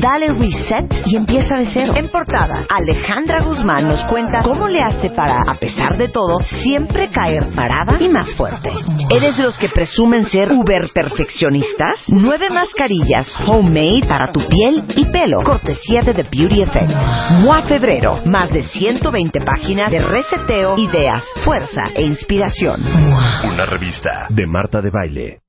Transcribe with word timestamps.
Dale 0.00 0.28
reset 0.32 0.92
y 1.06 1.16
empieza 1.16 1.56
de 1.56 1.66
cero. 1.66 1.92
En 1.96 2.08
portada, 2.08 2.64
Alejandra 2.68 3.42
Guzmán 3.42 3.86
nos 3.86 4.04
cuenta 4.04 4.40
cómo 4.42 4.68
le 4.68 4.80
hace 4.80 5.10
para, 5.10 5.42
a 5.42 5.54
pesar 5.54 5.96
de 5.96 6.08
todo, 6.08 6.38
siempre 6.42 7.08
caer 7.10 7.48
parada 7.54 7.96
y 8.00 8.08
más 8.08 8.32
fuerte. 8.34 8.70
¿Eres 9.10 9.36
de 9.36 9.42
los 9.44 9.58
que 9.58 9.68
presumen 9.68 10.24
ser 10.26 10.52
uber 10.52 10.90
perfeccionistas? 10.94 12.04
Nueve 12.08 12.50
mascarillas 12.50 13.28
homemade 13.46 14.06
para 14.08 14.32
tu 14.32 14.40
piel 14.40 14.84
y 14.96 15.04
pelo. 15.06 15.42
Cortesía 15.44 16.02
de 16.02 16.14
The 16.14 16.22
Beauty 16.22 16.62
Effect. 16.62 16.90
MOA 17.42 17.62
Febrero. 17.62 18.20
Más 18.24 18.52
de 18.52 18.62
120 18.62 19.40
páginas 19.40 19.90
de 19.90 20.00
reseteo, 20.00 20.74
ideas, 20.78 21.24
fuerza 21.44 21.84
e 21.94 22.02
inspiración. 22.02 22.80
Una 22.82 23.64
revista 23.64 24.26
de 24.30 24.46
Marta 24.46 24.80
de 24.80 24.90
Baile. 24.90 25.41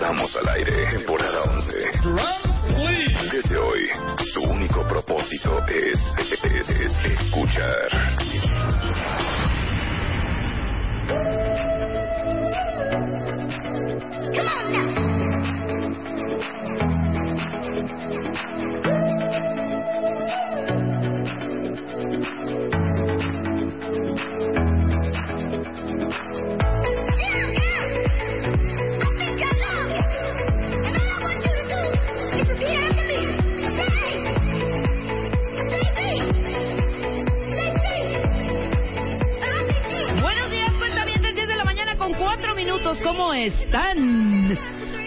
Estamos 0.00 0.34
al 0.34 0.48
aire, 0.56 0.86
temporada 0.96 1.42
11. 1.42 1.72
Desde 3.30 3.58
hoy, 3.58 3.86
tu 4.32 4.42
único 4.44 4.82
propósito 4.88 5.62
es, 5.68 6.00
es- 6.16 6.70
es 6.70 7.04
escuchar. 7.04 7.88
Buenos 14.32 14.89
¿Cómo 43.30 43.42
están? 43.44 44.58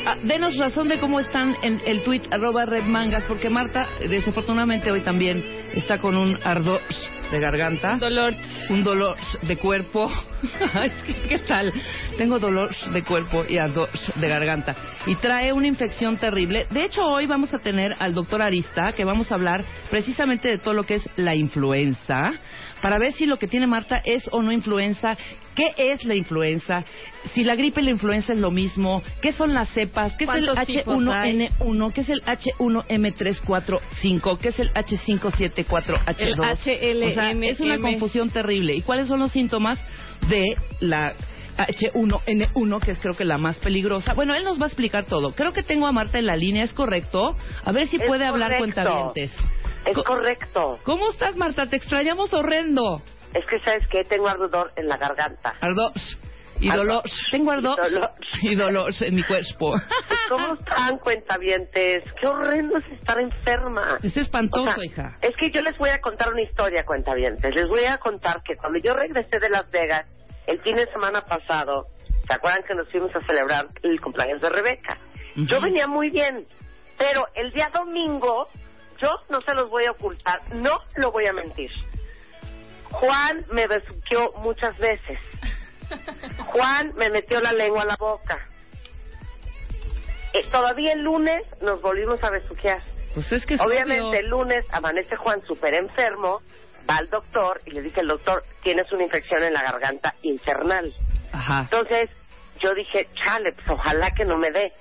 Ah, 0.05 0.15
denos 0.23 0.55
razón 0.55 0.87
de 0.87 0.97
cómo 0.97 1.19
están 1.19 1.57
en 1.61 1.81
el 1.85 2.05
tweet 2.05 2.21
arroba 2.31 2.65
redmangas, 2.65 3.23
porque 3.23 3.49
Marta, 3.49 3.85
desafortunadamente 3.99 4.89
hoy 4.89 5.01
también 5.01 5.43
está 5.73 5.99
con 5.99 6.15
un 6.15 6.39
ardor 6.41 6.79
de 7.29 7.39
garganta. 7.41 7.97
Dolor. 7.97 8.33
Un 8.69 8.81
dolor 8.81 9.17
de 9.41 9.57
cuerpo. 9.57 10.09
¿Qué, 11.29 11.39
tal? 11.47 11.71
Tengo 12.17 12.37
dolor 12.39 12.69
de 12.91 13.03
cuerpo 13.03 13.45
y 13.47 13.57
ardor 13.57 13.87
de 14.15 14.27
garganta. 14.27 14.75
Y 15.05 15.15
trae 15.15 15.53
una 15.53 15.67
infección 15.67 16.17
terrible. 16.17 16.67
De 16.69 16.83
hecho, 16.83 17.05
hoy 17.05 17.27
vamos 17.27 17.53
a 17.53 17.59
tener 17.59 17.95
al 17.99 18.13
doctor 18.13 18.41
Arista, 18.41 18.91
que 18.95 19.05
vamos 19.05 19.31
a 19.31 19.35
hablar 19.35 19.63
precisamente 19.89 20.49
de 20.49 20.57
todo 20.57 20.73
lo 20.73 20.83
que 20.83 20.95
es 20.95 21.09
la 21.15 21.33
influenza, 21.35 22.33
para 22.81 22.99
ver 22.99 23.13
si 23.13 23.25
lo 23.25 23.37
que 23.37 23.47
tiene 23.47 23.67
Marta 23.67 24.01
es 24.03 24.27
o 24.31 24.41
no 24.41 24.51
influenza, 24.51 25.15
qué 25.55 25.73
es 25.77 26.03
la 26.03 26.15
influenza, 26.15 26.83
si 27.33 27.43
la 27.43 27.55
gripe 27.55 27.81
y 27.81 27.85
la 27.85 27.91
influenza 27.91 28.33
es 28.33 28.39
lo 28.39 28.51
mismo, 28.51 29.01
qué 29.21 29.31
son 29.31 29.53
las 29.53 29.69
cepas, 29.69 30.17
qué 30.17 30.25
es 30.25 30.29
el 30.29 30.47
¿Cuántos 30.47 30.65
tipos 30.65 31.07
hay? 31.07 31.47
H1N1, 31.59 31.93
qué 31.93 32.01
es 32.01 32.09
el 32.09 32.21
H1M345, 32.23 34.37
qué 34.39 34.49
es 34.49 34.59
el 34.59 34.73
H574H2. 34.73 36.67
El 36.67 37.03
HLMM. 37.03 37.07
O 37.07 37.11
sea, 37.13 37.31
es 37.31 37.61
una 37.61 37.79
confusión 37.79 38.29
terrible. 38.29 38.75
¿Y 38.75 38.81
cuáles 38.81 39.07
son 39.07 39.19
los 39.19 39.31
síntomas 39.31 39.79
de 40.29 40.55
la 40.79 41.13
H1N1, 41.57 42.79
que 42.83 42.91
es 42.91 42.99
creo 42.99 43.13
que 43.15 43.25
la 43.25 43.37
más 43.37 43.57
peligrosa? 43.59 44.13
Bueno, 44.13 44.33
él 44.33 44.43
nos 44.43 44.59
va 44.59 44.65
a 44.65 44.67
explicar 44.67 45.05
todo. 45.05 45.31
Creo 45.33 45.53
que 45.53 45.63
tengo 45.63 45.85
a 45.87 45.91
Marta 45.91 46.17
en 46.19 46.25
la 46.25 46.35
línea, 46.35 46.63
¿es 46.63 46.73
correcto? 46.73 47.35
A 47.63 47.71
ver 47.71 47.87
si 47.87 47.97
Es 47.97 48.07
puede 48.07 48.25
hablar 48.25 48.57
correcto. 48.57 48.81
cuentavientes. 48.81 49.31
Es 49.85 49.95
Co- 49.95 50.03
correcto. 50.03 50.79
¿Cómo 50.83 51.09
estás, 51.11 51.35
Marta? 51.35 51.67
Te 51.67 51.75
extrañamos 51.75 52.33
horrendo. 52.33 53.01
Es 53.33 53.45
que 53.49 53.59
sabes 53.59 53.87
que 53.89 54.03
tengo 54.03 54.27
ardor 54.27 54.71
en 54.75 54.87
la 54.87 54.97
garganta. 54.97 55.53
Ardos. 55.61 56.17
Y 56.59 56.69
Ardor. 56.69 56.85
dolor. 56.85 57.03
Tengo 57.31 57.51
ardos 57.51 57.77
Y 57.77 57.93
dolor. 57.93 58.11
y 58.41 58.55
dolor 58.55 58.93
en 59.01 59.15
mi 59.15 59.23
cuerpo. 59.23 59.73
¿Cómo 60.29 60.53
están, 60.53 60.97
cuentavientes? 60.99 62.03
Qué 62.19 62.27
horrendo 62.27 62.77
es 62.77 62.85
estar 62.99 63.19
enferma. 63.19 63.99
Es 64.01 64.15
espantoso, 64.15 64.69
O 64.69 64.73
sea, 64.73 64.85
hija. 64.85 65.17
Es 65.21 65.35
que 65.37 65.51
yo 65.51 65.61
les 65.61 65.77
voy 65.77 65.89
a 65.89 65.99
contar 65.99 66.29
una 66.29 66.41
historia, 66.41 66.85
cuentavientes. 66.85 67.53
Les 67.53 67.67
voy 67.67 67.85
a 67.85 67.97
contar 67.97 68.41
que 68.43 68.55
cuando 68.55 68.79
yo 68.79 68.93
regresé 68.93 69.39
de 69.39 69.49
Las 69.49 69.69
Vegas 69.71 70.07
el 70.47 70.59
fin 70.61 70.75
de 70.75 70.87
semana 70.87 71.21
pasado, 71.21 71.87
¿se 72.27 72.33
acuerdan 72.33 72.63
que 72.63 72.75
nos 72.75 72.89
fuimos 72.89 73.13
a 73.15 73.19
celebrar 73.21 73.67
el 73.81 73.99
cumpleaños 73.99 74.41
de 74.41 74.49
Rebeca? 74.49 74.97
Yo 75.35 75.59
venía 75.61 75.87
muy 75.87 76.09
bien, 76.09 76.45
pero 76.97 77.25
el 77.33 77.51
día 77.51 77.69
domingo, 77.73 78.47
yo 79.01 79.09
no 79.29 79.41
se 79.41 79.53
los 79.53 79.69
voy 79.69 79.85
a 79.85 79.91
ocultar, 79.91 80.39
no 80.53 80.77
lo 80.95 81.11
voy 81.11 81.25
a 81.25 81.33
mentir. 81.33 81.71
Juan 82.91 83.45
me 83.51 83.67
besuqueó 83.67 84.31
muchas 84.37 84.77
veces. 84.77 85.17
Juan 86.47 86.93
me 86.95 87.09
metió 87.09 87.39
la 87.39 87.53
lengua 87.53 87.83
a 87.83 87.85
la 87.85 87.95
boca. 87.97 88.47
Eh, 90.33 90.45
todavía 90.51 90.93
el 90.93 91.01
lunes 91.01 91.43
nos 91.61 91.81
volvimos 91.81 92.23
a 92.23 92.29
besuquear. 92.31 92.81
Pues 93.13 93.31
es 93.31 93.45
que 93.45 93.53
es 93.53 93.61
Obviamente 93.61 94.19
el 94.19 94.27
lunes 94.27 94.65
amanece 94.71 95.15
Juan 95.15 95.41
súper 95.45 95.75
enfermo, 95.75 96.41
va 96.89 96.97
al 96.97 97.09
doctor 97.09 97.61
y 97.65 97.71
le 97.71 97.81
dice 97.81 98.01
el 98.01 98.07
doctor, 98.07 98.43
tienes 98.63 98.91
una 98.91 99.03
infección 99.03 99.43
en 99.43 99.53
la 99.53 99.61
garganta 99.61 100.15
infernal. 100.23 100.91
Ajá. 101.31 101.61
Entonces 101.61 102.09
yo 102.59 102.73
dije, 102.73 103.07
chale, 103.13 103.53
pues 103.53 103.69
ojalá 103.69 104.11
que 104.11 104.25
no 104.25 104.37
me 104.37 104.51
dé. 104.51 104.73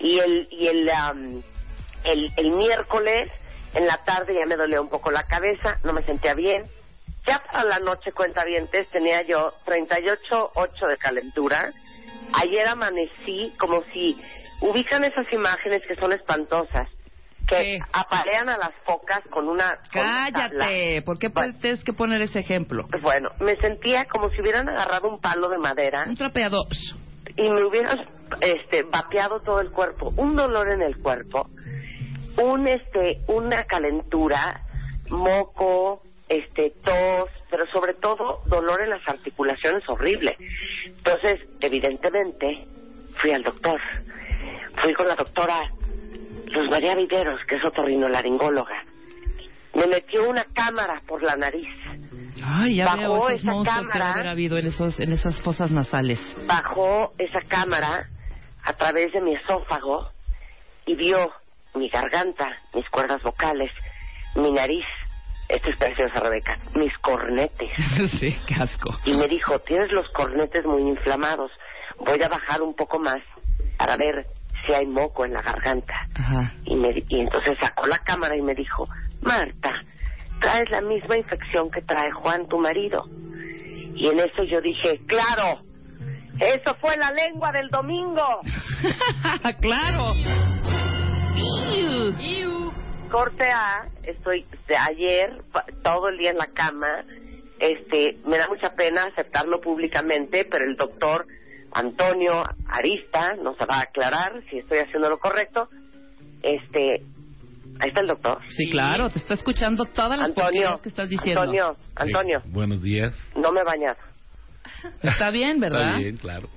Y 0.00 0.18
el, 0.18 0.48
y 0.50 0.68
el, 0.68 0.90
am, 0.90 1.42
el, 2.04 2.32
el 2.36 2.50
miércoles 2.52 3.30
en 3.74 3.86
la 3.86 3.98
tarde 4.04 4.34
ya 4.34 4.46
me 4.46 4.56
dolía 4.56 4.80
un 4.80 4.88
poco 4.88 5.10
la 5.10 5.24
cabeza, 5.24 5.78
no 5.84 5.92
me 5.92 6.02
sentía 6.04 6.34
bien. 6.34 6.64
Ya 7.26 7.42
para 7.44 7.64
la 7.64 7.78
noche, 7.80 8.12
cuenta 8.12 8.42
tenía 8.92 9.22
yo 9.26 9.52
38.8 9.66 10.88
de 10.88 10.96
calentura. 10.96 11.72
Ayer 12.32 12.68
amanecí 12.68 13.52
como 13.58 13.82
si 13.92 14.20
ubican 14.60 15.04
esas 15.04 15.30
imágenes 15.32 15.82
que 15.86 15.96
son 15.96 16.12
espantosas, 16.12 16.88
que 17.48 17.56
¿Qué? 17.56 17.78
aparean 17.92 18.48
a 18.48 18.56
las 18.58 18.72
focas 18.84 19.20
con 19.30 19.48
una... 19.48 19.78
con 19.92 20.02
una. 20.02 20.30
Cállate. 20.30 21.02
¿Por 21.02 21.18
qué 21.18 21.28
Bueno. 21.28 21.58
tienes 21.60 21.84
que 21.84 21.92
poner 21.92 22.22
ese 22.22 22.40
ejemplo? 22.40 22.86
Bueno, 23.02 23.30
me 23.40 23.56
sentía 23.56 24.04
como 24.06 24.30
si 24.30 24.40
hubieran 24.40 24.68
agarrado 24.68 25.08
un 25.08 25.20
palo 25.20 25.48
de 25.48 25.58
madera 25.58 26.04
Un 26.08 26.16
trapeador. 26.16 26.66
y 27.36 27.48
me 27.50 27.64
hubieran 27.64 28.08
este 28.40 28.82
vapeado 28.84 29.40
todo 29.40 29.60
el 29.60 29.70
cuerpo, 29.70 30.12
un 30.16 30.34
dolor 30.36 30.72
en 30.72 30.82
el 30.82 30.98
cuerpo, 31.00 31.48
un 32.42 32.66
este 32.66 33.20
una 33.28 33.64
calentura, 33.64 34.62
moco, 35.10 36.02
este 36.28 36.72
tos, 36.84 37.30
pero 37.50 37.66
sobre 37.72 37.94
todo 37.94 38.42
dolor 38.46 38.82
en 38.82 38.90
las 38.90 39.06
articulaciones 39.08 39.88
horrible. 39.88 40.36
Entonces, 40.86 41.40
evidentemente, 41.60 42.66
fui 43.16 43.30
al 43.32 43.42
doctor. 43.42 43.80
Fui 44.82 44.92
con 44.94 45.08
la 45.08 45.14
doctora 45.14 45.70
Luz 46.46 46.70
María 46.70 46.94
Videros, 46.94 47.40
que 47.46 47.56
es 47.56 47.64
otorrinolaringóloga. 47.64 48.84
Me 49.74 49.86
metió 49.86 50.28
una 50.28 50.44
cámara 50.54 51.02
por 51.06 51.22
la 51.22 51.36
nariz. 51.36 51.68
Ay, 52.42 52.76
ya 52.76 52.84
Bajó 52.86 52.98
veo 52.98 53.28
esos 53.30 53.40
esa 53.40 53.52
que 53.58 53.64
cámara. 53.64 54.12
haber 54.12 54.28
habido 54.28 54.58
en, 54.58 54.66
esos, 54.66 55.00
en 55.00 55.12
esas 55.12 55.40
fosas 55.42 55.70
nasales. 55.70 56.20
bajó 56.46 57.12
esa 57.18 57.40
cámara 57.48 58.08
a 58.64 58.72
través 58.74 59.12
de 59.12 59.20
mi 59.20 59.34
esófago 59.34 60.10
y 60.86 60.94
vio 60.94 61.32
mi 61.74 61.88
garganta, 61.88 62.58
mis 62.74 62.88
cuerdas 62.90 63.22
vocales, 63.22 63.70
mi 64.34 64.50
nariz, 64.52 64.84
esto 65.48 65.70
es 65.70 65.76
preciosa 65.76 66.20
Rebeca, 66.20 66.58
mis 66.74 66.96
cornetes. 66.98 67.70
sí, 68.18 68.36
qué 68.46 68.54
asco. 68.54 68.90
Y 69.04 69.14
me 69.14 69.28
dijo, 69.28 69.58
tienes 69.60 69.92
los 69.92 70.08
cornetes 70.10 70.64
muy 70.64 70.82
inflamados. 70.82 71.50
voy 71.98 72.22
a 72.22 72.28
bajar 72.28 72.62
un 72.62 72.74
poco 72.74 72.98
más 72.98 73.20
para 73.78 73.96
ver 73.96 74.26
si 74.64 74.72
hay 74.72 74.86
moco 74.86 75.24
en 75.24 75.32
la 75.32 75.42
garganta. 75.42 75.94
Ajá. 76.14 76.52
Y, 76.64 76.74
me, 76.74 76.90
y 77.08 77.20
entonces 77.20 77.56
sacó 77.60 77.86
la 77.86 77.98
cámara 77.98 78.36
y 78.36 78.42
me 78.42 78.54
dijo, 78.54 78.88
Marta, 79.22 79.72
traes 80.40 80.70
la 80.70 80.80
misma 80.80 81.16
infección 81.16 81.70
que 81.70 81.82
trae 81.82 82.10
Juan, 82.12 82.48
tu 82.48 82.58
marido. 82.58 83.04
Y 83.94 84.08
en 84.08 84.18
eso 84.18 84.42
yo 84.44 84.60
dije, 84.60 85.00
claro, 85.06 85.60
eso 86.40 86.74
fue 86.80 86.96
la 86.96 87.10
lengua 87.12 87.52
del 87.52 87.68
domingo. 87.68 88.40
claro. 89.60 90.12
Corte 93.10 93.44
A, 93.50 93.86
estoy 94.02 94.44
de 94.68 94.76
ayer 94.76 95.42
todo 95.82 96.08
el 96.08 96.18
día 96.18 96.30
en 96.30 96.38
la 96.38 96.46
cama. 96.48 97.04
Este, 97.58 98.18
me 98.26 98.36
da 98.36 98.48
mucha 98.48 98.74
pena 98.74 99.06
aceptarlo 99.06 99.60
públicamente, 99.60 100.46
pero 100.50 100.64
el 100.64 100.76
doctor 100.76 101.26
Antonio 101.72 102.44
Arista 102.68 103.34
nos 103.36 103.56
va 103.58 103.78
a 103.78 103.82
aclarar 103.82 104.42
si 104.50 104.58
estoy 104.58 104.78
haciendo 104.78 105.08
lo 105.08 105.18
correcto. 105.18 105.68
Este, 106.42 107.02
ahí 107.80 107.88
está 107.88 108.00
el 108.00 108.08
doctor. 108.08 108.40
Sí, 108.50 108.70
claro, 108.70 109.08
te 109.08 109.18
está 109.18 109.34
escuchando 109.34 109.84
todas 109.86 110.18
las 110.18 110.28
Antonio, 110.28 110.76
que 110.82 110.88
estás 110.88 111.08
diciendo. 111.08 111.42
Antonio, 111.42 111.76
Antonio, 111.94 112.40
Sí, 112.44 112.50
buenos 112.50 112.82
días. 112.82 113.12
no 113.36 113.52
me 113.52 113.60
he 113.60 113.64
bañado. 113.64 113.96
Está 115.02 115.30
bien, 115.30 115.60
¿verdad? 115.60 115.86
Está 115.88 115.98
bien, 115.98 116.16
claro. 116.16 116.48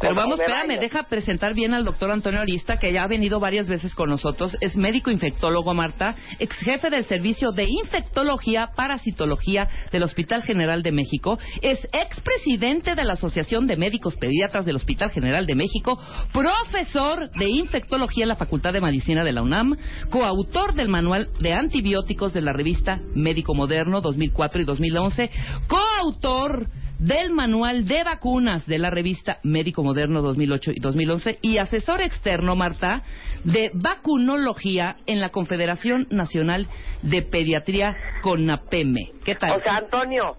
Pero 0.00 0.14
¿Cómo 0.14 0.22
vamos, 0.22 0.38
me 0.38 0.44
espérame, 0.44 0.80
deja 0.80 1.04
presentar 1.04 1.54
bien 1.54 1.72
al 1.72 1.84
doctor 1.84 2.10
Antonio 2.10 2.40
Arista, 2.40 2.78
que 2.78 2.92
ya 2.92 3.04
ha 3.04 3.06
venido 3.06 3.40
varias 3.40 3.68
veces 3.68 3.94
con 3.94 4.10
nosotros. 4.10 4.56
Es 4.60 4.76
médico 4.76 5.10
infectólogo, 5.10 5.72
Marta, 5.72 6.16
ex 6.38 6.54
jefe 6.56 6.90
del 6.90 7.04
servicio 7.04 7.52
de 7.52 7.64
infectología, 7.64 8.70
parasitología 8.74 9.68
del 9.92 10.02
Hospital 10.02 10.42
General 10.42 10.82
de 10.82 10.92
México. 10.92 11.38
Es 11.62 11.86
expresidente 11.92 12.94
de 12.94 13.04
la 13.04 13.14
Asociación 13.14 13.66
de 13.66 13.76
Médicos 13.76 14.16
Pediatras 14.16 14.66
del 14.66 14.76
Hospital 14.76 15.10
General 15.10 15.46
de 15.46 15.54
México, 15.54 15.98
profesor 16.32 17.30
de 17.38 17.48
infectología 17.48 18.24
en 18.24 18.28
la 18.28 18.36
Facultad 18.36 18.72
de 18.72 18.80
Medicina 18.80 19.24
de 19.24 19.32
la 19.32 19.42
UNAM, 19.42 19.76
coautor 20.10 20.74
del 20.74 20.88
manual 20.88 21.28
de 21.40 21.52
antibióticos 21.52 22.32
de 22.32 22.42
la 22.42 22.52
revista 22.52 23.00
Médico 23.14 23.54
Moderno 23.54 24.00
2004 24.00 24.62
y 24.62 24.64
2011, 24.64 25.30
coautor 25.68 26.68
del 26.98 27.30
manual 27.32 27.86
de 27.86 28.04
vacunas 28.04 28.66
de 28.66 28.78
la 28.78 28.90
revista 28.90 29.38
Médico 29.42 29.82
Moderno 29.82 30.22
2008 30.22 30.72
y 30.74 30.80
2011 30.80 31.38
y 31.42 31.58
asesor 31.58 32.00
externo, 32.00 32.56
Marta, 32.56 33.02
de 33.44 33.70
vacunología 33.74 34.96
en 35.06 35.20
la 35.20 35.30
Confederación 35.30 36.06
Nacional 36.10 36.68
de 37.02 37.22
Pediatría 37.22 37.96
CONAPEME. 38.22 39.12
¿Qué 39.24 39.34
tal? 39.34 39.58
O 39.58 39.62
sea, 39.62 39.76
Antonio, 39.76 40.36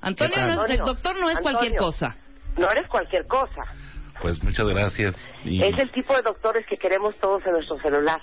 Antonio, 0.00 0.36
no 0.46 0.64
es- 0.64 0.70
el 0.70 0.78
doctor 0.78 1.18
no 1.18 1.30
es 1.30 1.36
Antonio. 1.38 1.58
cualquier 1.58 1.76
cosa. 1.78 2.16
no 2.56 2.70
eres 2.70 2.86
cualquier 2.88 3.26
cosa. 3.26 3.62
Pues 4.22 4.40
muchas 4.44 4.68
gracias. 4.68 5.16
Y- 5.44 5.60
Es 5.62 5.76
el 5.76 5.90
tipo 5.90 6.14
de 6.14 6.22
doctores 6.22 6.64
que 6.66 6.76
queremos 6.76 7.16
todos 7.18 7.44
en 7.46 7.52
nuestro 7.52 7.80
celular. 7.80 8.20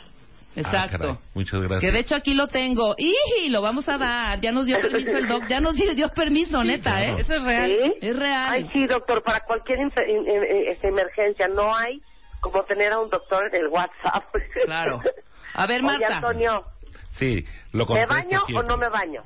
Ah, 0.53 0.59
Exacto. 0.59 0.97
caray, 0.97 1.15
muchas 1.33 1.61
gracias. 1.61 1.79
que 1.81 1.91
de 1.91 1.99
hecho 1.99 2.15
aquí 2.15 2.33
lo 2.33 2.47
tengo. 2.47 2.93
Y 2.97 3.49
lo 3.49 3.61
vamos 3.61 3.87
a 3.87 3.97
dar. 3.97 4.41
Ya 4.41 4.51
nos 4.51 4.65
dio 4.65 4.79
permiso 4.81 5.17
el 5.17 5.27
doc. 5.27 5.43
Ya 5.47 5.59
nos 5.61 5.75
dio 5.75 5.93
dio 5.95 6.09
permiso, 6.09 6.63
neta, 6.63 6.97
claro. 6.97 7.17
¿eh? 7.17 7.21
Eso 7.21 7.35
es 7.35 7.43
real. 7.43 7.71
¿Sí? 7.71 7.93
Es 8.01 8.15
real. 8.15 8.49
Ay, 8.51 8.69
sí, 8.73 8.85
doctor, 8.85 9.23
para 9.23 9.41
cualquier 9.41 9.79
eh, 9.79 10.71
este, 10.71 10.89
emergencia 10.89 11.47
no 11.47 11.75
hay 11.75 12.01
como 12.41 12.63
tener 12.63 12.91
a 12.91 12.99
un 12.99 13.09
doctor 13.09 13.47
en 13.53 13.61
el 13.61 13.67
WhatsApp. 13.67 14.25
Claro. 14.65 14.99
A 15.53 15.67
ver, 15.67 15.81
Oye, 15.85 15.87
Marta. 15.99 16.15
Antonio, 16.17 16.65
Sí, 17.11 17.45
lo 17.73 17.85
¿me 17.85 18.05
baño 18.05 18.39
o 18.55 18.63
no 18.63 18.77
me 18.77 18.89
baño? 18.89 19.23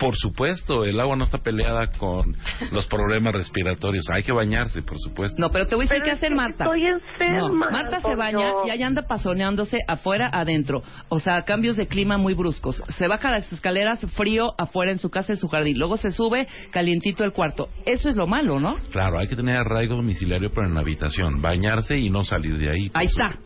Por 0.00 0.16
supuesto, 0.16 0.84
el 0.84 0.98
agua 0.98 1.14
no 1.14 1.24
está 1.24 1.38
peleada 1.38 1.92
con 1.92 2.34
los 2.72 2.86
problemas 2.86 3.34
respiratorios. 3.34 4.06
Hay 4.10 4.22
que 4.22 4.32
bañarse, 4.32 4.80
por 4.82 4.98
supuesto. 4.98 5.36
No, 5.38 5.50
pero 5.50 5.66
te 5.66 5.74
voy 5.74 5.84
a 5.84 5.88
decir 5.88 6.02
Pero 6.02 6.18
qué 6.18 6.26
que 6.28 6.34
Marta. 6.34 6.64
estoy 6.64 6.86
enferma, 6.86 7.38
No, 7.38 7.70
Marta 7.70 8.00
se 8.00 8.14
baña 8.14 8.50
y 8.66 8.70
ahí 8.70 8.82
anda 8.82 9.02
pasoneándose 9.06 9.78
afuera, 9.86 10.30
adentro. 10.32 10.82
O 11.10 11.20
sea, 11.20 11.42
cambios 11.42 11.76
de 11.76 11.86
clima 11.86 12.16
muy 12.16 12.32
bruscos. 12.32 12.82
Se 12.96 13.06
baja 13.08 13.30
las 13.30 13.52
escaleras 13.52 14.00
frío 14.16 14.54
afuera 14.56 14.90
en 14.90 14.98
su 14.98 15.10
casa, 15.10 15.34
en 15.34 15.38
su 15.38 15.48
jardín. 15.48 15.78
Luego 15.78 15.98
se 15.98 16.10
sube 16.10 16.48
calientito 16.70 17.22
el 17.22 17.32
cuarto. 17.32 17.68
Eso 17.84 18.08
es 18.08 18.16
lo 18.16 18.26
malo, 18.26 18.58
¿no? 18.58 18.76
Claro, 18.90 19.18
hay 19.18 19.28
que 19.28 19.36
tener 19.36 19.56
arraigo 19.58 19.96
domiciliario, 19.96 20.50
pero 20.54 20.66
en 20.66 20.74
la 20.74 20.80
habitación. 20.80 21.42
Bañarse 21.42 21.96
y 21.98 22.08
no 22.08 22.24
salir 22.24 22.56
de 22.56 22.70
ahí. 22.70 22.90
Ahí 22.94 23.06
está. 23.06 23.38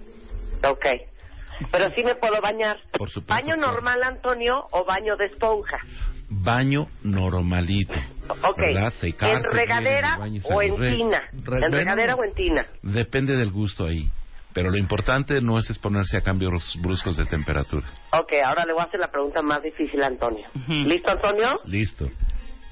Ok. 0.68 0.86
Pero 1.72 1.90
sí 1.94 2.02
me 2.04 2.14
puedo 2.16 2.40
bañar. 2.40 2.78
Por 2.98 3.10
supuesto, 3.10 3.34
¿Baño 3.34 3.56
normal, 3.56 4.02
Antonio, 4.02 4.66
o 4.72 4.84
baño 4.84 5.16
de 5.16 5.26
esponja? 5.26 5.78
Baño 6.28 6.88
normalito. 7.02 7.94
Ok. 8.42 8.60
Secarse 9.00 9.46
¿En 9.46 9.52
regadera 9.52 10.18
o 10.44 10.62
en 10.62 10.76
tina? 10.76 11.22
re- 11.32 11.66
¿En 11.66 11.72
regadera 11.72 12.14
o 12.14 12.24
en 12.24 12.34
tina? 12.34 12.66
Depende 12.82 13.36
del 13.36 13.50
gusto 13.50 13.84
ahí. 13.86 14.08
Pero 14.52 14.70
lo 14.70 14.76
importante 14.78 15.40
no 15.40 15.58
es 15.58 15.68
exponerse 15.68 16.16
a 16.16 16.20
cambios 16.22 16.76
bruscos 16.80 17.16
de 17.16 17.26
temperatura. 17.26 17.88
Ok, 18.12 18.32
ahora 18.44 18.64
le 18.64 18.72
voy 18.72 18.82
a 18.82 18.84
hacer 18.84 19.00
la 19.00 19.10
pregunta 19.10 19.42
más 19.42 19.60
difícil 19.62 20.00
a 20.02 20.06
Antonio. 20.06 20.46
¿Listo, 20.68 21.10
Antonio? 21.10 21.60
Listo. 21.64 22.08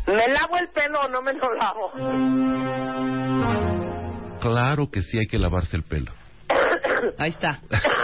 ¿Me 0.06 0.28
lavo 0.28 0.56
el 0.58 0.68
pelo 0.68 1.00
o 1.00 1.08
no 1.08 1.22
me 1.22 1.32
lo 1.32 1.52
lavo? 1.54 1.92
Claro 4.40 4.90
que 4.90 5.02
sí 5.02 5.18
hay 5.18 5.26
que 5.26 5.38
lavarse 5.38 5.76
el 5.76 5.82
pelo. 5.84 6.12
Ahí 7.18 7.30
está. 7.30 7.60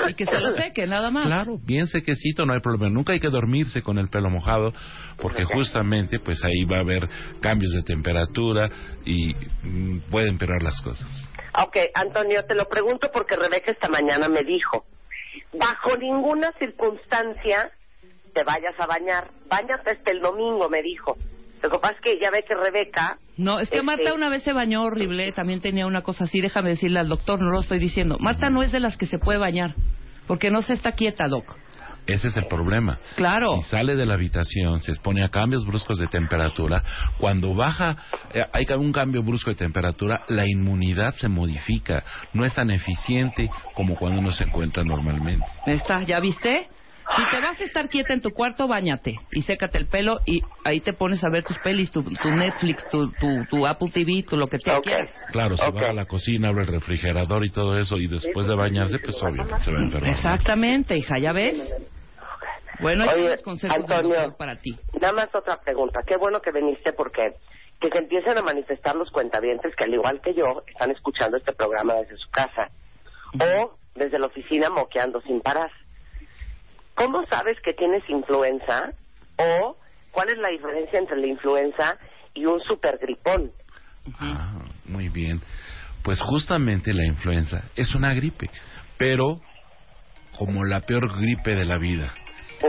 Y 0.08 0.14
que 0.14 0.24
se 0.24 0.40
lo 0.40 0.52
seque, 0.52 0.86
nada 0.86 1.10
más. 1.10 1.26
Claro, 1.26 1.58
bien 1.64 1.86
sequecito, 1.86 2.46
no 2.46 2.54
hay 2.54 2.60
problema. 2.60 2.88
Nunca 2.88 3.12
hay 3.12 3.20
que 3.20 3.28
dormirse 3.28 3.82
con 3.82 3.98
el 3.98 4.08
pelo 4.08 4.30
mojado, 4.30 4.72
porque 5.18 5.44
justamente 5.44 6.18
pues 6.20 6.42
ahí 6.44 6.64
va 6.64 6.76
a 6.76 6.80
haber 6.80 7.08
cambios 7.40 7.72
de 7.72 7.82
temperatura 7.82 8.70
y 9.04 9.34
mm, 9.62 10.10
pueden 10.10 10.30
empeorar 10.30 10.62
las 10.62 10.80
cosas. 10.80 11.06
Ok, 11.60 11.76
Antonio, 11.94 12.44
te 12.44 12.54
lo 12.54 12.68
pregunto 12.68 13.10
porque 13.12 13.36
Rebeca 13.36 13.70
esta 13.70 13.88
mañana 13.88 14.28
me 14.28 14.42
dijo, 14.42 14.84
bajo 15.52 15.96
ninguna 15.96 16.52
circunstancia 16.58 17.70
te 18.32 18.44
vayas 18.44 18.78
a 18.78 18.86
bañar, 18.86 19.30
bañate 19.48 19.90
hasta 19.90 20.10
el 20.10 20.20
domingo, 20.20 20.68
me 20.68 20.82
dijo. 20.82 21.16
Lo 21.62 21.70
que 21.70 21.78
pasa 21.78 21.94
es 21.94 22.00
que 22.00 22.20
ya 22.20 22.30
ve 22.30 22.44
que 22.46 22.54
Rebeca... 22.54 23.18
No, 23.36 23.58
es 23.58 23.68
que 23.70 23.76
este, 23.76 23.86
Marta 23.86 24.14
una 24.14 24.28
vez 24.28 24.42
se 24.42 24.52
bañó 24.52 24.84
horrible, 24.84 25.32
también 25.32 25.60
tenía 25.60 25.86
una 25.86 26.02
cosa 26.02 26.24
así, 26.24 26.40
déjame 26.40 26.70
decirle 26.70 27.00
al 27.00 27.08
doctor, 27.08 27.40
no 27.40 27.50
lo 27.50 27.60
estoy 27.60 27.78
diciendo. 27.78 28.16
Marta 28.20 28.50
no 28.50 28.62
es 28.62 28.72
de 28.72 28.80
las 28.80 28.96
que 28.96 29.06
se 29.06 29.18
puede 29.18 29.38
bañar, 29.38 29.74
porque 30.26 30.50
no 30.50 30.62
se 30.62 30.72
está 30.72 30.92
quieta, 30.92 31.28
doc. 31.28 31.56
Ese 32.08 32.28
es 32.28 32.36
el 32.38 32.46
problema. 32.46 32.98
Claro. 33.16 33.58
Si 33.58 33.64
sale 33.64 33.94
de 33.94 34.06
la 34.06 34.14
habitación, 34.14 34.80
se 34.80 34.92
expone 34.92 35.22
a 35.22 35.28
cambios 35.28 35.66
bruscos 35.66 35.98
de 35.98 36.06
temperatura, 36.06 36.82
cuando 37.18 37.54
baja, 37.54 37.96
eh, 38.32 38.46
hay 38.50 38.64
un 38.78 38.92
cambio 38.92 39.22
brusco 39.22 39.50
de 39.50 39.56
temperatura, 39.56 40.24
la 40.28 40.48
inmunidad 40.48 41.14
se 41.16 41.28
modifica, 41.28 42.02
no 42.32 42.46
es 42.46 42.54
tan 42.54 42.70
eficiente 42.70 43.50
como 43.74 43.94
cuando 43.96 44.20
uno 44.20 44.30
se 44.30 44.44
encuentra 44.44 44.82
normalmente. 44.84 45.44
Está, 45.66 46.02
¿ya 46.04 46.18
viste? 46.18 46.68
Si 47.16 47.24
te 47.30 47.40
vas 47.40 47.60
a 47.60 47.64
estar 47.64 47.88
quieta 47.88 48.12
en 48.14 48.20
tu 48.20 48.30
cuarto, 48.30 48.68
bañate 48.68 49.20
y 49.32 49.42
sécate 49.42 49.78
el 49.78 49.86
pelo 49.88 50.20
y 50.26 50.42
ahí 50.64 50.80
te 50.80 50.92
pones 50.92 51.24
a 51.24 51.30
ver 51.30 51.44
tus 51.44 51.58
pelis, 51.58 51.90
tu, 51.90 52.02
tu 52.02 52.32
Netflix, 52.32 52.86
tu, 52.88 53.10
tu, 53.12 53.46
tu 53.48 53.66
Apple 53.66 53.88
TV, 53.92 54.24
tu 54.28 54.36
lo 54.36 54.48
que 54.48 54.58
te 54.58 54.70
Ok. 54.70 54.82
quieras. 54.82 55.10
Claro, 55.32 55.56
si 55.56 55.68
Ok. 55.68 55.74
va 55.74 55.90
a 55.90 55.92
la 55.92 56.04
cocina, 56.04 56.48
abre 56.48 56.62
el 56.62 56.68
refrigerador 56.68 57.44
y 57.44 57.50
todo 57.50 57.78
eso, 57.78 57.96
y 57.96 58.06
después 58.06 58.46
de 58.46 58.54
bañarse, 58.54 58.98
pues 58.98 59.16
obviamente 59.22 59.60
se 59.60 59.72
va 59.72 59.78
a 59.78 59.84
enfermar. 59.84 60.10
Exactamente, 60.10 60.96
hija, 60.96 61.18
¿ya 61.18 61.32
ves? 61.32 61.74
Bueno, 62.78 63.04
hay 63.04 63.24
Oye, 63.24 63.42
consejos 63.42 63.90
Antonio. 63.90 64.36
para 64.38 64.60
ti. 64.60 64.78
Nada 65.00 65.12
más 65.12 65.34
otra 65.34 65.60
pregunta. 65.60 66.00
Qué 66.06 66.16
bueno 66.16 66.40
que 66.40 66.52
viniste 66.52 66.92
porque 66.92 67.36
que 67.80 67.88
se 67.90 67.98
empiecen 67.98 68.36
a 68.38 68.42
manifestar 68.42 68.94
los 68.96 69.10
cuentavientes 69.10 69.74
que 69.76 69.84
al 69.84 69.94
igual 69.94 70.20
que 70.20 70.34
yo 70.34 70.62
están 70.66 70.90
escuchando 70.90 71.36
este 71.36 71.52
programa 71.52 71.94
desde 71.94 72.16
su 72.16 72.28
casa 72.30 72.70
o 73.40 73.76
desde 73.94 74.18
la 74.18 74.26
oficina 74.26 74.68
moqueando 74.70 75.20
sin 75.22 75.40
parar. 75.40 75.70
¿Cómo 76.98 77.24
sabes 77.26 77.56
que 77.62 77.74
tienes 77.74 78.02
influenza 78.08 78.92
o 79.36 79.76
cuál 80.10 80.30
es 80.30 80.38
la 80.38 80.48
diferencia 80.48 80.98
entre 80.98 81.16
la 81.16 81.28
influenza 81.28 81.96
y 82.34 82.44
un 82.44 82.60
supergripón? 82.60 83.52
Ah, 84.18 84.58
muy 84.84 85.08
bien. 85.08 85.40
Pues 86.02 86.20
justamente 86.20 86.92
la 86.92 87.04
influenza 87.04 87.62
es 87.76 87.94
una 87.94 88.14
gripe, 88.14 88.50
pero 88.96 89.40
como 90.36 90.64
la 90.64 90.80
peor 90.80 91.16
gripe 91.20 91.54
de 91.54 91.64
la 91.64 91.78
vida. 91.78 92.12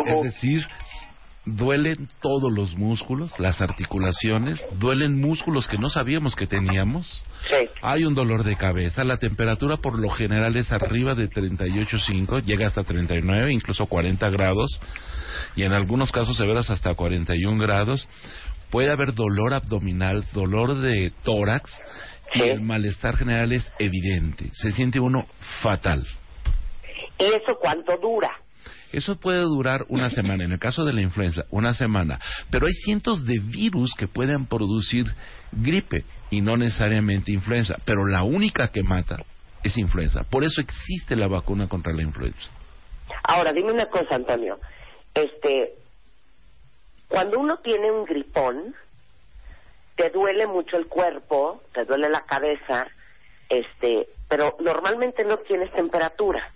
Es 0.06 0.22
decir, 0.22 0.64
duelen 1.56 2.08
todos 2.22 2.52
los 2.52 2.76
músculos, 2.76 3.38
las 3.40 3.62
articulaciones, 3.62 4.66
duelen 4.80 5.20
músculos 5.20 5.68
que 5.68 5.78
no 5.78 5.90
sabíamos 5.90 6.36
que 6.36 6.48
teníamos. 6.48 7.24
Sí. 7.50 7.70
Hay 7.82 8.04
un 8.04 8.14
dolor 8.14 8.44
de 8.44 8.56
cabeza, 8.56 9.04
la 9.04 9.18
temperatura 9.18 9.78
por 9.78 10.00
lo 10.00 10.10
general 10.10 10.56
es 10.56 10.72
arriba 10.72 11.16
de 11.16 11.30
38.5, 11.30 12.44
llega 12.44 12.68
hasta 12.68 12.84
39, 12.84 13.52
incluso 13.52 13.86
40 13.86 14.30
grados, 14.30 14.80
y 15.56 15.64
en 15.64 15.74
algunos 15.74 16.12
casos 16.12 16.38
severos 16.38 16.70
hasta 16.70 16.94
41 16.94 17.62
grados. 17.62 18.08
Puede 18.70 18.92
haber 18.92 19.16
dolor 19.16 19.54
abdominal, 19.54 20.26
dolor 20.34 20.76
de 20.76 21.12
tórax, 21.24 21.72
y 22.34 22.42
el 22.42 22.62
malestar 22.62 23.18
general 23.18 23.52
es 23.52 23.72
evidente. 23.80 24.52
Se 24.54 24.72
siente 24.72 25.00
uno 25.00 25.26
fatal. 25.64 26.06
¿Y 27.18 27.26
eso 27.26 27.58
cuánto 27.60 27.98
dura? 27.98 28.32
Eso 28.92 29.20
puede 29.20 29.42
durar 29.42 29.86
una 29.90 30.10
semana, 30.10 30.44
en 30.44 30.52
el 30.52 30.60
caso 30.60 30.86
de 30.86 30.94
la 30.94 31.02
influenza, 31.02 31.46
una 31.52 31.74
semana. 31.74 32.20
Pero 32.50 32.68
hay 32.68 32.74
cientos 32.74 33.26
de 33.26 33.40
virus 33.40 33.94
que 33.98 34.08
pueden 34.08 34.46
producir 34.48 35.14
gripe 35.52 36.06
y 36.30 36.42
no 36.42 36.58
necesariamente 36.58 37.32
influenza. 37.32 37.76
Pero 37.86 38.06
la 38.06 38.24
única 38.24 38.70
que 38.70 38.84
mata 38.84 39.24
es 39.64 39.78
influenza. 39.78 40.24
Por 40.24 40.44
eso 40.44 40.62
existe 40.62 41.16
la 41.16 41.28
vacuna 41.28 41.68
contra 41.68 41.94
la 41.94 42.04
influenza. 42.04 42.52
Ahora, 43.24 43.54
dime 43.54 43.72
una 43.72 43.88
cosa, 43.88 44.16
Antonio. 44.16 44.60
Este, 45.14 45.74
cuando 47.08 47.40
uno 47.40 47.58
tiene 47.58 47.92
un 47.92 48.06
gripón, 48.06 48.76
te 49.96 50.10
duele 50.12 50.48
mucho 50.48 50.78
el 50.78 50.88
cuerpo, 50.88 51.62
te 51.74 51.84
duele 51.84 52.08
la 52.10 52.22
cabeza, 52.22 52.88
este, 53.50 54.08
pero 54.30 54.56
normalmente 54.60 55.26
no 55.26 55.38
tienes 55.40 55.72
temperatura. 55.74 56.54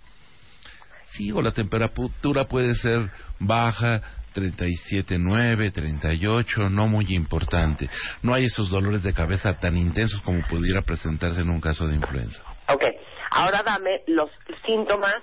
Sí, 1.16 1.30
o 1.32 1.40
la 1.40 1.52
temperatura 1.52 2.44
puede 2.46 2.74
ser 2.74 3.10
baja, 3.38 4.02
37.9, 4.34 5.72
38, 5.72 6.68
no 6.70 6.88
muy 6.88 7.06
importante. 7.14 7.88
No 8.22 8.34
hay 8.34 8.46
esos 8.46 8.68
dolores 8.68 9.02
de 9.04 9.14
cabeza 9.14 9.58
tan 9.60 9.76
intensos 9.76 10.20
como 10.22 10.42
pudiera 10.42 10.82
presentarse 10.82 11.40
en 11.40 11.50
un 11.50 11.60
caso 11.60 11.86
de 11.86 11.94
influenza. 11.94 12.42
Ok, 12.68 12.82
ahora 13.30 13.62
dame 13.62 14.02
los 14.08 14.28
síntomas 14.66 15.14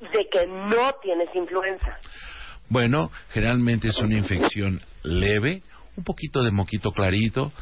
de 0.00 0.28
que 0.30 0.46
no 0.46 0.94
tienes 1.02 1.28
influenza. 1.34 1.98
Bueno, 2.68 3.10
generalmente 3.30 3.88
es 3.88 3.98
una 3.98 4.16
infección 4.16 4.80
leve, 5.02 5.62
un 5.96 6.04
poquito 6.04 6.42
de 6.44 6.52
moquito 6.52 6.92
clarito, 6.92 7.52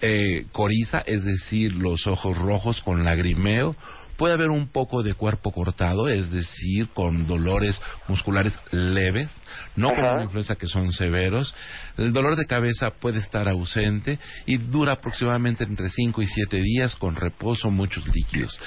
eh, 0.00 0.46
coriza, 0.52 1.00
es 1.00 1.22
decir, 1.22 1.74
los 1.74 2.06
ojos 2.06 2.38
rojos 2.38 2.80
con 2.80 3.04
lagrimeo, 3.04 3.76
puede 4.16 4.34
haber 4.34 4.50
un 4.50 4.68
poco 4.68 5.02
de 5.02 5.14
cuerpo 5.14 5.52
cortado, 5.52 6.08
es 6.08 6.30
decir, 6.30 6.88
con 6.94 7.26
dolores 7.26 7.80
musculares 8.08 8.52
leves, 8.70 9.30
no 9.76 9.88
Ajá. 9.88 10.14
una 10.14 10.24
influenza 10.24 10.56
que 10.56 10.66
son 10.66 10.92
severos. 10.92 11.54
El 11.96 12.12
dolor 12.12 12.36
de 12.36 12.46
cabeza 12.46 12.90
puede 12.90 13.20
estar 13.20 13.48
ausente 13.48 14.18
y 14.46 14.58
dura 14.58 14.92
aproximadamente 14.92 15.64
entre 15.64 15.88
5 15.88 16.22
y 16.22 16.26
7 16.26 16.60
días 16.60 16.96
con 16.96 17.16
reposo, 17.16 17.70
muchos 17.70 18.06
líquidos. 18.08 18.58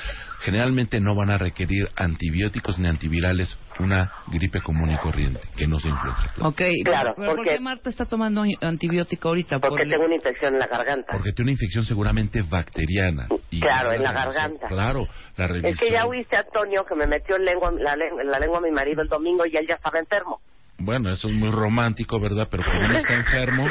Generalmente 0.42 1.00
no 1.00 1.16
van 1.16 1.30
a 1.30 1.38
requerir 1.38 1.89
antibióticos 1.96 2.77
ni 2.80 2.88
antivirales 2.88 3.58
una 3.79 4.12
gripe 4.27 4.62
común 4.62 4.91
y 4.91 4.98
corriente, 4.98 5.41
que 5.55 5.67
no 5.67 5.79
se 5.79 5.89
influenza. 5.89 6.31
claro. 6.34 6.50
Ok, 6.50 6.62
Claro, 6.84 7.13
pero 7.15 7.27
¿por 7.27 7.36
porque- 7.38 7.51
qué 7.51 7.60
Marta 7.60 7.89
está 7.89 8.05
tomando 8.05 8.43
antibiótico 8.62 9.29
ahorita? 9.29 9.60
Porque 9.60 9.84
Por- 9.84 9.89
tengo 9.89 10.05
una 10.05 10.15
infección 10.15 10.53
en 10.53 10.60
la 10.60 10.67
garganta. 10.67 11.12
Porque 11.12 11.31
tiene 11.31 11.48
una 11.48 11.51
infección 11.53 11.86
seguramente 11.86 12.41
bacteriana. 12.41 13.27
Y 13.51 13.60
Claro, 13.60 13.91
en 13.93 14.03
la 14.03 14.12
garganta. 14.12 14.67
Claro, 14.67 15.07
la 15.38 15.48
revisión. 15.48 15.74
Es 15.74 15.79
que 15.79 15.91
ya 15.91 16.05
oíste, 16.05 16.38
Antonio, 16.38 16.86
que 16.88 16.96
me 16.96 17.07
metió 17.07 17.36
en 17.36 17.46
lengua, 17.46 17.72
la, 17.72 17.96
la 17.96 18.39
lengua 18.39 18.57
a 18.57 18.62
mi 18.62 18.72
marido 18.72 19.01
el 19.01 19.07
domingo 19.07 19.46
y 19.46 19.55
él 19.55 19.65
ya 19.67 19.75
estaba 19.75 20.00
enfermo. 20.00 20.39
Bueno, 20.79 21.12
eso 21.12 21.27
es 21.27 21.34
muy 21.34 21.50
romántico, 21.50 22.19
¿verdad? 22.19 22.48
Pero 22.51 22.63
cuando 22.63 22.86
uno 22.89 22.98
está 23.00 23.13
enfermo, 23.15 23.67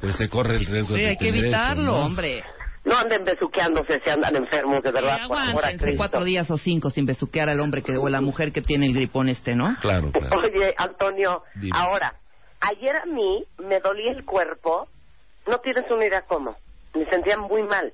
pues 0.00 0.16
se 0.16 0.28
corre 0.30 0.56
el 0.56 0.66
riesgo 0.66 0.94
Sí, 0.96 1.02
de 1.02 1.08
hay 1.08 1.16
que 1.16 1.26
tener 1.26 1.44
esto, 1.44 1.56
evitarlo, 1.56 1.82
¿no? 1.92 2.06
hombre. 2.06 2.42
No 2.84 2.96
anden 2.96 3.24
besuqueándose 3.24 4.00
si 4.00 4.10
andan 4.10 4.36
enfermos, 4.36 4.82
de 4.82 4.90
verdad, 4.90 5.26
por 5.26 5.36
amor 5.36 5.64
a 5.64 5.76
Cristo. 5.76 5.96
cuatro 5.96 6.24
días 6.24 6.50
o 6.50 6.56
cinco 6.56 6.90
sin 6.90 7.06
besuquear 7.06 7.48
al 7.48 7.60
hombre 7.60 7.82
que, 7.82 7.96
o 7.96 8.08
la 8.08 8.20
mujer 8.20 8.52
que 8.52 8.62
tiene 8.62 8.86
el 8.86 8.94
gripón 8.94 9.28
este, 9.28 9.54
¿no? 9.54 9.76
Claro, 9.80 10.10
claro. 10.12 10.38
Oye, 10.38 10.74
Antonio, 10.76 11.42
Dime. 11.56 11.72
ahora, 11.74 12.14
ayer 12.60 12.96
a 12.96 13.06
mí 13.06 13.44
me 13.58 13.80
dolía 13.80 14.12
el 14.12 14.24
cuerpo, 14.24 14.88
no 15.46 15.58
tienes 15.58 15.84
una 15.90 16.06
idea 16.06 16.22
cómo, 16.22 16.56
me 16.94 17.04
sentía 17.10 17.36
muy 17.36 17.62
mal, 17.64 17.92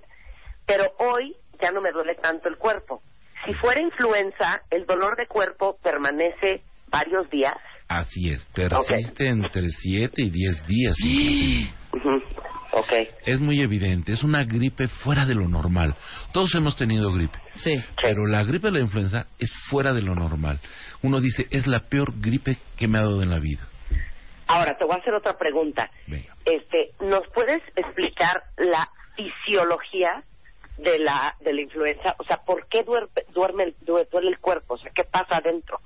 pero 0.66 0.84
hoy 0.98 1.34
ya 1.60 1.70
no 1.72 1.80
me 1.80 1.90
duele 1.90 2.14
tanto 2.16 2.48
el 2.48 2.56
cuerpo. 2.56 3.02
Si 3.46 3.54
fuera 3.54 3.80
influenza, 3.80 4.62
el 4.70 4.86
dolor 4.86 5.16
de 5.16 5.26
cuerpo 5.26 5.76
permanece 5.82 6.62
varios 6.90 7.28
días. 7.30 7.54
Así 7.88 8.30
es, 8.30 8.46
persiste 8.54 9.28
entre 9.28 9.68
7 9.68 10.22
y 10.22 10.30
10 10.30 10.66
días. 10.66 10.96
inclusive. 11.00 12.53
Ok. 12.76 12.92
Es 13.24 13.38
muy 13.40 13.60
evidente, 13.60 14.12
es 14.12 14.24
una 14.24 14.42
gripe 14.44 14.88
fuera 14.88 15.24
de 15.26 15.34
lo 15.36 15.46
normal. 15.48 15.94
Todos 16.32 16.54
hemos 16.56 16.76
tenido 16.76 17.12
gripe, 17.12 17.38
Sí. 17.56 17.72
pero 18.02 18.26
la 18.26 18.42
gripe 18.42 18.66
de 18.68 18.72
la 18.72 18.80
influenza 18.80 19.26
es 19.38 19.52
fuera 19.70 19.92
de 19.92 20.02
lo 20.02 20.14
normal. 20.16 20.58
Uno 21.02 21.20
dice, 21.20 21.46
es 21.50 21.66
la 21.68 21.80
peor 21.88 22.12
gripe 22.20 22.58
que 22.76 22.88
me 22.88 22.98
ha 22.98 23.02
dado 23.02 23.22
en 23.22 23.30
la 23.30 23.38
vida. 23.38 23.66
Ahora, 24.46 24.76
te 24.76 24.84
voy 24.84 24.94
a 24.96 24.98
hacer 25.00 25.14
otra 25.14 25.38
pregunta. 25.38 25.90
Venga. 26.06 26.34
Este, 26.44 26.90
¿Nos 27.00 27.22
puedes 27.32 27.62
explicar 27.76 28.42
la 28.58 28.88
fisiología 29.16 30.24
de 30.78 30.98
la, 30.98 31.34
de 31.44 31.52
la 31.52 31.60
influenza? 31.62 32.14
O 32.18 32.24
sea, 32.24 32.38
¿por 32.44 32.66
qué 32.68 32.82
duerme, 32.82 33.08
duerme 33.32 33.64
el- 33.64 33.74
due- 33.86 34.06
duele 34.10 34.28
el 34.30 34.38
cuerpo? 34.38 34.74
O 34.74 34.78
sea, 34.78 34.90
¿qué 34.94 35.04
pasa 35.04 35.36
adentro? 35.36 35.78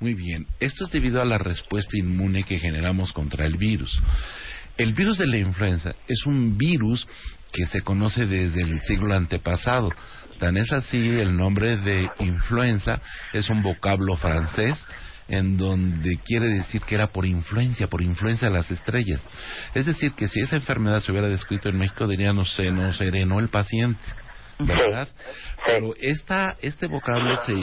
Muy 0.00 0.14
bien, 0.14 0.46
esto 0.60 0.84
es 0.84 0.90
debido 0.90 1.20
a 1.20 1.24
la 1.24 1.38
respuesta 1.38 1.96
inmune 1.98 2.44
que 2.44 2.58
generamos 2.58 3.12
contra 3.12 3.46
el 3.46 3.56
virus. 3.56 4.00
El 4.78 4.94
virus 4.94 5.18
de 5.18 5.26
la 5.26 5.38
influenza 5.38 5.96
es 6.06 6.24
un 6.24 6.56
virus 6.56 7.06
que 7.52 7.66
se 7.66 7.82
conoce 7.82 8.26
desde 8.26 8.62
el 8.62 8.80
siglo 8.82 9.12
antepasado. 9.12 9.90
Tan 10.38 10.56
es 10.56 10.72
así 10.72 11.18
el 11.18 11.36
nombre 11.36 11.76
de 11.78 12.08
influenza, 12.20 13.02
es 13.32 13.50
un 13.50 13.62
vocablo 13.62 14.16
francés 14.16 14.86
en 15.26 15.56
donde 15.56 16.18
quiere 16.24 16.46
decir 16.46 16.80
que 16.82 16.94
era 16.94 17.08
por 17.08 17.26
influencia, 17.26 17.88
por 17.88 18.02
influencia 18.02 18.48
de 18.48 18.54
las 18.54 18.70
estrellas. 18.70 19.20
Es 19.74 19.84
decir, 19.84 20.12
que 20.12 20.28
si 20.28 20.40
esa 20.40 20.56
enfermedad 20.56 21.02
se 21.02 21.10
hubiera 21.10 21.28
descrito 21.28 21.68
en 21.68 21.76
México, 21.76 22.06
diríamos 22.06 22.54
se 22.54 22.70
nos 22.70 22.96
serenó 22.98 23.40
el 23.40 23.48
paciente. 23.48 24.00
¿Verdad? 24.58 25.08
Pero 25.64 25.94
esta, 26.00 26.56
este 26.60 26.86
vocablo 26.86 27.36
se, 27.46 27.54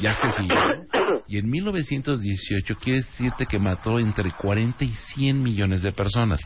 ya 0.00 0.14
se 0.14 0.30
siguió 0.32 0.56
y 1.26 1.38
en 1.38 1.50
1918 1.50 2.76
quiere 2.76 3.00
decirte 3.00 3.46
que 3.46 3.58
mató 3.58 3.98
entre 3.98 4.30
40 4.32 4.84
y 4.84 4.88
100 4.88 5.42
millones 5.42 5.82
de 5.82 5.92
personas. 5.92 6.40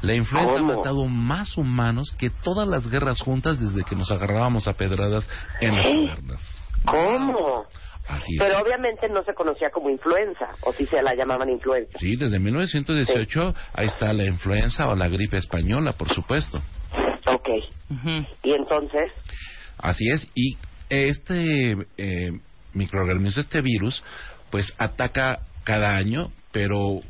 La 0.00 0.14
influenza 0.14 0.54
ha 0.54 0.58
¿Cómo? 0.58 0.76
matado 0.76 1.06
más 1.06 1.56
humanos 1.56 2.14
que 2.18 2.30
todas 2.30 2.66
las 2.66 2.88
guerras 2.90 3.20
juntas 3.20 3.60
desde 3.60 3.84
que 3.84 3.94
nos 3.94 4.10
agarrábamos 4.10 4.66
a 4.68 4.72
pedradas 4.72 5.28
en 5.60 5.76
las 5.76 5.86
cavernas. 5.86 6.40
¿Cómo? 6.84 7.66
Así 8.08 8.34
es. 8.34 8.40
Pero 8.40 8.58
obviamente 8.60 9.08
no 9.08 9.22
se 9.22 9.34
conocía 9.34 9.70
como 9.70 9.90
influenza, 9.90 10.48
o 10.62 10.72
si 10.72 10.86
se 10.86 11.02
la 11.02 11.14
llamaban 11.14 11.48
influenza. 11.48 11.98
Sí, 11.98 12.16
desde 12.16 12.40
1918 12.40 13.54
ahí 13.74 13.86
está 13.86 14.12
la 14.12 14.24
influenza 14.24 14.88
o 14.88 14.96
la 14.96 15.08
gripe 15.08 15.36
española, 15.36 15.92
por 15.92 16.08
supuesto. 16.08 16.60
Ok. 17.26 17.48
Y 18.42 18.52
entonces, 18.52 19.10
Así 19.78 20.08
es, 20.10 20.28
y 20.34 20.56
este 20.88 21.76
eh, 21.96 22.30
microorganismo, 22.72 23.40
este 23.40 23.60
virus, 23.62 24.02
pues 24.50 24.72
ataca 24.78 25.40
cada 25.64 25.96
año, 25.96 26.30
pero 26.52 27.00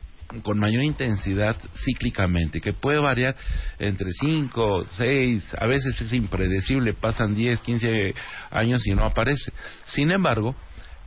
con 0.43 0.59
mayor 0.59 0.83
intensidad 0.83 1.57
cíclicamente, 1.85 2.61
que 2.63 2.73
puede 2.73 2.99
variar 2.99 3.37
entre 3.79 4.11
5, 4.13 4.85
6, 4.97 5.45
a 5.59 5.67
veces 5.67 6.01
es 6.01 6.13
impredecible, 6.15 6.95
pasan 6.95 7.35
10, 7.35 7.61
15 7.61 8.15
años 8.51 8.87
y 8.87 8.95
no 8.95 9.05
aparece. 9.05 9.53
Sin 9.89 10.11
embargo, 10.11 10.55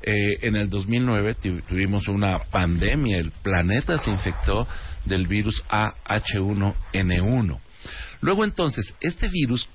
eh, 0.04 0.14
en 0.42 0.56
el 0.56 0.70
2009 0.70 1.34
tu- 1.36 1.62
tuvimos 1.62 2.08
una 2.08 2.38
pandemia, 2.52 3.18
el 3.18 3.32
planeta 3.42 3.98
se 3.98 4.12
infectó 4.12 4.68
del 5.06 5.26
virus 5.26 5.64
AH1N1. 5.70 7.60
Luego 8.22 8.44
entonces, 8.44 8.94
este 9.02 9.28
virus 9.28 9.68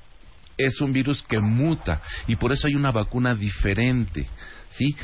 es 0.57 0.81
un 0.81 0.93
virus 0.93 1.23
que 1.23 1.41
muta 1.41 2.03
y 2.27 2.37
por 2.37 2.53
eso 2.53 2.67
hay 2.67 2.75
una 2.75 2.93
vacuna 2.93 3.35
diferente, 3.35 4.27
¿sí? 4.71 4.95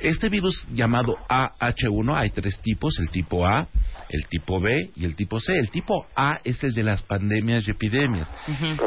Este 0.00 0.28
virus 0.28 0.66
llamado 0.72 1.16
AH1 1.28 2.16
hay 2.16 2.30
tres 2.30 2.58
tipos, 2.60 2.98
el 2.98 3.10
tipo 3.10 3.46
A, 3.46 3.68
el 4.10 4.26
tipo 4.26 4.60
B 4.60 4.90
y 4.96 5.04
el 5.04 5.14
tipo 5.14 5.38
C. 5.38 5.56
El 5.56 5.70
tipo 5.70 6.06
A 6.16 6.40
es 6.42 6.62
el 6.64 6.74
de 6.74 6.82
las 6.82 7.02
pandemias 7.02 7.66
y 7.66 7.70
epidemias. 7.70 8.28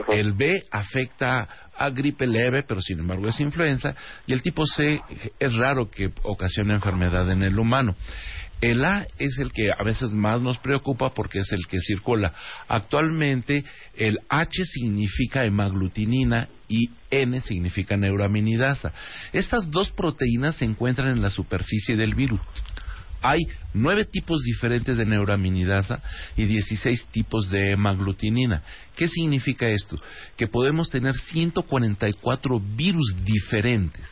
El 0.09 0.33
B 0.33 0.63
afecta 0.69 1.47
a 1.75 1.89
gripe 1.89 2.27
leve, 2.27 2.63
pero 2.63 2.81
sin 2.81 2.99
embargo 2.99 3.27
es 3.29 3.39
influenza. 3.39 3.95
Y 4.27 4.33
el 4.33 4.41
tipo 4.41 4.65
C 4.65 5.01
es 5.39 5.53
raro 5.53 5.89
que 5.89 6.11
ocasione 6.23 6.73
enfermedad 6.73 7.31
en 7.31 7.41
el 7.41 7.57
humano. 7.57 7.95
El 8.59 8.83
A 8.85 9.05
es 9.19 9.37
el 9.39 9.51
que 9.51 9.67
a 9.71 9.83
veces 9.83 10.11
más 10.11 10.41
nos 10.41 10.57
preocupa 10.57 11.13
porque 11.13 11.39
es 11.39 11.51
el 11.51 11.67
que 11.67 11.79
circula. 11.79 12.33
Actualmente 12.67 13.63
el 13.95 14.19
H 14.29 14.65
significa 14.65 15.45
hemaglutinina 15.45 16.49
y 16.67 16.89
N 17.11 17.39
significa 17.41 17.97
neuraminidasa. 17.97 18.93
Estas 19.31 19.69
dos 19.69 19.91
proteínas 19.91 20.55
se 20.55 20.65
encuentran 20.65 21.09
en 21.09 21.21
la 21.21 21.29
superficie 21.29 21.95
del 21.95 22.15
virus. 22.15 22.41
Hay 23.21 23.41
nueve 23.73 24.05
tipos 24.05 24.41
diferentes 24.43 24.97
de 24.97 25.05
neuraminidasa 25.05 26.01
y 26.35 26.45
16 26.45 27.07
tipos 27.07 27.49
de 27.49 27.71
hemaglutinina. 27.71 28.63
¿Qué 28.95 29.07
significa 29.07 29.67
esto? 29.67 29.99
Que 30.35 30.47
podemos 30.47 30.89
tener 30.89 31.15
144 31.15 32.59
virus 32.75 33.15
diferentes. 33.23 34.05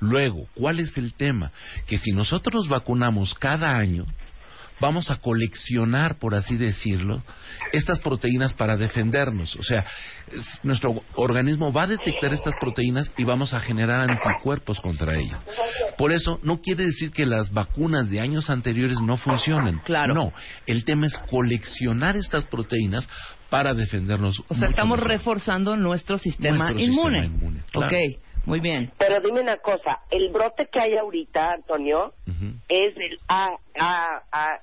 Luego, 0.00 0.48
¿cuál 0.54 0.80
es 0.80 0.96
el 0.96 1.14
tema? 1.14 1.52
Que 1.86 1.98
si 1.98 2.12
nosotros 2.12 2.68
vacunamos 2.68 3.34
cada 3.34 3.76
año, 3.76 4.04
vamos 4.78 5.10
a 5.10 5.16
coleccionar, 5.16 6.18
por 6.18 6.34
así 6.34 6.56
decirlo, 6.58 7.22
estas 7.72 7.98
proteínas 8.00 8.52
para 8.52 8.76
defendernos. 8.76 9.56
O 9.56 9.62
sea, 9.62 9.86
es- 10.30 10.60
nuestro 10.64 11.00
organismo 11.14 11.72
va 11.72 11.84
a 11.84 11.86
detectar 11.86 12.34
estas 12.34 12.54
proteínas 12.60 13.10
y 13.16 13.24
vamos 13.24 13.54
a 13.54 13.60
generar 13.60 14.00
anticuerpos 14.10 14.78
contra 14.80 15.16
ellas. 15.18 15.40
Por 15.96 16.12
eso, 16.12 16.38
no 16.42 16.60
quiere 16.60 16.84
decir 16.84 17.10
que 17.10 17.24
las 17.24 17.50
vacunas 17.52 18.10
de 18.10 18.20
años 18.20 18.50
anteriores 18.50 19.00
no 19.00 19.16
funcionen. 19.16 19.78
Claro. 19.86 20.12
No, 20.14 20.32
el 20.66 20.84
tema 20.84 21.06
es 21.06 21.16
coleccionar 21.30 22.16
estas 22.18 22.44
proteínas 22.44 23.08
para 23.48 23.72
defendernos. 23.72 24.42
O 24.48 24.54
sea, 24.54 24.68
estamos 24.68 24.98
mejor. 24.98 25.10
reforzando 25.10 25.76
nuestro 25.78 26.18
sistema 26.18 26.56
Nuestro 26.70 26.80
inmune. 26.80 27.20
sistema 27.22 27.36
inmune, 27.38 27.62
claro. 27.72 27.86
Ok, 27.96 28.18
muy 28.46 28.60
bien. 28.60 28.90
Pero 28.98 29.20
dime 29.20 29.40
una 29.42 29.58
cosa, 29.58 30.00
el 30.10 30.30
brote 30.32 30.68
que 30.72 30.80
hay 30.80 30.96
ahorita, 30.96 31.52
Antonio, 31.52 32.14
es 32.68 32.94
del 32.94 33.18
A, 33.28 33.48
A, 33.78 34.22
A, 34.32 34.60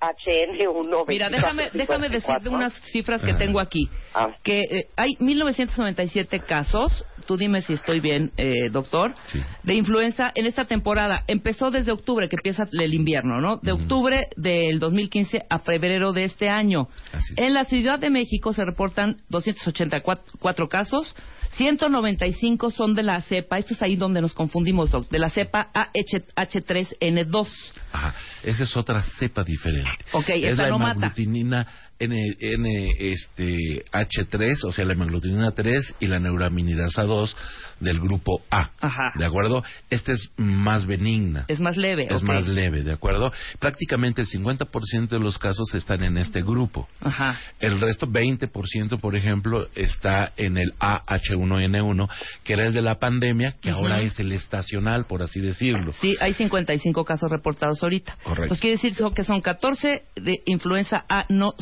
AHN1. 0.00 1.04
Mira, 1.08 1.28
déjame, 1.28 1.70
déjame 1.72 2.08
decirte 2.08 2.48
unas 2.48 2.72
cifras 2.92 3.20
que 3.22 3.30
Ajá. 3.30 3.38
tengo 3.38 3.58
aquí. 3.60 3.88
Ah. 4.14 4.28
Que 4.42 4.60
eh, 4.60 4.88
hay 4.96 5.16
1997 5.18 6.40
casos, 6.40 7.04
tú 7.26 7.36
dime 7.36 7.60
si 7.62 7.72
estoy 7.74 8.00
bien, 8.00 8.30
eh, 8.36 8.70
doctor, 8.70 9.14
Sí. 9.32 9.40
de 9.64 9.74
influenza 9.74 10.30
en 10.34 10.46
esta 10.46 10.66
temporada. 10.66 11.24
Empezó 11.26 11.70
desde 11.70 11.90
octubre, 11.92 12.28
que 12.28 12.36
empieza 12.36 12.68
el 12.72 12.94
invierno, 12.94 13.40
¿no? 13.40 13.56
De 13.56 13.72
octubre 13.72 14.28
del 14.36 14.78
2015 14.78 15.42
a 15.50 15.58
febrero 15.58 16.12
de 16.12 16.24
este 16.24 16.48
año. 16.48 16.88
Es. 17.12 17.32
En 17.36 17.54
la 17.54 17.64
Ciudad 17.64 17.98
de 17.98 18.10
México 18.10 18.52
se 18.52 18.64
reportan 18.64 19.16
284 19.30 20.68
casos. 20.68 21.14
195 21.56 22.70
son 22.70 22.94
de 22.94 23.02
la 23.02 23.20
cepa, 23.22 23.58
esto 23.58 23.74
es 23.74 23.82
ahí 23.82 23.96
donde 23.96 24.20
nos 24.20 24.34
confundimos, 24.34 24.90
doc, 24.90 25.08
de 25.08 25.18
la 25.18 25.30
cepa 25.30 25.70
AH3N2. 25.74 27.48
Ajá, 27.92 28.14
esa 28.42 28.64
es 28.64 28.76
otra 28.76 29.02
cepa 29.18 29.42
diferente. 29.44 30.04
Ok, 30.12 30.28
es 30.30 30.56
la 30.58 30.68
no 30.68 30.78
mata. 30.78 30.92
hemaglutinina 30.92 31.66
N, 32.00 32.36
N, 32.40 32.94
este, 32.98 33.84
H3, 33.90 34.64
o 34.64 34.72
sea, 34.72 34.84
la 34.84 34.92
hemaglutinina 34.92 35.50
3 35.50 35.96
y 36.00 36.06
la 36.06 36.20
neuraminidasa 36.20 37.02
2 37.02 37.36
del 37.80 37.98
grupo 38.00 38.42
A. 38.50 38.70
Ajá. 38.80 39.12
¿De 39.16 39.24
acuerdo? 39.24 39.64
Esta 39.90 40.12
es 40.12 40.30
más 40.36 40.86
benigna. 40.86 41.44
Es 41.48 41.60
más 41.60 41.76
leve. 41.76 42.06
Es 42.10 42.22
más 42.22 42.46
leve, 42.46 42.82
¿de 42.82 42.92
acuerdo? 42.92 43.32
Prácticamente 43.58 44.22
el 44.22 44.28
50% 44.28 45.08
de 45.08 45.18
los 45.18 45.38
casos 45.38 45.74
están 45.74 46.02
en 46.04 46.18
este 46.18 46.42
grupo. 46.42 46.88
Ajá. 47.00 47.38
El 47.58 47.80
resto, 47.80 48.06
20%, 48.06 49.00
por 49.00 49.16
ejemplo, 49.16 49.68
está 49.74 50.32
en 50.36 50.56
el 50.56 50.74
AH1N1, 50.78 52.08
que 52.44 52.52
era 52.52 52.66
el 52.66 52.74
de 52.74 52.82
la 52.82 52.96
pandemia, 52.96 53.56
que 53.60 53.70
ahora 53.70 54.00
es 54.00 54.18
el 54.20 54.32
estacional, 54.32 55.06
por 55.06 55.22
así 55.22 55.40
decirlo. 55.40 55.92
Sí, 56.00 56.16
hay 56.20 56.32
55 56.34 57.04
casos 57.04 57.30
reportados 57.30 57.77
ahorita. 57.86 58.16
Correcto. 58.22 58.42
Entonces 58.44 58.60
quiere 58.60 58.76
decir 58.76 58.96
que 59.14 59.24
son 59.24 59.40
14 59.40 60.04
de 60.16 60.42
influenza 60.46 61.04
A 61.08 61.24
no 61.28 61.54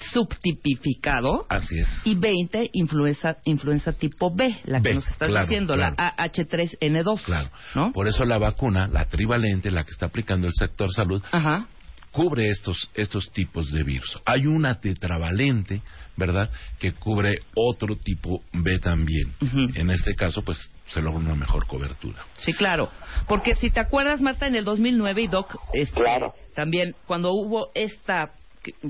subtipificado 0.00 1.46
Así 1.48 1.78
es. 1.78 1.88
y 2.04 2.14
20 2.14 2.70
influenza, 2.72 3.36
influenza 3.44 3.92
tipo 3.92 4.34
B, 4.34 4.56
la 4.64 4.80
que 4.80 4.90
B, 4.90 4.94
nos 4.94 5.08
estás 5.08 5.28
claro, 5.28 5.46
diciendo, 5.46 5.74
claro. 5.74 5.94
la 5.96 6.16
AH3N2. 6.16 7.22
Claro. 7.24 7.50
¿No? 7.74 7.92
Por 7.92 8.08
eso 8.08 8.24
la 8.24 8.38
vacuna, 8.38 8.88
la 8.88 9.04
trivalente, 9.06 9.70
la 9.70 9.84
que 9.84 9.90
está 9.90 10.06
aplicando 10.06 10.46
el 10.46 10.54
sector 10.54 10.92
salud, 10.92 11.22
Ajá. 11.30 11.66
Cubre 12.12 12.50
estos, 12.50 12.90
estos 12.94 13.30
tipos 13.32 13.70
de 13.70 13.82
virus. 13.84 14.20
Hay 14.24 14.46
una 14.46 14.80
tetravalente, 14.80 15.82
¿verdad?, 16.16 16.50
que 16.78 16.92
cubre 16.92 17.40
otro 17.54 17.96
tipo 17.96 18.42
B 18.52 18.78
también. 18.80 19.34
En 19.74 19.90
este 19.90 20.14
caso, 20.14 20.42
pues, 20.42 20.58
se 20.86 21.00
logra 21.00 21.20
una 21.20 21.34
mejor 21.34 21.66
cobertura. 21.66 22.24
Sí, 22.38 22.52
claro. 22.52 22.90
Porque 23.28 23.54
si 23.56 23.70
te 23.70 23.80
acuerdas, 23.80 24.20
Marta, 24.20 24.46
en 24.46 24.56
el 24.56 24.64
2009 24.64 25.22
y 25.22 25.26
Doc, 25.28 25.56
este, 25.72 25.94
Claro. 26.00 26.34
también 26.54 26.94
cuando 27.06 27.32
hubo 27.32 27.70
esta 27.74 28.32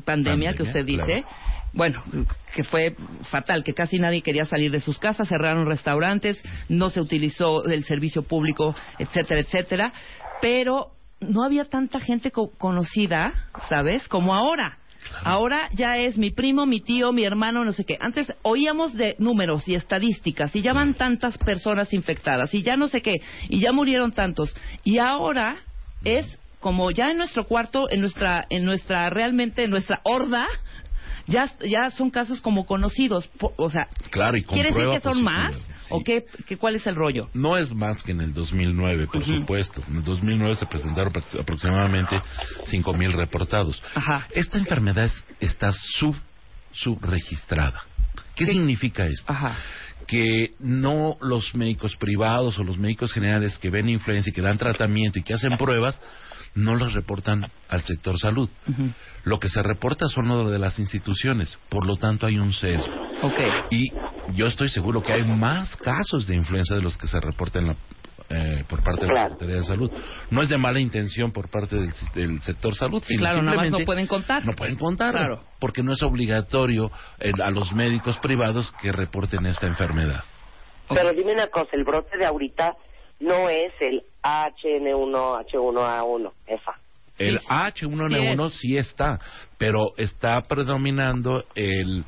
pandemia, 0.04 0.54
que 0.54 0.62
usted 0.64 0.84
dice, 0.84 1.04
claro. 1.04 1.26
bueno, 1.72 2.02
que 2.54 2.64
fue 2.64 2.96
fatal, 3.30 3.62
que 3.62 3.74
casi 3.74 3.98
nadie 3.98 4.22
quería 4.22 4.44
salir 4.46 4.72
de 4.72 4.80
sus 4.80 4.98
casas, 4.98 5.28
cerraron 5.28 5.66
restaurantes, 5.66 6.42
no 6.68 6.90
se 6.90 7.00
utilizó 7.00 7.64
el 7.64 7.84
servicio 7.84 8.22
público, 8.22 8.74
etcétera, 8.98 9.40
etcétera, 9.40 9.92
pero 10.40 10.88
no 11.20 11.44
había 11.44 11.64
tanta 11.64 12.00
gente 12.00 12.30
co- 12.30 12.52
conocida, 12.58 13.32
¿sabes? 13.68 14.08
Como 14.08 14.34
ahora. 14.34 14.78
Ahora 15.24 15.68
ya 15.72 15.96
es 15.96 16.18
mi 16.18 16.30
primo, 16.30 16.66
mi 16.66 16.80
tío, 16.80 17.12
mi 17.12 17.24
hermano, 17.24 17.64
no 17.64 17.72
sé 17.72 17.84
qué. 17.84 17.96
Antes 18.00 18.32
oíamos 18.42 18.94
de 18.94 19.16
números 19.18 19.66
y 19.66 19.74
estadísticas 19.74 20.54
y 20.54 20.62
ya 20.62 20.72
van 20.72 20.94
tantas 20.94 21.36
personas 21.38 21.92
infectadas 21.92 22.52
y 22.54 22.62
ya 22.62 22.76
no 22.76 22.86
sé 22.88 23.00
qué 23.00 23.16
y 23.48 23.60
ya 23.60 23.72
murieron 23.72 24.12
tantos. 24.12 24.54
Y 24.84 24.98
ahora 24.98 25.56
es 26.04 26.38
como 26.60 26.90
ya 26.90 27.10
en 27.10 27.16
nuestro 27.16 27.46
cuarto, 27.46 27.90
en 27.90 28.00
nuestra, 28.02 28.46
en 28.50 28.64
nuestra 28.64 29.08
realmente 29.10 29.64
en 29.64 29.70
nuestra 29.70 30.00
horda, 30.04 30.46
ya, 31.30 31.50
ya 31.66 31.90
son 31.90 32.10
casos 32.10 32.40
como 32.40 32.66
conocidos. 32.66 33.30
O 33.56 33.70
sea, 33.70 33.86
Claro, 34.10 34.36
y 34.36 34.42
con 34.42 34.54
¿quiere 34.54 34.70
decir 34.72 34.90
que 34.92 35.00
son 35.00 35.22
más 35.22 35.54
sí. 35.54 35.88
o 35.90 36.02
qué, 36.04 36.24
qué? 36.46 36.56
¿Cuál 36.56 36.74
es 36.76 36.86
el 36.86 36.94
rollo? 36.96 37.28
No 37.32 37.56
es 37.56 37.72
más 37.74 38.02
que 38.02 38.12
en 38.12 38.20
el 38.20 38.34
2009, 38.34 39.06
por 39.06 39.22
Ujú. 39.22 39.36
supuesto. 39.40 39.82
En 39.88 39.96
el 39.96 40.02
2009 40.04 40.56
se 40.56 40.66
presentaron 40.66 41.12
aproximadamente 41.40 42.20
5.000 42.66 43.12
reportados. 43.12 43.82
Ajá. 43.94 44.26
Esta 44.32 44.58
enfermedad 44.58 45.04
es- 45.06 45.24
está 45.40 45.72
sub, 45.98 46.16
subregistrada. 46.72 47.82
¿Qué 48.34 48.44
¿Qué? 48.44 48.52
significa 48.52 49.06
esto? 49.06 49.32
Ajá. 49.32 49.56
que 50.06 50.54
no 50.58 51.16
los 51.20 51.54
médicos 51.54 51.94
privados 51.96 52.58
o 52.58 52.64
los 52.64 52.78
médicos 52.78 53.12
generales 53.12 53.56
que 53.58 53.70
ven 53.70 53.88
influencia 53.88 54.30
y 54.30 54.32
que 54.32 54.40
dan 54.40 54.58
tratamiento 54.58 55.20
y 55.20 55.22
que 55.22 55.34
hacen 55.34 55.56
pruebas 55.56 56.00
no 56.54 56.76
los 56.76 56.94
reportan 56.94 57.44
al 57.68 57.82
sector 57.82 58.18
salud. 58.18 58.48
Lo 59.24 59.38
que 59.38 59.48
se 59.48 59.62
reporta 59.62 60.08
son 60.08 60.28
lo 60.28 60.50
de 60.50 60.58
las 60.58 60.78
instituciones, 60.78 61.58
por 61.68 61.86
lo 61.86 61.96
tanto 61.96 62.26
hay 62.26 62.38
un 62.38 62.52
sesgo. 62.52 62.92
Ok. 63.22 63.38
Y 63.70 63.92
yo 64.34 64.46
estoy 64.46 64.68
seguro 64.68 65.02
que 65.02 65.12
hay 65.12 65.24
más 65.24 65.76
casos 65.76 66.26
de 66.26 66.34
influenza 66.36 66.74
de 66.74 66.82
los 66.82 66.96
que 66.96 67.06
se 67.06 67.20
reportan 67.20 67.66
la- 67.68 67.76
eh, 68.32 68.64
por 68.68 68.80
parte 68.84 69.06
de 69.06 69.12
la. 69.12 69.22
Secretaría 69.24 69.56
de 69.56 69.64
Salud. 69.64 69.90
No 70.30 70.40
es 70.42 70.48
de 70.48 70.56
mala 70.56 70.78
intención 70.78 71.32
por 71.32 71.50
parte 71.50 71.76
del, 72.14 72.40
sector 72.42 72.76
salud, 72.76 73.00
Sí, 73.02 73.14
sino 73.14 73.20
claro, 73.22 73.42
nada 73.42 73.56
más 73.56 73.64
simplemente 73.66 73.80
no 73.80 73.86
pueden 73.86 74.06
contar. 74.06 74.46
No 74.46 74.52
pueden 74.52 74.76
contar, 74.76 75.12
Claro. 75.14 75.42
porque 75.58 75.82
no 75.82 75.92
es 75.92 76.02
obligatorio 76.04 76.92
eh, 77.18 77.32
a 77.42 77.50
los 77.50 77.72
médicos 77.72 78.18
privados 78.18 78.72
que 78.80 78.92
reporten 78.92 79.46
esta 79.46 79.66
enfermedad. 79.66 80.22
Pero 80.88 81.10
dime 81.12 81.34
una 81.34 81.48
cosa, 81.48 81.70
el 81.72 81.82
brote 81.84 82.16
de 82.18 82.26
ahorita 82.26 82.72
no 83.20 83.48
es 83.48 83.72
el 83.80 84.02
HN1, 84.22 85.46
H1A1, 85.52 86.32
esa. 86.46 86.72
El 87.18 87.38
Sí, 87.38 87.46
H1N1 87.48 88.50
sí, 88.50 88.76
está, 88.78 89.18
pero 89.58 89.94
está 89.98 90.40
predominando 90.42 91.44
el 91.54 92.04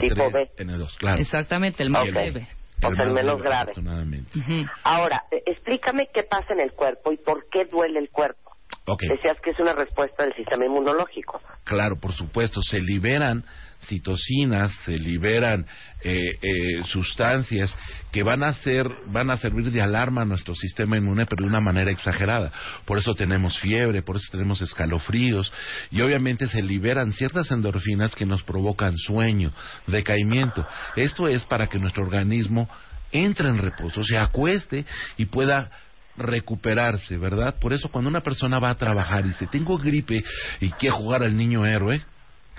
Tipo 0.00 0.30
B. 0.30 0.48
H3N2, 0.56 0.96
claro. 0.98 1.20
Exactamente, 1.20 1.82
el 1.82 1.90
más 1.90 2.04
Ok. 2.08 2.14
leve. 2.14 2.48
O 2.82 2.94
sea, 2.94 3.04
el 3.04 3.10
menos 3.12 3.38
grave. 3.42 3.72
afortunadamente. 3.72 4.38
Ujú. 4.38 4.66
Ahora, 4.84 5.24
eh, 5.32 5.42
explícame 5.46 6.08
qué 6.14 6.22
pasa 6.24 6.52
en 6.52 6.60
el 6.60 6.72
cuerpo 6.72 7.10
y 7.10 7.16
por 7.16 7.48
qué 7.50 7.64
duele 7.64 7.98
el 7.98 8.10
cuerpo. 8.10 8.52
Ok, 8.86 9.02
Decías 9.08 9.38
que 9.42 9.50
es 9.50 9.58
una 9.58 9.72
respuesta 9.72 10.22
del 10.24 10.34
sistema 10.34 10.64
inmunológico. 10.66 11.40
claro, 11.64 11.96
por 11.98 12.12
supuesto, 12.12 12.60
se 12.62 12.80
liberan 12.80 13.44
citocinas, 13.86 14.74
se 14.84 14.96
liberan 14.96 15.66
eh, 16.02 16.24
eh, 16.42 16.82
sustancias 16.84 17.74
que 18.12 18.22
van 18.22 18.42
a 18.42 18.54
ser, 18.54 18.88
van 19.06 19.30
a 19.30 19.36
servir 19.36 19.70
de 19.70 19.80
alarma 19.80 20.22
a 20.22 20.24
nuestro 20.24 20.54
sistema 20.54 20.96
inmune, 20.96 21.26
pero 21.26 21.44
de 21.44 21.48
una 21.48 21.60
manera 21.60 21.90
exagerada. 21.90 22.52
Por 22.84 22.98
eso 22.98 23.14
tenemos 23.14 23.58
fiebre, 23.58 24.02
por 24.02 24.16
eso 24.16 24.26
tenemos 24.30 24.60
escalofríos 24.60 25.52
y 25.90 26.00
obviamente 26.00 26.46
se 26.48 26.62
liberan 26.62 27.12
ciertas 27.12 27.50
endorfinas 27.50 28.14
que 28.14 28.26
nos 28.26 28.42
provocan 28.42 28.96
sueño, 28.96 29.52
decaimiento. 29.86 30.66
Esto 30.96 31.28
es 31.28 31.44
para 31.44 31.68
que 31.68 31.78
nuestro 31.78 32.04
organismo 32.04 32.68
entre 33.12 33.48
en 33.48 33.58
reposo, 33.58 34.02
se 34.02 34.18
acueste 34.18 34.84
y 35.16 35.26
pueda 35.26 35.70
recuperarse, 36.16 37.18
¿verdad? 37.18 37.56
Por 37.60 37.72
eso 37.72 37.88
cuando 37.88 38.08
una 38.08 38.22
persona 38.22 38.58
va 38.58 38.70
a 38.70 38.78
trabajar 38.78 39.24
y 39.24 39.28
dice, 39.28 39.46
tengo 39.46 39.78
gripe 39.78 40.24
y 40.60 40.70
quiere 40.72 40.96
jugar 40.96 41.22
al 41.22 41.36
niño 41.36 41.66
héroe, 41.66 42.02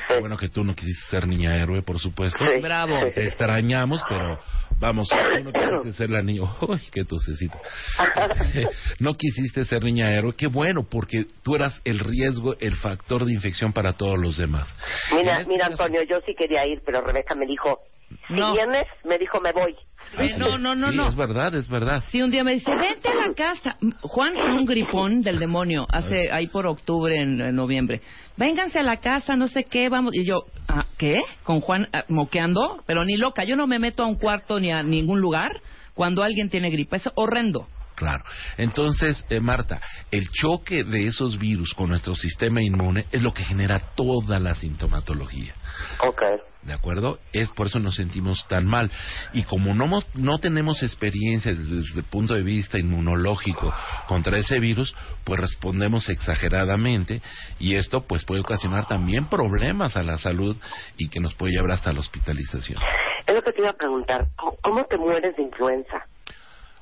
Sí. 0.07 0.13
bueno 0.19 0.37
que 0.37 0.49
tú 0.49 0.63
no 0.63 0.73
quisiste 0.75 1.05
ser 1.09 1.27
niña 1.27 1.55
héroe, 1.55 1.81
por 1.81 1.99
supuesto. 1.99 2.37
Sí. 2.53 2.61
Bravo. 2.61 2.97
Sí. 2.99 3.05
Te 3.13 3.25
extrañamos, 3.25 4.01
pero 4.07 4.39
vamos, 4.79 5.09
tú 5.09 5.15
no 5.43 5.51
quisiste 5.51 5.93
ser 5.93 6.09
la 6.09 6.21
niña. 6.21 6.43
Uy, 6.67 6.79
qué 6.91 7.03
tosecita. 7.03 7.59
no 8.99 9.13
quisiste 9.15 9.65
ser 9.65 9.83
niña 9.83 10.11
héroe, 10.13 10.33
qué 10.37 10.47
bueno, 10.47 10.83
porque 10.89 11.25
tú 11.43 11.55
eras 11.55 11.81
el 11.85 11.99
riesgo, 11.99 12.55
el 12.59 12.75
factor 12.75 13.25
de 13.25 13.33
infección 13.33 13.73
para 13.73 13.93
todos 13.93 14.17
los 14.17 14.37
demás. 14.37 14.67
Mira, 15.13 15.39
este 15.39 15.51
mira 15.51 15.69
caso- 15.69 15.83
Antonio, 15.83 16.03
yo 16.03 16.19
sí 16.25 16.33
quería 16.37 16.65
ir, 16.65 16.81
pero 16.85 17.01
Rebeca 17.01 17.35
me 17.35 17.45
dijo, 17.45 17.79
si 18.27 18.33
No. 18.33 18.53
vienes, 18.53 18.85
me 19.03 19.17
dijo, 19.17 19.39
me 19.41 19.51
voy. 19.51 19.75
Eh, 20.19 20.35
no, 20.37 20.57
no, 20.57 20.75
no, 20.75 20.89
sí, 20.91 20.95
no. 20.95 21.07
es 21.07 21.15
verdad, 21.15 21.53
es 21.55 21.67
verdad. 21.67 22.03
Sí, 22.09 22.21
un 22.21 22.31
día 22.31 22.43
me 22.43 22.53
dice, 22.53 22.71
vente 22.71 23.09
a 23.09 23.27
la 23.27 23.33
casa. 23.33 23.77
Juan 24.01 24.35
con 24.35 24.51
un 24.51 24.65
gripón 24.65 25.21
del 25.21 25.39
demonio, 25.39 25.85
hace 25.89 26.31
ahí 26.31 26.47
por 26.47 26.65
octubre, 26.65 27.19
en, 27.19 27.41
en 27.41 27.55
noviembre. 27.55 28.01
Vénganse 28.37 28.79
a 28.79 28.83
la 28.83 28.97
casa, 28.97 29.35
no 29.35 29.47
sé 29.47 29.63
qué, 29.63 29.89
vamos. 29.89 30.15
Y 30.15 30.25
yo, 30.25 30.45
ah, 30.67 30.85
¿qué? 30.97 31.19
Con 31.43 31.61
Juan 31.61 31.87
ah, 31.93 32.03
moqueando, 32.07 32.83
pero 32.85 33.03
ni 33.05 33.17
loca. 33.17 33.43
Yo 33.43 33.55
no 33.55 33.67
me 33.67 33.79
meto 33.79 34.03
a 34.03 34.07
un 34.07 34.15
cuarto 34.15 34.59
ni 34.59 34.71
a 34.71 34.83
ningún 34.83 35.21
lugar 35.21 35.61
cuando 35.93 36.23
alguien 36.23 36.49
tiene 36.49 36.69
gripa. 36.69 36.97
Es 36.97 37.09
horrendo. 37.15 37.67
Claro. 37.97 38.23
Entonces, 38.57 39.25
eh, 39.31 39.39
Marta, 39.39 39.81
el 40.11 40.29
choque 40.29 40.83
de 40.83 41.07
esos 41.07 41.39
virus 41.39 41.73
con 41.73 41.89
nuestro 41.89 42.13
sistema 42.13 42.61
inmune 42.61 43.07
es 43.11 43.23
lo 43.23 43.33
que 43.33 43.43
genera 43.43 43.79
toda 43.95 44.39
la 44.39 44.53
sintomatología. 44.53 45.55
Ok. 46.01 46.21
¿De 46.61 46.73
acuerdo? 46.73 47.17
Es 47.33 47.49
por 47.49 47.65
eso 47.65 47.79
nos 47.79 47.95
sentimos 47.95 48.47
tan 48.47 48.67
mal. 48.67 48.91
Y 49.33 49.45
como 49.45 49.73
no, 49.73 49.87
no 50.13 50.37
tenemos 50.37 50.83
experiencia 50.83 51.55
desde, 51.55 51.99
el 51.99 52.03
punto 52.03 52.35
de 52.35 52.43
vista 52.43 52.77
inmunológico 52.77 53.73
contra 54.07 54.37
ese 54.37 54.59
virus, 54.59 54.95
pues 55.23 55.39
respondemos 55.39 56.07
exageradamente 56.09 57.23
y 57.57 57.77
esto 57.77 58.05
pues 58.05 58.25
puede 58.25 58.41
ocasionar 58.41 58.85
también 58.85 59.27
problemas 59.27 59.97
a 59.97 60.03
la 60.03 60.19
salud 60.19 60.55
y 60.97 61.09
que 61.09 61.19
nos 61.19 61.33
puede 61.33 61.53
llevar 61.53 61.71
hasta 61.71 61.91
la 61.93 62.01
hospitalización. 62.01 62.79
Es 63.25 63.33
lo 63.33 63.41
que 63.41 63.53
te 63.53 63.61
iba 63.61 63.71
a 63.71 63.73
preguntar. 63.73 64.27
¿Cómo, 64.35 64.55
cómo 64.61 64.85
te 64.85 64.97
mueres 64.97 65.35
de 65.35 65.41
influenza? 65.41 66.05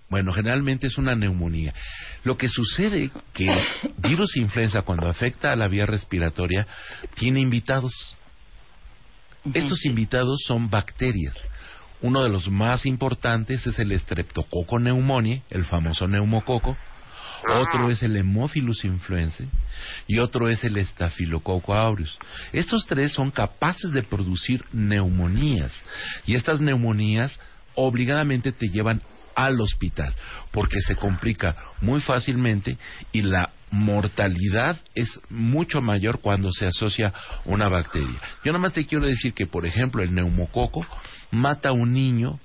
Bueno, 0.10 0.34
generalmente 0.34 0.88
es 0.88 0.98
una 0.98 1.16
neumonía. 1.16 1.74
Lo 2.24 2.38
que 2.38 2.48
sucede 2.48 3.10
que 3.34 3.48
el 3.48 3.60
virus 3.98 4.36
influenza 4.38 4.84
cuando 4.84 5.10
afecta 5.10 5.52
a 5.52 5.56
la 5.56 5.68
vía 5.68 5.86
respiratoria 5.86 6.68
tiene 7.16 7.40
invitados. 7.40 7.94
Estos 9.54 9.86
invitados 9.86 10.44
son 10.48 10.70
bacterias. 10.70 11.36
Uno 12.02 12.24
de 12.24 12.30
los 12.30 12.50
más 12.50 12.86
importantes 12.86 13.66
es 13.66 13.80
el 13.80 13.98
Streptococcus 14.00 14.80
pneumoniae, 14.80 15.44
el 15.50 15.66
famoso 15.66 16.08
neumococo. 16.08 16.78
Otro 17.48 17.90
es 17.90 18.02
el 18.02 18.16
Hemophilus 18.16 18.86
influenzae 18.86 19.48
y 20.08 20.20
otro 20.20 20.50
es 20.50 20.64
el 20.64 20.84
Staphylococcus 20.86 21.76
aureus. 21.76 22.18
Estos 22.54 22.86
tres 22.86 23.14
son 23.14 23.32
capaces 23.32 23.92
de 23.92 24.04
producir 24.04 24.64
neumonías 24.72 25.72
y 26.26 26.36
estas 26.36 26.60
neumonías 26.60 27.38
obligadamente 27.76 28.52
te 28.52 28.68
llevan 28.68 29.02
al 29.36 29.60
hospital 29.60 30.14
porque 30.52 30.80
se 30.82 30.96
complica 30.96 31.56
muy 31.82 32.02
fácilmente 32.02 32.78
y 33.12 33.22
la 33.22 33.52
mortalidad 33.72 34.78
es 34.94 35.20
mucho 35.30 35.82
mayor 35.82 36.22
cuando 36.22 36.52
se 36.52 36.66
asocia 36.66 37.14
una 37.44 37.68
bacteria. 37.68 38.20
Yo 38.44 38.52
nada 38.52 38.62
más 38.62 38.74
te 38.74 38.86
quiero 38.86 39.06
decir 39.06 39.34
que, 39.34 39.48
por 39.48 39.66
ejemplo, 39.66 40.02
el 40.02 40.14
neumococo 40.14 40.86
mata 41.32 41.70
a 41.70 41.74
un 41.74 41.92
niño 41.92 42.40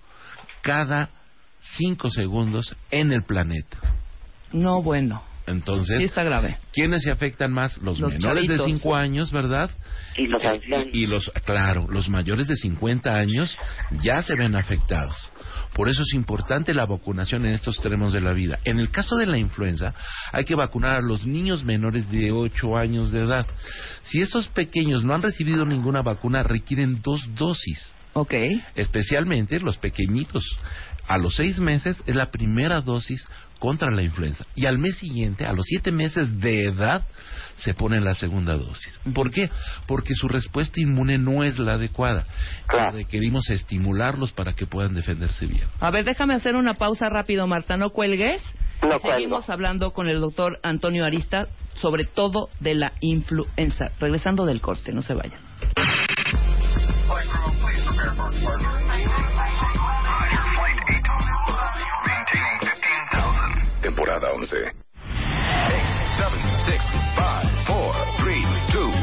cada 0.62 1.10
cinco 1.76 2.10
segundos 2.10 2.76
en 2.90 3.12
el 3.12 3.22
planeta. 3.22 3.78
No, 4.52 4.82
bueno. 4.82 5.22
Entonces, 5.46 5.98
Sí 5.98 6.04
está 6.04 6.22
grave. 6.22 6.58
¿quiénes 6.72 7.02
se 7.02 7.10
afectan 7.10 7.52
más? 7.52 7.76
Los, 7.78 7.98
Los 7.98 8.12
menores 8.12 8.48
de 8.48 8.56
chavitos. 8.56 8.80
5 8.80 8.96
años, 8.96 9.32
¿verdad? 9.32 9.70
Y 10.16 10.26
los 10.26 10.44
ancianos. 10.44 10.88
Y 10.92 11.06
los, 11.06 11.30
claro, 11.44 11.86
los 11.90 12.08
mayores 12.08 12.48
de 12.48 12.56
50 12.56 13.14
años 13.14 13.56
ya 14.02 14.22
se 14.22 14.34
ven 14.34 14.56
afectados. 14.56 15.32
Por 15.74 15.88
eso 15.88 16.02
es 16.02 16.14
importante 16.14 16.74
la 16.74 16.86
vacunación 16.86 17.46
en 17.46 17.52
estos 17.52 17.76
extremos 17.76 18.12
de 18.12 18.20
la 18.20 18.32
vida. 18.32 18.58
En 18.64 18.78
el 18.80 18.90
caso 18.90 19.16
de 19.16 19.26
la 19.26 19.38
influenza, 19.38 19.94
hay 20.32 20.44
que 20.44 20.54
vacunar 20.54 20.98
a 20.98 21.02
los 21.02 21.26
niños 21.26 21.64
menores 21.64 22.10
de 22.10 22.32
8 22.32 22.76
años 22.76 23.10
de 23.10 23.20
edad. 23.20 23.46
Si 24.02 24.20
estos 24.20 24.48
pequeños 24.48 25.04
no 25.04 25.14
han 25.14 25.22
recibido 25.22 25.64
ninguna 25.64 26.02
vacuna, 26.02 26.42
requieren 26.42 27.00
dos 27.02 27.28
dosis 27.34 27.94
Ok. 28.12 28.34
especialmente 28.74 29.60
los 29.60 29.78
pequeñitos. 29.78 30.44
A 31.08 31.18
los 31.18 31.34
seis 31.34 31.58
meses 31.58 32.00
es 32.06 32.14
la 32.14 32.30
primera 32.30 32.80
dosis 32.82 33.26
contra 33.58 33.90
la 33.90 34.02
influenza 34.02 34.46
y 34.54 34.66
al 34.66 34.78
mes 34.78 34.96
siguiente, 34.98 35.44
a 35.44 35.52
los 35.52 35.64
siete 35.66 35.90
meses 35.90 36.38
de 36.40 36.64
edad, 36.66 37.04
se 37.56 37.74
pone 37.74 38.00
la 38.00 38.14
segunda 38.14 38.56
dosis. 38.56 39.00
¿Por 39.12 39.30
qué? 39.32 39.50
Porque 39.88 40.14
su 40.14 40.28
respuesta 40.28 40.80
inmune 40.80 41.18
no 41.18 41.42
es 41.42 41.58
la 41.58 41.72
adecuada. 41.74 42.24
Claro. 42.68 42.92
Requerimos 42.92 43.50
estimularlos 43.50 44.30
para 44.32 44.54
que 44.54 44.66
puedan 44.66 44.94
defenderse 44.94 45.46
bien. 45.46 45.66
A 45.80 45.90
ver, 45.90 46.04
déjame 46.04 46.34
hacer 46.34 46.54
una 46.54 46.74
pausa 46.74 47.08
rápido, 47.10 47.46
Marta. 47.48 47.76
No 47.76 47.90
cuelgues. 47.90 48.40
No 48.82 48.96
Y 48.96 49.00
Seguimos 49.00 49.44
cuelgo. 49.46 49.52
hablando 49.52 49.90
con 49.92 50.08
el 50.08 50.20
doctor 50.20 50.58
Antonio 50.62 51.04
Arista 51.04 51.48
sobre 51.74 52.04
todo 52.04 52.48
de 52.60 52.74
la 52.76 52.92
influenza. 53.00 53.86
Regresando 53.98 54.46
del 54.46 54.60
corte, 54.60 54.92
no 54.92 55.02
se 55.02 55.14
vayan. 55.14 55.40
Temporada 63.82 64.30
11. 64.32 64.56
8, 64.56 64.72
7, 66.16 66.38
6, 66.66 66.82
5, 66.92 67.40
4, 67.66 68.04
3, 68.18 68.46
2, 68.72 68.84
1, 68.84 69.02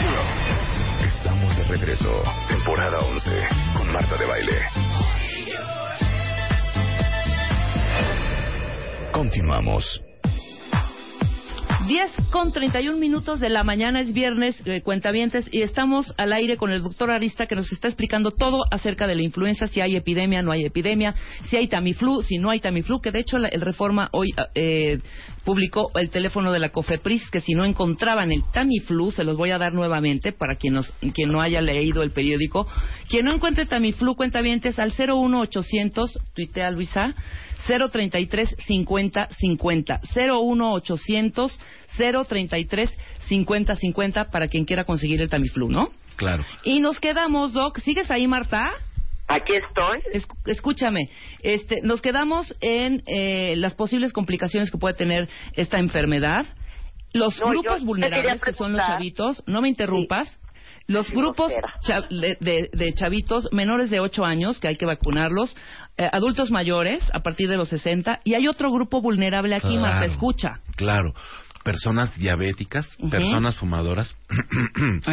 0. 0.00 0.22
Estamos 1.08 1.56
de 1.56 1.64
regreso. 1.64 2.22
Temporada 2.48 3.00
11. 3.00 3.48
Con 3.76 3.92
Marta 3.92 4.16
de 4.16 4.26
Baile. 4.26 4.62
Continuamos. 9.12 10.00
10 11.86 12.10
con 12.30 12.52
31 12.52 12.96
minutos 12.98 13.40
de 13.40 13.48
la 13.48 13.64
mañana, 13.64 14.00
es 14.00 14.12
viernes, 14.12 14.56
eh, 14.66 14.82
cuentavientes, 14.82 15.48
y 15.52 15.62
estamos 15.62 16.14
al 16.16 16.32
aire 16.32 16.56
con 16.56 16.70
el 16.70 16.82
doctor 16.82 17.10
Arista 17.10 17.46
que 17.46 17.56
nos 17.56 17.70
está 17.72 17.88
explicando 17.88 18.30
todo 18.30 18.62
acerca 18.70 19.06
de 19.06 19.16
la 19.16 19.22
influenza, 19.22 19.66
si 19.66 19.80
hay 19.80 19.96
epidemia, 19.96 20.42
no 20.42 20.52
hay 20.52 20.64
epidemia, 20.64 21.14
si 21.50 21.56
hay 21.56 21.66
Tamiflu, 21.68 22.22
si 22.22 22.38
no 22.38 22.50
hay 22.50 22.60
Tamiflu, 22.60 23.00
que 23.00 23.10
de 23.10 23.20
hecho 23.20 23.36
la- 23.38 23.48
el 23.48 23.60
Reforma 23.60 24.08
hoy 24.12 24.28
eh, 24.54 25.00
publicó 25.44 25.90
el 25.96 26.08
teléfono 26.10 26.52
de 26.52 26.60
la 26.60 26.68
COFEPRIS, 26.70 27.30
que 27.30 27.40
si 27.40 27.54
no 27.54 27.64
encontraban 27.64 28.30
el 28.30 28.42
Tamiflu, 28.52 29.10
se 29.10 29.24
los 29.24 29.36
voy 29.36 29.50
a 29.50 29.58
dar 29.58 29.72
nuevamente 29.74 30.32
para 30.32 30.56
quien, 30.56 30.74
nos, 30.74 30.92
quien 31.14 31.32
no 31.32 31.42
haya 31.42 31.60
leído 31.60 32.02
el 32.02 32.12
periódico. 32.12 32.66
Quien 33.08 33.24
no 33.26 33.34
encuentre 33.34 33.66
Tamiflu, 33.66 34.14
cuentavientes, 34.14 34.78
al 34.78 34.92
01800, 34.92 36.18
tuitea 36.34 36.70
Luisa, 36.70 37.14
033 37.66 38.56
50 38.66 39.28
50 39.38 40.00
01800 40.14 41.60
033 41.96 42.98
50 43.28 43.76
50 43.76 44.24
para 44.30 44.48
quien 44.48 44.64
quiera 44.64 44.84
conseguir 44.84 45.20
el 45.20 45.28
Tamiflu, 45.30 45.68
¿no? 45.68 45.90
Claro. 46.16 46.44
Y 46.64 46.80
nos 46.80 47.00
quedamos, 47.00 47.52
Doc, 47.52 47.78
¿sigues 47.80 48.10
ahí, 48.10 48.26
Marta? 48.26 48.72
Aquí 49.28 49.52
estoy. 49.54 50.00
Escúchame, 50.46 51.08
este, 51.42 51.80
nos 51.82 52.02
quedamos 52.02 52.54
en 52.60 53.02
eh, 53.06 53.54
las 53.56 53.74
posibles 53.74 54.12
complicaciones 54.12 54.70
que 54.70 54.78
puede 54.78 54.94
tener 54.94 55.28
esta 55.54 55.78
enfermedad. 55.78 56.44
Los 57.14 57.38
No, 57.40 57.50
grupos 57.50 57.84
vulnerables 57.84 58.42
que 58.42 58.52
son 58.52 58.72
los 58.72 58.86
chavitos, 58.86 59.42
no 59.46 59.62
me 59.62 59.68
interrumpas. 59.68 60.38
Los 60.86 61.10
grupos 61.10 61.50
de, 62.10 62.36
de- 62.40 62.70
de 62.72 62.92
chavitos 62.94 63.48
menores 63.52 63.90
de 63.90 64.00
8 64.00 64.24
años 64.24 64.58
que 64.58 64.68
hay 64.68 64.76
que 64.76 64.86
vacunarlos, 64.86 65.56
eh, 65.96 66.08
adultos 66.12 66.50
mayores 66.50 67.02
a 67.14 67.20
partir 67.20 67.48
de 67.48 67.56
los 67.56 67.68
60 67.68 68.20
y 68.24 68.34
hay 68.34 68.48
otro 68.48 68.70
grupo 68.72 69.00
vulnerable 69.00 69.54
aquí, 69.54 69.76
Marta, 69.78 69.98
Claro. 69.98 70.12
escucha. 70.12 70.60
Claro. 70.76 71.14
Personas 71.64 72.16
diabéticas, 72.18 72.96
personas 73.10 73.56
fumadoras, 73.56 74.16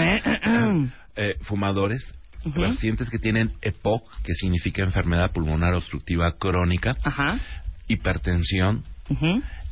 eh, 1.15 1.36
fumadores, 1.41 2.13
pacientes 2.55 3.10
que 3.10 3.19
tienen 3.19 3.51
EPOC, 3.62 4.03
que 4.23 4.34
significa 4.34 4.82
enfermedad 4.84 5.32
pulmonar 5.32 5.73
obstructiva 5.75 6.34
crónica, 6.39 6.95
Ajá. 7.03 7.38
hipertensión, 7.88 8.84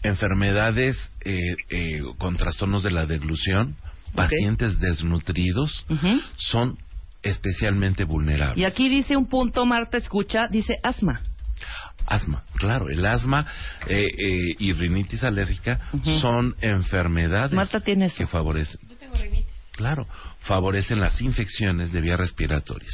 enfermedades 0.04 1.12
eh, 1.26 1.56
eh, 1.70 2.02
con 2.18 2.36
trastornos 2.36 2.84
de 2.84 2.92
la 2.92 3.06
deglución, 3.06 3.76
pacientes 4.18 4.80
desnutridos, 4.80 5.86
son 6.36 6.78
especialmente 7.24 8.04
vulnerables. 8.04 8.58
Y 8.58 8.66
aquí 8.66 8.90
dice 8.90 9.16
un 9.16 9.28
punto, 9.28 9.66
Marta, 9.66 9.98
escucha, 9.98 10.48
dice 10.50 10.76
asma. 10.84 11.22
Asma, 12.06 12.44
claro, 12.56 12.90
el 12.90 13.06
asma 13.06 13.46
eh, 13.88 14.06
eh, 14.06 14.56
y 14.60 14.72
rinitis 14.74 15.24
alérgica 15.24 15.80
Ujú. 15.92 16.20
son 16.20 16.56
enfermedades 16.62 17.52
Marta 17.52 17.82
tiene 17.82 18.06
eso. 18.06 18.18
que 18.18 18.28
favorecen. 18.28 18.80
Claro, 19.74 20.08
favorecen 20.42 21.00
las 21.00 21.22
infecciones 21.22 21.92
de 21.92 22.02
vías 22.02 22.18
respiratorias. 22.18 22.94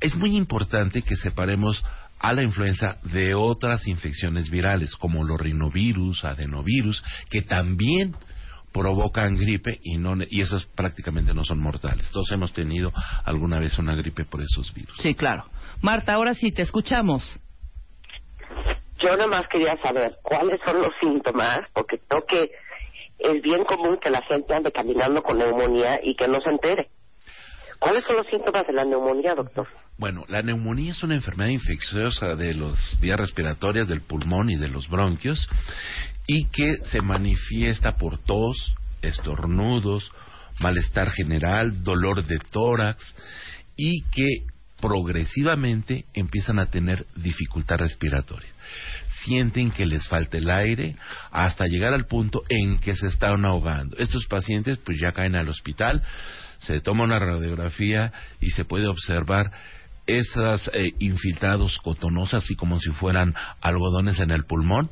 Es 0.00 0.14
muy 0.16 0.36
importante 0.36 1.02
que 1.02 1.14
separemos 1.16 1.82
a 2.18 2.32
la 2.32 2.42
influenza 2.42 2.98
de 3.04 3.34
otras 3.34 3.86
infecciones 3.86 4.50
virales, 4.50 4.94
como 4.96 5.24
los 5.24 5.40
rinovirus, 5.40 6.24
adenovirus, 6.24 7.02
que 7.30 7.42
también 7.42 8.14
provocan 8.72 9.36
gripe 9.36 9.78
y 9.82 9.98
no 9.98 10.14
y 10.28 10.40
esos 10.40 10.66
prácticamente 10.66 11.34
no 11.34 11.44
son 11.44 11.60
mortales. 11.60 12.10
Todos 12.12 12.30
hemos 12.32 12.52
tenido 12.52 12.92
alguna 13.24 13.58
vez 13.58 13.78
una 13.78 13.94
gripe 13.94 14.24
por 14.24 14.42
esos 14.42 14.72
virus. 14.74 14.96
Sí, 14.98 15.14
claro. 15.14 15.44
Marta, 15.80 16.14
ahora 16.14 16.34
sí, 16.34 16.50
te 16.52 16.62
escuchamos. 16.62 17.38
Yo 18.98 19.16
nomás 19.16 19.48
quería 19.48 19.76
saber 19.82 20.16
cuáles 20.22 20.60
son 20.64 20.80
los 20.80 20.92
síntomas, 21.00 21.68
porque 21.74 21.98
creo 22.06 22.24
que 22.26 22.50
es 23.18 23.42
bien 23.42 23.64
común 23.64 23.98
que 24.00 24.10
la 24.10 24.22
gente 24.22 24.54
ande 24.54 24.70
caminando 24.70 25.22
con 25.22 25.38
neumonía 25.38 26.00
y 26.02 26.14
que 26.14 26.28
no 26.28 26.40
se 26.40 26.50
entere. 26.50 26.88
¿Cuáles 27.78 28.04
son 28.04 28.16
los 28.16 28.26
síntomas 28.28 28.64
de 28.66 28.72
la 28.74 28.84
neumonía, 28.84 29.34
doctor? 29.34 29.66
Bueno, 29.98 30.24
la 30.28 30.42
neumonía 30.42 30.92
es 30.92 31.02
una 31.02 31.16
enfermedad 31.16 31.50
infecciosa 31.50 32.36
de 32.36 32.54
las 32.54 32.98
vías 33.00 33.18
respiratorias 33.18 33.88
del 33.88 34.02
pulmón 34.02 34.50
y 34.50 34.56
de 34.56 34.68
los 34.68 34.88
bronquios 34.88 35.48
y 36.26 36.46
que 36.46 36.78
se 36.84 37.00
manifiesta 37.02 37.96
por 37.96 38.18
tos, 38.18 38.74
estornudos, 39.02 40.10
malestar 40.60 41.10
general, 41.10 41.82
dolor 41.82 42.24
de 42.24 42.38
tórax 42.38 43.02
y 43.76 44.02
que 44.12 44.46
progresivamente 44.80 46.06
empiezan 46.12 46.58
a 46.58 46.66
tener 46.66 47.06
dificultad 47.16 47.78
respiratoria. 47.78 48.50
Sienten 49.24 49.70
que 49.70 49.86
les 49.86 50.06
falta 50.08 50.38
el 50.38 50.50
aire 50.50 50.96
hasta 51.30 51.66
llegar 51.66 51.94
al 51.94 52.06
punto 52.06 52.42
en 52.48 52.78
que 52.78 52.96
se 52.96 53.06
están 53.06 53.44
ahogando. 53.44 53.96
Estos 53.98 54.26
pacientes 54.26 54.78
pues 54.78 54.98
ya 55.00 55.12
caen 55.12 55.36
al 55.36 55.48
hospital, 55.48 56.02
se 56.58 56.80
toma 56.80 57.04
una 57.04 57.20
radiografía 57.20 58.12
y 58.40 58.50
se 58.50 58.64
puede 58.64 58.88
observar 58.88 59.52
esas 60.06 60.68
eh, 60.74 60.92
infiltrados 60.98 61.78
cotonosas, 61.78 62.42
así 62.44 62.56
como 62.56 62.78
si 62.80 62.90
fueran 62.90 63.34
algodones 63.60 64.18
en 64.18 64.32
el 64.32 64.44
pulmón, 64.44 64.90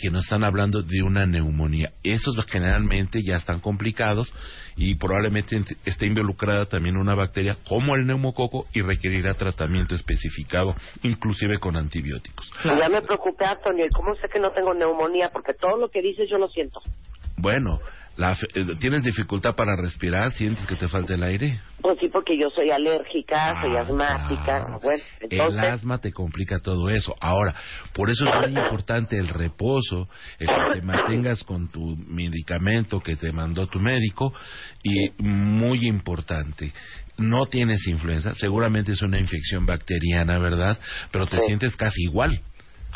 que 0.00 0.10
nos 0.10 0.24
están 0.24 0.44
hablando 0.44 0.82
de 0.82 1.02
una 1.02 1.26
neumonía. 1.26 1.92
Esos 2.02 2.34
generalmente 2.46 3.20
ya 3.22 3.34
están 3.36 3.60
complicados 3.60 4.32
y 4.76 4.94
probablemente 4.94 5.56
ent- 5.58 5.76
esté 5.84 6.06
involucrada 6.06 6.66
también 6.66 6.96
una 6.96 7.14
bacteria 7.14 7.56
como 7.68 7.94
el 7.96 8.06
neumococo 8.06 8.66
y 8.72 8.80
requerirá 8.82 9.34
tratamiento 9.34 9.94
especificado, 9.94 10.74
inclusive 11.02 11.58
con 11.58 11.76
antibióticos. 11.76 12.50
Ya 12.64 12.88
me 12.88 13.02
preocupé, 13.02 13.44
Antonio, 13.44 13.84
¿y 13.84 13.90
cómo 13.90 14.14
sé 14.16 14.28
que 14.32 14.40
no 14.40 14.50
tengo 14.52 14.72
neumonía? 14.74 15.30
Porque 15.30 15.52
todo 15.54 15.76
lo 15.76 15.90
que 15.90 16.00
dices 16.00 16.28
yo 16.30 16.38
lo 16.38 16.48
siento. 16.48 16.80
Bueno, 17.40 17.80
la 18.16 18.32
eh, 18.54 18.66
¿tienes 18.78 19.02
dificultad 19.02 19.54
para 19.54 19.76
respirar? 19.76 20.32
¿Sientes 20.32 20.66
que 20.66 20.76
te 20.76 20.88
falta 20.88 21.14
el 21.14 21.22
aire? 21.22 21.60
Pues 21.80 21.96
sí, 22.00 22.08
porque 22.12 22.36
yo 22.38 22.50
soy 22.50 22.70
alérgica, 22.70 23.58
soy 23.62 23.74
Ah, 23.76 23.82
asmática. 23.82 24.64
claro. 24.66 24.80
El 25.30 25.58
asma 25.58 25.98
te 25.98 26.12
complica 26.12 26.58
todo 26.58 26.90
eso. 26.90 27.14
Ahora, 27.20 27.54
por 27.94 28.10
eso 28.10 28.26
es 28.28 28.50
muy 28.50 28.60
importante 28.60 29.16
el 29.16 29.28
reposo, 29.28 30.08
el 30.38 30.48
que 30.48 30.80
te 30.80 30.82
mantengas 30.82 31.42
con 31.44 31.70
tu 31.70 31.96
medicamento 31.96 33.00
que 33.00 33.16
te 33.16 33.32
mandó 33.32 33.66
tu 33.68 33.78
médico 33.80 34.34
y 34.82 35.10
muy 35.22 35.86
importante, 35.86 36.72
no 37.16 37.46
tienes 37.46 37.86
influenza, 37.86 38.34
seguramente 38.34 38.92
es 38.92 39.00
una 39.02 39.18
infección 39.18 39.64
bacteriana, 39.64 40.38
¿verdad? 40.38 40.78
Pero 41.10 41.26
te 41.26 41.38
Sí. 41.38 41.44
sientes 41.46 41.76
casi 41.76 42.02
igual. 42.02 42.42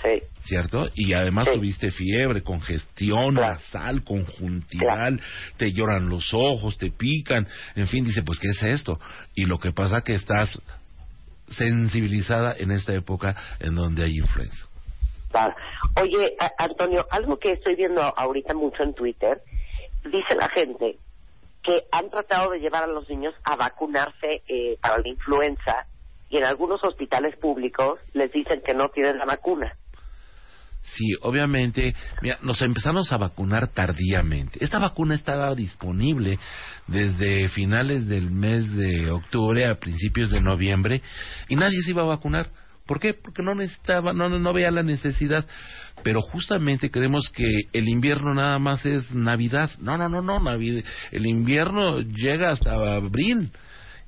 Sí. 0.05 0.23
¿Cierto? 0.45 0.89
Y 0.95 1.15
además 1.15 1.49
Sí. 1.49 1.55
tuviste 1.55 1.91
fiebre, 1.91 2.43
congestión 2.43 3.35
Claro. 3.35 3.55
nasal, 3.55 4.05
conjuntival, 4.05 5.19
te 5.57 5.73
lloran 5.73 6.09
los 6.09 6.33
ojos, 6.35 6.77
te 6.79 6.91
pican, 6.91 7.47
en 7.75 7.87
fin, 7.89 8.05
dice, 8.05 8.23
pues, 8.23 8.39
¿qué 8.39 8.49
es 8.49 8.63
esto? 8.63 9.01
Y 9.35 9.47
lo 9.47 9.59
que 9.59 9.73
pasa 9.73 10.03
que 10.03 10.15
estás 10.15 10.61
sensibilizada 11.49 12.55
en 12.59 12.71
esta 12.71 12.93
época 12.95 13.37
en 13.61 13.75
donde 13.75 14.05
hay 14.05 14.17
influenza. 14.19 14.67
Claro. 15.31 15.55
Oye, 16.01 16.35
a- 16.39 16.53
Antonio, 16.65 17.07
algo 17.11 17.39
que 17.39 17.51
estoy 17.53 17.75
viendo 17.77 18.01
ahorita 18.03 18.55
mucho 18.55 18.83
en 18.83 18.95
Twitter, 18.95 19.41
dice 20.05 20.35
la 20.37 20.49
gente 20.49 20.97
que 21.63 21.83
han 21.93 22.11
tratado 22.11 22.51
de 22.51 22.59
llevar 22.61 22.85
a 22.85 22.87
los 22.87 23.09
niños 23.09 23.35
a 23.45 23.57
vacunarse 23.57 24.43
eh, 24.49 24.77
para 24.81 24.99
la 24.99 25.09
influenza 25.09 25.87
y 26.29 26.37
en 26.37 26.45
algunos 26.45 26.83
hospitales 26.85 27.37
públicos 27.37 27.99
les 28.13 28.31
dicen 28.33 28.61
que 28.65 28.75
no 28.75 28.89
tienen 28.91 29.19
la 29.19 29.25
vacuna. 29.25 29.75
Sí, 30.85 31.15
obviamente, 31.23 31.95
mira, 32.21 32.39
nos 32.43 32.61
empezamos 32.61 33.11
a 33.11 33.17
vacunar 33.17 33.69
tardíamente. 33.69 34.63
Esta 34.63 34.79
vacuna 34.79 35.15
estaba 35.15 35.55
disponible 35.55 36.39
desde 36.87 37.49
finales 37.49 38.07
del 38.07 38.31
mes 38.31 38.71
de 38.75 39.11
octubre 39.11 39.65
a 39.65 39.77
principios 39.77 40.31
de 40.31 40.43
noviembre 40.43 41.01
y 41.49 41.57
nadie 41.57 41.81
se 41.83 41.91
iba 41.91 42.03
a 42.03 42.07
vacunar. 42.07 42.51
¿Por 42.87 43.01
qué? 43.01 43.15
Porque 43.15 43.43
no 43.43 43.55
necesitaba, 43.55 44.13
no, 44.13 44.29
no, 44.29 44.39
no 44.39 44.53
veía 44.53 44.71
la 44.71 44.83
necesidad. 44.83 45.47
Pero 46.03 46.21
justamente 46.21 46.91
creemos 46.91 47.31
que 47.31 47.47
el 47.73 47.89
invierno 47.89 48.35
nada 48.35 48.59
más 48.59 48.85
es 48.85 49.11
Navidad. 49.15 49.71
No, 49.79 49.97
no, 49.97 50.11
no, 50.11 50.21
no, 50.21 50.39
Navidad. 50.39 50.85
El 51.13 51.25
invierno 51.25 52.01
llega 52.01 52.51
hasta 52.51 52.75
abril. 52.75 53.51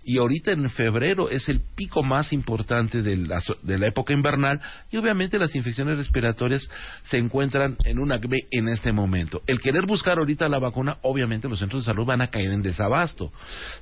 Y 0.08 0.18
ahorita 0.18 0.52
en 0.52 0.70
febrero 0.70 1.28
es 1.30 1.48
el 1.48 1.60
pico 1.74 2.04
más 2.04 2.32
importante 2.32 3.02
de 3.02 3.16
la, 3.16 3.40
so- 3.40 3.56
de 3.64 3.76
la 3.76 3.88
época 3.88 4.12
invernal 4.12 4.60
y 4.88 4.96
obviamente 4.98 5.36
las 5.36 5.52
infecciones 5.56 5.98
respiratorias 5.98 6.62
se 7.06 7.18
encuentran 7.18 7.76
en 7.84 7.98
una 7.98 8.14
acme 8.14 8.38
en 8.52 8.68
este 8.68 8.92
momento. 8.92 9.42
El 9.48 9.60
querer 9.60 9.84
buscar 9.84 10.18
ahorita 10.18 10.46
la 10.48 10.60
vacuna, 10.60 10.98
obviamente 11.02 11.48
los 11.48 11.58
centros 11.58 11.82
de 11.84 11.90
salud 11.92 12.06
van 12.06 12.20
a 12.20 12.28
caer 12.28 12.52
en 12.52 12.62
desabasto. 12.62 13.32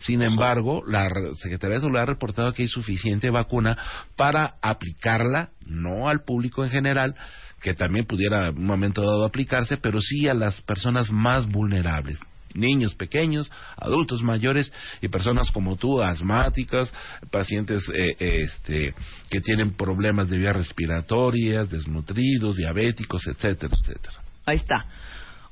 Sin 0.01 0.23
embargo, 0.23 0.83
la 0.89 1.11
re- 1.11 1.35
Secretaría 1.35 1.75
de 1.77 1.83
Salud 1.83 1.99
ha 1.99 2.07
reportado 2.07 2.55
que 2.55 2.63
hay 2.63 2.69
suficiente 2.69 3.29
vacuna 3.29 3.77
para 4.17 4.55
aplicarla, 4.63 5.51
no 5.67 6.09
al 6.09 6.25
público 6.25 6.65
en 6.65 6.71
general, 6.71 7.15
que 7.61 7.75
también 7.75 8.07
pudiera 8.07 8.49
en 8.49 8.57
un 8.57 8.65
momento 8.67 9.03
dado 9.03 9.27
aplicarse, 9.27 9.77
pero 9.77 10.01
sí 10.01 10.27
a 10.27 10.33
las 10.33 10.59
personas 10.63 11.11
más 11.11 11.47
vulnerables 11.47 12.19
niños 12.55 12.95
pequeños, 12.95 13.51
adultos 13.77 14.23
mayores 14.23 14.73
y 15.03 15.09
personas 15.09 15.51
como 15.51 15.77
tú, 15.77 16.01
asmáticas, 16.03 16.93
pacientes 17.31 17.83
eh, 17.95 18.17
este, 18.19 18.95
que 19.31 19.41
tienen 19.41 19.77
problemas 19.77 20.31
de 20.31 20.39
vías 20.39 20.57
respiratorias, 20.57 21.69
desnutridos, 21.69 22.57
diabéticos, 22.57 23.27
etcétera, 23.27 23.75
etcétera. 23.81 24.15
Ahí 24.47 24.57
está. 24.57 24.87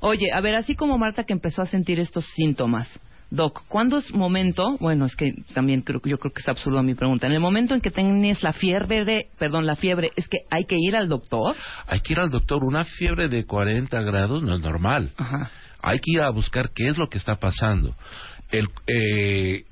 Oye, 0.00 0.32
a 0.34 0.40
ver, 0.40 0.54
así 0.56 0.74
como 0.74 0.98
Marta 0.98 1.24
que 1.24 1.32
empezó 1.32 1.62
a 1.62 1.66
sentir 1.66 2.00
estos 2.00 2.24
síntomas, 2.34 2.88
Doc, 3.32 3.64
¿cuándo 3.66 3.96
es 3.96 4.12
momento? 4.12 4.76
Bueno, 4.78 5.06
es 5.06 5.16
que 5.16 5.32
también 5.54 5.80
creo, 5.80 6.02
yo 6.04 6.18
creo 6.18 6.32
que 6.34 6.42
es 6.42 6.48
absurdo 6.48 6.82
mi 6.82 6.94
pregunta. 6.94 7.26
En 7.26 7.32
el 7.32 7.40
momento 7.40 7.72
en 7.72 7.80
que 7.80 7.90
tienes 7.90 8.42
la 8.42 8.52
fiebre 8.52 9.06
de, 9.06 9.28
perdón, 9.38 9.64
la 9.64 9.74
fiebre, 9.74 10.10
es 10.16 10.28
que 10.28 10.40
hay 10.50 10.66
que 10.66 10.76
ir 10.78 10.94
al 10.94 11.08
doctor. 11.08 11.56
Hay 11.86 12.00
que 12.00 12.12
ir 12.12 12.18
al 12.18 12.28
doctor, 12.28 12.62
una 12.62 12.84
fiebre 12.84 13.28
de 13.28 13.46
40 13.46 14.02
grados 14.02 14.42
no 14.42 14.56
es 14.56 14.60
normal. 14.60 15.12
Ajá. 15.16 15.50
Hay 15.82 15.98
que 15.98 16.12
ir 16.12 16.20
a 16.20 16.30
buscar 16.30 16.70
qué 16.70 16.88
es 16.88 16.96
lo 16.96 17.08
que 17.08 17.18
está 17.18 17.36
pasando. 17.36 17.94
El, 18.50 18.68
eh, 18.86 19.64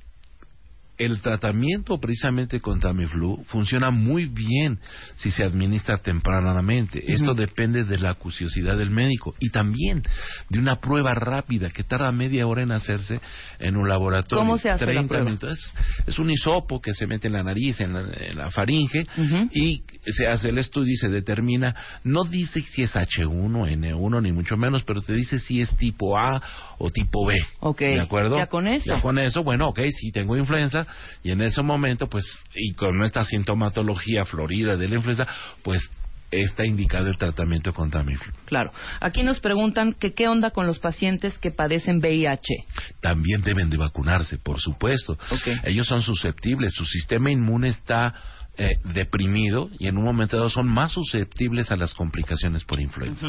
el 1.01 1.23
tratamiento 1.23 1.99
precisamente 1.99 2.61
con 2.61 2.79
Tamiflu 2.79 3.43
funciona 3.47 3.91
muy 3.91 4.27
bien 4.27 4.79
si 5.17 5.31
se 5.31 5.43
administra 5.43 5.97
tempranamente. 5.97 7.03
Esto 7.11 7.33
depende 7.33 7.85
de 7.85 7.99
la 7.99 8.11
acuciosidad 8.11 8.77
del 8.77 8.91
médico 8.91 9.35
y 9.41 9.49
también 9.49 10.03
de 10.51 10.59
una 10.59 10.77
prueba 10.77 11.15
rápida 11.15 11.71
que 11.71 11.85
tarda 11.85 12.13
media 12.13 12.47
hora 12.47 12.63
en 12.63 12.73
hacerse 12.73 13.19
en 13.59 13.79
un 13.79 13.89
laboratorio. 13.89 14.45
¿Cómo 14.45 14.59
se 14.59 14.69
hace 14.69 14.85
la 14.85 14.93
30 14.93 15.09
prueba? 15.09 15.25
minutos. 15.25 15.75
Es, 16.07 16.19
un 16.19 16.31
hisopo 16.31 16.83
que 16.83 16.93
se 16.93 17.07
mete 17.07 17.29
en 17.29 17.33
la 17.33 17.43
nariz, 17.43 17.81
en 17.81 17.95
la, 17.95 18.01
en 18.01 18.37
la 18.37 18.51
faringe 18.51 19.07
y 19.55 19.83
se 20.05 20.27
hace 20.27 20.51
el 20.51 20.59
estudio 20.59 20.93
y 20.93 20.97
se 20.97 21.09
determina, 21.09 21.75
no 22.05 22.25
dice 22.25 22.61
si 22.61 22.83
es 22.83 22.95
H1, 22.95 23.31
N1, 23.31 24.23
ni 24.23 24.33
mucho 24.33 24.59
menos, 24.59 24.85
pero 24.85 25.01
te 25.01 25.15
dice 25.15 25.41
si 25.41 25.63
es 25.63 25.75
tipo 25.79 26.19
A 26.19 26.43
o 26.77 26.91
tipo 26.91 27.25
B. 27.25 27.37
Ok. 27.61 27.81
¿De 27.81 28.01
acuerdo? 28.01 28.37
Ya 28.37 28.49
con 28.49 28.67
eso. 28.67 28.95
Ya 28.95 29.01
con 29.01 29.19
eso, 29.19 29.43
bueno, 29.43 29.69
ok, 29.71 29.81
sí 29.99 30.13
tengo 30.13 30.37
influenza 30.37 30.87
y 31.23 31.31
en 31.31 31.43
ese 31.43 31.63
momento, 31.63 32.09
pues, 32.09 32.25
y 32.55 32.73
con 32.75 33.03
esta 33.05 33.25
sintomatología 33.25 34.25
florida 34.25 34.77
de 34.77 34.89
la 34.89 34.97
influenza, 34.97 35.27
pues 35.63 35.91
está 36.31 36.65
indicado 36.65 37.09
el 37.09 37.19
tratamiento 37.19 37.73
con 37.73 37.91
Tamiflu. 37.91 38.33
Claro. 38.47 38.73
Aquí 39.01 39.23
nos 39.23 39.41
preguntan 39.41 39.95
que 39.95 40.15
qué 40.15 40.29
onda 40.29 40.51
con 40.51 40.67
los 40.67 40.79
pacientes 40.79 41.37
que 41.39 41.51
padecen 41.51 41.99
VIH. 41.99 42.55
También 43.01 43.43
deben 43.43 43.69
de 43.71 43.77
vacunarse, 43.77 44.39
por 44.39 44.61
supuesto. 44.61 45.19
Ellos 45.65 45.87
son 45.87 46.03
susceptibles, 46.03 46.73
su 46.73 46.85
sistema 46.85 47.31
inmune 47.31 47.69
está 47.69 48.15
eh, 48.57 48.73
deprimido 48.85 49.71
y 49.79 49.89
en 49.89 49.97
un 49.97 50.05
momento 50.05 50.37
dado 50.37 50.51
son 50.51 50.69
más 50.69 50.93
susceptibles 50.93 51.71
a 51.71 51.77
las 51.77 51.95
complicaciones 51.95 52.65
por 52.65 52.81
influenza. 52.81 53.27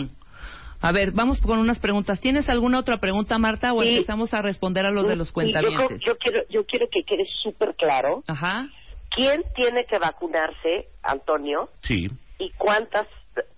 A 0.81 0.91
ver, 0.91 1.11
vamos 1.11 1.39
con 1.39 1.59
unas 1.59 1.79
preguntas. 1.79 2.19
¿Tienes 2.19 2.49
alguna 2.49 2.79
otra 2.79 2.99
pregunta, 2.99 3.37
Marta, 3.37 3.73
o 3.73 3.83
Sí. 3.83 3.89
empezamos 3.89 4.33
a 4.33 4.41
responder 4.41 4.85
a 4.85 4.91
los 4.91 5.07
de 5.07 5.15
los 5.15 5.27
Sí, 5.29 5.33
yo, 5.53 5.89
yo 5.99 6.17
quiero, 6.17 6.41
yo 6.49 6.65
quiero 6.65 6.87
que 6.91 7.03
quede 7.03 7.25
súper 7.43 7.75
claro 7.75 8.23
Ajá. 8.27 8.67
quién 9.11 9.43
tiene 9.55 9.85
que 9.85 9.99
vacunarse, 9.99 10.87
Antonio, 11.03 11.69
Sí. 11.83 12.09
y 12.39 12.49
cuántas 12.57 13.07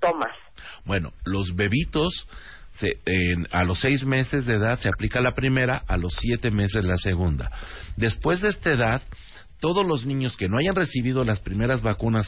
tomas. 0.02 0.36
Bueno, 0.86 1.14
los 1.26 1.56
bebitos 1.56 2.28
se- 2.74 3.00
en- 3.06 3.48
a 3.52 3.64
los 3.64 3.80
seis 3.80 4.06
meses 4.06 4.46
de 4.46 4.56
edad 4.56 4.78
se 4.80 4.90
aplica 4.90 5.22
la 5.22 5.34
primera, 5.34 5.84
a 5.88 5.96
los 5.98 6.14
siete 6.20 6.52
meses 6.52 6.84
la 6.84 6.98
segunda. 6.98 7.52
Después 7.96 8.42
de 8.42 8.50
esta 8.50 8.72
edad, 8.72 9.02
todos 9.62 9.86
los 9.86 10.06
niños 10.06 10.36
que 10.36 10.50
no 10.50 10.58
hayan 10.58 10.76
recibido 10.76 11.24
las 11.24 11.40
primeras 11.40 11.82
vacunas, 11.82 12.28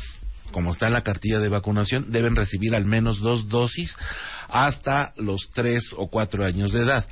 como 0.52 0.72
está 0.72 0.88
en 0.88 0.94
la 0.94 1.04
cartilla 1.04 1.40
de 1.40 1.50
vacunación, 1.50 2.12
deben 2.12 2.36
recibir 2.36 2.76
al 2.76 2.86
menos 2.86 3.20
dos 3.20 3.50
dosis 3.50 3.96
hasta 4.50 5.14
los 5.18 5.50
tres 5.54 5.94
o 5.98 6.08
cuatro 6.10 6.46
años 6.46 6.72
de 6.72 6.82
edad. 6.84 7.06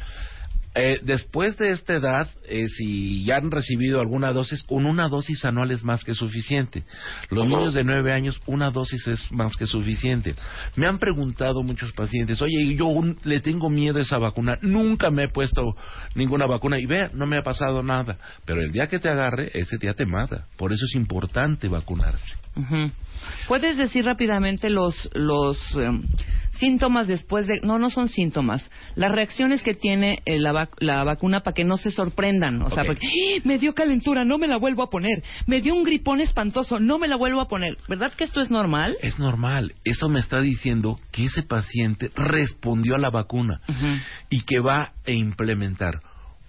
Eh, 0.76 1.00
después 1.04 1.56
de 1.58 1.70
esta 1.70 1.94
edad, 1.94 2.28
eh, 2.48 2.68
si 2.68 3.24
ya 3.26 3.36
han 3.38 3.52
recibido 3.52 4.00
alguna 4.00 4.34
dosis, 4.34 4.64
con 4.64 4.88
una 4.88 5.08
dosis 5.08 5.46
anual 5.46 5.70
es 5.70 5.84
más 5.84 6.04
que 6.04 6.16
suficiente. 6.16 6.84
Los 7.30 7.48
niños 7.48 7.76
de 7.76 7.84
nueve 7.84 8.12
años, 8.12 8.42
una 8.48 8.72
dosis 8.72 9.06
es 9.06 9.32
más 9.32 9.56
que 9.56 9.68
suficiente. 9.68 10.34
Me 10.76 10.88
han 10.88 10.98
preguntado 10.98 11.62
muchos 11.62 11.92
pacientes, 11.92 12.42
oye, 12.42 12.74
yo 12.76 12.88
un- 12.88 13.20
le 13.24 13.40
tengo 13.40 13.70
miedo 13.70 14.00
a 14.00 14.02
esa 14.02 14.18
vacuna, 14.18 14.58
nunca 14.64 15.12
me 15.12 15.26
he 15.26 15.30
puesto 15.32 15.62
ninguna 16.16 16.48
vacuna 16.48 16.80
y 16.80 16.88
vea, 16.88 17.06
no 17.14 17.28
me 17.28 17.38
ha 17.38 17.44
pasado 17.44 17.84
nada. 17.84 18.18
Pero 18.44 18.62
el 18.62 18.72
día 18.72 18.88
que 18.88 18.98
te 18.98 19.10
agarre, 19.10 19.52
ese 19.54 19.78
día 19.78 19.94
te 19.94 20.08
mata. 20.08 20.48
Por 20.58 20.74
eso 20.74 20.86
es 20.86 20.96
importante 20.96 21.68
vacunarse. 21.68 22.43
Ujú. 22.56 22.92
¿Puedes 23.48 23.78
decir 23.78 24.06
rápidamente 24.06 24.70
los, 24.70 25.10
los 25.14 25.58
em, 25.76 26.04
síntomas 26.60 27.08
después 27.08 27.48
de... 27.48 27.60
No, 27.64 27.80
no 27.80 27.90
son 27.90 28.10
síntomas. 28.10 28.62
Las 28.96 29.12
reacciones 29.12 29.64
que 29.64 29.74
tiene 29.74 30.20
eh, 30.26 30.40
la, 30.40 30.52
vac- 30.52 30.76
la 30.80 31.04
vacuna 31.04 31.40
para 31.40 31.54
que 31.54 31.64
no 31.64 31.78
se 31.78 31.90
sorprendan. 31.92 32.62
O 32.62 32.70
sea, 32.70 32.84
porque 32.86 33.08
¡Ah! 33.08 33.42
me 33.46 33.58
dio 33.60 33.74
calentura, 33.74 34.24
no 34.26 34.38
me 34.38 34.48
la 34.48 34.58
vuelvo 34.58 34.84
a 34.84 34.90
poner. 34.90 35.24
Me 35.48 35.62
dio 35.62 35.74
un 35.74 35.84
gripón 35.84 36.20
espantoso, 36.22 36.80
no 36.80 37.00
me 37.00 37.08
la 37.08 37.16
vuelvo 37.16 37.40
a 37.42 37.48
poner. 37.48 37.78
¿Verdad 37.88 38.14
que 38.14 38.24
esto 38.26 38.42
es 38.42 38.52
normal? 38.52 38.96
Es 39.02 39.20
normal. 39.20 39.74
Eso 39.84 40.10
me 40.10 40.20
está 40.20 40.42
diciendo 40.42 41.00
que 41.12 41.26
ese 41.26 41.44
paciente 41.44 42.12
respondió 42.16 42.96
a 42.96 43.00
la 43.00 43.10
vacuna 43.10 43.62
y 44.30 44.42
que 44.42 44.60
va 44.60 44.92
a 45.08 45.12
implementar 45.12 46.02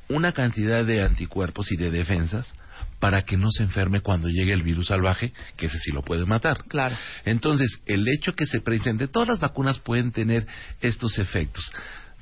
una 0.08 0.32
cantidad 0.32 0.84
de 0.84 1.02
anticuerpos 1.02 1.72
y 1.72 1.76
de 1.76 1.90
defensas 1.90 2.52
para 3.04 3.20
que 3.20 3.36
no 3.36 3.50
se 3.50 3.62
enferme 3.62 4.00
cuando 4.00 4.30
llegue 4.30 4.54
el 4.54 4.62
virus 4.62 4.86
salvaje, 4.86 5.34
que 5.58 5.66
ese 5.66 5.76
sí 5.76 5.92
lo 5.92 6.00
puede 6.00 6.24
matar. 6.24 6.64
Claro. 6.68 6.96
Entonces, 7.26 7.82
el 7.84 8.08
hecho 8.08 8.34
que 8.34 8.46
se 8.46 8.62
presente, 8.62 9.08
todas 9.08 9.28
las 9.28 9.40
vacunas 9.40 9.78
pueden 9.78 10.10
tener 10.10 10.46
estos 10.80 11.18
efectos. 11.18 11.70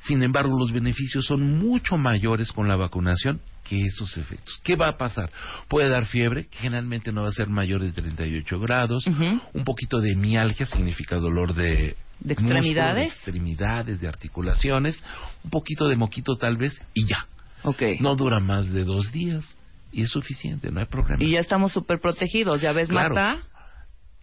Sin 0.06 0.24
embargo, 0.24 0.58
los 0.58 0.72
beneficios 0.72 1.24
son 1.24 1.56
mucho 1.56 1.98
mayores 1.98 2.50
con 2.50 2.66
la 2.66 2.74
vacunación 2.74 3.40
que 3.62 3.80
esos 3.80 4.16
efectos. 4.16 4.58
¿Qué 4.64 4.74
va 4.74 4.88
a 4.88 4.96
pasar? 4.96 5.30
Puede 5.68 5.88
dar 5.88 6.06
fiebre, 6.06 6.48
que 6.48 6.58
generalmente 6.58 7.12
no 7.12 7.22
va 7.22 7.28
a 7.28 7.30
ser 7.32 7.48
mayor 7.48 7.80
de 7.80 7.92
38 7.92 8.58
grados, 8.58 9.06
un 9.06 9.64
poquito 9.64 10.00
de 10.00 10.16
mialgia, 10.16 10.66
significa 10.66 11.18
dolor 11.18 11.54
de... 11.54 11.94
¿De 12.18 12.34
músculo, 12.34 12.56
extremidades? 12.56 12.96
de 12.96 13.14
extremidades, 13.14 14.00
de 14.00 14.08
articulaciones, 14.08 15.00
un 15.44 15.50
poquito 15.50 15.86
de 15.86 15.94
moquito 15.94 16.34
tal 16.34 16.56
vez, 16.56 16.76
y 16.92 17.06
ya. 17.06 17.28
Ok. 17.62 17.82
No 18.00 18.16
dura 18.16 18.40
más 18.40 18.68
de 18.68 18.82
dos 18.82 19.12
días, 19.12 19.44
y 19.92 20.02
es 20.02 20.10
suficiente, 20.10 20.70
no 20.70 20.80
hay 20.80 20.86
problema. 20.86 21.22
Y 21.22 21.32
ya 21.32 21.40
estamos 21.40 21.72
súper 21.72 22.00
protegidos. 22.00 22.60
¿Ya 22.60 22.72
ves, 22.72 22.88
Claro. 22.88 23.14
Marta? 23.14 23.42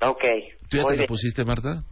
Ok. 0.02 0.24
¿Tú 0.70 0.78
ya 0.78 0.84
te 0.84 0.90
la 0.90 0.96
bien. 0.96 1.06
pusiste, 1.08 1.44
Marta? 1.46 1.84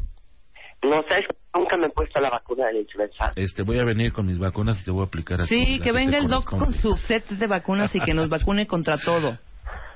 No 0.83 1.01
sabes, 1.07 1.25
nunca 1.55 1.75
me 1.77 1.87
he 1.87 1.89
puesto 1.89 2.21
la 2.21 2.29
vacuna 2.29 2.67
de 2.67 2.73
la 2.73 2.79
influenza. 2.79 3.31
Este, 3.35 3.63
voy 3.63 3.79
a 3.79 3.83
venir 3.83 4.13
con 4.13 4.25
mis 4.27 4.37
vacunas 4.37 4.79
y 4.79 4.83
te 4.85 4.91
voy 4.91 5.01
a 5.01 5.05
aplicar 5.05 5.41
a 5.41 5.45
ti 5.45 5.49
Sí, 5.65 5.79
que 5.79 5.91
venga 5.91 6.17
el 6.19 6.27
doc 6.27 6.45
con 6.49 6.73
sus 6.73 6.99
sets 7.01 7.39
de 7.39 7.47
vacunas 7.47 7.93
y 7.95 7.99
que 7.99 8.13
nos 8.13 8.29
vacune 8.29 8.67
contra 8.67 8.97
todo. 8.97 9.37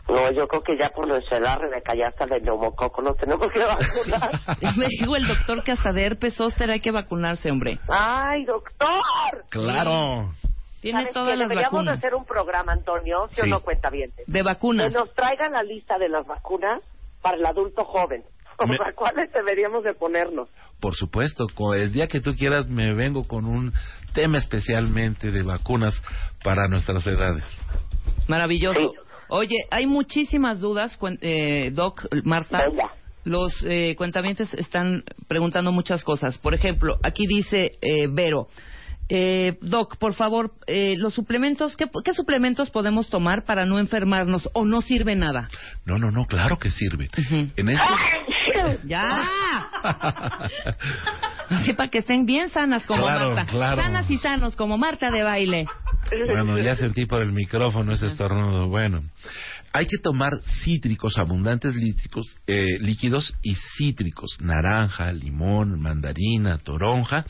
No, 0.09 0.31
yo 0.31 0.47
creo 0.47 0.63
que 0.63 0.75
ya 0.77 0.89
por 0.89 1.07
nuestra 1.07 1.37
edad, 1.37 1.59
Rebeca, 1.59 1.93
ya 1.95 2.07
hasta 2.07 2.25
de 2.25 2.41
neumococo 2.41 3.01
nos 3.03 3.15
tenemos 3.17 3.47
que 3.53 3.59
vacunar. 3.59 4.31
Me 4.77 4.87
dijo 4.87 5.15
el 5.15 5.27
doctor 5.27 5.63
que 5.63 5.71
hasta 5.71 5.93
de 5.93 6.03
herpes 6.03 6.33
zóster 6.35 6.71
hay 6.71 6.79
que 6.79 6.89
vacunarse, 6.91 7.51
hombre. 7.51 7.79
¡Ay, 7.87 8.43
doctor! 8.45 9.45
Claro. 9.49 10.33
Tiene 10.81 10.99
¿Sabes 11.01 11.13
todas 11.13 11.29
qué? 11.33 11.37
las 11.37 11.49
Deberíamos 11.49 11.73
vacunas. 11.85 11.97
hacer 11.99 12.15
un 12.15 12.25
programa, 12.25 12.73
Antonio, 12.73 13.29
si 13.33 13.41
o 13.41 13.43
Sí. 13.45 13.49
no 13.49 13.61
cuenta 13.61 13.89
bien. 13.89 14.11
De 14.27 14.33
Que 14.39 14.41
vacunas. 14.43 14.91
nos 14.93 15.13
traigan 15.13 15.51
la 15.53 15.63
lista 15.63 15.97
de 15.97 16.09
las 16.09 16.25
vacunas 16.27 16.81
para 17.21 17.37
el 17.37 17.45
adulto 17.45 17.85
joven. 17.85 18.23
O 18.57 18.67
Me- 18.67 18.77
¿cuáles 18.95 19.31
deberíamos 19.31 19.83
de 19.83 19.93
ponernos? 19.95 20.47
Por 20.79 20.93
supuesto, 20.95 21.47
el 21.73 21.91
día 21.93 22.07
que 22.07 22.19
tú 22.19 22.33
quieras 22.33 22.67
me 22.67 22.93
vengo 22.93 23.23
con 23.23 23.45
un 23.45 23.73
tema 24.13 24.37
especialmente 24.37 25.31
de 25.31 25.41
vacunas 25.41 25.99
para 26.43 26.67
nuestras 26.67 27.05
edades. 27.07 27.43
Maravilloso. 28.27 28.79
Sí. 28.91 28.97
Oye, 29.29 29.55
hay 29.71 29.87
muchísimas 29.87 30.59
dudas, 30.59 30.97
cuen- 30.99 31.17
eh, 31.21 31.71
Doc, 31.73 32.05
Marta. 32.23 32.65
Venga. 32.67 32.91
Los 33.23 33.63
eh, 33.65 33.95
cuentavientes 33.97 34.53
están 34.55 35.03
preguntando 35.27 35.71
muchas 35.71 36.03
cosas. 36.03 36.37
Por 36.39 36.53
ejemplo, 36.53 36.97
aquí 37.03 37.25
dice 37.27 37.77
eh, 37.81 38.07
Vero. 38.11 38.47
Eh, 39.13 39.57
Doc, 39.59 39.97
por 39.97 40.13
favor, 40.13 40.53
eh, 40.67 40.95
los 40.97 41.13
suplementos, 41.13 41.75
¿qué, 41.75 41.85
¿qué 42.05 42.13
suplementos 42.13 42.69
podemos 42.69 43.09
tomar 43.09 43.43
para 43.43 43.65
no 43.65 43.77
enfermarnos 43.77 44.47
o 44.53 44.63
no 44.63 44.79
sirve 44.79 45.17
nada? 45.17 45.49
No, 45.83 45.97
no, 45.97 46.11
no, 46.11 46.25
claro 46.27 46.57
que 46.57 46.69
sirve. 46.69 47.09
En 47.57 47.67
estos... 47.67 47.99
¡Ya! 48.85 49.09
Así 51.49 51.73
para 51.73 51.89
que 51.89 51.97
estén 51.97 52.25
bien 52.25 52.49
sanas 52.51 52.85
como 52.85 53.03
Claro, 53.03 53.35
Marta. 53.35 53.51
claro. 53.51 53.81
Sanas 53.81 54.09
y 54.09 54.17
sanos 54.17 54.55
como 54.55 54.77
Marta 54.77 55.11
de 55.11 55.23
baile. 55.23 55.65
Bueno, 56.27 56.57
ya 56.59 56.77
sentí 56.77 57.05
por 57.05 57.21
el 57.21 57.33
micrófono 57.33 57.91
ese 57.91 58.07
estornudo. 58.07 58.69
Bueno, 58.69 59.03
hay 59.73 59.87
que 59.87 59.97
tomar 60.01 60.39
cítricos, 60.63 61.17
abundantes 61.17 61.75
lítricos, 61.75 62.27
eh, 62.47 62.79
líquidos 62.79 63.33
y 63.41 63.55
cítricos, 63.77 64.37
naranja, 64.39 65.11
limón, 65.11 65.81
mandarina, 65.81 66.57
toronja. 66.59 67.25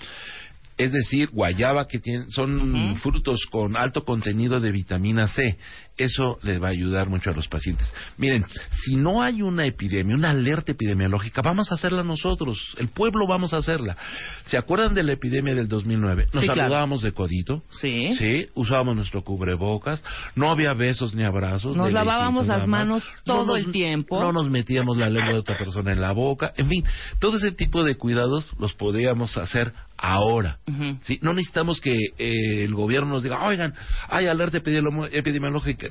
Es 0.82 0.92
decir, 0.92 1.30
guayaba 1.32 1.88
que 1.88 2.00
tienen, 2.00 2.32
son 2.32 2.96
frutos 2.98 3.46
con 3.52 3.78
alto 3.78 4.04
contenido 4.04 4.60
de 4.60 4.72
vitamina 4.72 5.28
C. 5.28 5.58
Eso 5.98 6.40
les 6.42 6.62
va 6.62 6.68
a 6.68 6.72
ayudar 6.72 7.10
mucho 7.10 7.30
a 7.30 7.34
los 7.34 7.48
pacientes. 7.48 7.94
Miren, 8.18 8.46
si 8.86 8.96
no 8.96 9.22
hay 9.22 9.42
una 9.42 9.66
epidemia, 9.66 10.16
una 10.16 10.32
alerta 10.32 10.72
epidemiológica, 10.72 11.42
vamos 11.42 11.72
a 11.72 11.76
hacerla 11.76 12.04
nosotros. 12.04 12.76
El 12.78 12.88
pueblo 12.90 13.28
vamos 13.28 13.54
a 13.54 13.58
hacerla. 13.58 13.98
¿Se 14.46 14.58
acuerdan 14.58 14.94
de 14.96 15.04
la 15.04 15.12
epidemia 15.12 15.54
del 15.54 15.68
2009? 15.68 16.28
Nos 16.34 16.42
Sí, 16.42 16.48
claro. 16.48 16.62
saludábamos 16.64 17.02
de 17.02 17.12
codito. 17.12 17.64
Sí. 17.80 18.16
Sí, 18.18 18.48
usábamos 18.56 18.96
nuestro 18.96 19.24
cubrebocas, 19.24 20.04
no 20.36 20.50
había 20.50 20.74
besos 20.74 21.14
ni 21.14 21.24
abrazos. 21.24 21.76
Nos 21.78 21.92
lavábamos 21.92 22.48
las 22.48 22.68
manos 22.68 23.04
todo 23.24 23.58
nos- 23.58 23.66
el 23.66 23.72
tiempo. 23.72 24.20
No 24.22 24.32
nos 24.32 24.50
metíamos 24.50 24.98
la 24.98 25.10
lengua 25.10 25.34
de 25.34 25.40
otra 25.40 25.58
persona 25.58 25.92
en 25.92 26.02
la 26.02 26.14
boca, 26.14 26.54
en 26.58 26.68
fin, 26.68 26.84
todo 27.20 27.38
ese 27.38 27.52
tipo 27.52 27.84
de 27.84 27.96
cuidados 27.96 28.52
los 28.60 28.74
podíamos 28.74 29.38
hacer 29.38 29.74
ahora. 29.98 30.58
¿sí? 31.04 31.20
No 31.22 31.34
necesitamos 31.34 31.80
que 31.80 31.92
eh, 32.18 32.64
el 32.64 32.74
gobierno 32.74 33.10
nos 33.14 33.24
diga, 33.24 33.44
oigan, 33.46 33.76
hay 34.10 34.26
alerta 34.26 34.58
epidemiolo- 34.58 35.08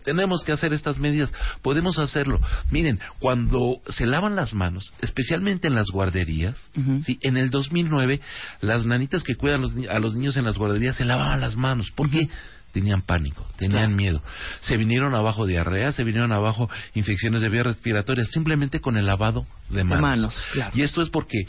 tenemos 0.02 0.44
que 0.44 0.52
hacer 0.52 0.72
estas 0.72 0.98
medidas, 0.98 1.32
podemos 1.62 1.98
hacerlo. 1.98 2.40
Miren, 2.70 3.00
cuando 3.18 3.80
se 3.88 4.06
lavan 4.06 4.36
las 4.36 4.54
manos, 4.54 4.92
especialmente 5.00 5.68
en 5.68 5.74
las 5.74 5.86
guarderías. 5.92 6.56
¿sí? 7.04 7.18
en 7.22 7.36
el 7.36 7.50
2009, 7.50 8.20
las 8.60 8.86
nanitas 8.86 9.22
que 9.22 9.36
cuidan 9.36 9.62
los 9.62 9.72
a 9.88 9.98
los 9.98 10.14
niños 10.14 10.36
en 10.36 10.44
las 10.44 10.58
guarderías 10.58 10.96
se 10.96 11.04
lavaban 11.04 11.40
las 11.40 11.56
manos. 11.56 11.90
¿Por 11.90 12.10
qué? 12.10 12.28
Tenían 12.72 13.02
pánico, 13.02 13.44
tenían 13.56 13.96
miedo. 13.96 14.22
Se 14.60 14.76
vinieron 14.76 15.14
abajo 15.14 15.44
diarrea, 15.44 15.90
se 15.90 16.04
vinieron 16.04 16.30
abajo 16.30 16.70
infecciones 16.94 17.40
de 17.40 17.48
vías 17.48 17.64
respiratorias, 17.64 18.28
simplemente 18.30 18.80
con 18.80 18.96
el 18.96 19.06
lavado 19.06 19.44
de 19.70 19.82
manos. 19.82 20.00
manos, 20.00 20.36
claro. 20.52 20.70
Y 20.74 20.82
esto 20.82 21.02
es 21.02 21.10
porque 21.10 21.46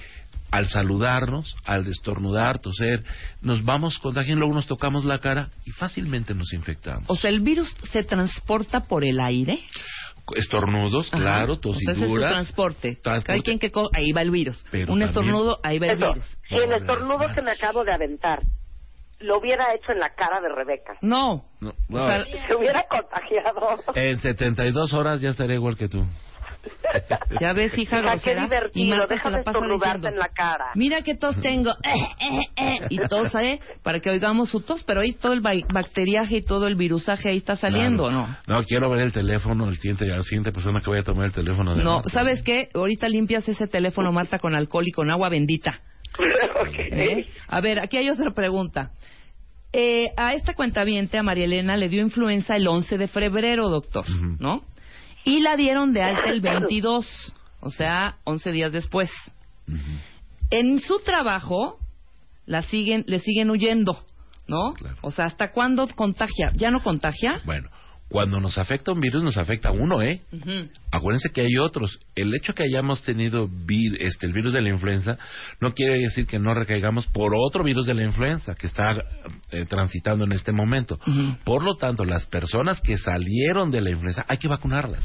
al 0.52 0.68
saludarnos, 0.70 1.56
al 1.66 1.88
estornudar, 1.88 2.60
toser, 2.60 3.04
nos 3.42 3.64
vamos 3.64 3.98
contagiando, 4.00 4.42
luego 4.42 4.54
nos 4.56 4.68
tocamos 4.68 5.06
la 5.06 5.20
cara 5.20 5.50
y 5.66 5.72
fácilmente 5.72 6.36
nos 6.36 6.52
infectamos. 6.54 7.06
O 7.08 7.16
sea, 7.16 7.30
el 7.30 7.40
virus 7.40 7.74
se 7.92 8.04
transporta 8.04 8.82
por 8.82 9.04
el 9.06 9.20
aire. 9.22 9.60
Estornudos, 10.36 11.08
Ajá. 11.14 11.22
claro, 11.22 11.54
O 11.54 11.58
sea, 11.62 11.72
ese 11.72 11.92
es 11.92 11.98
su 11.98 12.02
tosiduras. 12.04 12.32
transporte. 12.32 12.96
Transporte. 13.02 13.34
Hay 13.34 13.42
quien 13.42 13.60
que 13.60 13.72
co- 13.72 13.90
ahí 13.98 14.12
va 14.12 14.22
el 14.22 14.32
virus. 14.32 14.64
Pero 14.72 14.94
Un 14.94 15.00
también- 15.00 15.10
estornudo, 15.10 15.60
ahí 15.64 15.80
va 15.80 15.88
el 15.88 15.98
Eso, 15.98 16.14
virus. 16.14 16.38
si 16.48 16.56
el 16.56 16.72
estornudo 16.74 17.34
que 17.34 17.42
me 17.42 17.52
acabo 17.52 17.84
de 17.84 17.92
aventar 17.94 18.42
lo 19.20 19.38
hubiera 19.40 19.66
hecho 19.76 19.92
en 19.92 20.00
la 20.00 20.14
cara 20.16 20.40
de 20.42 20.50
Rebeca, 20.50 20.94
No. 21.02 21.46
No, 21.60 21.70
O 21.70 21.74
no, 21.90 22.08
sea, 22.08 22.24
se 22.24 22.56
hubiera 22.56 22.84
contagiado. 22.90 23.76
en 23.96 24.20
72 24.22 24.94
horas 24.94 25.22
ya 25.22 25.30
estaré 25.32 25.56
igual 25.56 25.76
que 25.78 25.88
tú. 25.90 26.06
Ya 27.40 27.54
ves, 27.54 27.78
hija 27.78 27.98
qué 28.02 28.08
grosera. 28.08 28.42
y 28.42 28.44
divertido, 28.44 28.90
Marta 28.98 29.08
se 29.08 29.14
déjame 29.16 29.38
la 29.38 29.44
pasa 29.44 29.58
estornudarte 29.58 29.98
diciendo, 29.98 30.08
en 30.10 30.18
la 30.18 30.28
cara. 30.30 30.66
Mira 30.76 31.02
qué 31.02 31.16
tos 31.16 31.40
tengo. 31.42 31.72
Eh, 31.84 32.08
eh, 32.20 32.42
eh. 32.56 32.80
Y 32.90 32.98
tos, 33.08 33.34
¿eh? 33.36 33.60
Para 33.84 34.00
que 34.00 34.10
oigamos 34.10 34.50
su 34.50 34.62
tos, 34.62 34.84
pero 34.84 35.02
ahí 35.02 35.14
todo 35.14 35.34
el 35.34 35.42
ba- 35.42 35.52
bacteriaje 35.74 36.38
y 36.38 36.42
todo 36.42 36.68
el 36.68 36.76
virusaje 36.76 37.30
ahí 37.30 37.38
está 37.38 37.56
saliendo, 37.56 38.08
Claro. 38.10 38.28
¿no? 38.48 38.60
No, 38.60 38.64
quiero 38.66 38.90
ver 38.90 39.02
el 39.02 39.12
teléfono, 39.14 39.68
el 39.68 39.76
siguiente, 39.78 40.06
la 40.06 40.22
siguiente 40.24 40.52
persona 40.52 40.82
que 40.82 40.90
vaya 40.90 41.02
a 41.02 41.06
tomar 41.06 41.26
el 41.26 41.34
teléfono 41.34 41.76
de 41.76 41.84
No, 41.84 41.96
Marta. 41.96 42.10
¿sabes 42.10 42.42
qué? 42.44 42.70
Ahorita 42.74 43.08
limpias 43.10 43.48
ese 43.50 43.68
teléfono, 43.68 44.12
Marta, 44.12 44.40
con 44.40 44.56
alcohol 44.56 44.88
y 44.88 44.92
con 44.92 45.10
agua 45.10 45.30
bendita. 45.30 45.80
Ok. 46.62 46.76
¿Eh? 46.78 47.26
A 47.48 47.62
ver, 47.62 47.80
aquí 47.80 47.98
hay 47.98 48.10
otra 48.10 48.32
pregunta. 48.32 48.92
Eh, 49.74 50.12
a 50.18 50.34
esta 50.34 50.54
cuentaviente, 50.54 51.18
a 51.18 51.24
María 51.24 51.46
Elena, 51.46 51.76
le 51.78 51.88
dio 51.90 52.02
influenza 52.02 52.56
el 52.56 52.68
11 52.68 52.98
de 52.98 53.08
febrero, 53.08 53.70
doctor. 53.70 54.06
¿no? 54.40 54.64
Y 55.24 55.42
la 55.42 55.56
dieron 55.56 55.94
de 55.94 56.04
alta 56.04 56.30
el 56.30 56.42
22, 56.42 57.34
o 57.60 57.70
sea, 57.70 58.18
11 58.24 58.52
días 58.52 58.72
después. 58.72 59.10
En 60.50 60.80
su 60.80 61.00
trabajo, 61.00 61.78
la 62.46 62.64
siguen, 62.64 63.06
le 63.08 63.20
siguen 63.20 63.50
huyendo, 63.50 64.04
¿no? 64.48 64.74
Claro. 64.74 64.98
O 65.02 65.12
sea, 65.12 65.26
¿hasta 65.26 65.52
cuándo 65.52 65.88
contagia? 65.96 66.52
¿Ya 66.56 66.72
no 66.72 66.84
contagia? 66.84 67.42
Bueno, 67.46 67.70
cuando 68.12 68.42
nos 68.42 68.58
afecta 68.58 68.92
un 68.92 69.00
virus, 69.00 69.24
nos 69.24 69.38
afecta 69.38 69.70
a 69.70 69.72
uno, 69.72 70.02
¿eh? 70.02 70.22
Ujú. 70.34 70.68
Acuérdense 70.92 71.30
que 71.32 71.40
hay 71.42 71.58
otros. 71.58 71.98
El 72.14 72.36
hecho 72.36 72.54
que 72.54 72.64
hayamos 72.64 73.02
tenido 73.04 73.48
vir- 73.48 73.96
este, 74.00 74.26
el 74.26 74.34
virus 74.34 74.52
de 74.52 74.62
la 74.62 74.68
influenza 74.68 75.18
no 75.62 75.74
quiere 75.74 75.98
decir 75.98 76.28
que 76.28 76.38
no 76.38 76.54
recaigamos 76.54 77.08
por 77.08 77.32
otro 77.34 77.64
virus 77.64 77.86
de 77.86 77.94
la 77.94 78.04
influenza 78.04 78.54
que 78.56 78.68
está 78.68 79.02
eh, 79.52 79.66
transitando 79.66 80.26
en 80.26 80.34
este 80.34 80.52
momento. 80.52 81.00
Por 81.46 81.64
lo 81.64 81.76
tanto, 81.76 82.04
las 82.04 82.26
personas 82.26 82.82
que 82.82 82.98
salieron 82.98 83.72
de 83.72 83.80
la 83.80 83.92
influenza 83.92 84.26
hay 84.28 84.38
que 84.38 84.50
vacunarlas. 84.50 85.04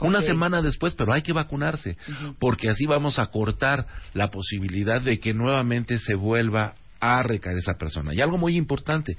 Una 0.00 0.20
semana 0.22 0.62
después, 0.62 0.94
pero 0.94 1.12
hay 1.12 1.22
que 1.22 1.32
vacunarse, 1.32 1.96
porque 2.38 2.68
así 2.68 2.86
vamos 2.86 3.18
a 3.18 3.26
cortar 3.26 3.86
la 4.14 4.30
posibilidad 4.30 5.00
de 5.00 5.18
que 5.18 5.34
nuevamente 5.34 5.98
se 5.98 6.14
vuelva 6.14 6.74
a 7.00 7.22
recaer 7.22 7.58
esa 7.58 7.74
persona. 7.74 8.14
Y 8.14 8.20
algo 8.20 8.38
muy 8.38 8.56
importante, 8.56 9.16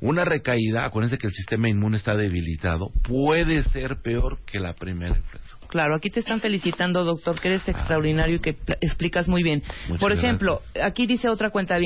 Una 0.00 0.24
recaída, 0.24 0.84
acuérdense 0.86 1.18
que 1.18 1.26
el 1.26 1.32
sistema 1.34 1.68
inmune 1.68 1.96
está 1.98 2.16
debilitado, 2.16 2.90
puede 3.02 3.62
ser 3.64 4.00
peor 4.02 4.38
que 4.46 4.58
la 4.58 4.72
primera 4.72 5.16
influenza. 5.16 5.58
Claro, 5.68 5.94
aquí 5.94 6.08
te 6.08 6.20
están 6.20 6.40
felicitando, 6.40 7.04
doctor, 7.04 7.38
que 7.40 7.48
eres 7.48 7.68
extraordinario 7.68 8.36
y 8.36 8.38
que 8.40 8.54
pl- 8.54 8.78
explicas 8.80 9.28
muy 9.28 9.42
bien. 9.42 9.62
Por 10.00 10.12
ejemplo, 10.12 10.60
aquí 10.82 11.06
dice 11.06 11.28
otra 11.28 11.50
cuenta 11.50 11.76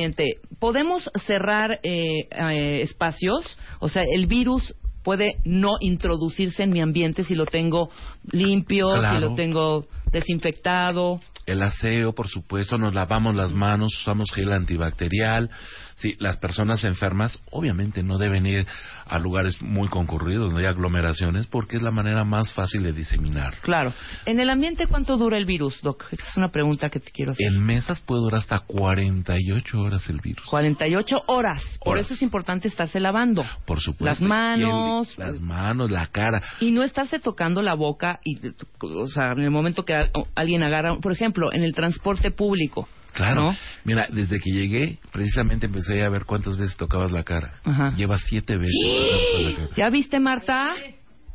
¿podemos 0.58 1.10
cerrar 1.26 1.80
eh, 1.82 2.28
eh, 2.30 2.80
espacios? 2.82 3.58
O 3.80 3.88
sea, 3.88 4.04
el 4.10 4.26
virus 4.26 4.74
puede 5.02 5.36
no 5.44 5.72
introducirse 5.80 6.62
en 6.62 6.70
mi 6.70 6.80
ambiente 6.80 7.24
si 7.24 7.34
lo 7.34 7.44
tengo 7.46 7.90
limpio, 8.32 8.88
si 9.12 9.20
lo 9.20 9.34
tengo 9.34 9.86
desinfectado. 10.10 11.20
El 11.46 11.62
aseo, 11.62 12.14
por 12.14 12.28
supuesto, 12.28 12.78
nos 12.78 12.94
lavamos 12.94 13.36
las 13.36 13.52
manos, 13.52 13.92
usamos 14.00 14.30
gel 14.32 14.52
antibacterial. 14.52 15.50
Sí, 15.96 16.16
las 16.18 16.36
personas 16.38 16.82
enfermas 16.84 17.38
obviamente 17.50 18.02
no 18.02 18.18
deben 18.18 18.46
ir 18.46 18.66
a 19.06 19.18
lugares 19.18 19.62
muy 19.62 19.88
concurridos, 19.88 20.46
donde 20.50 20.62
hay 20.66 20.66
aglomeraciones, 20.72 21.46
porque 21.46 21.76
es 21.76 21.82
la 21.82 21.92
manera 21.92 22.24
más 22.24 22.52
fácil 22.52 22.82
de 22.82 22.92
diseminar. 22.92 23.58
Claro. 23.60 23.92
En 24.26 24.40
el 24.40 24.50
ambiente, 24.50 24.86
¿cuánto 24.88 25.16
dura 25.16 25.36
el 25.38 25.44
virus, 25.44 25.80
doc? 25.82 26.04
Esta 26.10 26.24
es 26.26 26.36
una 26.36 26.48
pregunta 26.48 26.90
que 26.90 26.98
te 27.00 27.10
quiero 27.12 27.32
hacer. 27.32 27.46
En 27.46 27.62
mesas 27.64 28.00
puede 28.00 28.22
durar 28.22 28.40
hasta 28.40 28.58
48 28.60 29.78
horas 29.80 30.08
el 30.08 30.20
virus. 30.20 30.44
48 30.46 31.22
horas. 31.28 31.62
Por 31.78 31.92
Horas. 31.94 32.06
eso 32.06 32.14
es 32.14 32.22
importante 32.22 32.68
estarse 32.68 32.98
lavando. 32.98 33.42
Por 33.64 33.80
supuesto. 33.80 34.04
Las 34.04 34.20
el- 34.20 34.28
manos. 34.28 35.16
las 35.16 35.40
manos, 35.40 35.90
la 35.90 36.06
cara. 36.08 36.42
Y 36.60 36.72
no 36.72 36.82
estarse 36.82 37.18
tocando 37.20 37.62
la 37.62 37.74
boca, 37.74 38.18
y, 38.24 38.38
o 38.80 39.06
sea, 39.06 39.32
en 39.32 39.40
el 39.40 39.50
momento 39.50 39.84
que 39.84 40.10
alguien 40.34 40.62
agarra, 40.62 40.96
por 41.00 41.12
ejemplo, 41.12 41.52
en 41.52 41.62
el 41.62 41.72
transporte 41.72 42.30
público. 42.30 42.88
Claro. 43.14 43.40
¿no? 43.42 43.56
Mira, 43.84 44.06
desde 44.10 44.40
que 44.40 44.50
llegué, 44.50 44.98
precisamente 45.12 45.66
empecé 45.66 46.02
a 46.02 46.08
ver 46.08 46.24
cuántas 46.24 46.56
veces 46.56 46.76
tocabas 46.76 47.12
la 47.12 47.22
cara. 47.22 47.60
Ajá. 47.64 47.92
Lleva 47.96 48.16
siete 48.18 48.56
veces. 48.56 48.74
tocando 48.74 49.50
la 49.50 49.56
cara. 49.56 49.68
¿Ya 49.76 49.90
viste, 49.90 50.20
Marta? 50.20 50.74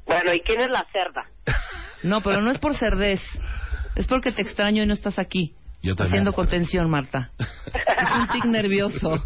Bueno, 0.05 0.33
¿y 0.33 0.41
quién 0.41 0.61
es 0.61 0.69
la 0.69 0.85
cerda? 0.91 1.25
No, 2.03 2.21
pero 2.21 2.41
no 2.41 2.51
es 2.51 2.57
por 2.59 2.75
cerdez. 2.75 3.21
Es 3.95 4.07
porque 4.07 4.31
te 4.31 4.41
extraño 4.41 4.83
y 4.83 4.85
no 4.85 4.93
estás 4.93 5.19
aquí. 5.19 5.53
Yo 5.81 5.95
también. 5.95 6.07
Haciendo 6.11 6.33
contención, 6.33 6.89
Marta. 6.89 7.31
Es 7.37 8.09
un 8.15 8.27
tic 8.27 8.45
nervioso. 8.45 9.23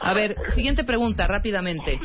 A 0.00 0.14
ver, 0.14 0.36
siguiente 0.54 0.84
pregunta, 0.84 1.26
rápidamente. 1.26 1.98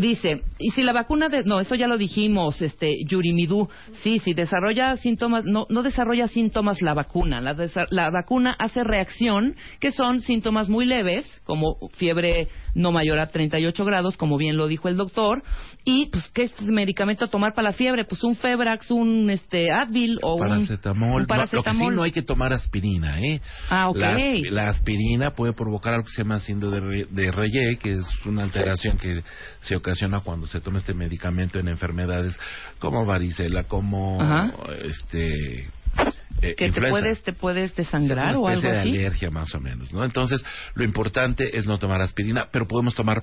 Dice, 0.00 0.42
¿y 0.58 0.70
si 0.70 0.82
la 0.82 0.92
vacuna 0.92 1.28
de... 1.28 1.42
No, 1.44 1.60
eso 1.60 1.74
ya 1.74 1.86
lo 1.88 1.98
dijimos, 1.98 2.60
este, 2.62 2.94
Yurimidú. 3.06 3.68
Sí, 4.02 4.18
si 4.20 4.32
desarrolla 4.34 4.96
síntomas... 4.96 5.44
No, 5.44 5.66
no 5.68 5.82
desarrolla 5.82 6.28
síntomas 6.28 6.80
la 6.80 6.94
vacuna. 6.94 7.40
La, 7.40 7.54
desa- 7.54 7.86
la 7.90 8.10
vacuna 8.10 8.54
hace 8.58 8.82
reacción, 8.84 9.56
que 9.80 9.92
son 9.92 10.20
síntomas 10.20 10.68
muy 10.68 10.86
leves, 10.86 11.26
como 11.44 11.76
fiebre 11.96 12.48
no 12.74 12.90
mayor 12.90 13.18
a 13.20 13.28
38 13.28 13.84
grados, 13.84 14.16
como 14.16 14.36
bien 14.36 14.56
lo 14.56 14.66
dijo 14.66 14.88
el 14.88 14.96
doctor. 14.96 15.42
Y, 15.84 16.06
pues, 16.06 16.28
¿qué 16.34 16.42
es 16.44 16.62
medicamento 16.62 17.26
a 17.26 17.28
tomar 17.28 17.52
para 17.54 17.68
la 17.68 17.72
fiebre? 17.74 18.04
Pues 18.04 18.24
un 18.24 18.34
Febrax, 18.36 18.90
un 18.90 19.30
este, 19.30 19.70
Advil 19.70 20.18
o 20.22 20.34
un- 20.34 20.40
paracetamol. 20.40 21.04
un 21.08 21.10
No, 21.10 21.18
lo 21.18 21.18
que 21.18 21.24
sí 21.24 21.28
paracetamol. 21.28 21.94
no 21.94 22.02
hay 22.02 22.10
que 22.12 22.22
tomar 22.22 22.52
aspirina, 22.52 23.20
¿eh? 23.20 23.40
Ah, 23.68 23.88
ok. 23.90 23.98
La 24.50 24.70
aspirina 24.70 25.32
puede 25.34 25.52
provocar 25.52 25.94
algo 25.94 26.04
que 26.06 26.10
se 26.12 26.22
llama 26.22 26.38
síndrome 26.40 26.98
de, 26.98 27.03
De 27.10 27.30
Reye, 27.30 27.76
que 27.78 27.94
es 27.94 28.06
una 28.26 28.42
alteración 28.44 28.98
que 28.98 29.22
se 29.60 29.76
ocasiona 29.76 30.20
cuando 30.20 30.46
se 30.46 30.60
toma 30.60 30.78
este 30.78 30.94
medicamento 30.94 31.58
en 31.58 31.68
enfermedades 31.68 32.36
como 32.78 33.04
varicela, 33.06 33.64
como 33.64 34.20
Ajá. 34.20 34.52
este 34.84 35.70
eh, 36.42 36.54
que 36.56 36.72
te 36.72 36.80
puedes, 36.90 37.22
te 37.22 37.32
puedes 37.32 37.74
desangrar 37.76 38.30
es 38.30 38.36
o 38.36 38.46
algo 38.48 38.50
especie 38.50 38.70
de 38.72 38.78
así. 38.80 38.88
alergia 38.90 39.30
más 39.30 39.54
o 39.54 39.60
menos, 39.60 39.92
¿no? 39.92 40.04
Entonces, 40.04 40.44
lo 40.74 40.84
importante 40.84 41.56
es 41.56 41.66
no 41.66 41.78
tomar 41.78 42.00
aspirina, 42.00 42.48
pero 42.50 42.66
podemos 42.66 42.94
tomar 42.94 43.22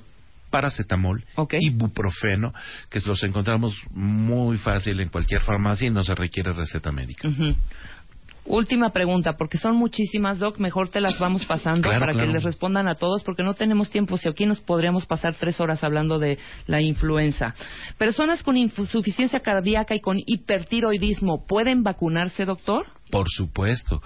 paracetamol, 0.49 1.23
Ok. 1.36 1.55
ibuprofeno, 1.59 2.53
que 2.89 2.99
los 3.05 3.23
encontramos 3.23 3.73
muy 3.91 4.57
fácil 4.57 4.99
en 4.99 5.09
cualquier 5.09 5.41
farmacia 5.41 5.88
y 5.88 5.91
no 5.91 6.03
se 6.03 6.13
requiere 6.13 6.51
receta 6.53 6.91
médica. 6.91 7.29
Última 8.51 8.91
pregunta, 8.91 9.37
porque 9.37 9.57
son 9.57 9.77
muchísimas, 9.77 10.39
Doc. 10.39 10.59
Mejor 10.59 10.89
te 10.89 10.99
las 10.99 11.17
vamos 11.17 11.45
pasando 11.45 11.83
Claro, 11.83 12.01
para 12.01 12.11
claro. 12.13 12.27
que 12.27 12.33
les 12.33 12.43
respondan 12.43 12.87
a 12.89 12.95
todos, 12.95 13.23
porque 13.23 13.43
no 13.43 13.53
tenemos 13.53 13.89
tiempo. 13.89 14.17
Si 14.17 14.27
aquí 14.27 14.45
nos 14.45 14.59
podríamos 14.59 15.05
pasar 15.05 15.35
tres 15.35 15.61
horas 15.61 15.83
hablando 15.85 16.19
de 16.19 16.37
la 16.67 16.81
influenza. 16.81 17.55
Personas 17.97 18.43
con 18.43 18.57
insuficiencia 18.57 19.39
cardíaca 19.39 19.95
y 19.95 20.01
con 20.01 20.17
hipertiroidismo, 20.25 21.45
¿pueden 21.47 21.83
vacunarse, 21.83 22.43
doctor? 22.43 22.87
Por 23.09 23.27
supuesto, 23.29 24.01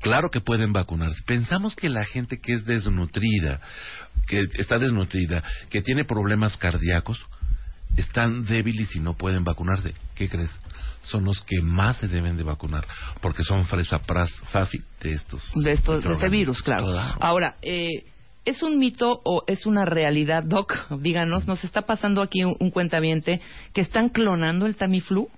claro 0.00 0.30
que 0.30 0.40
pueden 0.40 0.72
vacunarse. 0.72 1.22
Pensamos 1.26 1.76
que 1.76 1.88
la 1.88 2.04
gente 2.04 2.40
que 2.40 2.52
es 2.54 2.64
desnutrida, 2.64 3.60
que 4.26 4.46
está 4.58 4.78
desnutrida, 4.78 5.42
que 5.70 5.82
tiene 5.82 6.04
problemas 6.04 6.56
cardíacos, 6.56 7.24
están 7.96 8.44
débiles 8.44 8.94
y 8.94 9.00
no 9.00 9.14
pueden 9.14 9.44
vacunarse. 9.44 9.94
¿Qué 10.14 10.28
crees? 10.28 10.50
Son 11.02 11.24
los 11.24 11.40
que 11.42 11.60
más 11.62 11.98
se 11.98 12.08
deben 12.08 12.36
de 12.36 12.42
vacunar, 12.42 12.86
porque 13.20 13.42
son 13.42 13.64
fresa 13.64 14.00
fácil 14.52 14.84
de 15.00 15.12
estos. 15.12 15.42
De, 15.64 15.72
esto, 15.72 16.00
de 16.00 16.12
este 16.12 16.28
virus, 16.28 16.62
claro. 16.62 16.98
Ahora, 17.20 17.56
eh, 17.62 18.04
¿es 18.44 18.62
un 18.62 18.78
mito 18.78 19.20
o 19.24 19.44
es 19.46 19.66
una 19.66 19.84
realidad, 19.84 20.42
Doc? 20.44 20.74
Díganos, 21.00 21.46
nos 21.46 21.64
está 21.64 21.82
pasando 21.82 22.22
aquí 22.22 22.44
un, 22.44 22.56
un 22.60 22.70
cuentaviente 22.70 23.40
que 23.72 23.80
están 23.80 24.08
clonando 24.10 24.66
el 24.66 24.76
Tamiflu. 24.76 25.28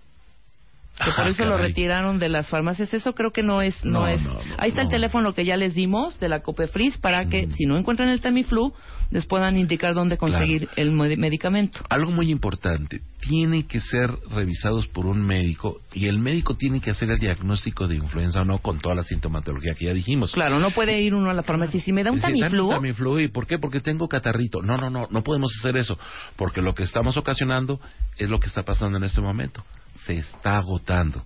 Que 1.05 1.11
por 1.13 1.27
eso 1.29 1.45
lo 1.45 1.57
retiraron 1.59 2.19
de 2.19 2.29
las 2.29 2.49
farmacias. 2.49 2.93
Eso 2.95 3.15
creo 3.15 3.31
que 3.33 3.43
no 3.43 3.63
es. 3.63 3.75
No, 3.85 4.01
No, 4.01 4.09
es. 4.09 4.23
no, 4.23 4.33
no, 4.35 4.41
Ahí 4.59 4.69
está 4.71 4.83
el 4.83 4.87
no. 4.89 4.91
teléfono 4.93 5.35
que 5.35 5.45
ya 5.45 5.57
les 5.57 5.75
dimos 5.75 6.19
de 6.21 6.29
la 6.29 6.41
Copefris 6.43 6.99
para 6.99 7.27
que, 7.29 7.47
Mm. 7.47 7.53
si 7.53 7.65
no 7.67 7.77
encuentran 7.77 8.09
el 8.09 8.21
Tamiflu, 8.21 8.73
les 9.11 9.27
puedan 9.27 9.59
indicar 9.59 9.93
dónde 9.95 10.17
conseguir 10.17 10.69
el 10.77 10.93
medicamento. 10.93 11.81
Algo 11.91 12.11
muy 12.13 12.31
importante, 12.31 13.03
tienen 13.21 13.65
que 13.65 13.81
ser 13.81 14.11
revisados 14.31 14.87
por 14.87 15.05
un 15.05 15.21
médico 15.21 15.81
y 15.93 16.07
el 16.07 16.19
médico 16.19 16.57
tiene 16.57 16.81
que 16.81 16.91
hacer 16.93 17.11
el 17.11 17.19
diagnóstico 17.19 17.87
de 17.89 17.97
influenza 17.97 18.41
o 18.41 18.45
no 18.47 18.59
con 18.59 18.79
toda 18.81 18.95
la 18.95 19.03
sintomatología 19.03 19.75
que 19.75 19.85
ya 19.85 19.93
dijimos. 19.93 20.33
Claro, 20.33 20.59
no 20.61 20.71
puede 20.71 20.99
ir 21.03 21.15
uno 21.15 21.29
a 21.29 21.35
la 21.35 21.43
farmacia 21.43 21.77
y 21.77 21.81
si 21.83 21.93
me 21.93 22.03
da 22.05 22.11
un 22.11 22.21
"Dame 22.21 22.39
Tamiflu. 22.39 22.65
un 22.69 22.71
Tamiflu, 22.75 23.21
¿y 23.21 23.29
por 23.29 23.47
qué? 23.47 23.59
Porque 23.59 23.81
tengo 23.81 24.09
catarrito. 24.09 24.63
No, 24.63 24.79
no, 24.79 24.89
no, 24.89 25.09
no 25.11 25.23
podemos 25.23 25.53
hacer 25.59 25.77
eso, 25.77 25.99
porque 26.37 26.63
lo 26.63 26.75
que 26.75 26.85
estamos 26.85 27.19
ocasionando 27.19 27.81
es 28.17 28.31
lo 28.31 28.41
que 28.41 28.47
está 28.47 28.63
pasando 28.63 28.97
en 28.97 29.05
este 29.05 29.21
momento. 29.21 29.63
Se 30.07 30.19
está 30.19 30.59
agotando. 30.59 31.25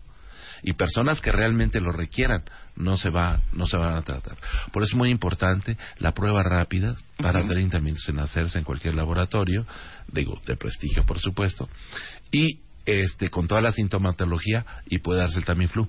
Y 0.63 0.73
personas 0.73 1.21
que 1.21 1.31
realmente 1.31 1.81
lo 1.81 1.93
requieran 1.93 2.43
no 2.77 2.97
se 2.97 3.11
va, 3.11 3.41
no 3.53 3.67
se 3.67 3.77
van 3.77 3.95
a 3.95 4.03
tratar. 4.03 4.37
Por 4.73 4.83
eso 4.83 4.93
es 4.93 4.97
muy 4.97 5.11
importante 5.11 5.77
la 5.99 6.13
prueba 6.13 6.43
rápida 6.43 6.97
para 7.19 7.47
30 7.47 7.79
minutos 7.81 8.09
en 8.09 8.19
hacerse 8.19 8.59
en 8.59 8.65
cualquier 8.65 8.95
laboratorio, 8.95 9.67
digo, 10.09 10.41
de 10.47 10.57
prestigio 10.57 11.05
por 11.05 11.19
supuesto, 11.19 11.69
y 12.33 12.61
este 12.85 13.31
con 13.31 13.49
toda 13.49 13.61
la 13.61 13.73
sintomatología 13.73 14.65
y 14.89 14.99
puede 14.99 15.21
darse 15.21 15.39
el 15.39 15.45
Tamiflu. 15.45 15.89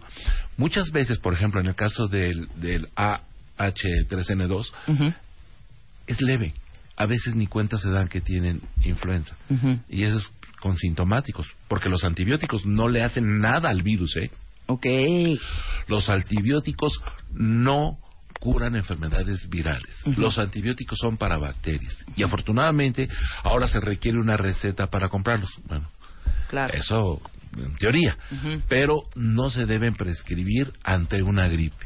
Muchas 0.57 0.91
veces, 0.91 1.19
por 1.19 1.34
ejemplo, 1.34 1.61
en 1.61 1.67
el 1.67 1.75
caso 1.75 2.07
del, 2.07 2.49
del 2.55 2.89
AH3N2, 2.95 4.71
Ujú, 4.88 5.13
es 6.07 6.21
leve. 6.21 6.53
A 6.95 7.05
veces 7.05 7.36
ni 7.36 7.47
cuenta 7.47 7.78
se 7.78 7.89
dan 7.89 8.07
que 8.07 8.21
tienen 8.21 8.61
influenza. 8.84 9.36
Y 9.88 10.03
eso 10.03 10.17
es 10.17 10.30
con 10.60 10.76
sintomáticos, 10.78 11.47
porque 11.68 11.89
los 11.89 12.03
antibióticos 12.03 12.66
no 12.66 12.88
le 12.88 13.03
hacen 13.03 13.39
nada 13.39 13.70
al 13.70 13.84
virus, 13.84 14.16
¿eh? 14.18 14.32
Ok. 14.68 14.86
Los 15.88 16.10
antibióticos 16.10 16.99
no 17.32 17.97
curan 18.39 18.76
enfermedades 18.76 19.47
virales. 19.49 20.03
Los 20.18 20.38
antibióticos 20.38 20.99
son 20.99 21.18
para 21.18 21.38
bacterias. 21.38 22.05
Y 22.16 22.24
afortunadamente 22.24 23.08
ahora 23.43 23.68
se 23.68 23.80
requiere 23.80 24.20
una 24.20 24.38
receta 24.38 24.88
para 24.88 25.10
comprarlos. 25.10 25.51
Bueno, 25.66 25.89
Claro. 26.49 26.74
eso 26.74 27.22
en 27.58 27.76
teoría. 27.76 28.18
Pero 28.68 29.03
no 29.16 29.49
se 29.49 29.66
deben 29.66 29.95
prescribir 29.95 30.74
ante 30.84 31.24
una 31.24 31.47
gripe. 31.47 31.86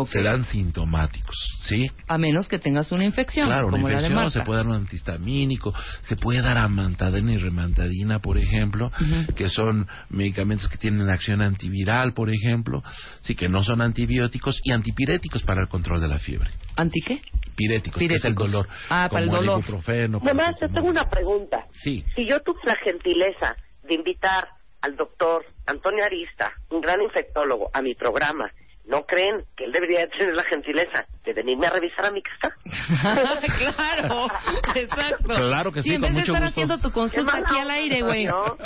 Ok. 0.00 0.08
Se 0.08 0.22
dan 0.22 0.44
sintomáticos, 0.44 1.36
¿sí? 1.62 1.90
A 2.06 2.18
menos 2.18 2.48
que 2.48 2.58
tengas 2.58 2.92
una 2.92 3.04
infección, 3.04 3.46
Claro, 3.48 3.66
una 3.68 3.72
como 3.76 3.88
la 3.88 4.00
de 4.00 4.06
infección, 4.08 4.30
se 4.30 4.40
puede 4.42 4.58
dar 4.58 4.66
un 4.68 4.74
antihistamínico, 4.74 5.74
se 6.02 6.16
puede 6.16 6.40
dar 6.40 6.56
amantadina 6.58 7.32
y 7.32 7.36
remantadina, 7.38 8.20
por 8.20 8.38
ejemplo, 8.38 8.86
Ujú. 9.00 9.34
que 9.34 9.48
son 9.48 9.88
medicamentos 10.10 10.68
que 10.68 10.76
tienen 10.76 11.08
acción 11.08 11.42
antiviral, 11.42 12.12
por 12.14 12.30
ejemplo, 12.30 12.82
sí 13.22 13.34
que 13.34 13.48
no 13.48 13.62
son 13.62 13.80
antibióticos 13.80 14.60
y 14.62 14.72
antipiréticos 14.72 15.42
para 15.42 15.62
el 15.62 15.68
control 15.68 16.00
de 16.00 16.08
la 16.08 16.18
fiebre. 16.18 16.50
¿Anti 16.76 17.00
qué? 17.00 17.20
Piréticos, 17.56 17.98
que 17.98 18.04
es 18.06 18.24
el 18.24 18.34
Piréticos. 18.34 18.52
dolor. 18.52 18.68
Ah, 18.90 19.08
para 19.10 19.22
el 19.24 19.28
como 19.30 19.40
dolor. 19.42 19.58
ibuprofeno, 19.60 20.18
Nomás 20.20 20.26
te 20.30 20.34
paracetamol. 20.36 20.74
tengo 20.74 20.88
una 20.88 21.08
pregunta. 21.10 21.66
Sí. 21.72 22.04
Si 22.14 22.24
yo 22.28 22.40
tuve 22.42 22.60
la 22.64 22.76
gentileza 22.84 23.56
de 23.82 23.94
invitar 23.94 24.48
al 24.80 24.94
doctor 24.96 25.44
Antonio 25.66 26.04
Arista, 26.04 26.52
un 26.70 26.80
gran 26.80 27.02
infectólogo, 27.02 27.68
a 27.74 27.82
mi 27.82 27.94
programa, 27.96 28.48
¿no 28.88 29.04
creen 29.04 29.44
que 29.56 29.64
él 29.64 29.72
debería 29.72 30.00
de 30.00 30.08
tener 30.08 30.34
la 30.34 30.44
gentileza 30.44 31.04
de 31.24 31.32
venirme 31.34 31.66
a 31.66 31.70
revisar 31.70 32.06
a 32.06 32.10
mi 32.10 32.22
casa? 32.22 32.54
claro, 33.58 34.26
exacto. 34.74 35.24
Claro 35.26 35.72
que 35.72 35.82
sí, 35.82 35.94
en 35.94 36.00
con 36.00 36.14
vez 36.14 36.14
de 36.14 36.20
mucho 36.20 36.32
estar 36.32 36.42
gusto. 36.44 36.46
haciendo 36.46 36.78
tu 36.78 36.90
consulta 36.90 37.36
aquí 37.36 37.54
al 37.54 37.62
onda, 37.62 37.74
aire, 37.74 38.02
güey. 38.02 38.24
¿no? 38.24 38.56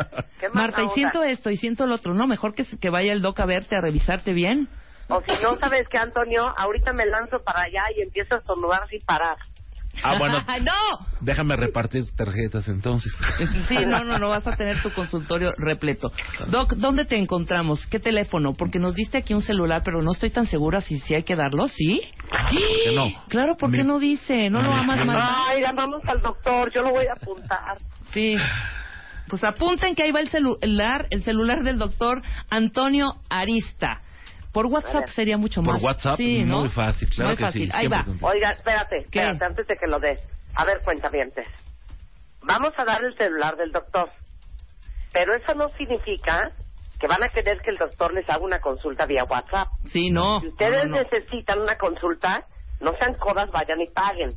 Marta, 0.55 0.81
y 0.81 0.85
onda. 0.85 0.95
siento 0.95 1.23
esto 1.25 1.51
y 1.51 1.57
siento 1.57 1.87
lo 1.87 1.97
otro. 1.97 2.15
No, 2.15 2.27
mejor 2.27 2.55
que, 2.55 2.65
que 2.81 2.91
vaya 2.91 3.13
el 3.13 3.21
doc 3.21 3.41
a 3.41 3.47
verte, 3.47 3.77
a 3.77 3.81
revisarte 3.81 4.33
bien. 4.33 4.69
O 5.09 5.21
si 5.23 5.43
no, 5.43 5.57
¿sabes 5.57 5.89
qué, 5.89 5.99
Antonio? 5.99 6.47
Ahorita 6.57 6.93
me 6.93 7.05
lanzo 7.05 7.43
para 7.45 7.63
allá 7.63 7.83
y 7.97 8.03
empiezo 8.03 8.37
a 8.37 8.39
estornudar 8.39 8.87
sin 8.89 9.03
parar. 9.03 9.37
Ah, 10.03 10.19
bueno, 10.19 10.39
¡No! 10.63 11.07
déjame 11.21 11.57
repartir 11.57 12.05
tarjetas 12.17 12.69
entonces. 12.69 13.13
Sí, 13.69 13.77
no, 13.87 14.05
no, 14.05 14.19
no, 14.19 14.29
vas 14.29 14.47
a 14.47 14.53
tener 14.53 14.83
tu 14.83 14.93
consultorio 14.93 15.53
repleto. 15.57 16.13
Doc, 16.49 16.75
¿dónde 16.75 17.05
te 17.05 17.17
encontramos? 17.17 17.87
¿Qué 17.87 17.99
teléfono? 17.99 18.55
Porque 18.55 18.79
nos 18.79 18.95
diste 18.95 19.19
aquí 19.19 19.35
un 19.35 19.43
celular, 19.43 19.83
pero 19.85 20.03
no 20.03 20.13
estoy 20.13 20.31
tan 20.31 20.47
segura 20.47 20.81
si, 20.81 20.99
si 21.01 21.15
hay 21.15 21.23
que 21.23 21.37
darlo, 21.37 21.69
¿sí? 21.69 22.03
que 22.85 22.95
no? 22.95 23.13
Claro, 23.29 23.57
¿por 23.57 23.71
qué 23.71 23.85
no 23.85 23.99
dice? 23.99 24.51
¿No 24.51 24.63
lo 24.63 24.73
amas 24.73 25.07
más? 25.07 25.19
Ay, 25.49 25.61
llamamos 25.63 26.03
al 26.07 26.21
doctor, 26.21 26.71
yo 26.75 26.83
lo 26.83 26.91
voy 26.91 27.07
a 27.07 27.13
apuntar. 27.13 27.79
Sí. 28.13 28.37
Pues 29.29 29.45
apunten 29.45 29.95
que 29.95 30.03
ahí 30.03 30.13
va 30.13 30.21
el 30.21 30.29
celular, 30.29 31.07
el 31.11 31.23
celular 31.23 31.63
del 31.63 31.79
doctor 31.79 32.21
Antonio 32.51 33.15
Arista. 33.31 34.03
Por 34.53 34.67
WhatsApp 34.67 35.07
sería 35.09 35.39
mucho 35.39 35.63
Por 35.63 35.75
más. 35.75 35.83
WhatsApp, 35.83 36.17
sí, 36.17 36.45
¿no? 36.45 36.61
muy 36.61 36.69
fácil, 36.69 37.09
claro 37.09 37.31
Muy 37.31 37.37
que 37.39 37.45
fácil. 37.45 37.65
sí. 37.65 37.71
Ahí 37.73 37.89
va. 37.89 38.05
Oiga, 38.21 38.51
espérate, 38.51 39.07
¿Qué? 39.11 39.21
espérate, 39.21 39.45
antes 39.45 39.67
de 39.67 39.77
que 39.77 39.87
lo 39.87 39.99
des. 39.99 40.21
A 40.55 40.65
ver, 40.65 40.83
cuentavientes. 40.83 41.47
Vamos 42.43 42.73
a 42.77 42.85
dar 42.85 43.03
el 43.03 43.17
celular 43.17 43.57
del 43.57 43.73
doctor. 43.73 44.11
Pero 45.13 45.35
eso 45.35 45.55
no 45.55 45.69
significa 45.79 46.53
que 47.01 47.07
van 47.07 47.23
a 47.23 47.29
querer 47.31 47.61
que 47.63 47.71
el 47.71 47.77
doctor 47.79 48.13
les 48.15 48.29
haga 48.29 48.43
una 48.45 48.61
consulta 48.61 49.07
vía 49.07 49.25
WhatsApp. 49.25 49.69
Sí, 49.87 50.11
no. 50.11 50.41
Si 50.41 50.49
ustedes 50.49 50.85
no, 50.89 50.97
no, 50.97 50.97
no. 50.97 51.03
necesitan 51.03 51.61
una 51.61 51.77
consulta, 51.79 52.45
no 52.81 52.93
sean 52.99 53.15
codas, 53.15 53.51
vayan 53.51 53.81
y 53.81 53.87
paguen. 53.89 54.33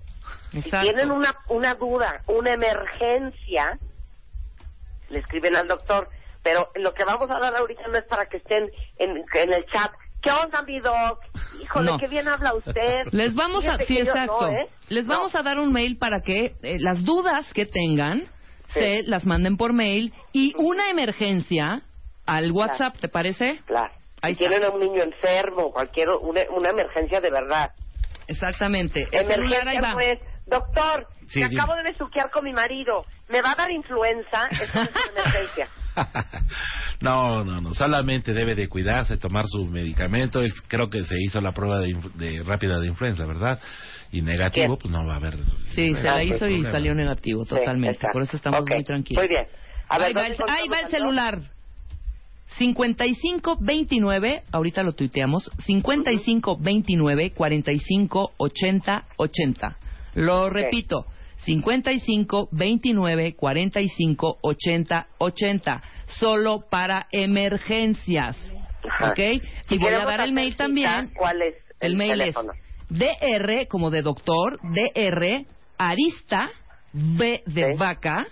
Si 0.51 0.59
Exacto. 0.59 0.88
tienen 0.89 1.11
una, 1.11 1.36
una 1.49 1.76
duda, 1.76 2.22
una 2.28 2.53
emergencia, 2.53 3.78
le 5.09 5.20
escriben 5.20 5.55
al 5.55 5.68
doctor. 5.68 6.09
Pero 6.43 6.70
lo 6.76 6.93
que 6.93 7.03
vamos 7.03 7.30
a 7.32 7.39
dar 7.39 7.55
ahorita 7.55 7.88
no 7.88 7.97
es 7.97 8.05
para 8.05 8.28
que 8.28 8.38
estén 8.38 8.70
en, 8.97 9.24
en 9.34 9.53
el 9.53 9.66
chat. 9.66 9.91
¿Qué 10.26 10.32
onda, 10.32 10.63
mi 10.63 10.80
doc? 10.80 11.19
Híjole, 11.61 11.91
No. 11.91 11.97
qué 11.99 12.07
bien 12.07 12.28
habla 12.28 12.55
usted. 12.55 13.03
Les 13.11 13.36
vamos 13.36 13.63
a, 13.67 13.76
sí, 13.78 13.99
exacto. 13.99 14.41
no, 14.41 14.47
¿eh? 14.49 14.67
Les 14.89 15.05
No. 15.05 15.17
vamos 15.17 15.36
a 15.36 15.43
dar 15.43 15.59
un 15.59 15.71
mail 15.71 15.97
para 15.99 16.21
que 16.21 16.55
eh, 16.63 16.78
las 16.80 17.05
dudas 17.05 17.53
que 17.53 17.65
tengan 17.67 18.23
Sí. 18.73 18.80
se 18.80 19.03
las 19.03 19.23
manden 19.26 19.55
por 19.55 19.71
mail 19.73 20.11
y 20.34 20.53
una 20.57 20.89
emergencia 20.89 21.84
al 22.26 22.51
WhatsApp, 22.51 22.97
¿te 22.97 23.07
parece? 23.07 23.59
Claro. 23.67 23.93
Ahí 24.23 24.34
si 24.34 24.39
tienen 24.39 24.63
a 24.63 24.69
un 24.71 24.80
niño 24.80 25.03
enfermo, 25.03 25.71
cualquier 25.71 26.09
una, 26.09 26.41
una 26.49 26.69
emergencia 26.71 27.21
de 27.21 27.30
verdad. 27.30 27.69
Exactamente. 28.28 29.07
El 29.11 29.26
celular 29.28 29.67
ahí 29.67 29.78
Emergencia 29.78 29.82
va. 29.82 29.93
no 29.93 29.99
es, 29.99 30.19
doctor, 30.47 31.07
Sí, 31.28 31.39
me 31.39 31.55
acabo 31.55 31.76
de 31.76 31.84
besuquear 31.84 32.32
con 32.32 32.43
mi 32.43 32.53
marido, 32.53 33.03
me 33.30 33.41
va 33.43 33.51
a 33.51 33.55
dar 33.55 33.69
influenza, 33.71 34.47
no 34.49 34.63
es 34.63 34.73
una 34.73 34.89
emergencia. 35.21 35.67
no, 37.01 37.43
no, 37.43 37.61
no. 37.61 37.73
Solamente 37.73 38.33
debe 38.33 38.55
de 38.55 38.67
cuidarse, 38.67 39.17
tomar 39.17 39.45
su 39.47 39.65
medicamento. 39.65 40.41
Él 40.41 40.53
creo 40.67 40.89
que 40.89 41.03
se 41.03 41.15
hizo 41.19 41.41
la 41.41 41.51
prueba 41.53 41.79
de, 41.79 41.89
inf- 41.95 42.11
de 42.13 42.43
rápida 42.43 42.79
de 42.79 42.87
influenza, 42.87 43.25
¿verdad? 43.25 43.59
Y 44.11 44.21
negativo, 44.21 44.77
pues 44.77 44.91
no 44.91 45.05
va 45.05 45.13
a 45.13 45.17
haber. 45.17 45.37
Sí, 45.67 45.93
se 45.93 46.03
la 46.03 46.23
hizo 46.23 46.47
y 46.47 46.63
salió 46.63 46.93
negativo, 46.95 47.45
totalmente. 47.45 48.07
Por 48.11 48.21
eso 48.23 48.37
estamos 48.37 48.63
muy 48.69 48.83
tranquilos. 48.83 49.21
Muy 49.23 49.29
bien. 49.29 49.45
A 49.89 49.97
ver, 49.97 50.07
ahí, 50.07 50.13
va 50.13 50.21
¿dónde 50.21 50.35
el, 50.35 50.49
ahí 50.49 50.67
va 50.67 50.79
el 50.79 50.85
encontramos 50.85 50.85
al 50.85 50.91
celular. 50.91 51.39
5529, 52.57 54.43
ahorita 54.51 54.83
lo 54.83 54.93
tuiteamos, 54.93 55.51
5529 55.65 57.31
45 57.31 58.31
80 58.37 59.05
80. 59.17 59.77
Lo 60.15 60.49
repito, 60.49 61.05
55 61.45 62.49
29 62.51 63.35
45 63.35 64.37
80 64.41 65.07
80. 65.19 65.83
Solo 66.19 66.65
para 66.69 67.07
emergencias. 67.11 68.37
Ajá. 68.87 69.11
¿Ok? 69.11 69.19
Y 69.69 69.77
voy 69.77 69.93
a 69.93 70.05
dar 70.05 70.21
el 70.21 70.31
mail 70.33 70.55
también. 70.55 71.11
¿Cuál 71.15 71.41
es 71.41 71.55
el, 71.79 71.91
El 71.91 71.97
mail 71.97 72.19
teléfono? 72.19 72.51
es 72.53 72.59
DR, 72.89 73.67
como 73.67 73.89
de 73.89 74.01
doctor, 74.01 74.59
DR, 74.61 75.45
Arista, 75.77 76.49
B 76.93 77.41
de 77.47 77.65
Sí. 77.73 77.77
vaca, 77.79 78.27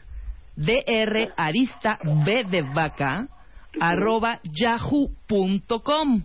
DR, 0.56 1.30
Arista, 1.36 2.00
B 2.26 2.44
de 2.46 2.62
vaca, 2.62 3.28
arroba 3.80 4.40
yahoo.com. 4.44 6.24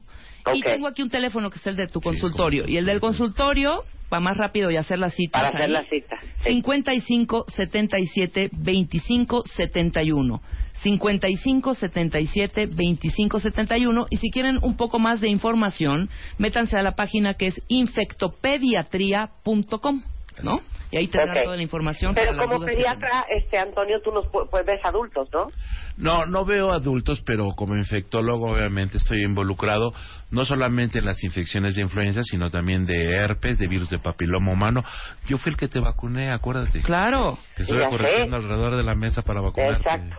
Y 0.55 0.61
Ok. 0.61 0.65
tengo 0.65 0.87
aquí 0.87 1.03
un 1.03 1.11
teléfono 1.11 1.51
que 1.51 1.59
es 1.59 1.67
el 1.67 1.77
de 1.77 1.87
tu 1.89 2.01
consultorio. 2.01 2.65
Y 2.69 2.77
el 2.77 2.87
del 2.87 3.01
consultorio, 3.01 3.85
para 4.09 4.21
más 4.21 4.37
rápido 4.37 4.71
y 4.71 4.77
hacer 4.77 4.99
la 4.99 5.11
cita. 5.11 5.39
Para 5.39 5.51
hacer 5.51 5.71
la 5.71 5.85
cita. 5.85 6.19
Sí. 6.43 6.55
55 6.55 7.47
77 7.49 8.51
25 8.53 9.45
71. 9.47 10.41
55 10.83 11.75
77 11.75 12.67
25 12.67 13.41
71 13.41 14.07
y 14.11 14.17
si 14.19 14.31
quieren 14.31 14.59
un 14.63 14.77
poco 14.77 14.99
más 14.99 15.21
de 15.21 15.29
información, 15.29 16.11
métanse 16.39 16.77
a 16.79 16.83
la 16.83 16.93
página 16.93 17.35
que 17.35 17.49
es 17.49 17.61
infectopediatría.com, 17.69 20.03
¿no? 20.43 20.59
Y 20.91 20.97
ahí 20.97 21.09
tendrán 21.09 21.37
Ok. 21.39 21.45
toda 21.45 21.57
la 21.57 21.63
información. 21.63 22.15
Pero 22.15 22.33
para 22.37 22.47
como 22.47 22.65
pediatra, 22.65 23.27
este 23.29 23.59
Antonio, 23.59 24.01
tú 24.03 24.11
nos 24.11 24.25
pu- 24.27 24.49
pues 24.51 24.65
ves 24.65 24.81
adultos, 24.85 25.29
¿no? 25.33 25.49
No, 25.97 26.25
no 26.27 26.45
veo 26.45 26.73
adultos, 26.73 27.21
pero 27.27 27.51
como 27.57 27.77
infectólogo 27.77 28.53
obviamente 28.53 28.97
estoy 28.99 29.23
involucrado 29.23 29.93
no 30.31 30.45
solamente 30.45 30.99
en 31.01 31.05
las 31.05 31.23
infecciones 31.25 31.75
de 31.75 31.83
influenza, 31.83 32.23
sino 32.23 32.51
también 32.51 32.87
de 32.87 33.11
herpes, 33.13 33.59
de 33.59 33.67
virus 33.67 33.91
de 33.91 33.99
papiloma 33.99 34.53
humano. 34.53 34.83
Yo 35.27 35.37
fui 35.39 35.51
el 35.51 35.57
que 35.57 35.69
te 35.69 35.81
vacuné, 35.81 36.31
acuérdate. 36.31 36.81
Claro. 36.83 37.39
Te 37.57 37.63
estoy 37.65 37.85
corriendo 37.91 38.37
alrededor 38.37 38.77
de 38.77 38.83
la 38.85 38.95
mesa 38.95 39.23
para 39.23 39.41
vacunarte. 39.41 39.77
Exacto. 39.83 40.17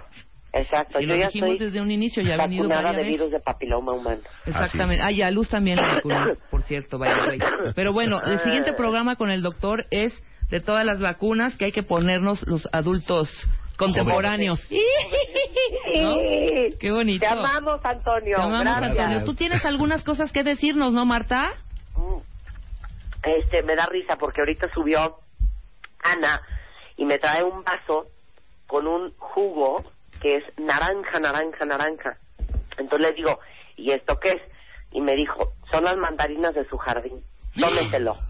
Exacto. 0.54 1.00
Y 1.00 1.04
Yo 1.04 1.10
lo 1.10 1.20
ya 1.20 1.28
dijimos 1.28 1.52
estoy 1.52 1.68
desde 1.68 1.82
un 1.82 1.92
inicio, 1.92 2.24
ya 2.24 2.36
ha 2.36 2.38
venido 2.38 2.68
varias 2.68 2.96
de 2.96 3.04
virus 3.04 3.32
de 3.32 3.40
papiloma 3.40 3.94
humano. 3.94 4.22
Exactamente. 4.46 5.04
Ah, 5.04 5.12
ya 5.12 5.30
Luz 5.32 5.50
también 5.50 5.78
la 5.82 5.96
vacunó, 5.96 6.34
por 6.50 6.64
cierto, 6.64 6.98
the 6.98 7.04
way. 7.04 7.40
Pero 7.76 7.94
bueno, 7.94 8.22
el 8.24 8.40
siguiente 8.40 8.74
programa 8.74 9.16
con 9.16 9.30
el 9.30 9.42
doctor 9.42 9.86
es 9.92 10.14
de 10.50 10.60
todas 10.60 10.86
las 10.86 11.00
vacunas 11.00 11.56
que 11.56 11.66
hay 11.66 11.72
que 11.72 11.84
ponernos 11.84 12.46
los 12.48 12.68
adultos 12.72 13.30
contemporáneos. 13.78 14.60
¿No? 15.96 16.16
Qué 16.80 16.92
bonito. 16.92 17.20
Te 17.20 17.28
amamos, 17.32 17.80
Antonio. 17.84 18.36
Te 18.36 18.42
amamos, 18.42 18.66
Gracias. 18.66 19.00
Antonio. 19.00 19.26
Tú 19.26 19.36
tienes 19.36 19.64
algunas 19.66 20.04
cosas 20.04 20.32
que 20.32 20.44
decirnos, 20.44 20.94
¿no, 20.94 21.06
Marta? 21.06 21.52
Mm. 21.96 22.18
Este, 23.24 23.64
me 23.64 23.76
da 23.76 23.86
risa 23.86 24.16
porque 24.18 24.42
ahorita 24.42 24.70
subió 24.74 25.18
Ana 26.04 26.42
y 26.98 27.06
me 27.06 27.20
trae 27.20 27.44
un 27.44 27.64
vaso 27.64 28.08
con 28.68 28.88
un 28.88 29.12
jugo 29.18 29.84
que 30.22 30.38
es 30.38 30.44
naranja, 30.58 31.20
naranja, 31.20 31.66
naranja. 31.66 32.18
Entonces 32.78 33.10
le 33.10 33.14
digo, 33.14 33.40
¿y 33.76 33.92
esto 33.92 34.20
qué 34.20 34.30
es? 34.34 34.42
Y 34.92 35.02
me 35.02 35.16
dijo, 35.16 35.54
son 35.72 35.84
las 35.84 35.98
mandarinas 35.98 36.56
de 36.56 36.68
su 36.68 36.78
jardín. 36.78 37.22
Tómetelo. 37.60 38.14
Entonces, 38.14 38.30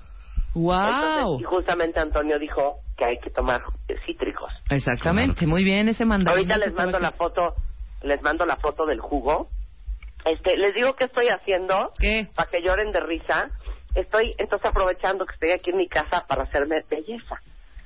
¡Wow! 0.55 1.39
y 1.39 1.43
justamente 1.43 1.99
Antonio 1.99 2.39
dijo 2.39 2.79
que 2.97 3.05
hay 3.05 3.19
que 3.19 3.29
tomar 3.29 3.61
cítricos. 4.05 4.51
Exactamente, 4.69 5.45
muy 5.45 5.63
bien 5.63 5.87
ese 5.89 6.05
mandarín. 6.05 6.51
Ahorita 6.51 6.57
les 6.57 6.73
mando 6.73 6.99
la 6.99 7.11
foto, 7.11 7.53
les 8.01 8.21
mando 8.21 8.45
la 8.45 8.57
foto 8.57 8.85
del 8.85 8.99
jugo. 8.99 9.49
Este, 10.25 10.57
les 10.57 10.75
digo 10.75 10.95
que 10.95 11.05
estoy 11.05 11.29
haciendo 11.29 11.91
para 12.35 12.49
que 12.49 12.61
lloren 12.61 12.91
de 12.91 12.99
risa. 12.99 13.49
Estoy 13.95 14.35
entonces 14.37 14.69
aprovechando 14.69 15.25
que 15.25 15.33
estoy 15.33 15.51
aquí 15.51 15.69
en 15.69 15.77
mi 15.77 15.87
casa 15.87 16.25
para 16.27 16.43
hacerme 16.43 16.83
belleza. 16.89 17.41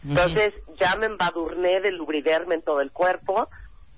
Entonces 0.05 0.53
ya 0.79 0.95
me 0.95 1.05
embadurné 1.05 1.79
de 1.79 1.91
lubriderme 1.91 2.55
en 2.55 2.61
todo 2.61 2.81
el 2.81 2.91
cuerpo, 2.91 3.47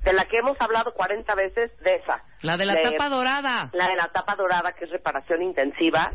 de 0.06 0.14
la 0.14 0.26
que 0.26 0.38
hemos 0.38 0.56
hablado 0.62 0.93
40 0.93 1.36
veces, 1.36 1.76
de 1.80 1.95
esa. 1.95 2.24
La 2.41 2.58
de 2.58 2.66
la 2.66 2.80
tapa 2.80 3.10
dorada. 3.10 3.70
La 3.74 3.88
de 3.88 3.95
la 3.95 4.08
tapa 4.14 4.36
dorada, 4.36 4.74
que 4.74 4.86
es 4.86 4.91
reparación 4.91 5.41
intensiva. 5.41 6.12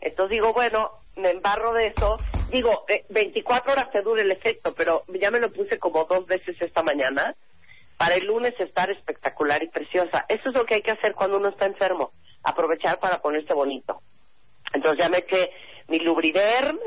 Entonces 0.00 0.38
digo, 0.38 0.52
bueno, 0.52 0.92
me 1.16 1.30
embarro 1.30 1.74
de 1.74 1.88
eso. 1.88 2.16
Digo, 2.50 2.84
eh, 2.88 3.04
24 3.10 3.72
horas 3.72 3.90
te 3.90 4.02
dura 4.02 4.22
el 4.22 4.30
efecto, 4.30 4.74
pero 4.76 5.02
ya 5.08 5.32
me 5.32 5.40
lo 5.40 5.52
puse 5.52 5.78
como 5.78 6.04
dos 6.04 6.26
veces 6.26 6.56
esta 6.60 6.84
mañana 6.84 7.34
para 7.98 8.14
el 8.14 8.26
lunes 8.26 8.54
estar 8.60 8.90
espectacular 8.90 9.62
y 9.62 9.68
preciosa. 9.68 10.24
Eso 10.28 10.50
es 10.50 10.54
lo 10.54 10.64
que 10.64 10.74
hay 10.74 10.82
que 10.82 10.92
hacer 10.92 11.14
cuando 11.14 11.38
uno 11.38 11.48
está 11.48 11.66
enfermo, 11.66 12.12
aprovechar 12.44 13.00
para 13.00 13.20
ponerse 13.20 13.52
bonito. 13.54 14.00
Entonces 14.72 14.98
ya 15.02 15.08
me 15.08 15.18
eché 15.18 15.50
mi 15.88 15.98
lubriderm, 15.98 16.78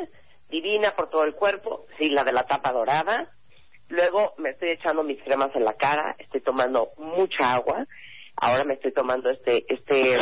divina 0.50 0.96
por 0.96 1.10
todo 1.10 1.24
el 1.26 1.34
cuerpo, 1.34 1.86
sí, 1.98 2.10
la 2.10 2.24
de 2.24 2.32
la 2.32 2.44
tapa 2.44 2.72
dorada. 2.72 3.30
Luego 3.90 4.34
me 4.38 4.52
estoy 4.52 4.70
echando 4.70 5.04
mis 5.04 5.22
cremas 5.24 5.50
en 5.56 5.66
la 5.66 5.74
cara, 5.74 6.16
estoy 6.20 6.42
tomando 6.42 6.90
mucha 6.98 7.54
agua. 7.54 7.86
Ahora 8.36 8.64
me 8.64 8.76
estoy 8.76 8.94
tomando 8.94 9.30
este 9.30 9.66
este 9.68 10.16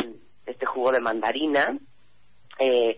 este 0.46 0.66
jugo 0.66 0.90
de 0.92 1.00
mandarina. 1.00 1.78
Eh, 2.58 2.96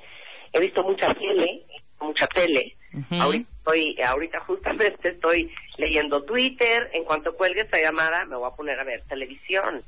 he 0.52 0.60
visto 0.60 0.82
mucha 0.82 1.12
tele, 1.14 1.64
mucha 2.00 2.26
tele. 2.28 2.76
Ujú. 2.94 3.14
Ahorita 3.20 3.50
estoy, 3.58 3.96
ahorita 4.02 4.40
justamente 4.40 5.08
estoy 5.10 5.52
leyendo 5.76 6.22
Twitter. 6.24 6.90
En 6.92 7.04
cuanto 7.04 7.34
cuelgue 7.36 7.62
esta 7.62 7.80
llamada, 7.80 8.24
me 8.24 8.36
voy 8.36 8.48
a 8.50 8.56
poner 8.56 8.78
a 8.80 8.84
ver 8.84 9.02
televisión. 9.08 9.82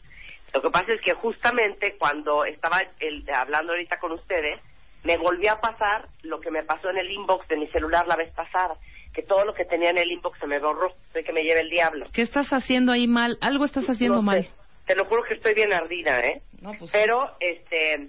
Lo 0.52 0.60
que 0.60 0.70
pasa 0.70 0.92
es 0.92 1.00
que 1.00 1.14
justamente 1.14 1.96
cuando 1.96 2.44
estaba 2.44 2.82
el- 3.00 3.24
hablando 3.34 3.72
ahorita 3.72 3.98
con 3.98 4.12
ustedes, 4.12 4.60
me 5.04 5.16
volvió 5.16 5.52
a 5.52 5.60
pasar 5.60 6.06
lo 6.22 6.40
que 6.40 6.50
me 6.50 6.62
pasó 6.64 6.90
en 6.90 6.98
el 6.98 7.10
inbox 7.10 7.48
de 7.48 7.56
mi 7.56 7.66
celular 7.68 8.06
la 8.06 8.16
vez 8.16 8.32
pasada, 8.34 8.76
que 9.12 9.22
todo 9.22 9.44
lo 9.44 9.54
que 9.54 9.64
tenía 9.64 9.90
en 9.90 9.98
el 9.98 10.10
inbox 10.10 10.38
se 10.38 10.46
me 10.46 10.58
borró, 10.58 10.92
de 11.12 11.22
que 11.24 11.32
me 11.32 11.42
lleve 11.42 11.60
el 11.60 11.70
diablo. 11.70 12.06
¿Qué 12.12 12.22
estás 12.22 12.48
haciendo 12.52 12.92
ahí 12.92 13.06
mal? 13.06 13.36
Algo 13.40 13.64
estás 13.64 13.88
haciendo 13.88 14.22
No 14.22 14.32
sé. 14.32 14.38
mal. 14.38 14.48
Te 14.86 14.96
lo 14.96 15.04
juro 15.04 15.22
que 15.24 15.34
estoy 15.34 15.54
bien 15.54 15.72
ardida, 15.72 16.18
¿eh? 16.20 16.42
No, 16.60 16.72
pues, 16.78 16.90
Pero, 16.90 17.30
este, 17.40 18.08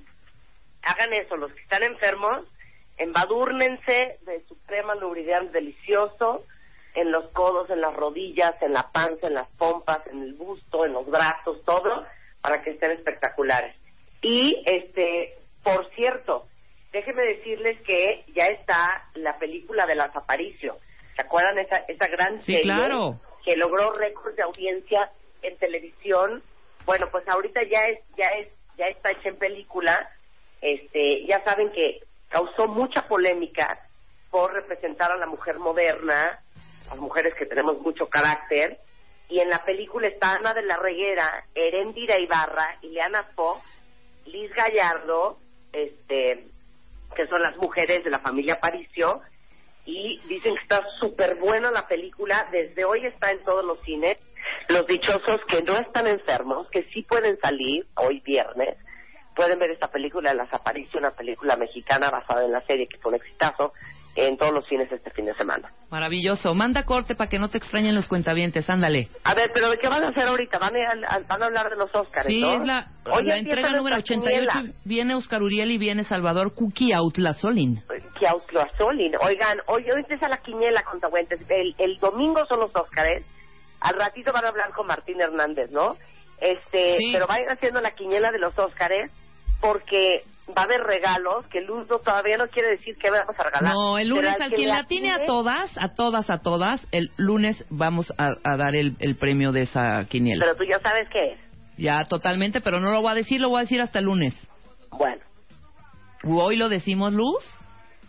hagan 0.82 1.14
eso, 1.14 1.36
los 1.38 1.52
que 1.54 1.62
están 1.62 1.84
enfermos, 1.84 2.46
embadúrnense 2.98 4.18
de 4.26 4.44
su 4.48 4.58
crema 4.66 4.96
lubricante 4.96 5.52
delicioso 5.54 6.44
en 6.96 7.12
los 7.12 7.30
codos, 7.32 7.70
en 7.70 7.82
las 7.82 7.94
rodillas, 7.96 8.56
en 8.62 8.74
la 8.74 8.92
panza, 8.92 9.28
en 9.28 9.34
las 9.36 9.48
pompas, 9.58 10.06
en 10.08 10.22
el 10.22 10.34
busto, 10.34 10.86
en 10.86 10.94
los 10.94 11.06
brazos, 11.10 11.64
todo, 11.66 12.06
para 12.42 12.62
que 12.62 12.72
estén 12.72 12.92
espectaculares. 12.92 13.76
Y, 14.22 14.62
este, 14.66 15.36
por 15.64 15.90
cierto, 15.96 16.48
déjenme 16.92 17.24
decirles 17.24 17.82
que 17.82 18.24
ya 18.36 18.46
está 18.46 19.06
la 19.16 19.38
película 19.40 19.86
de 19.86 19.96
las 19.96 20.16
Aparicio. 20.16 20.78
¿Se 21.16 21.22
acuerdan 21.22 21.58
esa, 21.60 21.78
esa 21.88 22.08
gran 22.08 22.40
Sí, 22.42 22.54
serie 22.54 22.64
claro. 22.64 23.20
que 23.44 23.56
logró 23.56 23.92
récord 23.94 24.36
de 24.36 24.44
audiencia 24.44 25.12
en 25.42 25.58
televisión? 25.58 26.44
Bueno, 26.86 27.08
pues 27.12 27.28
ahorita 27.28 27.62
ya 27.64 27.82
es, 27.88 28.00
ya 28.18 28.28
es, 28.40 28.48
ya 28.78 28.88
está 28.88 29.12
hecha 29.12 29.30
en 29.30 29.38
película. 29.38 30.10
Este, 30.62 31.26
ya 31.26 31.44
saben 31.44 31.72
que 31.72 32.02
causó 32.30 32.68
mucha 32.68 33.08
polémica 33.08 33.80
por 34.32 34.54
representar 34.54 35.12
a 35.12 35.18
la 35.18 35.28
mujer 35.28 35.60
moderna, 35.60 36.40
las 36.90 36.98
mujeres 36.98 37.34
que 37.36 37.46
tenemos 37.46 37.80
mucho 37.80 38.08
carácter, 38.08 38.80
y 39.30 39.40
en 39.40 39.50
la 39.50 39.64
película 39.64 40.08
está 40.08 40.32
Ana 40.32 40.54
de 40.54 40.64
la 40.64 40.78
Reguera, 40.78 41.46
Erendira 41.54 42.20
Ibarra, 42.20 42.78
Ileana 42.82 43.24
Fox, 43.36 43.62
Liz 44.26 44.52
Gallardo, 44.54 45.38
este, 45.72 46.46
que 47.16 47.28
son 47.28 47.42
las 47.42 47.56
mujeres 47.58 48.04
de 48.04 48.10
la 48.10 48.20
familia 48.20 48.60
Paricio, 48.60 49.22
y 49.86 50.20
dicen 50.28 50.56
que 50.56 50.62
está 50.62 50.84
súper 51.00 51.36
buena 51.36 51.72
la 51.72 51.88
película, 51.88 52.48
desde 52.52 52.86
hoy 52.86 53.06
está 53.06 53.32
en 53.32 53.44
todos 53.44 53.66
los 53.66 53.80
cines. 53.82 54.18
Los 54.68 54.88
dichosos 54.88 55.42
que 55.48 55.62
no 55.62 55.80
están 55.80 56.08
enfermos, 56.08 56.70
que 56.70 56.84
sí 56.94 57.02
pueden 57.04 57.40
salir 57.40 57.86
hoy 57.96 58.20
viernes, 58.22 58.78
pueden 59.36 59.60
ver 59.60 59.72
esta 59.72 59.90
película 59.90 60.32
de 60.32 60.38
las 60.38 60.54
Aparicio, 60.54 61.00
una 61.00 61.12
película 61.12 61.56
mexicana 61.56 62.10
basada 62.10 62.46
en 62.46 62.52
la 62.52 62.62
serie 62.66 62.88
que 62.88 62.98
fue 62.98 63.12
un 63.12 63.16
exitazo 63.16 63.74
en 64.16 64.38
todos 64.38 64.54
los 64.54 64.68
cines 64.68 64.92
este 64.92 65.10
fin 65.12 65.26
de 65.26 65.34
semana. 65.36 65.72
Maravilloso. 65.90 66.54
Manda 66.54 66.84
corte 66.86 67.16
para 67.16 67.30
que 67.30 67.40
no 67.40 67.50
te 67.50 67.58
extrañen 67.58 67.96
los 67.96 68.08
cuentavientes. 68.08 68.70
Ándale. 68.70 69.10
A 69.24 69.34
ver, 69.34 69.52
pero 69.54 69.70
¿de 69.72 69.78
qué 69.80 69.88
van 69.88 70.04
a 70.04 70.10
hacer 70.10 70.28
ahorita? 70.28 70.60
Van 70.60 70.76
a, 70.76 71.20
van 71.28 71.42
a 71.42 71.46
hablar 71.48 71.70
de 71.70 71.76
los 71.78 71.94
Óscares, 71.96 72.28
Sí, 72.28 72.42
¿no? 72.42 72.54
es 72.54 72.62
la, 72.68 72.88
Hoy 73.12 73.24
la 73.26 73.38
entrega 73.38 73.70
número 73.72 73.96
nuestra 73.96 74.16
88. 74.18 74.52
quiniela. 74.52 74.74
Viene 74.86 75.16
Oscar 75.16 75.42
Uriel 75.42 75.72
y 75.72 75.78
viene 75.78 76.04
Salvador 76.04 76.54
que 78.20 78.28
Auslazolin. 78.28 79.16
Oigan, 79.22 79.60
hoy, 79.68 79.84
hoy 79.90 80.00
empieza 80.02 80.28
la 80.30 80.38
quiniela 80.38 80.84
con. 80.84 81.42
El, 81.50 81.76
el 81.80 81.98
domingo 82.00 82.46
son 82.46 82.60
los 82.60 82.76
Óscares. 82.76 83.24
Al 83.82 83.96
ratito 83.96 84.32
van 84.32 84.46
a 84.46 84.50
hablar 84.50 84.72
con 84.74 84.88
Martín 84.88 85.20
Hernández, 85.20 85.72
¿no? 85.72 85.98
Este, 86.40 86.98
Sí. 86.98 87.12
pero 87.14 87.26
vayan 87.28 87.50
haciendo 87.50 87.82
la 87.82 87.92
quiniela 87.96 88.32
de 88.32 88.40
los 88.40 88.58
Óscares 88.60 89.12
porque 89.60 90.24
va 90.50 90.64
a 90.64 90.66
haber 90.66 90.82
regalos 90.82 91.46
que 91.48 91.62
Luz 91.62 91.88
no- 91.90 92.00
todavía 92.00 92.38
no 92.38 92.48
quiere 92.48 92.70
decir 92.72 92.98
que 92.98 93.10
vamos 93.10 93.36
a 93.38 93.44
regalar. 93.44 93.74
No, 93.74 93.98
el 93.98 94.10
lunes 94.10 94.40
al 94.42 94.52
quien 94.52 94.68
la 94.70 94.84
tiene 94.86 95.12
a 95.12 95.24
todas, 95.24 95.72
a 95.78 95.94
todas, 95.96 96.30
a 96.30 96.40
todas, 96.42 96.86
el 96.92 97.12
lunes 97.18 97.66
vamos 97.70 98.14
a, 98.18 98.34
a 98.44 98.58
dar 98.58 98.76
el, 98.76 98.96
el 99.00 99.16
premio 99.16 99.52
de 99.52 99.62
esa 99.64 100.06
quiniela. 100.10 100.44
Pero 100.46 100.58
tú 100.58 100.64
ya 100.66 100.80
sabes 100.82 101.08
qué 101.12 101.34
es. 101.34 101.40
Ya, 101.78 102.04
totalmente, 102.06 102.62
pero 102.62 102.80
no 102.80 102.92
lo 102.92 103.02
voy 103.02 103.12
a 103.12 103.16
decir, 103.16 103.40
lo 103.42 103.50
voy 103.50 103.60
a 103.60 103.62
decir 103.62 103.82
hasta 103.82 104.00
el 104.00 104.06
lunes. 104.06 104.36
Bueno, 104.92 105.22
¿Hoy 106.26 106.56
lo 106.58 106.70
decimos, 106.70 107.14
Luz? 107.14 107.44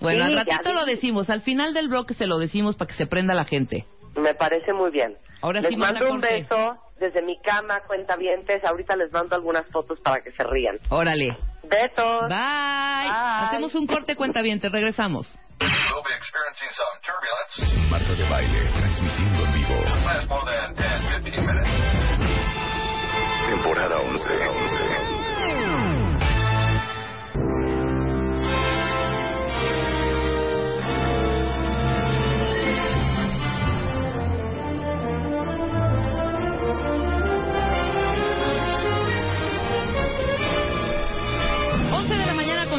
Bueno, 0.00 0.26
Sí, 0.26 0.32
al 0.32 0.46
ratito 0.46 0.72
lo 0.72 0.84
decimos, 0.84 1.30
al 1.30 1.40
final 1.42 1.72
del 1.72 1.88
bloque 1.88 2.14
se 2.14 2.26
lo 2.26 2.38
decimos 2.38 2.76
para 2.76 2.88
que 2.88 2.94
se 2.94 3.06
prenda 3.06 3.34
la 3.34 3.44
gente. 3.44 3.86
me 4.16 4.34
parece 4.34 4.72
muy 4.72 4.90
bien. 4.90 5.16
Ahora 5.40 5.60
les 5.60 5.70
sí 5.70 5.76
mando 5.76 6.10
un 6.12 6.20
beso 6.20 6.76
desde 7.00 7.22
mi 7.22 7.38
cama, 7.40 7.80
cuentavientes. 7.86 8.64
Ahorita 8.64 8.96
les 8.96 9.10
mando 9.12 9.34
algunas 9.34 9.66
fotos 9.66 9.98
para 10.00 10.22
que 10.22 10.30
se 10.32 10.44
rían. 10.44 10.78
Órale. 10.90 11.36
Besos. 11.68 12.28
Bye. 12.28 13.08
Bye. 13.08 13.46
Hacemos 13.46 13.74
un 13.74 13.86
corte 13.86 14.16
cuenta 14.16 14.42
bien, 14.42 14.60
te 14.60 14.68
regresamos. 14.68 15.26
We'll 15.60 16.02
be 16.02 16.14
experiencing 16.16 16.68
some 16.70 16.98
turbulence. 17.02 17.90
Marta 17.90 18.14
de 18.14 18.28
baile, 18.28 18.68
transmitiendo 18.74 19.44
en 19.44 19.54
vivo. 19.54 19.74
Last 20.04 20.28
more 20.28 20.44
than 20.44 20.74
10, 20.74 21.22
15 21.22 21.42
minutes. 21.42 21.68
Temporada 23.48 24.00
11. 24.00 24.24
11. 24.24 25.03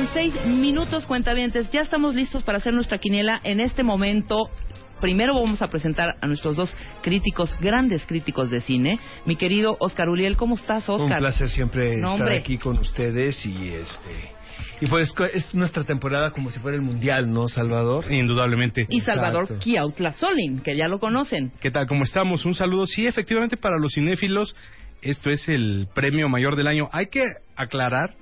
36 0.08 0.46
minutos, 0.46 1.06
cuentavientes. 1.06 1.70
Ya 1.72 1.82
estamos 1.82 2.14
listos 2.14 2.44
para 2.44 2.60
hacer 2.60 2.74
nuestra 2.74 3.00
quiniela. 3.00 3.40
En 3.44 3.60
este 3.60 3.82
momento, 3.82 4.50
primero 5.02 5.34
vamos 5.34 5.62
a 5.62 5.68
presentar 5.70 6.16
a 6.22 6.28
nuestros 6.28 6.56
dos 6.56 6.76
críticos, 7.02 7.58
grandes 7.60 8.06
críticos 8.06 8.52
de 8.52 8.62
cine. 8.62 9.00
Mi 9.26 9.36
querido 9.36 9.78
Oscar 9.80 10.10
Uriel, 10.10 10.38
¿cómo 10.38 10.56
estás, 10.56 10.88
Oscar? 10.90 11.14
Un 11.14 11.20
placer 11.20 11.50
siempre 11.50 11.94
estar 11.96 12.32
aquí 12.32 12.58
con 12.58 12.78
ustedes 12.78 13.44
y 13.46 13.70
este. 13.70 14.32
Y 14.82 14.88
pues 14.88 15.12
es 15.34 15.54
nuestra 15.56 15.84
temporada 15.84 16.32
como 16.32 16.52
si 16.52 16.60
fuera 16.60 16.76
el 16.76 16.84
mundial, 16.84 17.34
¿no, 17.34 17.48
Salvador? 17.48 18.12
Indudablemente. 18.12 18.86
Y 18.90 19.02
Salvador 19.02 19.58
Kiautlazolin, 19.58 20.60
que 20.60 20.76
ya 20.76 20.88
lo 20.88 21.00
conocen. 21.00 21.52
¿Qué 21.60 21.72
tal? 21.72 21.88
¿Cómo 21.88 22.04
estamos? 22.04 22.46
Un 22.46 22.54
saludo. 22.54 22.86
Sí, 22.86 23.08
efectivamente, 23.08 23.58
para 23.58 23.80
los 23.80 23.94
cinéfilos, 23.94 24.56
esto 25.02 25.32
es 25.32 25.50
el 25.50 25.88
premio 25.96 26.30
mayor 26.30 26.56
del 26.56 26.68
año. 26.68 26.90
Hay 26.92 27.08
que 27.08 27.24
aclarar 27.56 28.14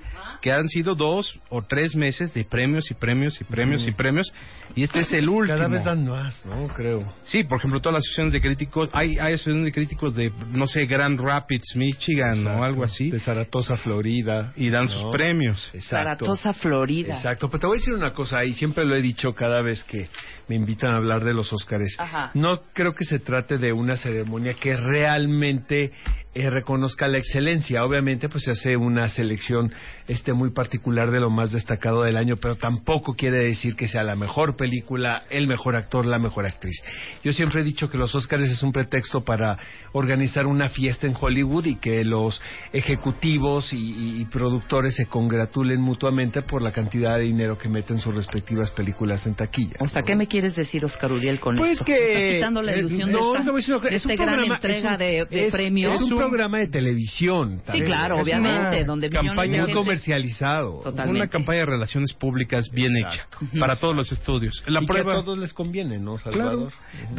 que 0.44 0.52
han 0.52 0.68
sido 0.68 0.94
dos 0.94 1.39
o 1.50 1.62
tres 1.62 1.96
meses 1.96 2.34
de 2.34 2.44
premios 2.44 2.91
y 2.91 2.96
premios 2.96 3.39
y 3.39 3.46
premios 3.46 3.88
y 3.88 3.94
premios, 3.94 4.30
y 4.76 4.84
este 4.84 5.00
es 5.00 5.14
el 5.14 5.30
último. 5.30 5.58
Cada 5.58 5.70
vez 5.70 5.86
dan 5.86 6.06
más, 6.06 6.46
¿no? 6.46 6.68
Creo. 6.68 7.14
Sí, 7.24 7.46
por 7.46 7.60
ejemplo, 7.60 7.80
todas 7.80 7.94
las 7.94 8.02
asociaciones 8.02 8.34
de 8.34 8.41
críticos, 8.41 8.89
hay, 8.91 9.12
hay 9.20 9.36
asociaciones 9.36 9.64
de 9.64 9.72
críticos 9.72 10.14
de, 10.16 10.34
no 10.52 10.66
sé, 10.66 10.86
Grand 10.86 11.18
Rapids, 11.18 11.78
Michigan 11.78 12.39
Exacto. 12.39 12.60
o 12.60 12.64
algo 12.64 12.84
así, 12.84 13.10
De 13.10 13.20
Saratoga, 13.20 13.78
Florida. 13.78 14.52
y 14.58 14.70
dan 14.70 14.84
¿no? 14.84 14.89
sus 14.89 15.12
premios. 15.14 15.66
Exacto. 15.74 16.26
Saratosa, 16.26 16.54
Florida. 16.54 17.16
Exacto, 17.16 17.48
pero 17.48 17.62
te 17.62 17.68
voy 17.68 17.78
a 17.78 17.80
decir 17.80 17.94
una 17.94 18.12
cosa, 18.12 18.44
y 18.44 18.52
siempre 18.52 18.84
lo 18.84 18.98
he 18.98 19.02
dicho 19.02 19.34
cada 19.34 19.62
vez 19.62 19.86
que 19.86 20.10
me 20.50 20.56
invitan 20.56 20.94
a 20.94 20.98
hablar 20.98 21.24
de 21.24 21.34
los 21.34 21.54
Óscares. 21.54 21.96
Ajá. 21.98 22.32
No 22.34 22.64
creo 22.74 22.94
que 22.94 23.06
se 23.06 23.20
trate 23.20 23.58
de 23.58 23.72
una 23.72 23.96
ceremonia 23.96 24.56
que 24.56 24.76
realmente 24.76 25.94
eh, 26.36 26.50
reconozca 26.50 27.08
la 27.08 27.18
excelencia. 27.18 27.84
Obviamente, 27.86 28.28
pues 28.30 28.44
se 28.46 28.52
hace 28.52 28.76
una 28.78 29.08
selección 29.10 29.72
este 30.08 30.34
muy 30.34 30.52
particular 30.52 31.12
de 31.12 31.20
lo 31.20 31.30
más 31.30 31.52
destacado 31.52 32.04
del 32.04 32.18
año, 32.18 32.38
pero 32.38 32.56
tampoco 32.56 33.14
quiere 33.14 33.38
decir 33.46 33.76
que 33.76 33.88
sea 33.88 34.04
la 34.04 34.16
mejor 34.16 34.56
película, 34.56 35.24
el 35.30 35.48
mejor 35.48 35.76
actor, 35.76 36.06
la 36.06 36.20
mejor 36.20 36.46
actriz. 36.46 36.76
Yo 37.24 37.34
siempre 37.34 37.62
he 37.62 37.64
dicho 37.64 37.90
que 37.90 37.98
los 37.98 38.16
Óscares 38.16 38.50
es 38.50 38.64
un 38.64 38.72
pretexto 38.72 39.22
para 39.22 39.58
organizar 39.94 40.48
una 40.48 40.70
fiesta 40.70 41.08
en 41.08 41.16
Hollywood 41.20 41.66
y 41.66 41.76
que 41.76 42.04
los 42.04 42.42
ejecutivos 42.88 43.72
y, 43.74 43.78
y- 43.78 44.22
y 44.22 44.26
productores 44.26 44.96
se 44.96 45.06
congratulen 45.06 45.80
mutuamente 45.82 46.42
por 46.42 46.62
la 46.62 46.72
cantidad 46.72 47.18
de 47.18 47.24
dinero 47.24 47.58
que 47.58 47.70
meten 47.70 48.00
sus 48.00 48.14
respectivas 48.16 48.72
películas 48.72 49.26
en 49.26 49.36
taquilla. 49.36 49.76
O 49.80 49.88
sea, 49.88 50.02
¿no? 50.02 50.06
¿qué 50.08 50.16
me 50.16 50.28
quieres 50.28 50.56
decir, 50.56 50.84
Oscar 50.86 51.12
Uriel, 51.12 51.40
con 51.40 51.56
Pues 51.58 51.72
esto? 51.74 51.86
que 51.86 51.94
Estás 52.14 52.34
quitando 52.36 52.62
la 52.62 52.74
eh, 52.74 52.80
ilusión 52.80 53.12
no, 53.12 53.34
de 53.34 53.40
esta, 53.40 53.52
cosa, 53.52 53.90
de 53.90 53.96
este 53.96 54.16
gran 54.16 54.28
programa- 54.36 54.56
entrega 54.56 54.78
es 54.78 54.94
un- 54.94 54.98
de, 55.00 55.26
de 55.38 55.48
es- 55.48 55.54
premios. 55.54 55.96
Es 55.96 56.02
un 56.02 56.10
programa 56.30 56.59
de 56.59 56.67
televisión. 56.67 57.57
Sí, 57.59 57.63
también. 57.65 57.86
claro, 57.86 58.15
Es 58.15 58.24
obviamente, 58.24 58.78
una 58.78 58.84
donde 58.86 59.09
campaña 59.09 59.65
de 59.65 59.74
comercializado. 59.74 60.80
Totalmente. 60.84 61.21
Una 61.21 61.30
campaña 61.30 61.59
de 61.59 61.65
relaciones 61.65 62.13
públicas 62.13 62.69
bien 62.71 62.95
Exacto. 62.97 63.38
hecha 63.45 63.59
para 63.59 63.76
todos 63.76 63.95
los 63.95 64.11
estudios. 64.11 64.63
La 64.67 64.80
y 64.82 64.86
que 64.86 64.88
prueba 64.93 65.19
a 65.19 65.24
todos 65.24 65.38
les 65.39 65.53
conviene, 65.53 65.99
¿no, 65.99 66.15
Claro. 66.15 66.32
Salvador? 66.39 66.71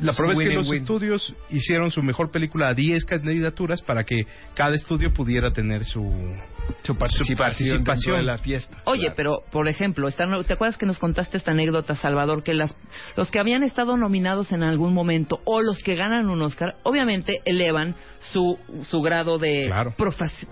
La 0.02 0.12
prueba 0.12 0.32
es 0.34 0.38
que 0.48 0.54
los 0.54 0.70
estudios 0.70 1.34
hicieron 1.50 1.90
su 1.90 2.02
mejor 2.02 2.30
película 2.30 2.68
a 2.68 2.74
10 2.74 3.04
candidaturas 3.04 3.82
para 3.82 4.04
que 4.04 4.26
cada 4.54 4.74
estudio 4.74 5.12
pudiera 5.12 5.52
tener 5.52 5.84
su, 5.84 6.02
su 6.82 6.96
participación, 6.96 7.38
participación. 7.38 7.84
dentro 7.84 8.16
de 8.16 8.22
la 8.22 8.38
fiesta. 8.38 8.78
Oye, 8.84 9.00
Claro. 9.02 9.14
pero 9.16 9.38
por 9.50 9.68
ejemplo, 9.68 10.08
están- 10.08 10.44
¿te 10.44 10.52
acuerdas 10.52 10.78
que 10.78 10.86
nos 10.86 10.98
contaste 10.98 11.36
esta 11.36 11.50
anécdota, 11.52 11.94
Salvador? 11.94 12.42
Que 12.42 12.54
las, 12.54 12.74
los 13.16 13.30
que 13.30 13.38
habían 13.38 13.62
estado 13.62 13.96
nominados 13.96 14.52
en 14.52 14.62
algún 14.62 14.94
momento 14.94 15.40
o 15.44 15.62
los 15.62 15.82
que 15.82 15.94
ganan 15.94 16.28
un 16.28 16.40
Oscar, 16.42 16.76
obviamente 16.82 17.40
elevan 17.44 17.94
su, 18.32 18.58
su 18.88 18.93
grado 19.02 19.38
de 19.38 19.64
Claro. 19.66 19.94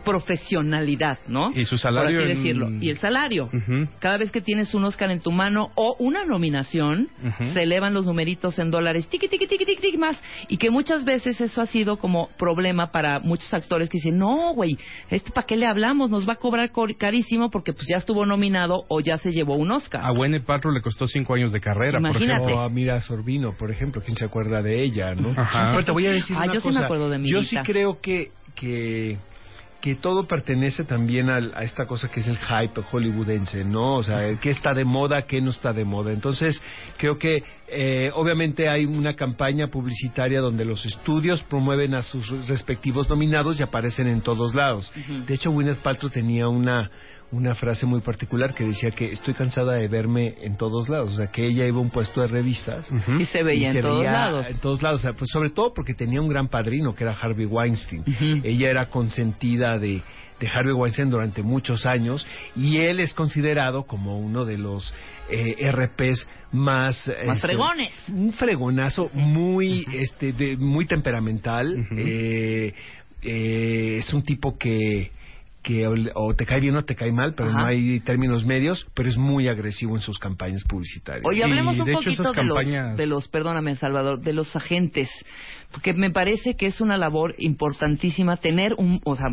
profesionalidad, 0.05 1.19
¿no? 1.29 1.53
Y 1.55 1.65
su 1.65 1.77
salario 1.79 2.19
Por 2.21 2.23
así 2.25 2.31
en- 2.33 2.37
decirlo. 2.39 2.71
Y 2.81 2.91
el 2.91 2.99
salario. 2.99 3.51
Cada 3.99 4.19
vez 4.19 4.31
que 4.31 4.41
tienes 4.41 4.75
un 4.75 4.85
Oscar 4.85 5.11
en 5.11 5.21
tu 5.21 5.31
mano 5.33 5.71
o 5.75 5.97
una 5.99 6.25
nominación, 6.25 7.09
se 7.53 7.63
elevan 7.63 7.95
los 7.95 8.07
numeritos 8.07 8.59
en 8.59 8.71
dólares, 8.71 9.09
tiqui, 9.09 9.29
tiqui, 9.29 9.47
tiqui, 9.47 9.65
tiqui, 9.65 9.81
tiqui, 9.83 9.99
más. 9.99 10.21
Y 10.49 10.57
que 10.57 10.71
muchas 10.71 11.05
veces 11.05 11.41
eso 11.41 11.61
ha 11.61 11.67
sido 11.67 11.97
como 11.99 12.29
problema 12.39 12.91
para 12.91 13.21
muchos 13.21 13.53
actores 13.55 13.89
que 13.89 13.99
dicen, 13.99 14.19
no, 14.19 14.53
güey, 14.55 14.77
este 15.11 15.31
¿para 15.31 15.47
qué 15.47 15.57
le 15.57 15.67
hablamos? 15.67 16.11
Nos 16.11 16.29
va 16.29 16.35
a 16.35 16.37
cobrar 16.37 16.71
carísimo 16.99 17.51
porque 17.51 17.73
pues 17.73 17.87
ya 17.89 17.97
estuvo 17.97 18.27
nominado 18.27 18.85
o 18.89 19.01
ya 19.01 19.19
se 19.19 19.31
llevó 19.33 19.55
un 19.57 19.71
Oscar. 19.71 20.05
A 20.05 20.11
Gwyneth 20.11 20.45
Paltrow 20.45 20.73
le 20.73 20.83
costó 20.83 21.07
cinco 21.07 21.35
años 21.35 21.53
de 21.53 21.61
carrera. 21.61 21.99
por 21.99 22.11
Imagínate. 22.11 22.43
ejemplo. 22.45 22.57
O 22.57 22.61
a 22.61 22.69
Mira 22.69 23.01
Sorbino, 23.01 23.55
por 23.57 23.71
ejemplo, 23.71 24.03
¿quién 24.05 24.17
se 24.17 24.25
acuerda 24.25 24.63
de 24.63 24.83
ella, 24.83 25.15
no? 25.15 25.31
Ajá. 25.31 25.71
Pero 25.73 25.85
te 25.85 25.93
voy 25.93 26.07
a 26.07 26.13
decir 26.13 26.37
Ah, 26.39 26.45
una 26.45 26.55
yo 26.55 26.61
sí 26.61 26.69
me 26.69 26.75
cosa. 26.75 26.85
acuerdo 26.85 27.09
de 27.09 27.19
Yo 27.29 27.43
sí 27.43 27.55
Mirita. 27.57 27.63
creo 27.65 28.01
que, 28.01 28.32
que 28.63 29.19
que 29.81 29.97
todo 29.97 30.29
pertenece 30.29 30.85
también 30.85 31.29
al- 31.29 31.51
a, 31.57 31.65
esta 31.65 31.87
cosa 31.87 32.07
que 32.09 32.21
es 32.21 32.29
el 32.29 32.39
hype 32.39 32.81
hollywoodense, 32.83 33.65
¿no? 33.65 33.97
O 33.97 34.03
sea, 34.05 34.19
qué 34.41 34.51
está 34.51 34.75
de 34.75 34.85
moda, 34.85 35.23
qué 35.23 35.41
no 35.41 35.51
está 35.51 35.73
de 35.73 35.85
moda. 35.85 36.13
Entonces, 36.13 36.63
creo 36.99 37.19
que 37.19 37.43
eh, 37.67 38.13
obviamente 38.15 38.69
hay 38.69 38.85
una 38.85 39.17
campaña 39.17 39.67
publicitaria 39.73 40.41
donde 40.41 40.65
los 40.65 40.87
estudios 40.87 41.43
promueven 41.43 41.95
a 41.95 42.03
sus 42.03 42.47
respectivos 42.47 43.09
nominados 43.11 43.59
y 43.59 43.65
aparecen 43.65 44.07
en 44.07 44.21
todos 44.21 44.55
lados. 44.55 44.93
De 45.27 45.35
hecho, 45.35 45.51
Gwyneth 45.51 45.79
Paltrow 45.83 46.11
tenía 46.13 46.47
una 46.47 46.89
una 47.33 47.55
frase 47.55 47.87
muy 47.87 48.01
particular 48.03 48.55
que 48.55 48.65
decía 48.65 48.91
que 48.91 49.11
estoy 49.11 49.33
cansada 49.35 49.73
de 49.75 49.89
verme 49.89 50.35
en 50.43 50.57
todos 50.57 50.89
lados, 50.89 51.15
o 51.15 51.17
sea, 51.17 51.27
que 51.29 51.45
ella 51.45 51.67
iba 51.67 51.79
a 51.79 51.81
un 51.81 51.91
puesto 51.91 52.21
de 52.21 52.29
revistas 52.29 52.87
Y 53.19 53.25
se 53.25 53.43
veía 53.43 53.71
en 53.71 53.81
todos 53.81 53.99
veía 54.01 54.13
lados. 54.13 54.47
en 54.49 54.59
todos 54.59 54.83
lados, 54.83 55.01
o 55.01 55.03
sea, 55.03 55.13
pues 55.15 55.31
sobre 55.33 55.51
todo 55.51 55.73
porque 55.73 55.95
tenía 55.95 56.21
un 56.21 56.29
gran 56.29 56.49
padrino 56.49 56.95
que 56.95 57.05
era 57.05 57.13
Harvey 57.15 57.47
Weinstein. 57.47 58.05
Ella 58.45 58.71
era 58.71 58.87
consentida 58.91 59.79
de, 59.79 60.03
de 60.39 60.49
Harvey 60.49 60.75
Weinstein 60.75 61.09
durante 61.11 61.43
muchos 61.43 61.87
años 61.87 62.27
y 62.55 62.77
él 62.79 63.01
es 63.01 63.15
considerado 63.15 63.85
como 63.85 64.19
uno 64.19 64.45
de 64.45 64.59
los 64.59 64.95
eh, 65.31 65.71
RPs 65.73 66.27
más 66.53 67.09
Más 67.27 67.37
este, 67.39 67.39
fregones. 67.41 67.93
un 68.09 68.33
fregonazo 68.35 69.09
muy 69.15 69.87
este 69.95 70.35
de, 70.35 70.59
muy 70.59 70.85
temperamental 70.87 71.75
eh, 71.97 72.75
eh, 73.23 73.97
es 74.01 74.13
un 74.13 74.23
tipo 74.23 74.59
que 74.59 75.13
que 75.63 75.87
o, 76.15 76.35
te 76.35 76.45
cae 76.45 76.61
bien 76.61 76.75
o 76.77 76.85
te 76.85 76.95
cae 76.97 77.13
mal, 77.13 77.35
pero 77.35 77.51
Ajá. 77.51 77.61
no 77.61 77.67
hay 77.67 78.01
términos 78.01 78.45
medios, 78.45 78.87
pero 78.95 79.09
es 79.09 79.17
muy 79.17 79.49
agresivo 79.49 79.95
en 79.97 80.03
sus 80.03 80.19
campañas 80.19 80.65
publicitarias. 80.65 81.25
Oye, 81.25 81.45
hablemos 81.45 81.77
Y, 81.77 81.81
un 81.81 81.87
de 81.87 81.93
hecho, 81.93 82.01
poquito 82.03 82.33
de, 82.33 82.45
los, 82.45 82.97
de 82.97 83.07
los, 83.07 83.29
perdóname, 83.29 83.77
Salvador, 83.77 84.21
de 84.21 84.33
los 84.33 84.55
agentes, 84.57 85.09
porque 85.71 85.93
me 85.95 86.11
parece 86.11 86.57
que 86.57 86.67
es 86.67 86.81
una 86.81 86.97
labor 86.97 87.35
importantísima 87.39 88.37
tener 88.37 88.75
un, 88.77 89.01
o 89.05 89.15
sea, 89.17 89.27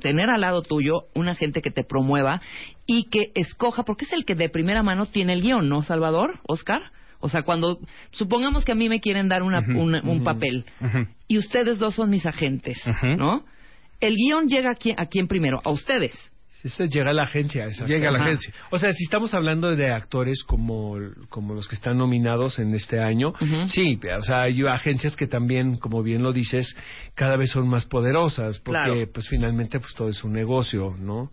tener 0.00 0.30
al 0.30 0.40
lado 0.42 0.62
tuyo 0.62 1.06
un 1.14 1.28
agente 1.28 1.60
que 1.60 1.70
te 1.72 1.82
promueva 1.82 2.40
y 2.86 3.04
que 3.10 3.32
escoja, 3.34 3.82
porque 3.82 4.04
es 4.04 4.12
el 4.12 4.24
que 4.24 4.36
de 4.36 4.48
primera 4.48 4.82
mano 4.84 5.06
tiene 5.06 5.32
el 5.32 5.42
guion, 5.42 5.68
¿no, 5.68 5.82
Salvador? 5.82 6.38
Oscar. 6.46 6.80
O 7.18 7.28
sea, 7.28 7.42
cuando 7.42 7.78
supongamos 8.12 8.64
que 8.66 8.72
a 8.72 8.74
mí 8.74 8.88
me 8.90 9.00
quieren 9.00 9.28
dar 9.28 9.42
una- 9.42 9.60
un 9.66 10.22
papel 10.22 10.66
y 11.26 11.38
ustedes 11.38 11.78
dos 11.78 11.94
son 11.94 12.10
mis 12.10 12.26
agentes. 12.26 12.78
¿no? 13.16 13.44
El 14.06 14.16
guion 14.16 14.46
llega 14.48 14.70
a 14.72 14.74
quién, 14.74 14.96
a 14.98 15.06
quién 15.06 15.26
primero, 15.28 15.60
a 15.64 15.70
ustedes. 15.70 16.14
Ese 16.62 16.86
llega 16.88 17.10
a 17.10 17.12
la 17.12 17.24
agencia. 17.24 17.64
exacto. 17.66 17.92
Llega 17.92 18.08
a 18.08 18.10
la 18.12 18.20
Ajá. 18.20 18.28
agencia. 18.28 18.54
O 18.70 18.78
sea, 18.78 18.90
si 18.92 19.04
estamos 19.04 19.34
hablando 19.34 19.76
de 19.76 19.92
actores 19.92 20.42
como, 20.44 20.96
como 21.28 21.52
los 21.52 21.68
que 21.68 21.74
están 21.74 21.98
nominados 21.98 22.58
en 22.58 22.74
este 22.74 23.00
año, 23.00 23.34
sí, 23.66 24.00
o 24.18 24.22
sea, 24.22 24.42
hay 24.44 24.62
agencias 24.66 25.14
que 25.14 25.26
también, 25.26 25.76
como 25.76 26.02
bien 26.02 26.22
lo 26.22 26.32
dices, 26.32 26.74
cada 27.14 27.36
vez 27.36 27.50
son 27.50 27.68
más 27.68 27.84
poderosas, 27.84 28.60
porque 28.60 28.80
Claro. 28.82 29.12
pues 29.12 29.28
finalmente 29.28 29.78
pues 29.78 29.94
todo 29.94 30.08
es 30.08 30.24
un 30.24 30.32
negocio, 30.32 30.96
¿no? 30.98 31.30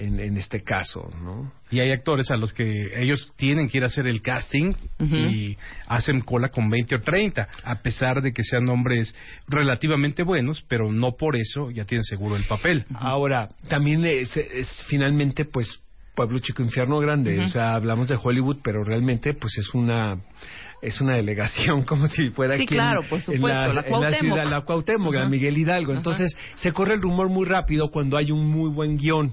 En, 0.00 0.20
en 0.20 0.36
este 0.36 0.62
caso, 0.62 1.10
¿no? 1.22 1.52
Y 1.72 1.80
hay 1.80 1.90
actores 1.90 2.30
a 2.30 2.36
los 2.36 2.52
que 2.52 2.92
ellos 3.02 3.32
tienen 3.36 3.68
que 3.68 3.78
ir 3.78 3.84
a 3.84 3.88
hacer 3.88 4.06
el 4.06 4.22
casting 4.22 4.72
y 5.00 5.56
hacen 5.88 6.20
cola 6.20 6.50
con 6.50 6.70
20 6.70 6.94
o 6.94 7.00
30, 7.00 7.48
a 7.64 7.82
pesar 7.82 8.22
de 8.22 8.32
que 8.32 8.44
sean 8.44 8.68
hombres 8.68 9.12
relativamente 9.48 10.22
buenos, 10.22 10.64
pero 10.68 10.92
no 10.92 11.16
por 11.16 11.36
eso 11.36 11.72
ya 11.72 11.84
tienen 11.84 12.04
seguro 12.04 12.36
el 12.36 12.44
papel. 12.44 12.84
Ahora, 12.94 13.48
también 13.68 14.04
es, 14.04 14.36
es 14.36 14.84
finalmente, 14.86 15.44
pues, 15.44 15.80
pueblo 16.14 16.38
chico, 16.38 16.62
infierno 16.62 17.00
grande. 17.00 17.40
O 17.40 17.46
sea, 17.46 17.74
hablamos 17.74 18.06
de 18.06 18.16
Hollywood, 18.22 18.58
pero 18.62 18.84
realmente, 18.84 19.34
pues, 19.34 19.58
es 19.58 19.74
una 19.74 20.20
es 20.80 21.00
una 21.00 21.16
delegación 21.16 21.82
como 21.86 22.06
si 22.06 22.30
fuera 22.30 22.56
Sí, 22.56 22.62
aquí 22.64 22.74
en- 22.74 22.80
claro, 22.80 23.00
por 23.08 23.18
en 23.18 23.24
supuesto, 23.24 23.46
la 23.48 23.64
en 23.86 24.00
la 24.00 24.12
ciudad, 24.18 24.50
la 24.50 24.60
Cuauhtémoc, 24.62 25.14
la 25.14 25.20
Ajá. 25.22 25.28
Miguel 25.28 25.58
Hidalgo. 25.58 25.92
Entonces, 25.92 26.36
se 26.56 26.72
corre 26.72 26.94
el 26.94 27.02
rumor 27.02 27.28
muy 27.28 27.46
rápido 27.46 27.90
cuando 27.90 28.16
hay 28.16 28.30
un 28.30 28.46
muy 28.48 28.70
buen 28.70 28.96
guion. 28.96 29.32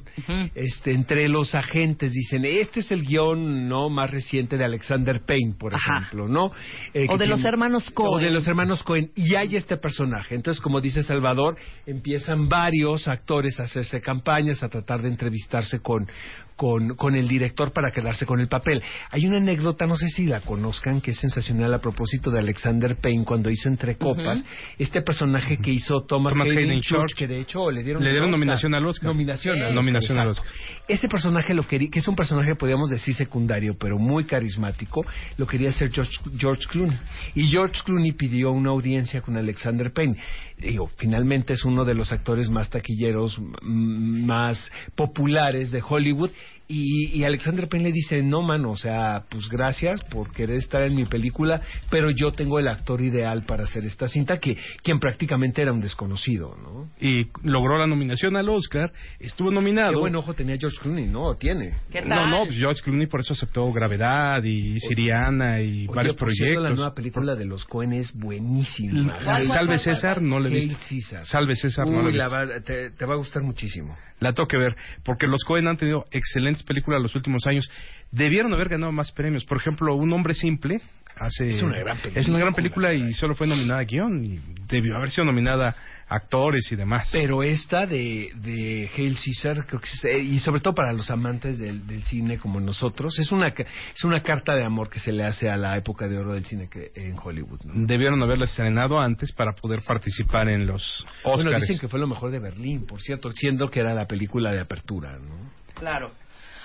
Este, 0.56 0.92
entre 0.94 1.28
los 1.30 1.54
agentes 1.56 2.12
dicen, 2.14 2.46
este 2.46 2.80
es 2.80 2.92
el 2.92 3.04
guion 3.04 3.68
no 3.68 3.90
más 3.90 4.12
reciente 4.12 4.58
de 4.58 4.64
Alexander 4.66 5.22
Payne, 5.26 5.54
por 5.60 5.76
Ajá. 5.76 5.98
ejemplo, 6.00 6.28
¿no? 6.28 6.52
Eh, 6.94 7.06
O 7.10 7.18
de 7.18 7.28
los 7.28 7.38
tiene- 7.38 7.50
hermanos 7.50 7.90
o 7.90 7.94
Coen. 7.94 8.26
de 8.26 8.32
los 8.32 8.48
hermanos 8.48 8.84
Cohen. 8.84 9.12
Y 9.16 9.36
hay 9.36 9.56
este 9.56 9.78
personaje. 9.78 10.36
Entonces, 10.36 10.62
como 10.62 10.82
dice 10.82 11.04
Salvador, 11.04 11.56
empiezan 11.86 12.50
varios 12.50 13.08
actores 13.08 13.60
a 13.60 13.64
hacerse 13.64 14.02
campañas, 14.02 14.64
a 14.64 14.70
tratar 14.70 15.02
de 15.02 15.10
entrevistarse 15.10 15.80
con, 15.80 16.08
con, 16.56 16.96
con 16.96 17.16
el 17.16 17.28
director 17.28 17.72
para 17.72 17.92
quedarse 17.92 18.26
con 18.26 18.40
el 18.40 18.48
papel. 18.48 18.82
Hay 19.12 19.26
una 19.26 19.38
anécdota, 19.38 19.86
no 19.86 19.96
sé 19.96 20.10
si 20.10 20.26
la 20.26 20.42
conozcan, 20.42 21.02
que 21.02 21.12
es 21.12 21.18
sensacional 21.18 21.74
a 21.74 21.80
propósito 21.80 22.32
de 22.32 22.40
Alexander 22.40 22.96
Payne 22.96 23.26
cuando 23.26 23.50
hizo 23.50 23.70
Entre 23.70 23.98
Copas. 23.98 24.44
Este 24.78 25.02
personaje 25.02 25.58
que 25.58 25.72
hizo 25.72 26.02
Thomas, 26.02 26.34
Thomas 26.34 26.50
Hayden 26.50 26.70
Hayden 26.70 26.82
Church, 26.82 27.00
Church, 27.00 27.16
que 27.16 27.28
de 27.28 27.40
hecho 27.40 27.70
le 27.72 27.84
dieron, 27.84 28.04
le 28.04 28.12
dieron 28.12 28.30
Oscar. 28.30 28.40
nominación 28.40 28.74
al 28.74 28.86
Oscar. 28.86 29.08
Nominación, 29.08 29.56
al 29.56 29.62
Oscar, 29.64 29.76
Nominación 29.76 30.20
al 30.20 30.30
exacto. 30.30 30.52
Ese 30.88 31.08
personaje 31.08 31.54
lo 31.54 31.68
quería, 31.68 31.90
que 31.90 32.00
es 32.00 32.08
un 32.08 32.16
personaje, 32.16 32.56
podríamos 32.56 32.90
decir, 32.90 33.16
secundario, 33.16 33.76
pero 33.78 33.98
muy 33.98 34.24
carismático, 34.26 35.06
lo 35.38 35.48
quería 35.48 35.70
hacer 35.70 35.92
George, 35.92 36.12
George 36.38 36.66
Clooney. 36.70 36.98
Y 37.34 37.48
George 37.48 37.82
Clooney 37.84 38.12
pidió 38.14 38.52
una 38.52 38.70
audiencia 38.70 39.22
con 39.22 39.36
Alexander 39.36 39.92
Payne. 39.92 40.16
Digo, 40.58 40.88
finalmente 40.96 41.54
es 41.54 41.66
uno 41.66 41.84
de 41.84 41.96
los 41.96 42.12
actores 42.12 42.50
más 42.50 42.70
taquilleros, 42.70 43.38
más 43.62 44.72
populares 44.96 45.72
de 45.72 45.84
Hollywood. 45.88 46.32
Y, 46.68 47.10
y 47.20 47.24
Alexander 47.24 47.68
Payne 47.70 47.90
le 47.90 47.92
dice, 47.94 48.24
no, 48.24 48.42
mano, 48.42 48.72
o 48.72 48.78
sea, 48.78 49.24
pues 49.30 49.48
gracias 49.50 50.02
por 50.06 50.32
querer 50.32 50.56
estar 50.58 50.82
en 50.82 50.96
mi 50.96 51.06
película, 51.06 51.62
pero 51.92 52.10
yo 52.10 52.32
tengo 52.32 52.58
el 52.58 52.68
actor 52.68 53.02
ideal 53.02 53.44
para 53.44 53.66
hacer 53.66 53.86
esta 53.86 54.08
cinta, 54.08 54.40
que 54.40 54.58
quien 54.82 55.00
prácticamente 55.00 55.62
era 55.62 55.72
un 55.72 55.82
desconocido, 55.82 56.56
¿no? 56.62 56.90
Y 57.00 57.28
logró 57.44 57.78
la 57.78 57.86
nominación 57.86 58.36
al 58.36 58.50
Oscar, 58.50 58.92
estuvo 59.20 59.52
nominado. 59.52 59.92
Qué 59.92 60.00
buen 60.00 60.16
ojo 60.16 60.34
tenía 60.34 60.58
George 60.58 60.78
Clooney, 60.82 61.06
¿no? 61.06 61.36
Tiene. 61.36 61.76
¿Qué 61.92 62.02
tal? 62.02 62.10
No, 62.10 62.28
no, 62.30 62.46
pues 62.48 62.58
George 62.58 62.82
Clooney 62.82 63.08
por 63.08 63.20
eso 63.20 63.34
aceptó 63.34 63.72
Gravedad 63.72 64.44
y 64.44 64.80
Siriana 64.80 65.62
y 65.62 65.86
Oye, 65.88 65.96
varios 65.96 66.16
por 66.16 66.32
cierto, 66.32 66.54
proyectos. 66.62 66.64
la 66.64 66.76
nueva 66.76 66.96
película 66.96 67.36
de 67.36 67.46
los 67.46 67.66
Cohen 67.66 67.94
es 67.94 68.12
buenísima. 68.14 69.14
¿Cuál, 69.14 69.24
cuál, 69.24 69.48
Salve 69.48 69.66
cuál, 69.68 69.80
César, 69.80 70.16
cuál? 70.18 70.30
no 70.30 70.40
le 70.40 70.50
he 70.50 70.54
Hail 70.62 70.68
visto. 70.70 70.84
Caesar. 70.90 71.26
Salve 71.26 71.56
César, 71.56 71.86
no 71.88 72.02
la 72.02 72.08
visto. 72.10 72.30
va- 72.32 72.60
te, 72.62 72.90
te 72.90 73.06
va 73.06 73.14
a 73.14 73.18
gustar 73.18 73.44
muchísimo. 73.44 73.96
La 74.22 74.32
tengo 74.32 74.48
que 74.48 74.58
ver, 74.58 74.76
porque 75.04 75.28
los 75.28 75.44
Cohen 75.44 75.68
han 75.68 75.76
tenido 75.76 76.06
excelentes 76.12 76.55
películas 76.64 77.02
los 77.02 77.16
últimos 77.16 77.46
años. 77.48 77.70
Debieron 78.12 78.54
haber 78.54 78.70
ganado 78.70 78.92
más 78.92 79.12
premios. 79.12 79.44
Por 79.46 79.58
ejemplo, 79.58 79.96
Un 79.96 80.12
Hombre 80.14 80.34
Simple 80.34 80.80
hace... 81.18 81.52
Es 81.52 81.62
una 81.62 81.78
gran 81.80 81.98
película. 81.98 82.22
Es 82.22 82.28
una 82.28 82.40
gran 82.40 82.54
película 82.54 82.94
y 82.94 83.14
solo 83.14 83.36
fue 83.36 83.48
nominada 83.48 83.80
a 83.82 83.84
guion. 83.84 84.24
Y 84.26 84.40
debió 84.68 84.96
haber 84.98 85.10
sido 85.10 85.26
nominada 85.26 85.76
a 86.08 86.16
actores 86.18 86.72
y 86.72 86.76
demás. 86.76 87.10
Pero 87.12 87.42
esta 87.42 87.88
de, 87.88 88.30
de 88.36 88.88
Hail 88.96 89.16
Caesar, 89.16 89.66
creo 89.66 89.82
que 89.82 89.88
es, 89.88 90.06
eh, 90.06 90.20
y 90.20 90.38
sobre 90.38 90.62
todo 90.62 90.76
para 90.76 90.94
los 90.94 91.10
amantes 91.10 91.58
del, 91.58 91.88
del 91.88 92.04
cine 92.04 92.38
como 92.38 92.60
nosotros, 92.60 93.18
es 93.18 93.32
una, 93.32 93.50
ca- 93.56 93.66
es 93.94 94.04
una 94.04 94.22
carta 94.22 94.54
de 94.54 94.64
amor 94.64 94.88
que 94.92 95.00
se 95.00 95.12
le 95.12 95.24
hace 95.26 95.50
a 95.50 95.58
la 95.58 95.76
época 95.78 96.08
de 96.08 96.20
oro 96.20 96.34
del 96.34 96.46
cine 96.46 96.70
que, 96.70 96.92
en 96.94 97.18
Hollywood. 97.18 97.62
¿no? 97.64 97.88
Debieron 97.88 98.22
haberla 98.22 98.46
estrenado 98.46 99.00
antes 99.00 99.32
para 99.32 99.54
poder 99.54 99.80
participar 99.82 100.48
en 100.48 100.68
los 100.68 101.04
Oscars. 101.24 101.44
Bueno, 101.44 101.60
dicen 101.60 101.80
que 101.80 101.88
fue 101.88 102.00
lo 102.00 102.06
mejor 102.08 102.30
de 102.30 102.38
Berlín, 102.40 102.86
por 102.86 103.02
cierto, 103.02 103.32
siendo 103.32 103.70
que 103.70 103.80
era 103.80 103.96
la 103.96 104.06
película 104.06 104.52
de 104.52 104.60
apertura, 104.60 105.18
¿no? 105.18 105.50
Claro. 105.74 106.12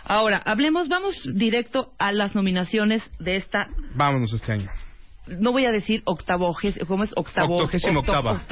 Ahora, 0.05 0.42
hablemos, 0.44 0.88
vamos 0.88 1.14
directo 1.34 1.92
a 1.98 2.12
las 2.12 2.34
nominaciones 2.34 3.03
de 3.18 3.36
esta, 3.36 3.68
Vámonos 3.94 4.32
este 4.32 4.53
año. 4.53 4.68
no 5.26 5.53
voy 5.53 5.66
a 5.66 5.72
decir 5.72 6.03
octavo, 6.07 6.57
¿cómo 6.88 7.05
es? 7.05 7.12
Octavo, 7.16 7.57
Octogésimo 7.59 8.01
octo- 8.01 8.12
octava. 8.12 8.42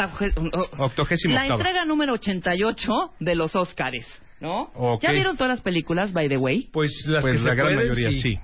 Octogésimo 0.79 1.35
la 1.35 1.43
octava. 1.43 1.61
entrega 1.61 1.85
número 1.85 2.13
88 2.15 2.93
de 3.21 3.35
los 3.35 3.57
Óscares, 3.57 4.07
¿no? 4.41 4.71
¿Ya 5.03 5.11
vieron 5.13 5.37
todas 5.37 5.51
las 5.51 5.61
películas, 5.63 6.13
by 6.13 6.29
the 6.29 6.37
way? 6.37 6.69
Pues 6.73 6.93
las 7.07 7.23
pues 7.23 7.35
que 7.35 7.39
la 7.45 7.51
se 7.51 7.57
gran 7.57 7.75
pueden, 7.75 7.91
mayoría 7.91 8.11
sí. 8.23 8.39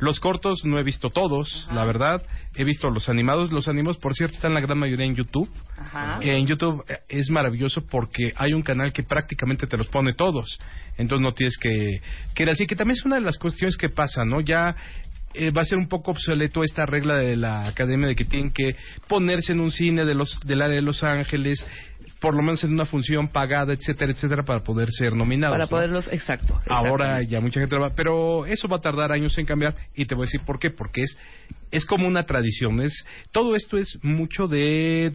Los 0.00 0.18
cortos 0.18 0.64
no 0.64 0.78
he 0.78 0.82
visto 0.82 1.10
todos, 1.10 1.68
la 1.72 1.84
verdad. 1.84 2.22
He 2.56 2.64
visto 2.64 2.88
los 2.90 3.08
animados. 3.08 3.52
Los 3.52 3.68
animados, 3.68 3.98
por 3.98 4.14
cierto, 4.14 4.34
están 4.34 4.54
la 4.54 4.60
gran 4.60 4.78
mayoría 4.78 5.06
en 5.06 5.14
YouTube. 5.14 5.48
Ajá. 5.76 6.18
En 6.22 6.46
YouTube 6.46 6.82
eh, 6.88 6.98
es 7.08 7.30
maravilloso 7.30 7.82
porque 7.86 8.32
hay 8.36 8.54
un 8.54 8.62
canal 8.62 8.92
que 8.92 9.02
prácticamente 9.02 9.66
te 9.66 9.76
los 9.76 9.88
pone 9.88 10.14
todos. 10.14 10.58
Entonces 10.96 11.22
no 11.22 11.32
tienes 11.32 11.56
que, 11.58 12.00
que 12.34 12.42
ir 12.42 12.50
así, 12.50 12.66
que 12.66 12.76
también 12.76 12.96
es 12.98 13.04
una 13.04 13.16
de 13.16 13.22
las 13.22 13.38
cuestiones 13.38 13.76
que 13.76 13.90
pasa, 13.90 14.24
¿no? 14.24 14.40
Ya 14.40 14.74
eh, 15.32 15.52
va 15.52 15.62
a 15.62 15.64
ser 15.64 15.78
un 15.78 15.86
poco 15.86 16.10
obsoleto 16.10 16.64
esta 16.64 16.84
regla 16.86 17.16
de 17.18 17.36
la 17.36 17.68
academia 17.68 18.08
de 18.08 18.16
que 18.16 18.24
tienen 18.24 18.50
que 18.50 18.74
ponerse 19.06 19.52
en 19.52 19.60
un 19.60 19.70
cine 19.70 20.04
de 20.04 20.14
los, 20.14 20.40
del 20.44 20.60
área 20.60 20.74
de 20.74 20.82
Los 20.82 21.04
Ángeles, 21.04 21.64
por 22.20 22.34
lo 22.34 22.42
menos 22.42 22.62
en 22.64 22.72
una 22.72 22.84
función 22.84 23.28
pagada, 23.28 23.72
etcétera, 23.72 24.12
etcétera, 24.12 24.44
para 24.44 24.62
poder 24.62 24.88
ser 24.90 25.14
nominados. 25.14 25.54
Para 25.54 25.64
¿no? 25.64 25.70
poderlos, 25.70 26.08
exacto. 26.12 26.60
Ahora 26.68 27.22
ya 27.22 27.40
mucha 27.40 27.60
gente 27.60 27.74
lo 27.74 27.82
va, 27.82 27.90
pero 27.94 28.46
eso 28.46 28.68
va 28.68 28.76
a 28.76 28.80
tardar 28.80 29.12
años 29.12 29.36
en 29.38 29.46
cambiar 29.46 29.74
y 29.94 30.04
te 30.04 30.14
voy 30.14 30.24
a 30.24 30.26
decir 30.26 30.42
por 30.44 30.58
qué, 30.58 30.70
porque 30.70 31.02
es 31.02 31.16
es 31.70 31.84
como 31.84 32.06
una 32.06 32.24
tradición, 32.24 32.80
es 32.80 33.04
todo 33.30 33.54
esto 33.54 33.76
es 33.76 33.98
mucho 34.02 34.46
de 34.46 35.14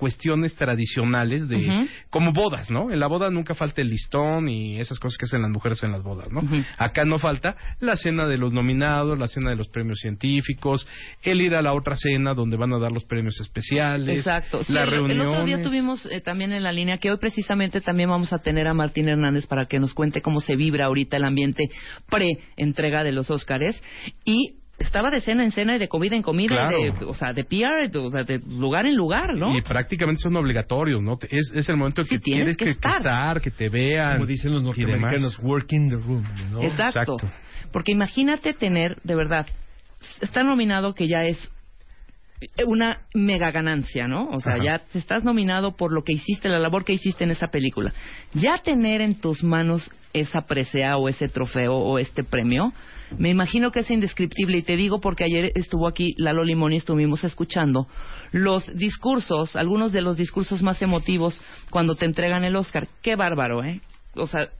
cuestiones 0.00 0.56
tradicionales 0.56 1.46
de 1.46 1.86
como 2.08 2.32
bodas, 2.32 2.70
¿no? 2.70 2.90
En 2.90 2.98
la 2.98 3.06
boda 3.06 3.30
nunca 3.30 3.54
falta 3.54 3.82
el 3.82 3.88
listón 3.88 4.48
y 4.48 4.80
esas 4.80 4.98
cosas 4.98 5.18
que 5.18 5.26
hacen 5.26 5.42
las 5.42 5.50
mujeres 5.50 5.82
en 5.84 5.92
las 5.92 6.02
bodas, 6.02 6.32
¿no? 6.32 6.40
Acá 6.78 7.04
no 7.04 7.18
falta 7.18 7.54
la 7.80 7.96
cena 7.96 8.26
de 8.26 8.38
los 8.38 8.52
nominados, 8.54 9.18
la 9.18 9.28
cena 9.28 9.50
de 9.50 9.56
los 9.56 9.68
premios 9.68 9.98
científicos, 10.00 10.88
el 11.22 11.42
ir 11.42 11.54
a 11.54 11.60
la 11.60 11.74
otra 11.74 11.96
cena 11.96 12.32
donde 12.32 12.56
van 12.56 12.72
a 12.72 12.78
dar 12.78 12.90
los 12.90 13.04
premios 13.04 13.38
especiales, 13.40 14.18
Exacto. 14.18 14.64
Sí, 14.64 14.72
las 14.72 14.88
el, 14.90 15.10
el 15.10 15.20
otro 15.20 15.44
día 15.44 15.62
tuvimos 15.62 16.06
eh, 16.06 16.22
también 16.22 16.52
en 16.52 16.62
la 16.62 16.72
línea 16.72 16.96
que 16.96 17.10
hoy 17.10 17.18
precisamente 17.18 17.82
también 17.82 18.08
vamos 18.08 18.32
a 18.32 18.38
tener 18.38 18.66
a 18.66 18.74
Martín 18.74 19.08
Hernández 19.08 19.46
para 19.46 19.66
que 19.66 19.78
nos 19.78 19.92
cuente 19.92 20.22
cómo 20.22 20.40
se 20.40 20.56
vibra 20.56 20.86
ahorita 20.86 21.18
el 21.18 21.24
ambiente 21.24 21.64
pre-entrega 22.08 23.04
de 23.04 23.12
los 23.12 23.30
Óscares 23.30 23.82
y 24.24 24.59
estaba 24.80 25.10
de 25.10 25.20
cena 25.20 25.44
en 25.44 25.52
cena 25.52 25.76
y 25.76 25.78
de 25.78 25.86
comida 25.88 26.16
en 26.16 26.22
comida, 26.22 26.56
Claro. 26.68 26.78
y 26.78 26.90
de, 26.90 27.04
o 27.04 27.14
sea, 27.14 27.32
de 27.32 27.44
PR, 27.44 27.88
de, 27.88 27.98
o 27.98 28.10
sea, 28.10 28.24
de 28.24 28.38
lugar 28.48 28.86
en 28.86 28.96
lugar, 28.96 29.34
¿no? 29.36 29.56
Y 29.56 29.62
prácticamente 29.62 30.20
son 30.22 30.34
obligatorios, 30.36 31.00
¿no? 31.00 31.18
Es, 31.30 31.52
es 31.54 31.68
el 31.68 31.76
momento 31.76 32.00
en 32.00 32.08
Sí, 32.08 32.16
que 32.16 32.20
tienes 32.20 32.40
tienes 32.42 32.56
que 32.56 32.64
que, 32.64 32.70
estar. 32.72 32.98
estar, 32.98 33.40
que 33.40 33.50
te 33.50 33.68
vean. 33.68 34.14
Como 34.14 34.26
dicen 34.26 34.52
los 34.52 34.62
norteamericanos, 34.64 35.38
working 35.40 35.90
the 35.90 35.96
room, 35.96 36.24
¿no? 36.50 36.62
Exacto. 36.62 37.16
Porque 37.72 37.92
imagínate 37.92 38.52
tener, 38.54 38.96
de 39.04 39.14
verdad, 39.14 39.46
está 40.20 40.42
nominado 40.42 40.94
que 40.94 41.06
ya 41.06 41.24
es 41.24 41.50
una 42.66 43.02
mega 43.14 43.50
ganancia, 43.50 44.08
¿no? 44.08 44.28
O 44.30 44.40
sea, 44.40 44.54
Ajá. 44.54 44.64
ya 44.64 44.78
te 44.78 44.98
estás 44.98 45.24
nominado 45.24 45.76
por 45.76 45.92
lo 45.92 46.02
que 46.02 46.14
hiciste, 46.14 46.48
la 46.48 46.58
labor 46.58 46.86
que 46.86 46.94
hiciste 46.94 47.22
en 47.24 47.30
esa 47.32 47.48
película. 47.48 47.92
Ya 48.32 48.56
tener 48.64 49.02
en 49.02 49.20
tus 49.20 49.44
manos 49.44 49.90
esa 50.14 50.40
presea 50.48 50.96
o 50.96 51.08
ese 51.10 51.28
trofeo 51.28 51.74
o 51.76 51.98
este 51.98 52.24
premio, 52.24 52.72
me 53.18 53.28
imagino 53.28 53.72
que 53.72 53.80
es 53.80 53.90
indescriptible 53.90 54.58
y 54.58 54.62
te 54.62 54.76
digo 54.76 55.00
porque 55.00 55.24
ayer 55.24 55.52
estuvo 55.54 55.88
aquí 55.88 56.14
Lalo 56.16 56.44
Limón 56.44 56.72
y 56.72 56.76
estuvimos 56.76 57.24
escuchando 57.24 57.88
los 58.32 58.66
discursos, 58.74 59.56
algunos 59.56 59.92
de 59.92 60.02
los 60.02 60.16
discursos 60.16 60.62
más 60.62 60.80
emotivos 60.82 61.40
cuando 61.70 61.94
te 61.94 62.04
entregan 62.04 62.44
el 62.44 62.56
Oscar. 62.56 62.88
Qué 63.02 63.16
bárbaro, 63.16 63.64
¿eh? 63.64 63.80
O 64.14 64.26
sea, 64.26 64.50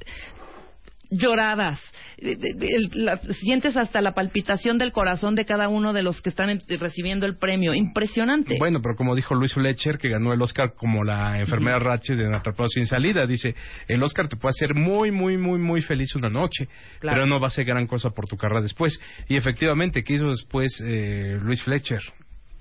lloradas. 1.11 1.81
El- 2.19 2.91
la- 2.93 3.17
sientes 3.41 3.77
hasta 3.77 4.03
la 4.03 4.13
palpitación 4.13 4.77
del 4.77 4.93
corazón 4.93 5.35
de 5.35 5.47
cada 5.47 5.69
uno 5.69 5.93
de 5.95 6.03
los 6.03 6.21
que 6.21 6.29
están 6.29 6.51
en- 6.51 6.61
recibiendo 6.79 7.25
el 7.27 7.37
premio. 7.39 7.73
Impresionante. 7.75 8.57
Bueno, 8.59 8.81
pero 8.83 8.95
como 8.95 9.15
dijo 9.15 9.35
Luis 9.35 9.55
Fletcher, 9.55 9.97
que 9.99 10.11
ganó 10.11 10.33
el 10.35 10.43
Oscar 10.43 10.75
como 10.75 11.03
la 11.03 11.41
enfermera 11.41 11.79
Ratchet 11.79 12.17
de 12.19 12.35
Atrapados 12.37 12.73
sin 12.75 12.87
salida, 12.87 13.27
dice, 13.27 13.55
el 13.89 14.03
Oscar 14.03 14.29
te 14.29 14.37
puede 14.37 14.51
hacer 14.51 14.75
muy, 14.75 15.11
muy, 15.11 15.39
muy, 15.39 15.59
muy 15.59 15.81
feliz 15.81 16.15
una 16.15 16.29
noche, 16.29 16.69
Claro. 16.99 17.17
pero 17.17 17.27
no 17.27 17.41
va 17.41 17.47
a 17.49 17.51
ser 17.51 17.65
gran 17.65 17.87
cosa 17.87 18.11
por 18.11 18.29
tu 18.29 18.37
carrera 18.37 18.61
después. 18.61 19.01
Y 19.29 19.37
efectivamente, 19.37 20.05
¿qué 20.05 20.15
hizo 20.15 20.29
después 20.29 20.81
eh, 20.85 21.39
Luis 21.43 21.63
Fletcher? 21.63 22.01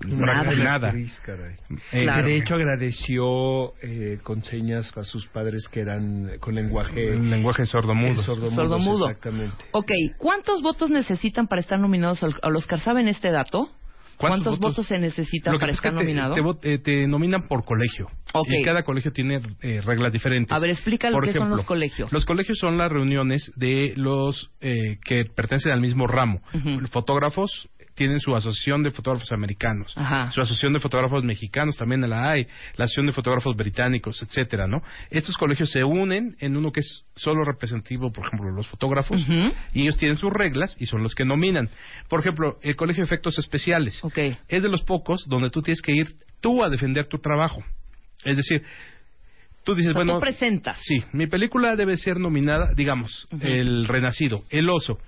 Nada. 0.06 0.52
Nada. 0.54 0.88
Actriz, 0.88 1.20
caray. 1.24 1.54
Eh, 1.92 2.02
Claro. 2.02 2.22
Que 2.24 2.30
de 2.32 2.36
hecho 2.38 2.54
agradeció 2.54 3.74
eh, 3.82 4.18
con 4.22 4.42
señas 4.42 4.96
a 4.96 5.04
sus 5.04 5.26
padres 5.28 5.68
que 5.70 5.80
eran 5.80 6.38
con 6.40 6.54
lenguaje 6.54 7.10
El 7.12 7.30
lenguaje 7.30 7.66
sordomudo. 7.66 8.22
Sordomudo. 8.22 9.06
Exactamente. 9.08 9.56
Ok, 9.72 9.90
¿cuántos 10.18 10.62
votos 10.62 10.90
necesitan 10.90 11.46
para 11.46 11.60
estar 11.60 11.78
nominados 11.78 12.22
al, 12.22 12.34
al 12.42 12.56
Oscar? 12.56 12.80
¿Saben 12.80 13.08
este 13.08 13.30
dato? 13.30 13.70
¿Cuántos, 14.16 14.58
votos? 14.58 14.86
se 14.86 14.98
necesitan 14.98 15.58
para 15.58 15.72
estar 15.72 15.92
es 15.92 15.98
que 15.98 16.04
te- 16.04 16.04
nominado? 16.12 16.56
Te, 16.58 16.74
eh, 16.74 16.78
te 16.78 17.06
nominan 17.08 17.48
por 17.48 17.64
colegio. 17.64 18.06
Ok. 18.34 18.48
Y 18.50 18.62
cada 18.62 18.82
colegio 18.82 19.12
tiene 19.12 19.40
eh, 19.62 19.80
reglas 19.82 20.12
diferentes. 20.12 20.54
A 20.54 20.58
ver, 20.58 20.68
explica 20.70 21.08
lo 21.08 21.14
Por 21.16 21.24
que 21.24 21.32
son 21.32 21.38
ejemplo, 21.38 21.56
los 21.56 21.64
colegios. 21.64 22.12
Los 22.12 22.26
colegios 22.26 22.58
son 22.58 22.76
las 22.76 22.92
reuniones 22.92 23.50
de 23.56 23.94
los 23.96 24.50
eh, 24.60 24.98
que 25.04 25.24
pertenecen 25.24 25.72
al 25.72 25.80
mismo 25.80 26.06
ramo. 26.06 26.42
Fotógrafos 26.90 27.70
tienen 28.00 28.18
su 28.18 28.34
asociación 28.34 28.82
de 28.82 28.90
fotógrafos 28.92 29.30
americanos, 29.30 29.92
Ajá. 29.94 30.30
su 30.30 30.40
asociación 30.40 30.72
de 30.72 30.80
fotógrafos 30.80 31.22
mexicanos 31.22 31.76
también 31.76 32.00
la 32.08 32.30
hay, 32.30 32.44
la 32.76 32.84
asociación 32.84 33.04
de 33.04 33.12
fotógrafos 33.12 33.54
británicos, 33.54 34.22
etcétera, 34.22 34.66
¿no? 34.66 34.82
Estos 35.10 35.36
colegios 35.36 35.70
se 35.70 35.84
unen 35.84 36.34
en 36.40 36.56
uno 36.56 36.72
que 36.72 36.80
es 36.80 37.04
solo 37.14 37.44
representativo, 37.44 38.10
por 38.10 38.26
ejemplo, 38.26 38.50
los 38.52 38.66
fotógrafos, 38.68 39.20
y 39.74 39.82
ellos 39.82 39.98
tienen 39.98 40.16
sus 40.16 40.32
reglas 40.32 40.74
y 40.80 40.86
son 40.86 41.02
los 41.02 41.14
que 41.14 41.26
nominan. 41.26 41.68
Por 42.08 42.20
ejemplo, 42.20 42.58
el 42.62 42.74
colegio 42.74 43.02
de 43.02 43.04
efectos 43.04 43.38
especiales 43.38 44.00
es 44.48 44.62
de 44.62 44.68
los 44.70 44.80
pocos 44.82 45.26
donde 45.28 45.50
tú 45.50 45.60
tienes 45.60 45.82
que 45.82 45.92
ir 45.92 46.06
tú 46.40 46.64
a 46.64 46.70
defender 46.70 47.04
tu 47.04 47.18
trabajo. 47.18 47.62
Es 48.24 48.34
decir, 48.38 48.62
tú 49.62 49.74
dices, 49.74 49.90
O 49.90 49.92
sea, 49.92 49.98
bueno, 49.98 50.14
tú 50.14 50.20
presentas. 50.20 50.78
sí, 50.82 51.04
mi 51.12 51.26
película 51.26 51.76
debe 51.76 51.98
ser 51.98 52.18
nominada, 52.18 52.72
digamos. 52.74 53.28
El 53.42 53.86
Renacido, 53.86 54.44
El 54.48 54.70
Oso. 54.70 54.98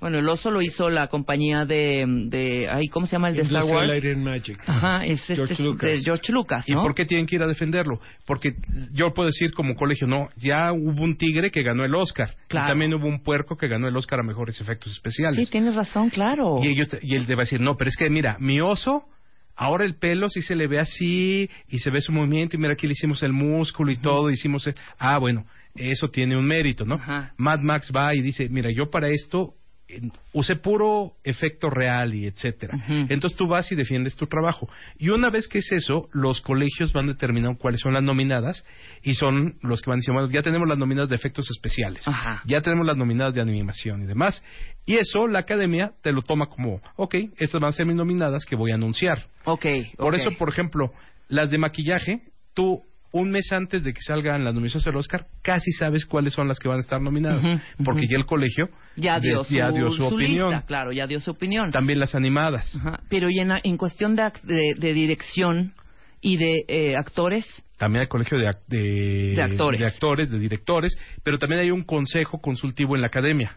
Bueno, 0.00 0.18
el 0.18 0.28
oso 0.28 0.50
lo 0.52 0.62
hizo 0.62 0.88
la 0.90 1.08
compañía 1.08 1.64
de... 1.64 2.04
de 2.28 2.66
ay, 2.70 2.86
¿Cómo 2.86 3.06
se 3.06 3.12
llama 3.12 3.30
el 3.30 3.36
de 3.36 3.42
Star 3.42 3.64
Wars? 3.64 3.88
Light 3.88 4.04
and 4.04 4.24
Magic. 4.24 4.58
Ajá, 4.66 5.04
es 5.04 5.20
este- 5.22 5.34
George 5.34 5.60
Lucas. 5.62 5.90
de 5.90 6.00
George 6.02 6.32
Lucas, 6.32 6.68
¿Y 6.68 6.72
¿no? 6.72 6.82
por 6.82 6.94
qué 6.94 7.04
tienen 7.04 7.26
que 7.26 7.34
ir 7.36 7.42
a 7.42 7.46
defenderlo? 7.48 8.00
Porque 8.24 8.54
yo 8.92 9.12
puedo 9.12 9.26
decir 9.28 9.52
como 9.52 9.74
colegio, 9.74 10.06
no, 10.06 10.28
ya 10.36 10.72
hubo 10.72 11.02
un 11.02 11.16
tigre 11.16 11.50
que 11.50 11.62
ganó 11.62 11.84
el 11.84 11.94
Oscar. 11.94 12.36
Claro. 12.46 12.68
Y 12.68 12.70
también 12.70 12.94
hubo 12.94 13.08
un 13.08 13.22
puerco 13.24 13.56
que 13.56 13.66
ganó 13.66 13.88
el 13.88 13.96
Oscar 13.96 14.20
a 14.20 14.22
mejores 14.22 14.60
efectos 14.60 14.92
especiales. 14.92 15.44
Sí, 15.44 15.50
tienes 15.50 15.74
razón, 15.74 16.10
claro. 16.10 16.60
Y, 16.62 16.68
ellos 16.68 16.88
y 17.02 17.16
él 17.16 17.26
te 17.26 17.34
va 17.34 17.42
a 17.42 17.44
decir, 17.44 17.60
no, 17.60 17.76
pero 17.76 17.88
es 17.90 17.96
que 17.96 18.08
mira, 18.08 18.36
mi 18.38 18.60
oso, 18.60 19.04
ahora 19.56 19.84
el 19.84 19.96
pelo 19.96 20.28
sí 20.28 20.42
se 20.42 20.54
le 20.54 20.68
ve 20.68 20.78
así, 20.78 21.50
y 21.68 21.78
se 21.80 21.90
ve 21.90 22.00
su 22.00 22.12
movimiento, 22.12 22.56
y 22.56 22.60
mira, 22.60 22.74
aquí 22.74 22.86
le 22.86 22.92
hicimos 22.92 23.22
el 23.24 23.32
músculo 23.32 23.90
y 23.90 23.96
todo, 23.96 24.30
hicimos... 24.30 24.64
el- 24.68 24.74
Ah, 24.98 25.18
bueno, 25.18 25.44
eso 25.74 26.08
tiene 26.08 26.36
un 26.36 26.44
mérito, 26.46 26.84
¿no? 26.84 26.94
Ajá. 26.94 27.32
Mad 27.36 27.60
Max 27.60 27.90
va 27.94 28.14
y 28.14 28.22
dice, 28.22 28.48
mira, 28.48 28.70
yo 28.70 28.90
para 28.90 29.08
esto 29.08 29.54
usé 30.32 30.56
puro 30.56 31.14
efecto 31.24 31.70
real 31.70 32.14
y 32.14 32.26
etcétera. 32.26 32.78
Entonces 33.08 33.36
tú 33.36 33.46
vas 33.46 33.70
y 33.72 33.74
defiendes 33.74 34.16
tu 34.16 34.26
trabajo. 34.26 34.68
Y 34.98 35.08
una 35.08 35.30
vez 35.30 35.48
que 35.48 35.58
es 35.58 35.72
eso, 35.72 36.08
los 36.12 36.40
colegios 36.40 36.92
van 36.92 37.06
determinando 37.06 37.58
cuáles 37.58 37.80
son 37.80 37.94
las 37.94 38.02
nominadas 38.02 38.64
y 39.02 39.14
son 39.14 39.56
los 39.62 39.80
que 39.80 39.90
van 39.90 40.00
diciendo, 40.00 40.20
bueno, 40.20 40.32
ya 40.32 40.42
tenemos 40.42 40.68
las 40.68 40.78
nominadas 40.78 41.08
de 41.08 41.16
efectos 41.16 41.50
especiales, 41.50 42.04
ya 42.44 42.60
tenemos 42.60 42.86
las 42.86 42.96
nominadas 42.96 43.34
de 43.34 43.40
animación 43.40 44.02
y 44.02 44.06
demás. 44.06 44.42
Y 44.84 44.96
eso 44.96 45.26
la 45.26 45.40
academia 45.40 45.92
te 46.02 46.12
lo 46.12 46.22
toma 46.22 46.46
como, 46.46 46.80
ok, 46.96 47.14
estas 47.38 47.60
van 47.60 47.70
a 47.70 47.72
ser 47.72 47.86
mis 47.86 47.96
nominadas 47.96 48.44
que 48.44 48.56
voy 48.56 48.72
a 48.72 48.74
anunciar. 48.74 49.26
Ok, 49.44 49.66
Por 49.96 50.14
eso, 50.14 50.30
por 50.38 50.48
ejemplo, 50.50 50.92
las 51.28 51.50
de 51.50 51.58
maquillaje, 51.58 52.22
tú 52.54 52.82
un 53.12 53.30
mes 53.30 53.50
antes 53.52 53.82
de 53.84 53.92
que 53.92 54.00
salgan 54.02 54.44
las 54.44 54.52
nominaciones 54.54 54.84
del 54.84 54.96
Oscar, 54.96 55.26
casi 55.42 55.72
sabes 55.72 56.04
cuáles 56.04 56.34
son 56.34 56.46
las 56.48 56.58
que 56.58 56.68
van 56.68 56.78
a 56.78 56.80
estar 56.80 57.00
nominadas, 57.00 57.60
porque 57.84 58.06
ya 58.06 58.16
el 58.16 58.26
colegio 58.26 58.68
Ya 58.96 59.18
dio, 59.18 59.44
su, 59.44 59.54
ya 59.54 59.70
dio 59.70 59.90
su, 59.90 60.04
opinión. 60.04 60.50
lista, 60.50 60.66
claro, 60.66 60.92
ya 60.92 61.06
dio 61.06 61.18
su 61.20 61.30
opinión. 61.30 61.70
También 61.72 61.98
las 61.98 62.14
animadas. 62.14 62.70
Pero 63.08 63.30
y 63.30 63.38
en, 63.40 63.76
cuestión 63.78 64.14
de, 64.16 64.30
de, 64.44 64.74
de 64.76 64.92
dirección 64.92 65.72
y 66.20 66.36
de 66.36 66.64
eh, 66.68 66.96
actores, 66.96 67.46
También 67.78 68.02
hay 68.02 68.08
colegio 68.08 68.38
de, 68.38 68.50
de, 68.66 69.42
actores. 69.42 69.80
de 69.80 69.86
actores, 69.86 70.30
de 70.30 70.38
directores, 70.38 70.96
pero 71.22 71.38
también 71.38 71.60
hay 71.62 71.70
un 71.70 71.84
consejo 71.84 72.40
consultivo 72.40 72.94
en 72.96 73.02
la 73.02 73.06
academia, 73.06 73.56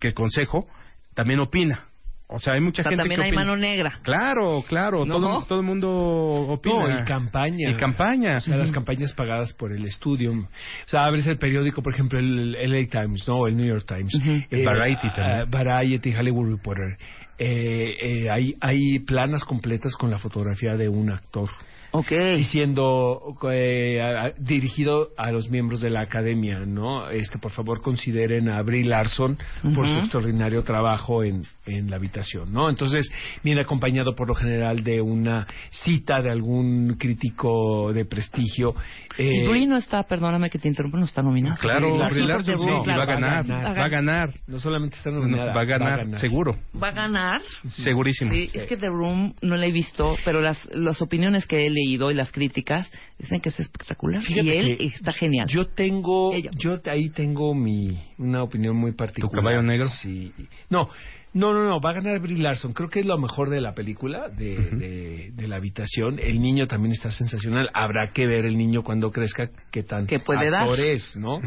que 0.00 0.08
el 0.08 0.14
consejo 0.14 0.66
también 1.14 1.40
opina. 1.40 1.87
O 2.30 2.38
sea, 2.38 2.52
hay 2.52 2.60
mucha 2.60 2.82
o 2.82 2.84
sea, 2.84 2.90
gente 2.90 3.02
también 3.02 3.20
que 3.20 3.24
hay 3.24 3.30
opina. 3.30 3.44
mano 3.44 3.56
negra. 3.56 4.00
Claro, 4.02 4.62
claro, 4.68 5.06
¿No? 5.06 5.18
todo, 5.18 5.44
todo 5.44 5.60
el 5.60 5.64
mundo 5.64 5.88
opina. 5.90 6.74
No, 6.96 7.00
y 7.00 7.04
campaña. 7.04 7.70
Y 7.70 7.74
campaña. 7.74 8.36
O 8.36 8.40
sea, 8.40 8.56
las 8.56 8.70
campañas 8.70 9.14
pagadas 9.14 9.54
por 9.54 9.72
el 9.72 9.86
estudio. 9.86 10.32
O 10.32 10.88
sea, 10.88 11.04
abres 11.06 11.26
el 11.26 11.38
periódico, 11.38 11.82
por 11.82 11.94
ejemplo, 11.94 12.18
el 12.18 12.52
LA 12.52 12.86
Times, 12.90 13.26
¿no? 13.26 13.46
El 13.46 13.56
New 13.56 13.66
York 13.66 13.86
Times. 13.86 14.12
El 14.50 14.64
Variety 14.64 15.08
también. 15.10 15.40
ah, 15.40 15.44
Variety, 15.48 16.14
Hollywood 16.14 16.50
Reporter. 16.50 16.98
Eh, 17.38 17.96
eh, 18.02 18.30
hay, 18.30 18.54
hay 18.60 18.98
planas 18.98 19.44
completas 19.44 19.94
con 19.94 20.10
la 20.10 20.18
fotografía 20.18 20.76
de 20.76 20.88
un 20.88 21.10
actor. 21.10 21.48
Ok. 21.90 22.12
Y 22.38 22.44
siendo 22.44 23.34
eh, 23.50 24.00
a- 24.02 24.24
a- 24.26 24.30
dirigido 24.38 25.08
a 25.16 25.32
los 25.32 25.48
miembros 25.50 25.80
de 25.80 25.90
la 25.90 26.02
academia, 26.02 26.60
¿no? 26.66 27.08
Este, 27.10 27.38
por 27.38 27.52
favor, 27.52 27.80
consideren 27.80 28.48
a 28.50 28.60
Brie 28.62 28.84
Larson 28.84 29.38
por 29.74 29.88
su 29.88 29.96
extraordinario 29.98 30.62
trabajo 30.64 31.24
en, 31.24 31.46
en 31.66 31.88
la 31.90 31.96
habitación, 31.96 32.52
¿no? 32.52 32.68
Entonces, 32.68 33.10
viene 33.42 33.62
acompañado 33.62 34.14
por 34.14 34.28
lo 34.28 34.34
general 34.34 34.84
de 34.84 35.00
una 35.00 35.46
cita 35.70 36.20
de 36.20 36.30
algún 36.30 36.96
crítico 36.98 37.92
de 37.92 38.04
prestigio. 38.04 38.74
y 39.16 39.22
eh, 39.44 39.48
Brie 39.48 39.66
no 39.66 39.76
está, 39.78 40.02
perdóname 40.02 40.50
que 40.50 40.58
te 40.58 40.68
interrumpa, 40.68 40.98
no 40.98 41.06
está 41.06 41.22
nominada. 41.22 41.56
Claro, 41.56 41.88
Brie 41.96 42.08
Brie 42.10 42.26
Larson, 42.26 42.28
Larson, 42.28 42.58
sí, 42.58 42.64
y 42.80 42.84
claro. 42.84 42.98
va 42.98 43.02
a 43.02 43.06
ganar, 43.06 43.50
Va 43.50 43.60
a 43.70 43.72
va 43.74 43.84
a 43.84 43.88
ganar, 43.88 44.34
no 44.46 44.58
solamente 44.58 44.96
está 44.96 45.10
No, 45.10 45.20
nominada, 45.20 45.54
va 45.54 45.60
a 45.62 45.64
ganar, 45.64 46.06
seguro, 46.18 46.56
Va 46.80 46.88
a 46.88 46.92
ganar. 46.92 47.40
segurísimo. 47.68 48.32
Sí, 48.32 48.48
es 48.52 48.64
que 48.66 48.76
The 48.76 48.88
Room 48.88 49.34
no 49.42 49.56
la 49.56 49.66
he 49.66 49.72
visto, 49.72 50.16
pero 50.24 50.40
las, 50.40 50.58
las 50.72 51.00
opiniones 51.02 51.46
que 51.46 51.66
he 51.66 51.70
leído 51.78 52.10
y 52.10 52.14
las 52.14 52.32
críticas 52.32 52.90
dicen 53.18 53.40
que 53.40 53.48
es 53.50 53.60
espectacular. 53.60 54.22
Fíjate 54.22 54.46
y 54.46 54.50
él 54.50 54.76
que 54.78 54.86
está 54.86 55.12
genial. 55.12 55.48
Yo 55.48 55.66
tengo, 55.66 56.32
Ella. 56.32 56.50
yo 56.56 56.78
ahí 56.90 57.10
tengo 57.10 57.54
mi 57.54 57.98
una 58.18 58.42
opinión 58.42 58.76
muy 58.76 58.92
particular. 58.92 59.34
caballo 59.42 59.62
negro? 59.62 59.88
Sí. 59.88 60.32
No, 60.70 60.88
No, 61.34 61.52
no, 61.52 61.62
no, 61.64 61.78
va 61.78 61.90
a 61.90 61.92
ganar 61.92 62.18
Brie 62.20 62.38
Larson. 62.38 62.72
Creo 62.72 62.88
que 62.88 63.00
es 63.00 63.06
lo 63.06 63.18
mejor 63.18 63.50
de 63.50 63.60
la 63.60 63.74
película, 63.74 64.28
de, 64.30 64.56
de, 64.56 65.30
de 65.34 65.46
la 65.48 65.56
habitación. 65.56 66.18
El 66.18 66.40
niño 66.40 66.66
también 66.66 66.92
está 66.92 67.10
sensacional. 67.10 67.68
Habrá 67.74 68.12
que 68.14 68.26
ver 68.26 68.46
el 68.46 68.56
niño 68.56 68.82
cuando 68.82 69.10
crezca 69.10 69.50
qué 69.70 69.82
tan 69.82 70.06
¿Qué 70.06 70.20
puede 70.20 70.50
dar? 70.50 70.62
actor 70.62 70.80
es, 70.80 71.14
¿no? 71.16 71.40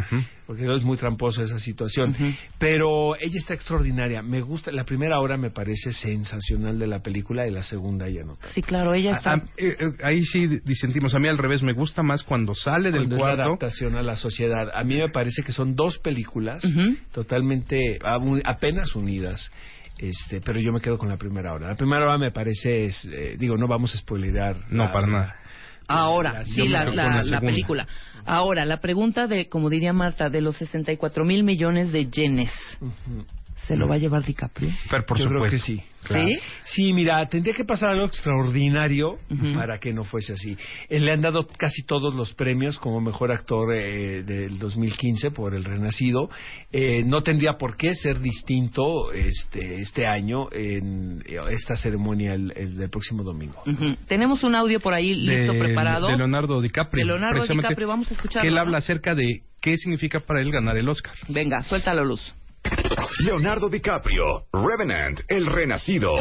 Porque 0.45 0.71
es 0.71 0.83
muy 0.83 0.97
tramposo 0.97 1.41
esa 1.41 1.57
situación. 1.59 2.15
Pero 2.59 3.15
ella 3.19 3.37
está 3.37 3.55
extraordinaria. 3.55 4.21
Me 4.21 4.41
gusta, 4.41 4.71
la 4.71 4.83
primera 4.83 5.19
hora 5.19 5.35
me 5.35 5.49
parece 5.49 5.91
sensacional 5.93 6.77
de 6.77 6.87
la 6.87 6.99
película 6.99 7.47
y 7.47 7.51
la 7.51 7.63
segunda 7.63 8.07
ya 8.07 8.23
no. 8.23 8.37
Sí, 8.53 8.61
claro, 8.61 8.93
ella 8.93 9.15
está... 9.17 9.31
Ah, 9.33 9.43
ah, 9.45 9.49
eh, 9.57 9.75
eh, 9.79 9.91
ahí 10.03 10.23
sí 10.25 10.47
disentimos. 10.63 11.15
A 11.15 11.19
mí 11.19 11.27
al 11.27 11.37
revés, 11.39 11.60
me 11.63 11.73
gusta 11.73 12.01
más 12.03 12.23
cuando 12.23 12.53
sale 12.55 12.91
del 12.91 13.07
Cuando 13.07 13.15
es 13.15 13.21
la 13.21 13.27
cuarto. 13.27 13.43
adaptación 13.43 13.95
a 13.95 14.01
la 14.03 14.15
sociedad. 14.15 14.69
A 14.73 14.83
mí 14.83 14.95
me 14.97 15.09
parece 15.09 15.43
que 15.43 15.51
son 15.51 15.75
dos 15.75 15.97
películas 15.99 16.63
totalmente 17.11 17.99
apenas 18.43 18.95
unidas. 18.95 19.51
Este, 19.97 20.41
pero 20.41 20.59
yo 20.59 20.71
me 20.71 20.81
quedo 20.81 20.97
con 20.97 21.09
la 21.09 21.17
primera 21.17 21.53
hora. 21.53 21.67
La 21.69 21.75
primera 21.75 22.03
hora 22.03 22.17
me 22.17 22.31
parece, 22.31 22.85
es, 22.85 23.05
eh, 23.11 23.35
digo, 23.37 23.55
no 23.57 23.67
vamos 23.67 23.93
a 23.93 23.97
spoilear. 23.97 24.55
No, 24.69 24.85
la- 24.85 24.91
para 24.93 25.07
nada. 25.07 25.35
Ahora, 25.87 26.33
la- 26.33 26.43
sí, 26.45 26.67
la, 26.67 26.85
la- 26.85 27.21
la 27.21 27.41
película. 27.41 27.85
Ahora, 28.25 28.65
la 28.65 28.77
pregunta 28.79 29.27
de, 29.27 29.47
como 29.49 29.69
diría 29.69 29.93
Marta, 29.93 30.29
de 30.29 30.41
los 30.41 30.55
64 30.57 31.25
mil 31.25 31.43
millones 31.43 31.91
de 31.91 32.09
yenes, 32.09 32.51
Ujú. 32.79 33.25
¿Se 33.67 33.75
lo 33.75 33.87
va 33.87 33.95
a 33.95 33.97
llevar 33.97 34.23
DiCaprio? 34.23 34.69
Pero 34.89 35.05
por 35.05 35.17
Yo 35.17 35.25
creo 35.27 35.43
supuesto. 35.45 35.57
que 35.57 35.73
sí. 35.75 35.83
¿Sí? 36.07 36.39
Sí, 36.63 36.93
mira, 36.93 37.23
tendría 37.27 37.55
que 37.55 37.63
pasar 37.63 37.89
algo 37.89 38.07
extraordinario 38.07 39.19
para 39.53 39.77
que 39.79 39.93
no 39.93 40.03
fuese 40.03 40.33
así. 40.33 40.57
Eh, 40.89 40.99
le 40.99 41.11
han 41.11 41.21
dado 41.21 41.47
casi 41.47 41.83
todos 41.83 42.15
los 42.15 42.33
premios 42.33 42.79
como 42.79 42.99
mejor 42.99 43.31
actor 43.31 43.73
eh, 43.75 44.23
del 44.23 44.57
2015 44.57 45.29
por 45.31 45.53
El 45.53 45.63
Renacido. 45.63 46.29
Eh, 46.71 47.03
no 47.05 47.21
tendría 47.21 47.53
por 47.59 47.77
qué 47.77 47.93
ser 47.93 48.19
distinto 48.19 49.11
este, 49.11 49.81
este 49.81 50.07
año 50.07 50.47
en 50.51 51.21
eh, 51.27 51.37
esta 51.51 51.75
ceremonia 51.75 52.33
el, 52.33 52.51
el 52.55 52.77
del 52.77 52.89
próximo 52.89 53.23
domingo. 53.23 53.63
Tenemos 54.07 54.43
un 54.43 54.55
audio 54.55 54.79
por 54.79 54.93
ahí 54.95 55.13
listo, 55.13 55.53
de, 55.53 55.59
preparado. 55.59 56.07
de 56.07 56.17
Leonardo 56.17 56.61
DiCaprio. 56.61 57.05
De 57.05 57.11
Leonardo 57.11 57.45
DiCaprio, 57.45 57.87
vamos 57.87 58.09
a 58.09 58.15
escucharlo, 58.15 58.41
Que 58.41 58.47
él 58.47 58.55
¿no? 58.55 58.61
habla 58.61 58.79
acerca 58.79 59.13
de 59.13 59.43
qué 59.61 59.77
significa 59.77 60.19
para 60.19 60.41
él 60.41 60.51
ganar 60.51 60.77
el 60.77 60.89
Oscar. 60.89 61.13
Venga, 61.29 61.61
suéltalo, 61.61 62.03
Luz. 62.03 62.33
Leonardo 63.19 63.69
DiCaprio, 63.69 64.45
Revenant, 64.53 65.21
El 65.27 65.45
Renacido. 65.45 66.15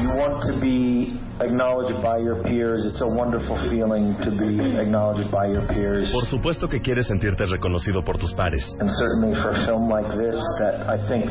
You 0.00 0.08
want 0.08 0.42
to 0.48 0.60
be 0.60 1.20
acknowledged 1.40 2.02
by 2.02 2.18
your 2.18 2.42
peers. 2.42 2.86
It's 2.86 3.00
a 3.02 3.06
wonderful 3.06 3.56
feeling 3.68 4.16
to 4.24 4.30
be 4.40 4.80
acknowledged 4.80 5.30
by 5.30 5.46
your 5.46 5.66
peers. 5.68 6.10
Por 6.12 6.26
supuesto 6.26 6.68
que 6.68 6.80
quieres 6.80 7.06
sentirte 7.06 7.44
reconocido 7.44 8.02
por 8.04 8.18
tus 8.18 8.32
pares. 8.32 8.64
And 8.80 8.88
certainly 8.88 9.34
for 9.40 9.50
a 9.50 9.66
film 9.66 9.88
like 9.88 10.08
this, 10.16 10.36
that 10.60 10.88
I 10.88 10.96
think 11.08 11.28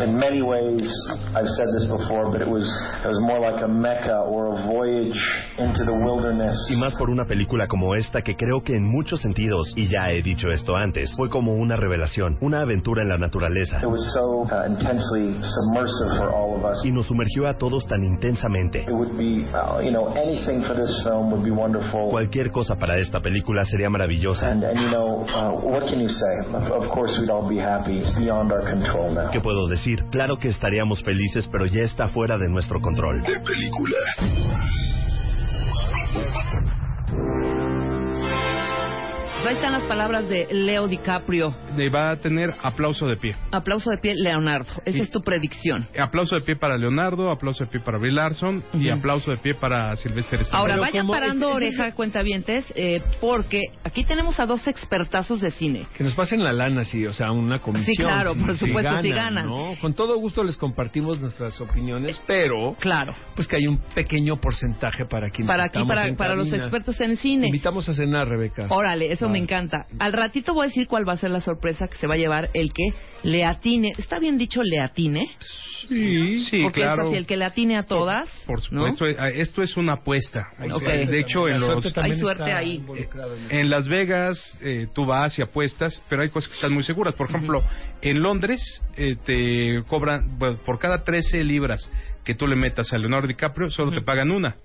in 0.00 0.16
many 0.16 0.42
ways, 0.42 0.88
I've 1.36 1.48
said 1.48 1.68
this 1.76 1.90
before, 1.92 2.32
but 2.32 2.40
it 2.40 2.48
was 2.48 2.64
it 3.04 3.08
was 3.08 3.20
more 3.20 3.40
like 3.40 3.62
a 3.62 3.68
mecca 3.68 4.24
or 4.28 4.48
a 4.48 4.66
voyage 4.66 5.20
into 5.58 5.84
the 5.84 5.92
wilderness. 5.92 6.56
Y 6.70 6.76
más 6.76 6.94
por 6.96 7.10
una 7.10 7.26
película 7.26 7.68
como 7.68 7.94
esta 7.94 8.22
que 8.22 8.34
creo 8.34 8.62
que 8.62 8.76
en 8.76 8.84
muchos 8.84 9.20
sentidos, 9.20 9.72
y 9.76 9.88
ya 9.88 10.10
he 10.10 10.22
dicho 10.22 10.48
esto 10.48 10.74
antes, 10.74 11.14
fue 11.16 11.28
como 11.28 11.54
una 11.54 11.76
revelación, 11.76 12.38
una 12.40 12.60
aventura 12.60 13.02
en 13.02 13.08
la 13.08 13.18
naturaleza. 13.18 13.80
It 13.80 13.86
was 13.86 14.12
so 14.14 14.37
uh, 14.44 14.66
intensely 14.66 15.34
submersive 15.42 16.18
for 16.18 16.30
all 16.30 16.56
of 16.56 16.64
us. 16.64 16.84
Y 16.84 16.92
nos 16.92 17.06
sumergió 17.06 17.48
a 17.48 17.54
todos 17.56 17.86
tan 17.86 18.04
intensamente. 18.04 18.82
It 18.82 18.92
would 18.92 19.16
be, 19.16 19.46
you 19.82 19.90
know, 19.90 20.14
anything 20.14 20.62
for 20.62 20.74
this 20.74 20.92
film 21.04 21.30
would 21.32 21.44
be 21.44 21.50
wonderful. 21.50 22.10
Cualquier 22.10 22.50
cosa 22.50 22.76
para 22.76 22.98
esta 22.98 23.20
película 23.20 23.64
sería 23.64 23.90
maravillosa. 23.90 24.48
And, 24.48 24.64
and 24.64 24.80
you 24.80 24.90
know, 24.90 25.24
what 25.62 25.86
can 25.88 26.00
you 26.00 26.08
say? 26.08 26.54
Of, 26.54 26.84
of 26.84 26.90
course, 26.90 27.18
we'd 27.20 27.30
all 27.30 27.48
be 27.48 27.58
happy. 27.58 27.98
It's 27.98 28.16
beyond 28.18 28.52
our 28.52 28.62
control 28.62 29.14
now. 29.14 29.30
¿Qué 29.30 29.40
puedo 29.40 29.66
decir? 29.68 30.04
Claro 30.10 30.36
que 30.38 30.48
estaríamos 30.48 31.02
felices, 31.02 31.48
pero 31.50 31.66
ya 31.66 31.82
está 31.82 32.08
fuera 32.08 32.38
de 32.38 32.48
nuestro 32.48 32.80
control. 32.80 33.22
De 33.22 33.40
película. 33.40 33.96
Ahí 39.48 39.54
están 39.54 39.72
las 39.72 39.84
palabras 39.84 40.28
de 40.28 40.46
Leo 40.50 40.86
DiCaprio. 40.88 41.54
Le 41.74 41.88
va 41.88 42.10
a 42.10 42.16
tener 42.16 42.52
aplauso 42.62 43.06
de 43.06 43.16
pie. 43.16 43.34
Aplauso 43.50 43.88
de 43.88 43.96
pie, 43.96 44.14
Leonardo. 44.14 44.70
Esa 44.84 45.02
es 45.02 45.10
tu 45.10 45.22
predicción. 45.22 45.86
Aplauso 45.98 46.34
de 46.36 46.42
pie 46.42 46.56
para 46.56 46.76
Leonardo, 46.76 47.30
aplauso 47.30 47.64
de 47.64 47.70
pie 47.70 47.80
para 47.80 47.96
Brie 47.96 48.12
Larson 48.12 48.62
y 48.74 48.90
aplauso 48.90 49.30
de 49.30 49.38
pie 49.38 49.54
para 49.54 49.96
Sylvester 49.96 50.40
Stallone. 50.40 50.60
Ahora, 50.60 50.74
Pero 50.74 50.82
vayan 50.82 51.00
como 51.06 51.12
parando 51.14 51.46
es- 51.46 51.50
es- 51.50 51.56
oreja, 51.56 51.94
cuentavientes, 51.94 52.64
eh, 52.76 53.00
porque 53.22 53.62
aquí 53.84 54.04
tenemos 54.04 54.38
a 54.38 54.44
dos 54.44 54.66
expertazos 54.68 55.40
de 55.40 55.50
cine. 55.50 55.86
Que 55.96 56.04
nos 56.04 56.12
pasen 56.14 56.44
la 56.44 56.52
lana, 56.52 56.84
sí, 56.84 57.06
o 57.06 57.14
sea, 57.14 57.32
una 57.32 57.58
comisión. 57.58 57.86
Sí, 57.86 57.96
claro, 58.02 58.34
por 58.34 58.54
supuesto, 58.58 59.00
sí 59.00 59.08
ganan. 59.10 59.46
¿no? 59.46 59.70
Con 59.80 59.94
todo 59.94 60.18
gusto 60.18 60.44
les 60.44 60.58
compartimos 60.58 61.20
nuestras 61.20 61.58
opiniones, 61.62 62.20
pero 62.26 62.76
Claro. 62.80 63.14
pues 63.34 63.48
que 63.48 63.56
hay 63.56 63.66
un 63.66 63.78
pequeño 63.94 64.36
porcentaje 64.36 65.06
para 65.06 65.30
quienes 65.30 65.48
Para 65.48 65.64
aquí, 65.64 65.82
para, 65.88 66.06
en 66.06 66.16
para 66.16 66.34
los 66.34 66.52
expertos 66.52 67.00
en 67.00 67.16
cine. 67.16 67.46
Invitamos 67.46 67.88
a 67.88 67.94
cenar, 67.94 68.28
Rebeca. 68.28 68.66
Órale, 68.68 69.10
eso 69.10 69.26
me 69.30 69.37
encanta. 69.38 69.86
Al 69.98 70.12
ratito 70.12 70.54
voy 70.54 70.64
a 70.64 70.68
decir 70.68 70.86
cuál 70.86 71.08
va 71.08 71.14
a 71.14 71.16
ser 71.16 71.30
la 71.30 71.40
sorpresa 71.40 71.88
que 71.88 71.96
se 71.96 72.06
va 72.06 72.14
a 72.14 72.18
llevar 72.18 72.50
el 72.54 72.72
que 72.72 72.84
le 73.22 73.44
atine. 73.44 73.92
¿Está 73.98 74.18
bien 74.18 74.36
dicho 74.38 74.62
le 74.62 74.80
atine? 74.80 75.28
Sí, 75.88 76.36
sí, 76.44 76.62
Porque 76.62 76.80
claro. 76.82 77.02
es 77.04 77.08
así, 77.08 77.16
el 77.18 77.26
que 77.26 77.36
le 77.36 77.44
atine 77.44 77.76
a 77.76 77.84
todas. 77.84 78.28
Por 78.46 78.60
supuesto, 78.60 79.06
eh, 79.06 79.16
esto 79.36 79.62
es 79.62 79.76
una 79.76 79.94
apuesta. 79.94 80.48
Hay 80.58 80.70
Ok. 80.70 80.80
suerte 80.82 81.06
De 81.06 81.20
hecho, 81.20 81.48
en 81.48 81.60
los- 81.60 81.96
Hay 81.96 82.14
suerte 82.18 82.52
ahí. 82.52 82.82
en 83.50 83.70
Las 83.70 83.88
Vegas 83.88 84.58
eh, 84.62 84.88
tú 84.94 85.06
vas 85.06 85.38
y 85.38 85.42
apuestas, 85.42 86.02
pero 86.08 86.22
hay 86.22 86.28
cosas 86.28 86.48
que 86.50 86.54
están 86.56 86.72
muy 86.72 86.82
seguras. 86.82 87.14
Por 87.14 87.28
ejemplo, 87.30 87.62
en 88.02 88.20
Londres 88.20 88.60
eh, 88.96 89.16
te 89.24 89.82
cobran, 89.86 90.38
bueno, 90.38 90.58
por 90.66 90.78
cada 90.78 91.04
13 91.04 91.42
libras 91.44 91.88
que 92.24 92.34
tú 92.34 92.46
le 92.46 92.56
metas 92.56 92.92
a 92.92 92.98
Leonardo 92.98 93.26
DiCaprio, 93.28 93.70
solo 93.70 93.90
te 93.92 94.02
pagan 94.02 94.30
una. 94.30 94.56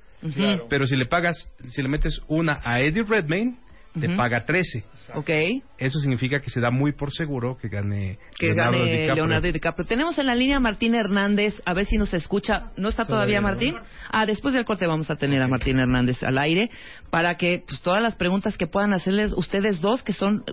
Pero 0.69 0.87
si 0.87 0.95
le 0.95 1.05
pagas, 1.05 1.49
si 1.69 1.81
le 1.81 1.89
metes 1.89 2.21
una 2.27 2.59
a 2.63 2.79
Eddie 2.81 3.03
Redmayne, 3.03 3.55
te 3.99 4.09
paga 4.15 4.43
13. 4.45 4.83
Ok. 5.15 5.29
Eso 5.77 5.99
significa 5.99 6.41
que 6.41 6.49
se 6.49 6.59
da 6.59 6.71
muy 6.71 6.93
por 6.93 7.11
seguro 7.11 7.57
que 7.57 7.67
gane 7.67 8.17
Que 8.37 8.47
Leonardo 8.47 8.79
gane 8.79 8.91
DiCaprio. 8.91 9.15
Leonardo 9.15 9.51
DiCaprio. 9.51 9.85
Tenemos 9.85 10.17
en 10.17 10.25
la 10.25 10.35
línea 10.35 10.57
a 10.57 10.59
Martín 10.59 10.95
Hernández, 10.95 11.61
a 11.65 11.73
ver 11.73 11.85
si 11.85 11.97
nos 11.97 12.13
escucha. 12.13 12.71
¿No 12.75 12.89
está 12.89 13.05
todavía. 13.05 13.41
Martín? 13.41 13.75
Ah, 14.11 14.25
después 14.25 14.53
del 14.53 14.65
corte 14.65 14.87
vamos 14.87 15.09
a 15.11 15.15
tener 15.15 15.41
a 15.41 15.47
Martín 15.47 15.77
Hernández 15.77 16.23
al 16.23 16.37
aire 16.37 16.69
para 17.09 17.35
que 17.37 17.63
pues, 17.67 17.81
todas 17.81 18.01
las 18.01 18.15
preguntas 18.15 18.57
que 18.57 18.67
puedan 18.67 18.93
hacerles 18.93 19.33
ustedes 19.33 19.81
dos, 19.81 20.01
que 20.03 20.13
son, 20.13 20.43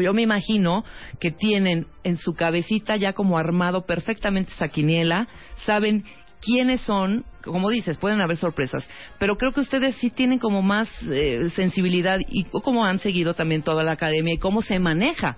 yo 0.00 0.12
me 0.12 0.22
imagino 0.22 0.84
que 1.20 1.30
tienen 1.30 1.86
en 2.02 2.16
su 2.16 2.34
cabecita 2.34 2.96
ya 2.96 3.12
como 3.12 3.38
armado 3.38 3.86
perfectamente 3.86 4.52
esa 4.52 4.68
quiniela, 4.68 5.28
saben 5.64 6.04
quiénes 6.46 6.80
son, 6.82 7.24
como 7.44 7.68
dices, 7.70 7.98
pueden 7.98 8.20
haber 8.20 8.36
sorpresas, 8.36 8.88
pero 9.18 9.36
creo 9.36 9.52
que 9.52 9.60
ustedes 9.60 9.96
sí 9.96 10.10
tienen 10.10 10.38
como 10.38 10.62
más 10.62 10.88
eh, 11.10 11.50
sensibilidad 11.56 12.20
y 12.20 12.44
cómo 12.44 12.84
han 12.84 13.00
seguido 13.00 13.34
también 13.34 13.62
toda 13.62 13.82
la 13.82 13.92
academia 13.92 14.34
y 14.34 14.38
cómo 14.38 14.62
se 14.62 14.78
maneja 14.78 15.36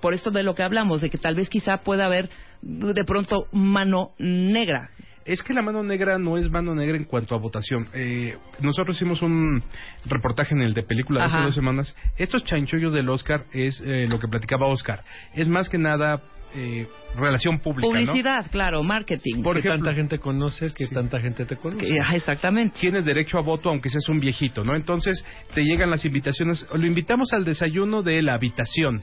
por 0.00 0.14
esto 0.14 0.30
de 0.30 0.44
lo 0.44 0.54
que 0.54 0.62
hablamos, 0.62 1.00
de 1.00 1.10
que 1.10 1.18
tal 1.18 1.34
vez 1.34 1.48
quizá 1.50 1.78
pueda 1.78 2.06
haber 2.06 2.30
de 2.62 3.04
pronto 3.04 3.46
mano 3.52 4.10
negra. 4.18 4.90
Es 5.24 5.42
que 5.42 5.52
la 5.52 5.62
mano 5.62 5.82
negra 5.82 6.18
no 6.18 6.38
es 6.38 6.50
mano 6.50 6.74
negra 6.74 6.96
en 6.96 7.04
cuanto 7.04 7.34
a 7.34 7.38
votación. 7.38 7.88
Eh, 7.92 8.36
nosotros 8.60 8.96
hicimos 8.96 9.20
un 9.20 9.62
reportaje 10.06 10.54
en 10.54 10.62
el 10.62 10.74
de 10.74 10.82
película 10.82 11.20
de 11.20 11.26
hace 11.26 11.42
dos 11.42 11.54
semanas. 11.54 11.94
Estos 12.16 12.44
chanchullos 12.44 12.92
del 12.92 13.08
Oscar 13.08 13.44
es 13.52 13.82
eh, 13.84 14.06
lo 14.10 14.18
que 14.18 14.28
platicaba 14.28 14.66
Oscar. 14.66 15.04
Es 15.34 15.48
más 15.48 15.68
que 15.68 15.76
nada 15.76 16.22
eh, 16.54 16.86
relación 17.16 17.58
pública, 17.58 17.86
¿no? 17.92 18.06
Publicidad, 18.06 18.46
claro, 18.50 18.82
marketing. 18.82 19.42
Por 19.42 19.54
que 19.54 19.60
ejemplo- 19.60 19.84
tanta 19.86 19.94
gente 19.94 20.18
conoces, 20.18 20.72
que 20.74 20.86
tanta 20.88 21.20
gente 21.20 21.44
te 21.44 21.56
conoce. 21.56 21.84
Que- 21.86 21.98
exactamente. 22.14 22.76
Tienes 22.80 23.04
derecho 23.04 23.38
a 23.38 23.40
voto 23.42 23.68
aunque 23.70 23.88
seas 23.88 24.08
un 24.08 24.20
viejito, 24.20 24.64
¿no? 24.64 24.74
Entonces 24.76 25.24
te 25.54 25.62
llegan 25.62 25.90
las 25.90 26.04
invitaciones. 26.04 26.66
Lo 26.74 26.86
invitamos 26.86 27.32
al 27.32 27.44
desayuno 27.44 28.02
de 28.02 28.22
la 28.22 28.34
habitación. 28.34 29.02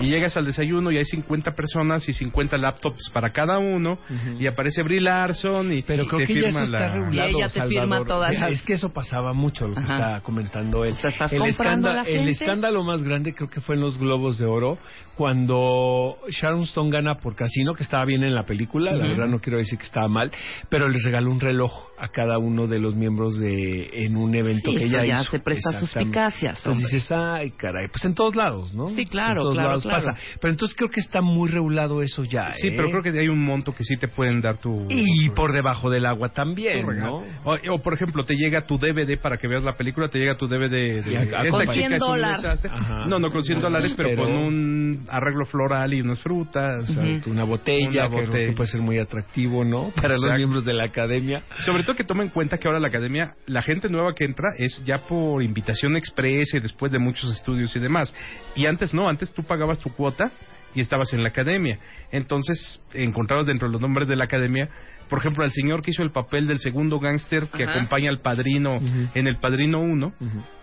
Y 0.00 0.06
llegas 0.06 0.36
al 0.36 0.46
desayuno 0.46 0.90
y 0.90 0.98
hay 0.98 1.04
50 1.04 1.54
personas 1.54 2.08
y 2.08 2.12
50 2.12 2.56
laptops 2.58 3.10
para 3.12 3.30
cada 3.30 3.58
uno. 3.58 3.98
Y 4.38 4.46
aparece 4.46 4.82
Brie 4.82 5.00
Larson 5.00 5.72
y 5.72 5.82
Pero 5.82 6.04
y 6.04 6.06
creo 6.06 6.18
te 6.20 6.26
que 6.26 6.34
ya 6.34 6.40
firma 6.42 6.62
eso 6.64 6.74
está 6.74 6.86
la- 6.88 6.94
regulado, 6.94 7.28
Y 7.28 7.34
ella 7.36 7.46
te 7.48 7.50
Salvador. 7.60 7.82
firma 7.82 8.04
todas 8.04 8.30
Mira, 8.30 8.40
las- 8.48 8.52
Es 8.52 8.62
que 8.62 8.72
eso 8.74 8.92
pasaba 8.92 9.32
mucho, 9.32 9.68
lo 9.68 9.74
que 9.74 9.80
Ajá. 9.82 9.96
está 9.96 10.20
comentando 10.22 10.84
él. 10.84 10.92
O 10.92 10.96
sea, 10.96 11.10
estás 11.10 11.32
el, 11.32 11.38
comprando 11.40 11.88
a 11.88 11.92
la 11.94 12.00
escándalo, 12.02 12.22
el 12.22 12.28
escándalo 12.28 12.84
más 12.84 13.02
grande 13.02 13.32
creo 13.34 13.48
que 13.48 13.60
fue 13.60 13.74
en 13.76 13.80
los 13.82 13.98
Globos 13.98 14.38
de 14.38 14.46
Oro, 14.46 14.78
cuando 15.24 16.16
Sharon 16.30 16.62
Stone 16.62 16.90
gana 16.90 17.16
por 17.18 17.36
Casino, 17.36 17.74
que 17.74 17.82
estaba 17.82 18.06
bien 18.06 18.24
en 18.24 18.34
la 18.34 18.44
película, 18.44 18.90
la 18.92 19.06
verdad 19.06 19.26
no 19.26 19.38
quiero 19.38 19.58
decir 19.58 19.78
que 19.78 19.84
estaba 19.84 20.08
mal, 20.08 20.32
pero 20.70 20.88
les 20.88 21.02
regaló 21.04 21.30
un 21.30 21.40
reloj 21.40 21.70
a 21.98 22.08
cada 22.08 22.38
uno 22.38 22.66
de 22.66 22.78
los 22.78 22.94
miembros 22.94 23.38
de 23.38 23.90
en 24.06 24.16
un 24.16 24.34
evento 24.34 24.70
Sí, 24.70 24.78
que 24.78 24.84
ella 24.84 25.04
ya 25.04 25.20
hizo. 25.20 25.32
se 25.32 25.40
presta 25.40 25.78
suspicacias, 25.78 26.56
Entonces 26.56 26.66
hombre. 26.84 26.90
dices, 26.94 27.12
ay, 27.12 27.50
caray, 27.50 27.88
pues 27.88 28.02
en 28.06 28.14
todos 28.14 28.34
lados, 28.34 28.72
¿no? 28.74 28.86
Sí, 28.86 29.04
claro, 29.04 29.32
En 29.34 29.38
todos 29.40 29.54
claro, 29.54 29.68
lados 29.68 29.82
claro. 29.82 30.04
pasa. 30.06 30.18
Pero 30.40 30.52
entonces 30.52 30.74
creo 30.74 30.88
que 30.88 31.00
está 31.00 31.20
muy 31.20 31.50
regulado 31.50 32.00
eso 32.00 32.24
ya, 32.24 32.54
Sí, 32.54 32.68
¿eh? 32.68 32.72
pero 32.74 32.90
creo 32.90 33.02
que 33.02 33.10
hay 33.20 33.28
un 33.28 33.44
monto 33.44 33.74
que 33.74 33.84
sí 33.84 33.98
te 33.98 34.08
pueden 34.08 34.40
dar 34.40 34.56
tu... 34.56 34.86
Y 34.88 35.28
por 35.30 35.52
debajo 35.52 35.90
del 35.90 36.06
agua 36.06 36.30
también, 36.30 36.86
¿no? 36.98 37.22
O, 37.44 37.56
o, 37.74 37.78
por 37.82 37.92
ejemplo, 37.92 38.24
te 38.24 38.34
llega 38.36 38.62
tu 38.66 38.78
DVD 38.78 39.20
para 39.20 39.36
que 39.36 39.46
veas 39.46 39.62
la 39.62 39.76
película, 39.76 40.08
te 40.08 40.18
llega 40.18 40.34
tu 40.38 40.46
DVD 40.46 40.70
de... 40.70 40.98
Esta 41.00 41.50
con 41.50 41.60
chica 41.60 41.72
100 41.74 41.92
es 41.92 42.00
un 42.02 42.08
dólares. 42.08 42.60
No, 43.08 43.18
no 43.18 43.30
con 43.30 43.42
100 43.42 43.60
dólares, 43.60 43.92
pero, 43.94 44.08
Pero- 44.08 44.22
con 44.24 44.32
un 44.32 45.06
arreglo 45.10 45.44
floral 45.46 45.92
y 45.94 46.00
unas 46.00 46.20
frutas 46.20 46.88
una 47.26 47.44
botella, 47.44 48.06
Una 48.06 48.06
botella. 48.06 48.46
que 48.50 48.52
puede 48.52 48.70
ser 48.70 48.80
muy 48.80 48.98
atractivo, 48.98 49.64
¿no? 49.64 49.90
Para 49.94 50.14
los 50.16 50.36
miembros 50.36 50.64
de 50.64 50.72
la 50.74 50.84
academia. 50.84 51.42
Sobre 51.60 51.82
todo 51.82 51.96
que 51.96 52.04
toma 52.04 52.22
en 52.22 52.28
cuenta 52.30 52.58
que 52.58 52.68
ahora 52.68 52.80
la 52.80 52.88
academia, 52.88 53.34
la 53.46 53.62
gente 53.62 53.88
nueva 53.88 54.14
que 54.14 54.24
entra 54.24 54.48
es 54.58 54.82
ya 54.84 54.98
por 54.98 55.42
invitación 55.42 55.96
expresa 55.96 56.56
y 56.56 56.60
después 56.60 56.92
de 56.92 56.98
muchos 56.98 57.32
estudios 57.34 57.74
y 57.76 57.80
demás. 57.80 58.14
Y 58.54 58.66
antes 58.66 58.94
no, 58.94 59.08
antes 59.08 59.32
tú 59.32 59.42
pagabas 59.42 59.78
tu 59.78 59.90
cuota 59.90 60.30
y 60.74 60.80
estabas 60.80 61.12
en 61.12 61.22
la 61.22 61.30
academia. 61.30 61.78
Entonces, 62.12 62.80
encontrabas 62.94 63.46
dentro 63.46 63.68
de 63.68 63.72
los 63.72 63.80
nombres 63.80 64.08
de 64.08 64.16
la 64.16 64.24
academia, 64.24 64.68
por 65.08 65.18
ejemplo, 65.18 65.42
al 65.42 65.50
señor 65.50 65.82
que 65.82 65.90
hizo 65.90 66.04
el 66.04 66.10
papel 66.10 66.46
del 66.46 66.60
segundo 66.60 67.00
gángster 67.00 67.48
que 67.48 67.64
Ajá. 67.64 67.72
acompaña 67.72 68.10
al 68.10 68.20
padrino 68.20 68.78
en 69.14 69.26
el 69.26 69.36
padrino 69.38 69.80
1 69.80 70.12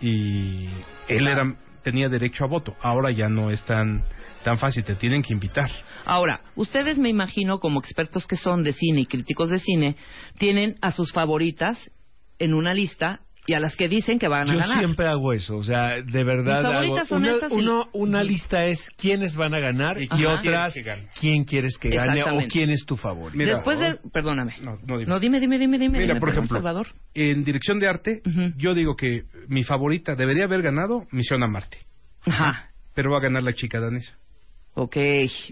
y 0.00 0.68
él 1.08 1.26
era 1.28 1.54
tenía 1.82 2.08
derecho 2.08 2.44
a 2.44 2.48
voto. 2.48 2.74
Ahora 2.82 3.10
ya 3.10 3.28
no 3.28 3.50
es 3.50 3.62
tan 3.64 4.02
tan 4.48 4.58
fácil, 4.58 4.82
te 4.82 4.94
tienen 4.94 5.20
que 5.22 5.34
invitar. 5.34 5.70
Ahora, 6.06 6.40
ustedes 6.56 6.96
me 6.98 7.10
imagino, 7.10 7.58
como 7.60 7.80
expertos 7.80 8.26
que 8.26 8.36
son 8.36 8.62
de 8.62 8.72
cine 8.72 9.00
y 9.02 9.06
críticos 9.06 9.50
de 9.50 9.58
cine, 9.58 9.96
tienen 10.38 10.76
a 10.80 10.90
sus 10.92 11.12
favoritas 11.12 11.90
en 12.38 12.54
una 12.54 12.72
lista 12.72 13.20
y 13.46 13.52
a 13.54 13.60
las 13.60 13.76
que 13.76 13.88
dicen 13.88 14.18
que 14.18 14.26
van 14.28 14.48
a 14.48 14.52
Yo 14.52 14.58
ganar. 14.58 14.78
siempre 14.84 15.06
hago 15.06 15.32
eso, 15.34 15.56
o 15.56 15.62
sea, 15.64 16.00
de 16.02 16.24
verdad. 16.24 16.62
Mis 16.62 16.70
favoritas 16.72 16.98
hago- 16.98 17.06
son 17.08 17.22
una, 17.24 17.32
estas 17.32 17.52
y- 17.52 17.54
uno- 17.56 17.84
una 17.92 18.22
lista 18.22 18.66
es 18.66 18.88
quiénes 18.96 19.36
van 19.36 19.52
a 19.54 19.58
ganar 19.60 20.00
y, 20.00 20.08
otras 20.24 20.74
quién 21.20 21.44
quieres 21.44 21.76
que 21.78 21.90
gane 21.90 22.22
o 22.24 22.40
quién 22.50 22.70
es 22.70 22.84
tu 22.86 22.96
favorito. 22.96 23.36
Mira, 23.36 23.56
Después 23.56 23.78
de... 23.78 23.98
Perdóname. 24.10 24.54
No, 24.62 24.76
no, 24.86 24.98
dime. 24.98 25.06
No, 25.10 25.20
dime, 25.20 25.40
dime, 25.40 25.58
dime, 25.58 25.78
dime. 25.78 25.98
Mira, 25.98 26.14
dime, 26.14 26.20
por 26.20 26.30
ejemplo, 26.30 26.56
Salvador. 26.56 26.86
en 27.14 27.44
dirección 27.44 27.78
de 27.78 27.88
arte, 27.88 28.22
yo 28.56 28.72
digo 28.74 28.96
que 28.96 29.24
mi 29.48 29.62
favorita 29.62 30.14
debería 30.14 30.44
haber 30.44 30.62
ganado 30.62 31.04
Misión 31.10 31.42
a 31.42 31.48
Marte, 31.48 31.78
Ajá. 32.26 32.70
pero 32.94 33.10
va 33.10 33.18
a 33.18 33.22
ganar 33.22 33.42
la 33.42 33.52
chica 33.54 33.78
danesa. 33.80 34.16
Ok, 34.80 34.96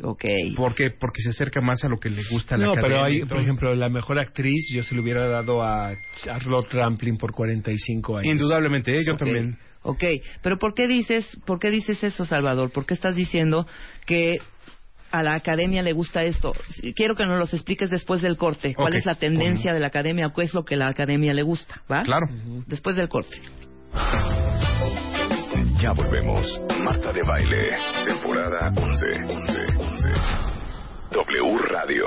ok. 0.05 0.25
¿Por 0.57 0.77
qué? 0.77 0.91
Porque 0.91 1.21
se 1.21 1.31
acerca 1.31 1.61
más 1.61 1.83
a 1.83 1.89
lo 1.89 1.99
que 1.99 2.09
le 2.11 2.23
gusta 2.31 2.55
a 2.55 2.59
la 2.59 2.67
No, 2.67 2.75
pero 2.75 2.99
academia 3.01 3.23
hay, 3.23 3.29
por 3.29 3.39
ejemplo, 3.39 3.75
la 3.75 3.89
mejor 3.89 4.21
actriz 4.21 4.69
yo 4.73 4.85
se 4.85 4.95
lo 4.95 5.03
hubiera 5.03 5.27
dado 5.27 5.63
a 5.65 5.97
Charlotte 6.23 6.73
Rampling 6.73 7.19
por 7.19 7.33
45 7.33 8.19
años. 8.19 8.33
Indudablemente, 8.33 8.95
¿eh? 8.95 9.03
yo 9.05 9.15
Ok, 9.15 9.19
también. 9.19 9.59
Ok, 9.83 10.05
pero 10.43 10.59
¿por 10.59 10.75
qué 10.75 10.87
dices, 10.87 11.27
por 11.45 11.59
qué 11.59 11.71
dices 11.71 12.05
eso, 12.05 12.25
Salvador? 12.25 12.71
¿Por 12.71 12.87
qué 12.87 12.95
estás 12.95 13.17
diciendo 13.17 13.67
que 14.07 14.39
a 15.11 15.25
la 15.25 15.35
academia 15.35 15.83
le 15.83 15.93
gusta 15.93 16.23
esto? 16.23 16.53
Quiero 16.95 17.17
que 17.17 17.27
nos 17.27 17.41
los 17.41 17.53
expliques 17.53 17.91
después 17.91 18.23
del 18.23 18.37
corte. 18.37 18.75
¿Cuál 18.75 18.93
Ok, 18.93 18.99
es 18.99 19.07
la 19.07 19.17
tendencia 19.17 19.73
de 19.73 19.81
la 19.81 19.89
academia 19.89 20.29
o 20.29 20.33
qué 20.33 20.43
es 20.43 20.55
lo 20.55 20.65
que 20.65 20.77
a 20.77 20.79
la 20.79 20.89
academia 20.89 21.33
le 21.33 21.43
gusta? 21.43 21.83
¿Va? 21.91 22.05
Claro. 22.05 22.29
Después 22.69 22.95
del 22.95 23.09
corte. 23.09 23.37
Ya 25.81 25.93
volvemos. 25.93 26.61
Marta 26.83 27.13
de 27.13 27.23
Baile, 27.23 27.77
temporada 28.07 28.73
11. 28.75 29.07
11, 29.29 29.53
11. 29.79 30.09
W 31.11 31.59
Radio. 31.69 32.07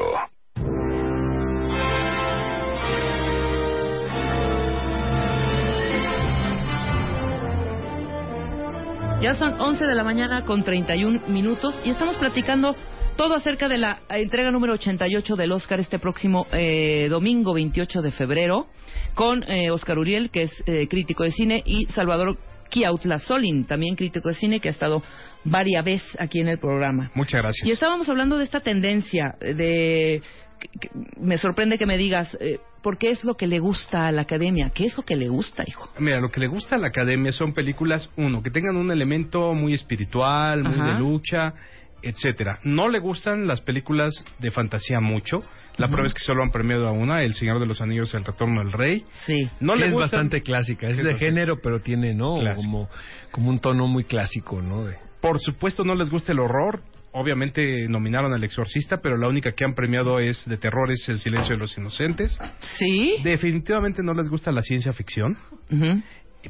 Ya 9.21 9.35
son 9.35 9.61
11 9.61 9.85
de 9.85 9.93
la 9.93 10.03
mañana 10.03 10.45
con 10.45 10.63
31 10.63 11.27
minutos 11.27 11.79
y 11.83 11.91
estamos 11.91 12.15
platicando 12.15 12.75
todo 13.17 13.35
acerca 13.35 13.67
de 13.67 13.77
la 13.77 13.99
entrega 14.09 14.49
número 14.49 14.73
88 14.73 15.35
del 15.35 15.51
Oscar 15.51 15.79
este 15.79 15.99
próximo 15.99 16.47
eh, 16.53 17.07
domingo 17.09 17.53
28 17.53 18.01
de 18.01 18.11
febrero 18.11 18.67
con 19.13 19.43
eh, 19.43 19.69
Oscar 19.71 19.99
Uriel, 19.99 20.31
que 20.31 20.43
es 20.43 20.63
eh, 20.65 20.87
crítico 20.87 21.23
de 21.23 21.33
cine, 21.33 21.61
y 21.65 21.85
Salvador 21.87 22.37
Kiautla 22.69 23.19
Solin, 23.19 23.65
también 23.65 23.95
crítico 23.95 24.29
de 24.29 24.35
cine, 24.35 24.59
que 24.59 24.69
ha 24.69 24.71
estado 24.71 25.01
varias 25.43 25.83
veces 25.85 26.17
aquí 26.19 26.39
en 26.39 26.47
el 26.49 26.59
programa. 26.59 27.11
Muchas 27.15 27.41
gracias. 27.41 27.67
Y 27.67 27.71
estábamos 27.71 28.07
hablando 28.09 28.37
de 28.37 28.43
esta 28.45 28.59
tendencia 28.59 29.35
de... 29.39 30.21
que- 30.59 30.79
que- 30.79 30.89
me 31.19 31.37
sorprende 31.37 31.77
que 31.77 31.85
me 31.85 31.97
digas, 31.97 32.37
eh, 32.41 32.59
¿por 32.83 32.97
qué 32.97 33.09
es 33.09 33.23
lo 33.23 33.35
que 33.35 33.47
le 33.47 33.59
gusta 33.59 34.07
a 34.07 34.11
la 34.11 34.21
academia? 34.21 34.71
¿Qué 34.73 34.85
es 34.85 34.97
lo 34.97 35.03
que 35.03 35.15
le 35.15 35.29
gusta, 35.29 35.63
hijo? 35.67 35.89
Mira, 35.99 36.19
lo 36.19 36.29
que 36.29 36.39
le 36.41 36.47
gusta 36.47 36.75
a 36.75 36.77
la 36.77 36.87
academia 36.87 37.31
son 37.31 37.53
películas, 37.53 38.09
uno, 38.17 38.43
que 38.43 38.51
tengan 38.51 38.75
un 38.75 38.91
elemento 38.91 39.53
muy 39.53 39.73
espiritual, 39.73 40.63
muy 40.63 40.73
Ajá. 40.79 40.93
de 40.93 40.99
lucha, 40.99 41.53
etcétera. 42.01 42.59
No 42.63 42.87
le 42.89 42.99
gustan 42.99 43.47
las 43.47 43.61
películas 43.61 44.23
de 44.39 44.51
fantasía 44.51 44.99
mucho. 44.99 45.41
La 45.79 45.87
prueba 45.87 46.05
es 46.07 46.13
que 46.13 46.19
solo 46.19 46.43
han 46.43 46.51
premiado 46.51 46.87
a 46.87 46.91
una, 46.91 47.23
El 47.23 47.33
Señor 47.33 47.59
de 47.59 47.65
los 47.65 47.81
Anillos, 47.81 48.13
El 48.13 48.25
Retorno 48.25 48.61
del 48.63 48.71
Rey. 48.71 49.05
Sí. 49.25 49.49
No 49.59 49.73
que 49.73 49.79
le 49.79 49.85
es 49.87 49.93
gustan- 49.93 50.01
bastante 50.01 50.41
clásica, 50.43 50.87
es 50.89 50.97
de 50.97 51.15
género, 51.15 51.59
pero 51.61 51.79
tiene, 51.81 52.13
¿no? 52.13 52.37
Clásico. 52.39 52.61
Como, 52.65 52.89
como 53.31 53.49
un 53.49 53.59
tono 53.59 53.87
muy 53.87 54.03
clásico, 54.03 54.61
¿no? 54.61 54.85
De- 54.85 54.97
Por 55.21 55.39
supuesto 55.39 55.83
no 55.83 55.95
les 55.95 56.09
gusta 56.09 56.31
el 56.33 56.39
horror. 56.39 56.81
Obviamente 57.11 57.87
nominaron 57.87 58.33
al 58.33 58.43
Exorcista, 58.43 58.97
pero 59.01 59.17
la 59.17 59.27
única 59.27 59.53
que 59.53 59.65
han 59.65 59.73
premiado 59.73 60.19
es 60.19 60.45
de 60.47 60.57
terror 60.57 60.91
es 60.91 61.09
El 61.09 61.17
Silencio 61.19 61.55
de 61.55 61.59
los 61.59 61.75
Inocentes. 61.75 62.37
¿Sí? 62.77 63.15
Definitivamente 63.23 64.03
no 64.03 64.13
les 64.13 64.29
gusta 64.29 64.51
la 64.51 64.61
ciencia 64.61 64.93
ficción, 64.93 65.35
Ujú. 65.71 66.03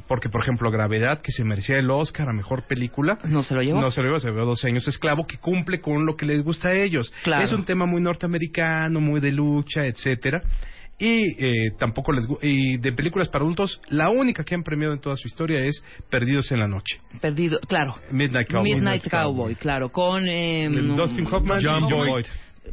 Porque 0.06 0.28
por 0.28 0.42
ejemplo 0.42 0.70
Gravedad, 0.70 1.20
que 1.20 1.32
se 1.32 1.44
merecía 1.44 1.78
el 1.78 1.90
Oscar 1.90 2.28
a 2.28 2.32
Mejor 2.32 2.66
Película, 2.66 3.18
no 3.28 3.42
se 3.42 3.54
lo 3.54 3.62
llevó. 3.62 3.80
No 3.80 3.90
se 3.90 4.00
lo 4.00 4.08
llevó, 4.08 4.20
se 4.20 4.30
llevó 4.30 4.46
12 4.46 4.68
años 4.68 4.86
esclavo 4.86 5.24
que 5.24 5.38
cumple 5.38 5.80
con 5.80 6.06
lo 6.06 6.16
que 6.16 6.26
les 6.26 6.44
gusta 6.44 6.68
a 6.68 6.74
ellos. 6.74 7.12
Claro. 7.24 7.44
Es 7.44 7.52
un 7.52 7.64
tema 7.64 7.86
muy 7.86 8.00
norteamericano, 8.00 9.00
muy 9.00 9.20
de 9.20 9.32
lucha, 9.32 9.86
etcétera. 9.86 10.42
Y 11.00 11.42
eh, 11.42 11.72
tampoco 11.78 12.12
les 12.12 12.28
y 12.42 12.76
de 12.76 12.92
películas 12.92 13.28
para 13.28 13.42
adultos, 13.42 13.80
la 13.88 14.10
única 14.10 14.44
que 14.44 14.54
han 14.54 14.62
premiado 14.62 14.92
en 14.92 15.00
toda 15.00 15.16
su 15.16 15.28
historia 15.28 15.58
es 15.64 15.82
Perdidos 16.10 16.52
en 16.52 16.60
la 16.60 16.68
noche. 16.68 16.98
Perdido, 17.22 17.58
claro. 17.66 17.96
Midnight 18.10 18.48
Cowboy. 18.48 18.74
Midnight 18.74 19.08
Cowboy, 19.08 19.54
claro, 19.54 19.88
con 19.88 20.28
eh, 20.28 20.68
Dustin 20.68 21.26
Hoffman, 21.26 21.60
John 21.64 21.84
John 21.88 22.06
Boyd. 22.06 22.26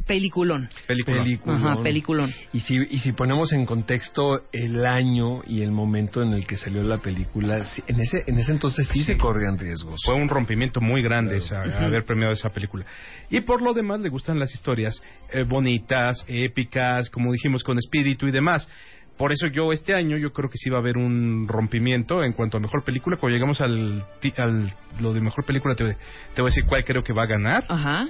Peliculón. 0.06 0.68
Película. 0.86 1.22
Peliculón. 1.22 1.66
Ajá, 1.66 1.82
peliculón. 1.82 2.30
Y 2.52 2.60
si, 2.60 2.76
y 2.90 2.98
si 2.98 3.12
ponemos 3.12 3.52
en 3.52 3.64
contexto 3.66 4.42
el 4.52 4.84
año 4.86 5.42
y 5.46 5.62
el 5.62 5.70
momento 5.72 6.22
en 6.22 6.34
el 6.34 6.46
que 6.46 6.56
salió 6.56 6.82
la 6.82 6.98
película, 6.98 7.64
sí, 7.64 7.82
en 7.86 8.00
ese, 8.00 8.22
en 8.26 8.38
ese 8.38 8.52
entonces 8.52 8.86
sí, 8.88 9.02
se 9.02 9.16
corrían 9.16 9.58
riesgos. 9.58 10.00
Fue 10.04 10.14
un 10.14 10.28
rompimiento 10.28 10.80
muy 10.80 11.02
grande 11.02 11.38
esa- 11.38 11.62
haber 11.84 12.04
premiado 12.04 12.32
esa 12.32 12.50
película. 12.50 12.84
Y 13.30 13.40
por 13.40 13.62
lo 13.62 13.72
demás 13.72 14.00
le 14.00 14.08
gustan 14.10 14.38
las 14.38 14.54
historias 14.54 15.02
eh, 15.32 15.42
bonitas, 15.44 16.24
épicas, 16.28 17.08
como 17.10 17.32
dijimos, 17.32 17.64
con 17.64 17.78
espíritu 17.78 18.26
y 18.26 18.30
demás. 18.30 18.68
Por 19.16 19.32
eso 19.32 19.48
yo 19.48 19.72
este 19.72 19.94
año 19.94 20.16
yo 20.16 20.32
creo 20.32 20.48
que 20.48 20.58
sí 20.58 20.70
va 20.70 20.76
a 20.76 20.80
haber 20.80 20.96
un 20.96 21.48
rompimiento 21.48 22.22
en 22.22 22.34
cuanto 22.34 22.56
a 22.56 22.60
mejor 22.60 22.84
película. 22.84 23.16
Cuando 23.16 23.34
llegamos 23.36 23.60
al, 23.60 24.04
ti- 24.20 24.32
al 24.36 24.72
lo 25.00 25.12
de 25.12 25.20
mejor 25.20 25.44
película 25.44 25.74
te, 25.74 25.84
te 25.84 26.40
voy 26.42 26.50
a 26.50 26.54
decir 26.54 26.64
cuál 26.66 26.84
creo 26.84 27.02
que 27.02 27.12
va 27.12 27.24
a 27.24 27.26
ganar. 27.26 27.64
Ajá. 27.68 28.06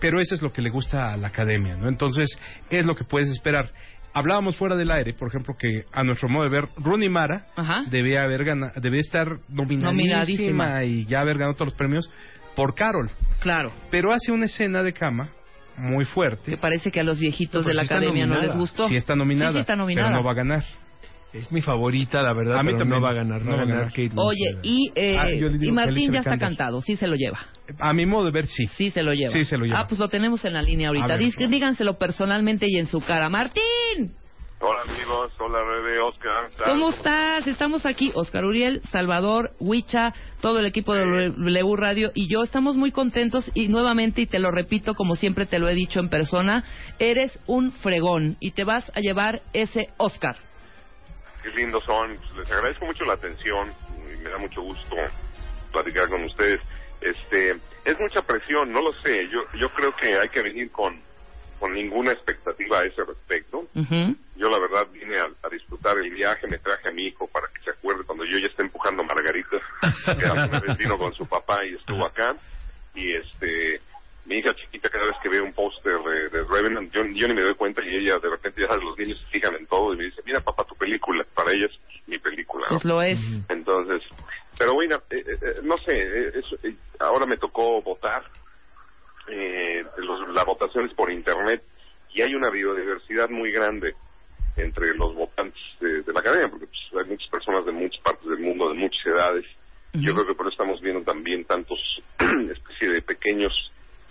Pero 0.00 0.20
eso 0.20 0.34
es 0.34 0.42
lo 0.42 0.52
que 0.52 0.62
le 0.62 0.70
gusta 0.70 1.12
a 1.12 1.16
la 1.16 1.28
academia, 1.28 1.76
¿no? 1.76 1.88
Entonces 1.88 2.28
es 2.70 2.84
lo 2.86 2.94
que 2.94 3.04
puedes 3.04 3.28
esperar. 3.30 3.72
Hablábamos 4.14 4.56
fuera 4.56 4.74
del 4.74 4.90
aire, 4.90 5.12
por 5.14 5.28
ejemplo, 5.28 5.54
que 5.58 5.84
a 5.92 6.02
nuestro 6.02 6.28
modo 6.28 6.44
de 6.44 6.50
ver, 6.50 6.68
Rooney 6.76 7.08
Mara 7.08 7.46
Ajá. 7.56 7.84
debía 7.90 8.22
haber 8.22 8.44
ganado, 8.44 8.72
debía 8.80 9.00
estar 9.00 9.38
nominadísima, 9.48 10.82
y 10.84 11.04
ya 11.04 11.20
haber 11.20 11.36
ganado 11.38 11.54
todos 11.54 11.68
los 11.68 11.74
premios 11.78 12.10
por 12.56 12.74
Carol. 12.74 13.10
Claro. 13.40 13.70
Pero 13.90 14.12
hace 14.12 14.32
una 14.32 14.46
escena 14.46 14.82
de 14.82 14.92
cama 14.92 15.28
muy 15.76 16.04
fuerte. 16.04 16.50
Que 16.52 16.56
parece 16.56 16.90
que 16.90 17.00
a 17.00 17.04
los 17.04 17.18
viejitos 17.18 17.62
No, 17.62 17.68
de 17.68 17.74
la 17.74 17.82
está 17.82 17.96
academia 17.96 18.26
no 18.26 18.40
les 18.40 18.54
gustó. 18.56 18.88
Sí 18.88 18.96
está 18.96 19.14
nominada, 19.14 19.50
Sí, 19.50 19.54
sí 19.54 19.60
está 19.60 19.76
nominada. 19.76 20.08
pero 20.08 20.18
no 20.18 20.24
va 20.24 20.32
a 20.32 20.34
ganar. 20.34 20.64
Es 21.32 21.52
mi 21.52 21.60
favorita, 21.60 22.22
la 22.22 22.32
verdad, 22.32 22.58
A 22.58 22.62
mí 22.62 22.68
pero 22.68 22.78
también. 22.78 23.00
no 23.00 23.06
va 23.06 23.10
a 23.10 23.14
ganar, 23.14 23.42
No 23.42 23.48
va 23.50 23.52
a 23.52 23.56
va 23.56 23.62
a 23.62 23.66
ganar 23.66 23.78
ganar. 23.90 23.92
Kate 23.92 24.12
Oye, 24.16 24.58
y, 24.62 24.90
eh, 24.94 25.18
Ah, 25.18 25.30
y 25.30 25.70
Martín 25.72 26.10
ya 26.10 26.20
está 26.20 26.38
cantado, 26.38 26.80
sí 26.80 26.96
se 26.96 27.06
lo 27.06 27.16
lleva. 27.16 27.38
A 27.78 27.92
mi 27.92 28.06
modo 28.06 28.24
de 28.24 28.30
ver, 28.30 28.46
sí. 28.46 28.66
Sí 28.66 28.90
se 28.90 29.02
lo 29.02 29.12
lleva. 29.12 29.30
Sí, 29.32 29.44
se 29.44 29.58
lo 29.58 29.66
lleva. 29.66 29.80
Ah, 29.80 29.86
pues 29.86 29.98
lo 30.00 30.08
tenemos 30.08 30.42
en 30.46 30.54
la 30.54 30.62
línea 30.62 30.88
ahorita. 30.88 31.06
Ver. 31.06 31.20
Dí- 31.20 31.46
díganselo 31.48 31.98
personalmente 31.98 32.66
y 32.68 32.78
en 32.78 32.86
su 32.86 33.00
cara. 33.00 33.28
Martín, 33.28 33.62
Hola 34.60 34.80
amigos, 34.88 35.30
hola 35.38 35.58
Rebe, 35.62 36.00
Oscar. 36.00 36.48
¿cómo 36.64 36.90
estás? 36.90 37.46
Estamos 37.46 37.86
aquí, 37.86 38.10
Oscar 38.16 38.44
Uriel, 38.44 38.80
Salvador, 38.90 39.52
Huicha, 39.60 40.12
todo 40.40 40.58
el 40.58 40.66
equipo 40.66 40.94
de 40.94 41.30
W 41.30 41.76
Radio 41.76 42.10
y 42.12 42.26
yo 42.28 42.42
estamos 42.42 42.76
muy 42.76 42.90
contentos 42.90 43.48
y 43.54 43.68
nuevamente, 43.68 44.22
y 44.22 44.26
te 44.26 44.40
lo 44.40 44.50
repito 44.50 44.94
como 44.94 45.14
siempre 45.14 45.46
te 45.46 45.60
lo 45.60 45.68
he 45.68 45.74
dicho 45.76 46.00
en 46.00 46.08
persona, 46.08 46.64
eres 46.98 47.38
un 47.46 47.70
fregón 47.70 48.36
y 48.40 48.50
te 48.50 48.64
vas 48.64 48.90
a 48.96 49.00
llevar 49.00 49.42
ese 49.52 49.90
Oscar. 49.96 50.34
Qué 51.50 51.56
lindos 51.60 51.84
son. 51.84 52.16
Pues, 52.16 52.36
Les 52.36 52.52
agradezco 52.52 52.86
mucho 52.86 53.04
la 53.04 53.14
atención 53.14 53.72
y 53.96 54.22
me 54.22 54.30
da 54.30 54.38
mucho 54.38 54.62
gusto 54.62 54.96
platicar 55.72 56.08
con 56.08 56.24
ustedes. 56.24 56.60
Este, 57.00 57.50
es 57.84 58.00
mucha 58.00 58.22
presión, 58.22 58.72
no 58.72 58.82
lo 58.82 58.92
sé. 58.94 59.28
Yo, 59.28 59.40
yo 59.58 59.68
creo 59.70 59.94
que 59.96 60.16
hay 60.18 60.28
que 60.28 60.42
venir 60.42 60.70
con, 60.70 61.00
con 61.58 61.72
ninguna 61.72 62.12
expectativa 62.12 62.80
a 62.80 62.84
ese 62.84 63.04
respecto. 63.04 63.58
Ujú. 63.74 64.16
Yo 64.36 64.48
la 64.50 64.58
verdad 64.58 64.86
vine 64.92 65.18
a, 65.18 65.24
a 65.24 65.48
disfrutar 65.50 65.96
el 65.98 66.10
viaje, 66.10 66.46
me 66.48 66.58
traje 66.58 66.88
a 66.88 66.92
mi 66.92 67.06
hijo 67.06 67.26
para 67.28 67.48
que 67.48 67.62
se 67.62 67.70
acuerde 67.70 68.04
cuando 68.04 68.24
yo 68.24 68.38
ya 68.38 68.46
esté 68.46 68.62
empujando 68.62 69.02
margaritas, 69.04 69.62
que 70.04 70.24
alguna 70.24 70.60
vez 70.66 70.76
vino 70.76 70.98
con 70.98 71.12
su 71.14 71.26
papá 71.26 71.64
y 71.64 71.74
estuvo 71.74 72.04
acá. 72.06 72.36
Y 72.94 73.12
este, 73.14 73.80
mi 74.28 74.36
hija 74.36 74.54
chiquita 74.54 74.88
cada 74.90 75.06
vez 75.06 75.16
que 75.22 75.28
ve 75.30 75.40
un 75.40 75.52
póster 75.54 75.98
de, 75.98 76.28
de 76.28 76.44
Revenant, 76.44 76.92
yo, 76.92 77.02
yo 77.14 77.26
ni 77.28 77.34
me 77.34 77.42
doy 77.42 77.54
cuenta 77.54 77.82
y 77.84 77.96
ella 77.96 78.18
de 78.18 78.28
repente 78.30 78.60
ya 78.60 78.76
los 78.76 78.96
niños 78.98 79.18
se 79.20 79.26
fijan 79.26 79.54
en 79.54 79.66
todo 79.66 79.94
y 79.94 79.96
me 79.96 80.04
dice, 80.04 80.20
mira 80.26 80.40
papá 80.40 80.64
tu 80.64 80.76
película, 80.76 81.24
para 81.34 81.50
ella 81.50 81.66
es 81.66 81.78
mi 82.06 82.18
película. 82.18 82.66
¿no? 82.70 82.76
Pues 82.76 82.84
lo 82.84 83.00
es. 83.02 83.18
Entonces, 83.48 84.02
pero 84.58 84.74
bueno, 84.74 84.96
eh, 85.10 85.16
eh, 85.26 85.38
eh, 85.40 85.54
no 85.62 85.76
sé, 85.78 85.92
eh, 85.96 86.32
eso, 86.34 86.56
eh, 86.62 86.74
ahora 87.00 87.26
me 87.26 87.38
tocó 87.38 87.80
votar 87.82 88.22
eh, 89.28 89.84
los- 89.98 90.28
la 90.34 90.44
votación 90.44 90.86
es 90.86 90.94
por 90.94 91.10
internet 91.10 91.62
y 92.14 92.22
hay 92.22 92.34
una 92.34 92.50
biodiversidad 92.50 93.28
muy 93.28 93.52
grande 93.52 93.94
entre 94.56 94.94
los 94.96 95.14
votantes 95.14 95.60
de, 95.80 96.02
de 96.02 96.12
la 96.12 96.20
academia, 96.20 96.48
porque 96.48 96.66
pues, 96.66 96.80
hay 97.04 97.10
muchas 97.10 97.28
personas 97.30 97.64
de 97.66 97.72
muchas 97.72 98.02
partes 98.02 98.28
del 98.28 98.40
mundo, 98.40 98.68
de 98.70 98.74
muchas 98.74 99.04
edades. 99.06 99.44
Yo 99.92 100.12
creo 100.14 100.26
que 100.26 100.34
por 100.34 100.46
eso 100.46 100.52
estamos 100.52 100.80
viendo 100.80 101.02
también 101.02 101.44
tantos 101.44 101.78
especie 102.18 102.88
de 102.90 103.02
pequeños 103.02 103.52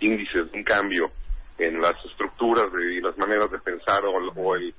índices 0.00 0.50
de 0.50 0.58
un 0.58 0.64
cambio 0.64 1.10
en 1.58 1.80
las 1.80 1.96
estructuras 2.04 2.72
de- 2.72 2.94
y 2.94 3.00
las 3.00 3.16
maneras 3.18 3.50
de 3.50 3.58
pensar 3.58 4.04
o, 4.04 4.12
o 4.12 4.56
el 4.56 4.74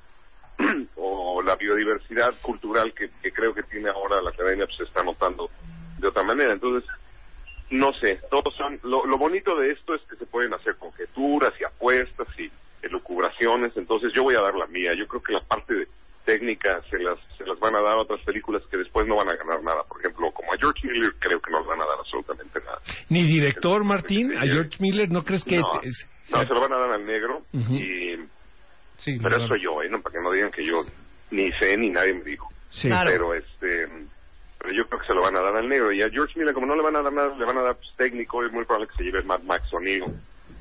o 0.96 1.42
la 1.42 1.56
biodiversidad 1.56 2.34
cultural 2.42 2.94
que, 2.94 3.10
que 3.22 3.32
creo 3.32 3.54
que 3.54 3.64
tiene 3.64 3.90
ahora 3.90 4.22
la 4.22 4.32
academia 4.32 4.66
pues 4.66 4.78
se 4.78 4.84
está 4.84 5.04
notando 5.04 5.50
de 5.98 6.08
otra 6.08 6.24
manera. 6.24 6.54
Entonces, 6.54 6.90
no 7.70 7.94
sé, 7.94 8.20
todos 8.30 8.54
son, 8.56 8.80
lo, 8.84 9.06
lo 9.06 9.18
bonito 9.18 9.56
de 9.56 9.72
esto 9.72 9.94
es 9.96 10.02
que 10.10 10.16
se 10.18 10.26
pueden 10.26 10.54
hacer 10.54 10.76
conjeturas 10.78 11.54
y 11.60 11.64
apuestas 11.64 12.28
y 12.38 12.52
elucubraciones, 12.82 13.76
entonces 13.76 14.12
yo 14.14 14.24
voy 14.24 14.36
a 14.36 14.42
dar 14.42 14.56
la 14.56 14.66
mía, 14.68 14.94
yo 14.98 15.08
creo 15.08 15.22
que 15.22 15.34
la 15.34 15.42
parte 15.44 15.74
de 15.74 15.88
técnica 16.26 16.82
se 16.90 17.00
las, 17.00 17.18
se 17.38 17.46
las 17.46 17.60
van 17.60 17.76
a 17.76 17.82
dar 17.82 17.94
a 17.94 18.02
otras 18.02 18.22
películas 18.22 18.62
que 18.70 18.78
después 18.78 19.08
no 19.08 19.16
van 19.16 19.30
a 19.30 19.36
ganar 19.36 19.64
nada, 19.64 19.84
por 19.84 20.00
ejemplo, 20.00 20.32
como 20.32 20.54
a 20.54 20.58
George 20.58 20.88
Miller 20.88 21.14
creo 21.20 21.42
que 21.42 21.52
no 21.52 21.60
les 21.60 21.68
van 21.68 21.82
a 21.82 21.86
dar 21.86 21.98
absolutamente 22.00 22.60
nada. 22.60 22.80
Ni 23.10 23.24
director, 23.24 23.84
Martín, 23.84 24.38
a 24.38 24.42
George 24.42 24.78
Miller, 24.80 25.10
¿no 25.10 25.24
crees 25.24 25.44
que...? 25.44 25.58
No, 25.60 25.82
es- 25.82 26.08
no, 26.32 26.46
se 26.48 26.54
lo 26.54 26.60
van 26.62 26.74
a 26.74 26.78
dar 26.78 26.92
al 26.92 27.06
negro 27.06 27.42
y... 27.54 28.16
Sí, 28.98 29.18
pero 29.24 29.38
eso 29.38 29.48
soy 29.48 29.62
yo, 29.62 29.82
¿eh? 29.82 29.90
No, 29.90 30.02
para 30.02 30.14
que 30.14 30.22
no 30.22 30.32
digan 30.32 30.52
que 30.52 30.66
yo 30.66 30.82
ni 31.32 31.52
sé 31.54 31.78
ni 31.78 31.90
nadie 31.90 32.14
me 32.14 32.24
dijo. 32.24 32.50
Sí. 32.70 32.88
Claro. 32.90 33.10
Pero 33.12 33.34
este... 33.34 33.88
Pero 34.60 34.74
yo 34.74 34.86
creo 34.90 35.00
que 35.00 35.08
se 35.08 35.14
lo 35.14 35.22
van 35.22 35.38
a 35.38 35.42
dar 35.42 35.56
al 35.56 35.70
negro. 35.70 35.92
Y 35.94 36.02
a 36.02 36.10
George 36.10 36.38
Miller, 36.38 36.54
como 36.54 36.68
no 36.68 36.76
le 36.76 36.82
van 36.84 36.98
a 36.98 37.02
dar 37.02 37.14
nada, 37.14 37.34
le 37.36 37.46
van 37.46 37.58
a 37.58 37.62
dar 37.62 37.76
pues, 37.78 37.90
técnico. 37.96 38.44
Es 38.44 38.52
muy 38.52 38.66
probable 38.66 38.90
que 38.90 38.98
se 38.98 39.04
lleve 39.04 39.24
Mad 39.24 39.42
Max 39.44 39.74
O'Neill. 39.74 40.04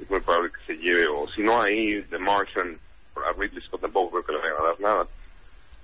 Es 0.00 0.08
muy 0.08 0.20
probable 0.20 0.52
que 0.52 0.72
se 0.72 0.78
lleve, 0.80 1.08
o 1.08 1.26
si 1.34 1.42
no 1.42 1.60
ahí, 1.60 2.00
The 2.08 2.18
Martian. 2.18 2.78
A 3.16 3.32
Ridley 3.36 3.60
Scott 3.62 3.80
tampoco 3.80 4.22
creo 4.22 4.24
que 4.24 4.32
le 4.32 4.38
vayan 4.38 4.56
a 4.64 4.68
dar 4.68 4.80
nada. 4.80 5.08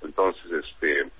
Entonces, 0.05 0.45
este... 0.53 1.11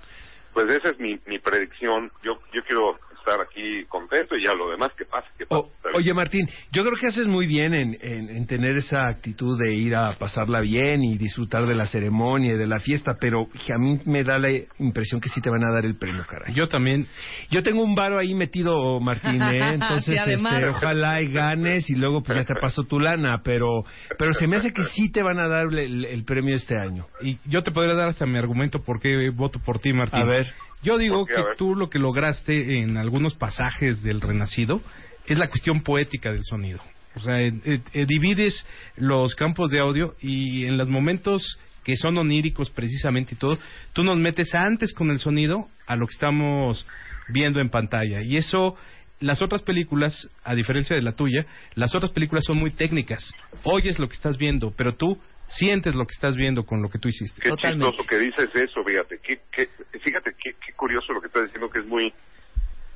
Pues 0.53 0.71
esa 0.71 0.91
es 0.91 0.99
mi, 0.99 1.19
mi 1.25 1.37
predicción. 1.37 2.09
Yo 2.23 2.39
yo 2.53 2.63
quiero 2.63 2.97
estar 3.25 3.41
aquí 3.41 3.85
contento 3.89 4.35
y 4.37 4.43
ya 4.43 4.53
lo 4.53 4.69
demás 4.69 4.91
que 4.97 5.05
pase, 5.05 5.27
que 5.37 5.45
pase. 5.45 5.63
Oye, 5.95 6.13
Martín, 6.13 6.47
yo 6.71 6.83
creo 6.83 6.95
que 6.99 7.07
haces 7.07 7.27
muy 7.27 7.47
bien 7.47 7.73
en, 7.73 7.97
en- 8.01 8.29
en 8.29 8.45
tener 8.47 8.75
esa 8.77 9.07
actitud 9.07 9.57
de 9.59 9.73
ir 9.73 9.95
a 9.95 10.13
pasarla 10.17 10.61
bien 10.61 11.03
y 11.03 11.17
disfrutar 11.17 11.65
de 11.65 11.73
la 11.75 11.85
ceremonia 11.87 12.53
y 12.53 12.57
de 12.57 12.67
la 12.67 12.79
fiesta, 12.79 13.15
pero 13.19 13.47
que 13.65 13.73
a 13.73 13.77
mí 13.77 13.99
me 14.05 14.23
da 14.23 14.37
la 14.37 14.49
impresión 14.79 15.19
que 15.21 15.29
sí 15.29 15.41
te 15.41 15.49
van 15.49 15.63
a 15.65 15.71
dar 15.73 15.85
el 15.85 15.95
premio, 15.97 16.23
caray. 16.27 16.53
Yo 16.53 16.67
también. 16.67 17.07
Yo 17.49 17.63
tengo 17.63 17.81
un 17.83 17.95
varo 17.95 18.19
ahí 18.19 18.33
metido, 18.35 18.99
Martín, 18.99 19.41
¿eh? 19.41 19.59
entonces 19.73 20.19
Sí, 20.25 20.31
este, 20.31 20.41
ojalá 20.69 21.21
y 21.21 21.31
ganes 21.31 21.89
y 21.89 21.95
luego 21.95 22.21
pues 22.21 22.37
ya 22.37 22.45
te 22.45 22.53
paso 22.59 22.83
tu 22.83 22.99
lana, 22.99 23.41
pero 23.43 23.83
pero 24.17 24.33
se 24.33 24.47
me 24.47 24.57
hace 24.57 24.71
que 24.73 24.83
sí 24.83 25.11
te 25.11 25.23
van 25.23 25.39
a 25.39 25.47
dar 25.47 25.65
el, 25.73 26.05
el 26.05 26.23
premio 26.25 26.55
este 26.55 26.77
año. 26.77 27.07
Y 27.21 27.37
yo 27.45 27.63
te 27.63 27.71
podría 27.71 27.93
dar 27.95 28.09
hasta 28.09 28.25
mi 28.25 28.37
argumento 28.37 28.83
por 28.83 28.99
qué 28.99 29.29
voto 29.29 29.59
por 29.59 29.79
ti, 29.79 29.93
Martín. 29.93 30.21
A 30.21 30.25
ver. 30.25 30.47
Yo 30.85 30.99
digo 30.99 31.25
que 31.25 31.33
tú 31.57 31.73
lo 31.75 31.89
que 31.89 31.97
lograste 31.97 32.77
en 32.77 32.97
algunos 32.97 33.33
pasajes 33.33 34.03
del 34.03 34.21
Renacido 34.21 34.81
es 35.25 35.39
la 35.39 35.49
cuestión 35.49 35.81
poética 35.81 36.31
del 36.31 36.43
sonido. 36.43 36.79
O 37.15 37.19
sea, 37.21 37.41
eh, 37.41 37.53
eh, 37.65 38.05
divides 38.05 38.67
los 38.95 39.33
campos 39.33 39.71
de 39.71 39.79
audio 39.79 40.15
y 40.21 40.65
en 40.65 40.77
los 40.77 40.87
momentos 40.87 41.57
que 41.83 41.95
son 41.95 42.19
oníricos 42.19 42.69
precisamente 42.69 43.33
y 43.33 43.37
todo, 43.37 43.57
tú 43.93 44.03
nos 44.03 44.17
metes 44.17 44.53
antes 44.53 44.93
con 44.93 45.09
el 45.09 45.17
sonido 45.17 45.67
a 45.87 45.95
lo 45.95 46.05
que 46.05 46.13
estamos 46.13 46.85
viendo 47.29 47.59
en 47.61 47.71
pantalla. 47.71 48.21
Y 48.21 48.37
eso, 48.37 48.75
las 49.19 49.41
otras 49.41 49.63
películas, 49.63 50.29
a 50.43 50.53
diferencia 50.53 50.95
de 50.95 51.01
la 51.01 51.13
tuya, 51.13 51.47
las 51.73 51.95
otras 51.95 52.11
películas 52.11 52.43
son 52.45 52.59
muy 52.59 52.69
técnicas. 52.69 53.31
Oyes 53.63 53.97
lo 53.97 54.07
que 54.07 54.15
estás 54.15 54.37
viendo, 54.37 54.71
pero 54.77 54.95
tú 54.95 55.19
sientes 55.47 55.95
lo 55.95 56.05
que 56.05 56.13
estás 56.13 56.35
viendo 56.35 56.65
con 56.65 56.81
lo 56.81 56.89
que 56.89 56.99
tú 56.99 57.07
hiciste. 57.07 57.41
Qué 57.41 57.51
chistoso 57.55 58.03
que 58.07 58.17
dices 58.19 58.49
eso, 58.53 58.83
fíjate. 58.83 59.19
Qué, 59.19 59.41
qué- 59.51 59.69
fíjate 59.99 60.31
qué, 60.41 60.55
qué 60.65 60.73
curioso 60.73 61.13
lo 61.13 61.21
que 61.21 61.27
estás 61.27 61.43
diciendo, 61.43 61.69
que 61.69 61.79
es 61.79 61.85
muy 61.85 62.13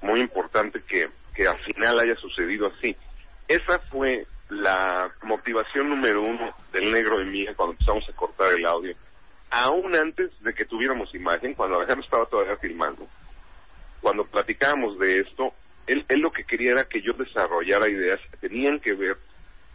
muy 0.01 0.21
importante 0.21 0.81
que, 0.87 1.09
que 1.35 1.45
al 1.45 1.59
final 1.59 1.99
haya 1.99 2.15
sucedido 2.15 2.67
así. 2.67 2.95
Esa 3.47 3.79
fue 3.91 4.25
la 4.49 5.11
motivación 5.23 5.89
número 5.89 6.21
uno 6.21 6.53
del 6.71 6.91
negro 6.91 7.19
de 7.19 7.25
mía 7.25 7.53
cuando 7.55 7.73
empezamos 7.73 8.07
a 8.09 8.13
cortar 8.13 8.53
el 8.53 8.65
audio. 8.65 8.95
Aún 9.51 9.95
antes 9.95 10.31
de 10.41 10.53
que 10.53 10.65
tuviéramos 10.65 11.13
imagen, 11.13 11.53
cuando 11.55 11.77
Alejandro 11.77 12.03
estaba 12.05 12.25
todavía 12.27 12.55
filmando, 12.57 13.07
cuando 14.01 14.23
platicábamos 14.25 14.97
de 14.99 15.19
esto, 15.19 15.53
él, 15.87 16.05
él 16.07 16.19
lo 16.21 16.31
que 16.31 16.43
quería 16.45 16.71
era 16.71 16.85
que 16.87 17.01
yo 17.01 17.13
desarrollara 17.13 17.89
ideas 17.89 18.19
que 18.31 18.37
tenían 18.47 18.79
que 18.79 18.93
ver 18.93 19.17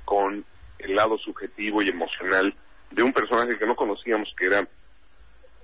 con 0.05 0.45
el 0.79 0.95
lado 0.95 1.19
subjetivo 1.19 1.83
y 1.83 1.89
emocional 1.91 2.55
de 2.91 3.03
un 3.03 3.13
personaje 3.13 3.59
que 3.59 3.67
no 3.67 3.77
conocíamos, 3.77 4.33
que 4.37 4.47
era 4.47 4.67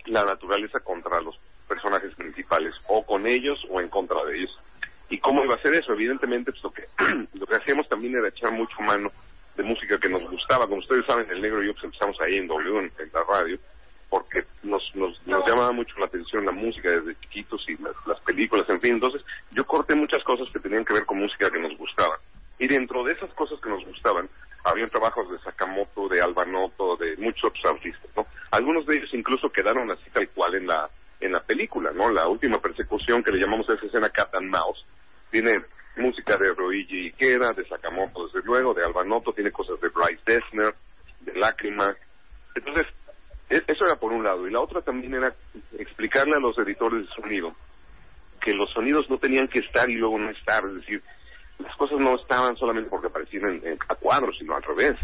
la 0.06 0.24
naturaleza 0.24 0.80
contra 0.80 1.20
los 1.20 1.38
personajes 1.68 2.14
principales, 2.14 2.74
o 2.88 3.05
con 3.05 3.26
ellos 3.26 3.64
o 3.70 3.80
en 3.80 3.88
contra 3.88 4.24
de 4.24 4.38
ellos. 4.38 4.59
¿Y 5.09 5.18
cómo 5.18 5.44
iba 5.44 5.55
a 5.55 5.62
ser 5.62 5.74
eso? 5.74 5.92
Evidentemente, 5.92 6.52
pues, 6.52 6.62
lo 6.62 6.70
que 6.70 6.84
lo 7.38 7.47
que 7.47 7.56
hacíamos 7.56 7.88
también 7.88 8.16
era 8.16 8.28
echar 8.28 8.52
mucho 8.52 8.80
mano 8.80 9.10
de 9.56 9.62
música 9.62 9.98
que 9.98 10.09
nos 10.09 10.28
gustaba. 10.30 10.66
Como 10.66 10.80
ustedes 10.80 11.06
saben, 11.06 11.30
el 11.30 11.42
negro 11.42 11.62
y 11.62 11.66
yo 11.66 11.72
pues, 11.72 11.84
empezamos 11.84 12.20
ahí 12.20 12.36
en 12.36 12.47
W, 12.47 12.78
en, 12.78 12.92
en 12.98 13.10
la 13.12 13.24
radio, 13.24 13.59
porque 14.09 14.44
nos, 14.62 14.82
nos, 14.94 15.24
nos 15.26 15.47
llamaba 15.47 15.72
mucho 15.72 15.98
la 15.98 16.06
atención 16.06 16.47
la 16.47 16.52
música 16.52 16.90
desde 16.90 17.18
chiquitos 17.20 17.68
y 17.68 17.76
las, 17.82 17.94
las 18.06 18.20
películas, 18.20 18.68
en 18.68 18.80
fin. 18.80 18.94
Entonces, 18.94 19.22
yo 19.52 19.64
corté 19.64 19.94
muchas 19.94 20.22
cosas 20.24 20.48
que 20.52 20.60
tenían 20.60 20.84
que 20.84 20.94
ver 20.94 21.06
con 21.06 21.18
música 21.18 21.51
que 21.51 21.60
nos 21.60 21.76
gustaba. 21.76 22.18
Y 22.61 22.69
dentro 22.69 23.03
de 23.03 23.15
esas 23.15 23.32
cosas 23.35 23.59
que 23.61 23.70
nos 23.70 23.85
gustaban, 23.85 24.28
habían 24.65 24.91
trabajos 24.91 25.31
de 25.31 25.39
Sakamoto, 25.39 26.09
de 26.09 26.20
Albanoto, 26.20 26.97
de 26.97 27.16
muchos 27.16 27.45
otros 27.45 27.65
artistas, 27.65 28.11
¿no? 28.15 28.27
Algunos 28.51 28.85
de 28.87 28.97
ellos 28.97 29.11
incluso 29.15 29.51
quedaron 29.51 29.91
así 29.91 30.09
tal 30.11 30.28
cual 30.28 30.55
en 30.55 30.66
la 30.66 30.89
en 31.20 31.32
la 31.32 31.41
película, 31.41 31.91
¿no? 31.93 32.11
La 32.11 32.28
última 32.28 32.61
persecución 32.61 33.23
que 33.23 33.32
le 33.32 33.41
llamamos 33.41 33.69
a 33.69 33.74
esa 33.74 33.87
escena 33.87 34.11
Cat 34.11 34.35
and 34.35 34.51
Mouse 34.51 34.85
tiene 35.31 35.65
música 35.97 36.37
de 36.37 36.55
Roigi 36.55 37.09
Ikeda, 37.09 37.53
de 37.53 37.66
Sakamoto 37.66 38.27
desde 38.27 38.47
luego, 38.47 38.74
de 38.74 38.85
Albanoto, 38.85 39.32
tiene 39.32 39.51
cosas 39.53 39.81
de 39.81 39.89
Bryce 39.89 40.23
Dessner, 40.24 40.74
de 41.20 41.35
Lágrima. 41.39 41.95
Entonces, 42.55 42.87
e- 43.49 43.65
eso 43.66 43.85
era 43.85 43.97
por 43.97 44.12
un 44.12 44.24
lado. 44.24 44.47
Y 44.47 44.51
la 44.51 44.61
otra 44.61 44.82
también 44.82 45.15
era 45.15 45.35
explicarle 45.78 46.37
a 46.37 46.41
los 46.41 46.59
editores 46.59 47.07
de 47.07 47.15
sonido 47.15 47.55
que 48.41 48.55
los 48.55 48.70
sonidos 48.70 49.09
no 49.11 49.19
tenían 49.19 49.49
que 49.49 49.59
estar 49.61 49.89
y 49.91 49.97
luego 49.97 50.19
no 50.19 50.31
estar, 50.31 50.65
es 50.65 50.74
decir, 50.77 51.03
las 51.62 51.77
cosas 51.77 51.99
no 51.99 52.16
estaban 52.16 52.57
solamente 52.57 52.91
porque 52.91 53.09
aparecían 53.09 53.61
en, 53.65 53.78
a 53.89 53.95
cuadros, 53.95 54.37
sino 54.39 54.55
al 54.55 54.62
revés. 54.62 54.97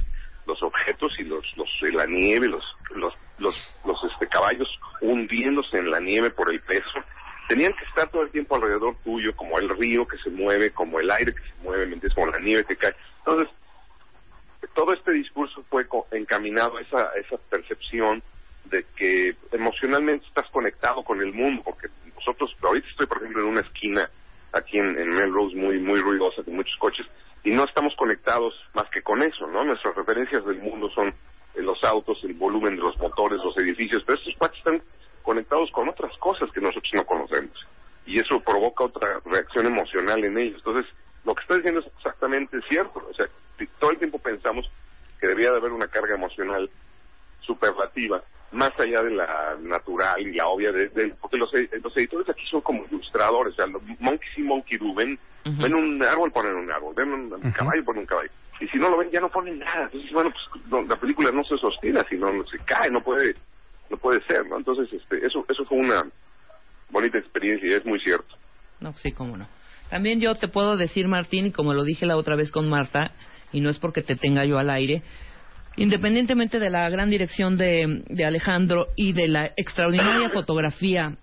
Los 0.46 0.62
objetos 0.62 1.12
y 1.18 1.24
los, 1.24 1.44
los 1.56 1.68
la 1.92 2.06
nieve, 2.06 2.46
los, 2.48 2.64
los, 2.94 3.14
los, 3.38 3.74
los 3.84 4.04
este, 4.04 4.28
caballos 4.28 4.68
hundiéndose 5.00 5.78
en 5.78 5.90
la 5.90 6.00
nieve 6.00 6.30
por 6.30 6.52
el 6.52 6.60
peso, 6.60 7.00
tenían 7.48 7.72
que 7.74 7.84
estar 7.84 8.08
todo 8.10 8.22
el 8.22 8.30
tiempo 8.30 8.54
alrededor 8.54 8.96
tuyo, 9.04 9.34
como 9.34 9.58
el 9.58 9.68
río 9.68 10.06
que 10.06 10.18
se 10.18 10.30
mueve, 10.30 10.70
como 10.70 11.00
el 11.00 11.10
aire 11.10 11.34
que 11.34 11.42
se 11.42 11.62
mueve, 11.62 11.86
¿me 11.86 12.00
como 12.10 12.26
la 12.28 12.38
nieve 12.38 12.64
que 12.64 12.76
cae. 12.76 12.94
Entonces, 13.18 13.48
todo 14.74 14.92
este 14.92 15.12
discurso 15.12 15.64
fue 15.68 15.86
encaminado 16.12 16.76
a 16.76 16.82
esa, 16.82 17.00
a 17.10 17.16
esa 17.16 17.36
percepción 17.50 18.22
de 18.64 18.84
que 18.96 19.36
emocionalmente 19.52 20.26
estás 20.26 20.48
conectado 20.50 21.02
con 21.02 21.20
el 21.20 21.32
mundo, 21.32 21.62
porque 21.64 21.88
nosotros, 22.14 22.54
ahorita 22.62 22.88
estoy 22.88 23.06
por 23.06 23.18
ejemplo 23.18 23.42
en 23.42 23.48
una 23.48 23.60
esquina 23.60 24.10
aquí 24.52 24.78
en, 24.78 24.98
en 24.98 25.10
Melrose 25.10 25.56
muy, 25.56 25.78
muy 25.78 26.00
ruidosa, 26.00 26.42
con 26.42 26.56
muchos 26.56 26.76
coches, 26.78 27.06
y 27.44 27.52
no 27.52 27.64
estamos 27.64 27.94
conectados 27.96 28.54
más 28.74 28.88
que 28.90 29.02
con 29.02 29.22
eso, 29.22 29.46
¿no? 29.46 29.64
Nuestras 29.64 29.94
referencias 29.94 30.44
del 30.44 30.58
mundo 30.58 30.90
son 30.90 31.14
los 31.54 31.82
autos, 31.84 32.18
el 32.24 32.34
volumen 32.34 32.76
de 32.76 32.82
los 32.82 32.98
motores, 32.98 33.40
los 33.42 33.56
edificios, 33.58 34.02
pero 34.04 34.18
estos 34.18 34.34
cuates 34.36 34.58
están 34.58 34.82
conectados 35.22 35.70
con 35.70 35.88
otras 35.88 36.16
cosas 36.18 36.50
que 36.52 36.60
nosotros 36.60 36.90
no 36.94 37.04
conocemos. 37.04 37.66
Y 38.04 38.20
eso 38.20 38.40
provoca 38.40 38.84
otra 38.84 39.20
reacción 39.24 39.66
emocional 39.66 40.22
en 40.24 40.38
ellos. 40.38 40.62
Entonces, 40.64 40.92
lo 41.24 41.34
que 41.34 41.42
está 41.42 41.54
diciendo 41.56 41.80
es 41.80 41.86
exactamente 41.96 42.60
cierto. 42.68 43.04
O 43.10 43.14
sea, 43.14 43.26
todo 43.80 43.90
el 43.90 43.98
tiempo 43.98 44.18
pensamos 44.18 44.70
que 45.20 45.26
debía 45.26 45.50
de 45.50 45.58
haber 45.58 45.72
una 45.72 45.88
carga 45.88 46.14
emocional 46.14 46.70
superlativa, 47.40 48.22
más 48.52 48.72
allá 48.78 49.02
de 49.02 49.10
la 49.10 49.56
natural 49.60 50.20
y 50.20 50.32
la 50.32 50.46
obvia, 50.48 50.72
de, 50.72 50.88
de- 50.88 51.14
porque 51.20 51.36
los, 51.36 51.50
los 51.52 51.96
editores 51.96 52.28
aquí 52.28 52.44
son 52.50 52.60
como 52.62 52.84
ilustradores, 52.90 53.54
o 53.54 53.56
sea, 53.56 53.66
monkey 53.98 54.28
see, 54.34 54.42
monkey 54.42 54.78
do, 54.78 54.94
ven, 54.94 55.18
ven 55.44 55.74
un 55.74 56.02
árbol, 56.02 56.30
ponen 56.32 56.54
un 56.54 56.70
árbol, 56.70 56.94
ven 56.94 57.12
un, 57.12 57.32
un 57.34 57.52
caballo, 57.52 57.84
ponen 57.84 58.00
un 58.02 58.06
caballo. 58.06 58.30
Y 58.60 58.68
si 58.68 58.78
no 58.78 58.88
lo 58.88 58.96
ven, 58.98 59.10
ya 59.10 59.20
no 59.20 59.28
ponen 59.30 59.58
nada. 59.58 59.84
Entonces, 59.84 60.10
bueno, 60.12 60.30
pues 60.30 60.64
no, 60.68 60.82
la 60.82 60.96
película 60.98 61.30
no 61.30 61.44
se 61.44 61.58
sostiene, 61.58 62.00
sino 62.08 62.32
no 62.32 62.46
se 62.46 62.58
cae, 62.60 62.90
no 62.90 63.02
puede 63.02 63.34
no 63.90 63.96
puede 63.98 64.20
ser, 64.22 64.46
¿no? 64.46 64.56
Entonces, 64.56 64.92
este, 64.92 65.24
eso 65.26 65.44
eso 65.48 65.64
fue 65.66 65.78
una 65.78 66.04
bonita 66.90 67.18
experiencia 67.18 67.68
y 67.68 67.72
es 67.74 67.84
muy 67.84 68.00
cierto. 68.00 68.34
No, 68.80 68.92
sí, 68.96 69.12
cómo 69.12 69.36
no. 69.36 69.46
También 69.90 70.20
yo 70.20 70.34
te 70.34 70.48
puedo 70.48 70.76
decir, 70.76 71.06
Martín, 71.08 71.52
como 71.52 71.72
lo 71.74 71.84
dije 71.84 72.06
la 72.06 72.16
otra 72.16 72.34
vez 72.36 72.50
con 72.50 72.68
Marta, 72.68 73.12
y 73.52 73.60
no 73.60 73.70
es 73.70 73.78
porque 73.78 74.02
te 74.02 74.16
tenga 74.16 74.44
yo 74.44 74.58
al 74.58 74.70
aire, 74.70 75.02
independientemente 75.76 76.58
de 76.58 76.70
la 76.70 76.88
gran 76.88 77.10
dirección 77.10 77.56
de, 77.56 78.02
de 78.08 78.24
Alejandro 78.24 78.88
y 78.96 79.12
de 79.12 79.28
la 79.28 79.50
extraordinaria 79.56 80.30
fotografía 80.30 81.16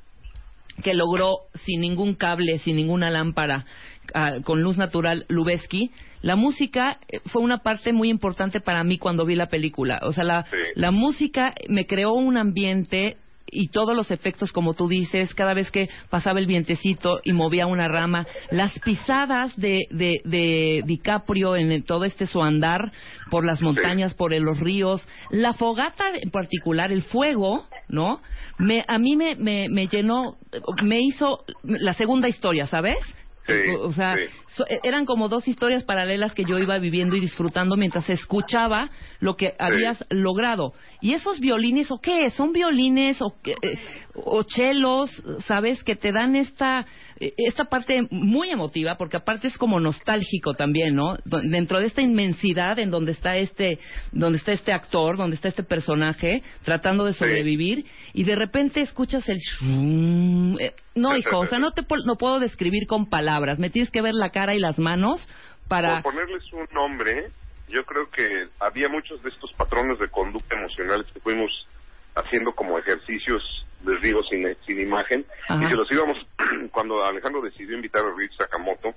que 0.84 0.94
logró 0.94 1.38
sin 1.66 1.82
ningún 1.82 2.16
cable, 2.16 2.58
sin 2.60 2.76
ninguna 2.76 3.10
lámpara, 3.12 3.66
ah, 4.14 4.38
con 4.44 4.64
luz 4.64 4.78
natural, 4.78 5.26
Lubeski, 5.30 5.92
la 6.22 6.36
música 6.36 7.00
eh, 7.10 7.20
fue 7.26 7.42
una 7.42 7.60
parte 7.60 7.92
muy 7.94 8.10
importante 8.10 8.60
para 8.60 8.84
mí 8.84 8.98
cuando 8.98 9.26
vi 9.26 9.36
la 9.36 9.48
película. 9.50 10.00
O 10.04 10.14
sea, 10.14 10.24
la, 10.24 10.46
Sí. 10.46 10.58
la 10.76 10.92
música 10.92 11.54
me 11.68 11.86
creó 11.86 12.14
un 12.14 12.38
ambiente 12.38 13.18
y 13.54 13.68
todos 13.70 13.96
los 13.96 14.12
efectos, 14.12 14.52
como 14.52 14.74
tú 14.74 14.88
dices, 14.88 15.34
cada 15.34 15.54
vez 15.54 15.70
que 15.72 15.90
pasaba 16.10 16.40
el 16.40 16.48
vientecito 16.48 17.20
y 17.24 17.34
movía 17.34 17.68
una 17.68 17.88
rama, 17.88 18.26
las 18.52 18.78
pisadas 18.80 19.56
de, 19.56 19.88
de, 19.92 20.22
de 20.26 20.84
DiCaprio 20.86 21.56
en 21.56 21.72
el- 21.72 21.84
todo 21.84 22.06
este 22.06 22.26
su 22.28 22.42
andar 22.42 22.92
por 23.30 23.46
las 23.46 23.62
montañas, 23.62 24.14
por 24.14 24.34
el- 24.34 24.44
los 24.44 24.60
ríos, 24.60 25.08
la 25.30 25.54
fogata 25.54 26.06
en 26.22 26.32
particular, 26.32 26.92
el 26.92 27.04
fuego, 27.04 27.66
¿no? 27.90 28.22
Me, 28.58 28.84
a 28.88 28.98
mí 28.98 29.16
me, 29.16 29.36
me, 29.36 29.68
me 29.70 29.88
llenó, 29.88 30.38
me 30.84 31.00
hizo 31.02 31.44
la 31.64 31.94
segunda 31.94 32.28
historia, 32.28 32.66
¿sabes? 32.68 32.98
Sí, 33.46 33.54
o 33.82 33.92
sea, 33.92 34.16
sí. 34.16 34.22
so- 34.56 34.66
e- 34.70 34.80
eran 34.84 35.06
como 35.06 35.28
dos 35.28 35.48
historias 35.48 35.84
paralelas 35.84 36.34
que 36.34 36.46
yo 36.46 36.60
iba 36.60 36.78
viviendo 36.80 37.16
y 37.16 37.20
disfrutando 37.20 37.76
mientras 37.76 38.10
escuchaba 38.10 38.90
lo 39.20 39.36
que 39.36 39.54
habías 39.60 40.04
logrado. 40.10 40.74
Y 41.02 41.14
esos 41.14 41.40
violines, 41.42 41.92
¿o 41.92 42.00
qué? 42.00 42.30
¿Son 42.30 42.54
violines 42.54 43.22
o? 43.22 43.36
Eh, 43.46 43.78
o 44.16 44.44
chelos, 44.44 45.10
sabes? 45.46 45.84
Que 45.84 45.96
te 45.96 46.12
dan 46.14 46.36
esta, 46.38 46.86
eh, 47.20 47.34
esta 47.38 47.66
parte 47.66 48.08
muy 48.12 48.50
emotiva, 48.50 48.96
porque 48.96 49.18
aparte 49.18 49.48
es 49.48 49.58
como 49.58 49.80
nostálgico 49.80 50.54
también, 50.54 50.96
¿no? 50.96 51.16
Dentro 51.26 51.80
de 51.80 51.88
esta 51.88 52.02
inmensidad 52.02 52.80
en 52.80 52.92
donde 52.92 53.12
está 53.12 53.36
este, 53.38 53.80
donde 54.14 54.38
está 54.38 54.54
este 54.54 54.72
actor, 54.72 55.18
donde 55.18 55.36
está 55.36 55.50
este 55.50 55.64
personaje, 55.64 56.44
tratando 56.64 57.04
de 57.06 57.14
sobrevivir, 57.14 57.86
y 58.14 58.24
de 58.24 58.36
repente 58.36 58.80
escuchas 58.82 59.28
el 59.28 59.38
shum. 59.38 60.58
No, 60.96 61.16
hijo, 61.18 61.40
o 61.40 61.46
sea, 61.46 61.60
no 61.60 61.72
te 61.72 61.84
no 62.06 62.16
puedo 62.16 62.40
describir 62.40 62.88
con 62.88 63.10
palabras. 63.10 63.60
Me 63.60 63.70
tienes 63.70 63.92
que 63.92 64.02
ver 64.02 64.14
la 64.14 64.32
cara 64.32 64.56
y 64.56 64.60
las 64.60 64.80
manos 64.80 65.28
para. 65.68 66.02
Por 66.02 66.14
ponerles 66.14 66.44
un 66.54 66.68
nombre, 66.74 67.32
yo 67.70 67.84
creo 67.86 68.10
que 68.10 68.48
había 68.60 68.90
muchos 68.90 69.22
de 69.24 69.30
estos 69.30 69.52
patrones 69.54 70.00
de 70.00 70.10
conducta 70.10 70.56
emocionales 70.56 71.08
que 71.12 71.20
fuimos 71.20 71.68
haciendo 72.16 72.54
como 72.54 72.78
ejercicios 72.78 73.66
de 73.82 73.98
Rigo 73.98 74.24
sin, 74.24 74.46
sin 74.66 74.80
imagen 74.80 75.26
Ajá. 75.48 75.64
y 75.64 75.68
se 75.68 75.76
los 75.76 75.92
íbamos 75.92 76.18
cuando 76.72 77.04
Alejandro 77.04 77.42
decidió 77.42 77.76
invitar 77.76 78.04
a 78.04 78.16
Rich 78.16 78.38
Sakamoto 78.38 78.94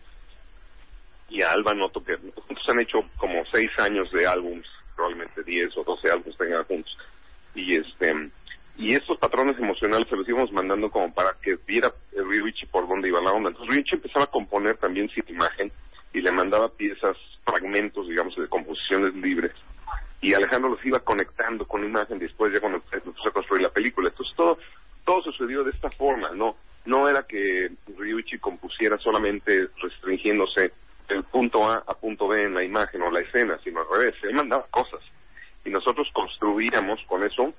y 1.28 1.42
a 1.42 1.50
Alba 1.50 1.74
Noto 1.74 2.04
que 2.04 2.16
juntos 2.16 2.68
han 2.68 2.80
hecho 2.80 2.98
como 3.16 3.42
seis 3.50 3.70
años 3.78 4.10
de 4.12 4.26
álbums 4.26 4.66
probablemente 4.94 5.42
10 5.42 5.76
o 5.76 5.84
12 5.84 6.10
álbumes 6.10 6.36
tengan 6.36 6.64
juntos 6.64 6.96
y 7.54 7.76
este 7.76 8.30
y 8.78 8.94
estos 8.94 9.18
patrones 9.18 9.58
emocionales 9.58 10.08
se 10.08 10.16
los 10.16 10.28
íbamos 10.28 10.52
mandando 10.52 10.90
como 10.90 11.12
para 11.12 11.34
que 11.40 11.56
viera 11.66 11.92
Richie 12.12 12.66
por 12.66 12.86
dónde 12.86 13.08
iba 13.08 13.22
la 13.22 13.32
onda. 13.32 13.48
Entonces 13.48 13.74
Richie 13.74 13.96
empezaba 13.96 14.26
a 14.26 14.30
componer 14.30 14.76
también 14.76 15.08
sin 15.10 15.24
imagen 15.28 15.72
y 16.12 16.20
le 16.20 16.30
mandaba 16.30 16.68
piezas, 16.68 17.16
fragmentos, 17.44 18.08
digamos, 18.08 18.36
de 18.36 18.48
composiciones 18.48 19.14
libres. 19.14 19.52
Y 20.20 20.34
Alejandro 20.34 20.70
los 20.70 20.84
iba 20.84 21.00
conectando 21.00 21.66
con 21.66 21.84
imagen 21.84 22.18
después 22.18 22.52
ya 22.52 22.60
cuando 22.60 22.82
empezó 22.92 23.28
a 23.28 23.32
construir 23.32 23.62
la 23.62 23.70
película. 23.70 24.10
Entonces 24.10 24.36
todo, 24.36 24.58
todo 25.04 25.22
sucedió 25.22 25.64
de 25.64 25.70
esta 25.70 25.90
forma, 25.90 26.30
¿no? 26.32 26.56
No 26.84 27.08
era 27.08 27.22
que 27.22 27.70
Ryuichi 27.96 28.38
compusiera 28.38 28.98
solamente 28.98 29.68
restringiéndose 29.80 30.72
del 31.08 31.24
punto 31.24 31.70
A 31.70 31.78
a 31.86 31.94
punto 31.94 32.28
B 32.28 32.44
en 32.44 32.54
la 32.54 32.64
imagen 32.64 33.02
o 33.02 33.10
la 33.10 33.20
escena, 33.20 33.58
sino 33.64 33.80
al 33.80 33.86
revés. 33.90 34.14
Él 34.22 34.34
mandaba 34.34 34.66
cosas. 34.70 35.00
Y 35.64 35.70
nosotros 35.70 36.08
construíamos 36.12 37.00
con 37.06 37.24
eso 37.24 37.52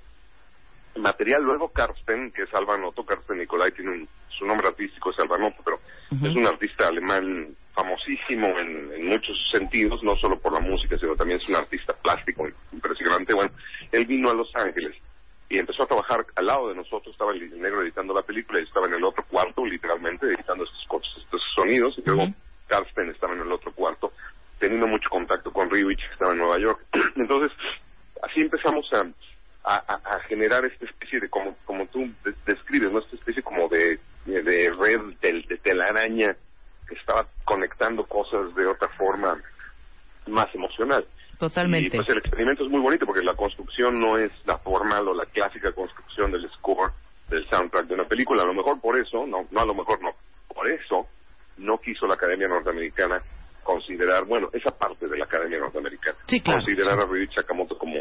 material. 0.98 1.42
Luego 1.42 1.70
Karsten, 1.70 2.32
que 2.32 2.42
es 2.42 2.54
Albanoto, 2.54 3.04
Karsten 3.04 3.38
Nicolai 3.38 3.72
tiene 3.72 3.90
un, 3.90 4.08
su 4.28 4.46
nombre 4.46 4.68
artístico 4.68 5.10
es 5.10 5.18
Albanoto, 5.18 5.62
pero 5.64 5.80
es 6.10 6.36
un 6.36 6.46
artista 6.46 6.88
alemán 6.88 7.54
famosísimo 7.74 8.48
en, 8.58 8.92
en 8.92 9.08
muchos 9.08 9.36
sentidos, 9.50 10.02
no 10.02 10.16
solo 10.16 10.38
por 10.38 10.52
la 10.52 10.60
música, 10.60 10.98
sino 10.98 11.14
también 11.14 11.38
es 11.38 11.48
un 11.48 11.56
artista 11.56 11.92
plástico 11.92 12.46
impresionante. 12.72 13.34
Bueno, 13.34 13.52
él 13.92 14.06
vino 14.06 14.30
a 14.30 14.34
Los 14.34 14.50
Ángeles 14.54 14.96
y 15.48 15.58
empezó 15.58 15.84
a 15.84 15.86
trabajar 15.86 16.26
al 16.34 16.46
lado 16.46 16.68
de 16.68 16.74
nosotros, 16.74 17.12
estaba 17.12 17.32
el 17.32 17.60
negro 17.60 17.82
editando 17.82 18.12
la 18.12 18.22
película 18.22 18.60
y 18.60 18.64
estaba 18.64 18.86
en 18.86 18.94
el 18.94 19.04
otro 19.04 19.24
cuarto, 19.24 19.64
literalmente, 19.64 20.26
editando 20.26 20.64
estos, 20.64 21.16
estos 21.16 21.42
sonidos, 21.54 21.94
y 21.98 22.02
luego 22.04 22.32
Karsten 22.66 23.10
estaba 23.10 23.34
en 23.34 23.40
el 23.40 23.52
otro 23.52 23.72
cuarto, 23.72 24.12
teniendo 24.58 24.86
mucho 24.86 25.08
contacto 25.08 25.50
con 25.50 25.70
Rivich, 25.70 26.00
que 26.00 26.12
estaba 26.12 26.32
en 26.32 26.38
Nueva 26.38 26.58
York. 26.58 26.80
Entonces, 27.16 27.56
así 28.22 28.42
empezamos 28.42 28.92
a, 28.92 29.06
a, 29.70 29.84
a- 29.86 30.16
a 30.16 30.20
generar 30.28 30.64
esta 30.64 30.84
especie 30.86 31.20
de, 31.20 31.28
como, 31.28 31.56
como 31.64 31.86
tú 31.86 32.00
de- 32.24 32.34
describes, 32.46 32.90
¿no? 32.92 33.00
Esta 33.00 33.16
especie 33.16 33.42
como 33.42 33.68
de, 33.68 33.98
de, 34.24 34.72
red, 34.78 35.00
de, 35.20 35.44
de 35.48 35.56
telaraña 35.58 36.36
que 36.88 36.94
estaba 36.94 37.26
conectando 37.44 38.04
cosas 38.06 38.54
de 38.54 38.66
otra 38.66 38.88
forma 38.96 39.38
más 40.26 40.54
emocional. 40.54 41.06
Totalmente. 41.38 41.88
Y 41.88 41.90
pues 41.98 42.08
el 42.08 42.18
experimento 42.18 42.64
es 42.64 42.70
muy 42.70 42.80
bonito 42.80 43.06
porque 43.06 43.22
la 43.22 43.34
construcción 43.34 44.00
no 44.00 44.16
es 44.18 44.32
la 44.46 44.58
formal 44.58 45.06
o 45.08 45.14
la 45.14 45.26
clásica 45.26 45.72
construcción 45.72 46.32
del 46.32 46.48
score 46.52 46.92
del 47.28 47.46
soundtrack 47.48 47.86
de 47.86 47.94
una 47.94 48.04
película. 48.08 48.42
A 48.42 48.46
lo 48.46 48.54
mejor 48.54 48.80
por 48.80 48.98
eso, 48.98 49.26
no, 49.26 49.46
no 49.50 49.60
a 49.60 49.66
lo 49.66 49.74
mejor 49.74 50.00
no, 50.02 50.10
por 50.54 50.68
eso 50.70 51.06
no 51.58 51.78
quiso 51.78 52.06
la 52.06 52.14
Academia 52.14 52.48
Norteamericana 52.48 53.22
considerar, 53.62 54.24
bueno, 54.24 54.48
esa 54.54 54.70
parte 54.76 55.06
de 55.06 55.18
la 55.18 55.26
Academia 55.26 55.58
Norteamericana, 55.58 56.16
Sí, 56.26 56.40
claro. 56.40 56.60
considerar 56.60 56.98
a 57.00 57.04
Ryuichi 57.04 57.34
Sakamoto 57.34 57.76
como, 57.76 57.96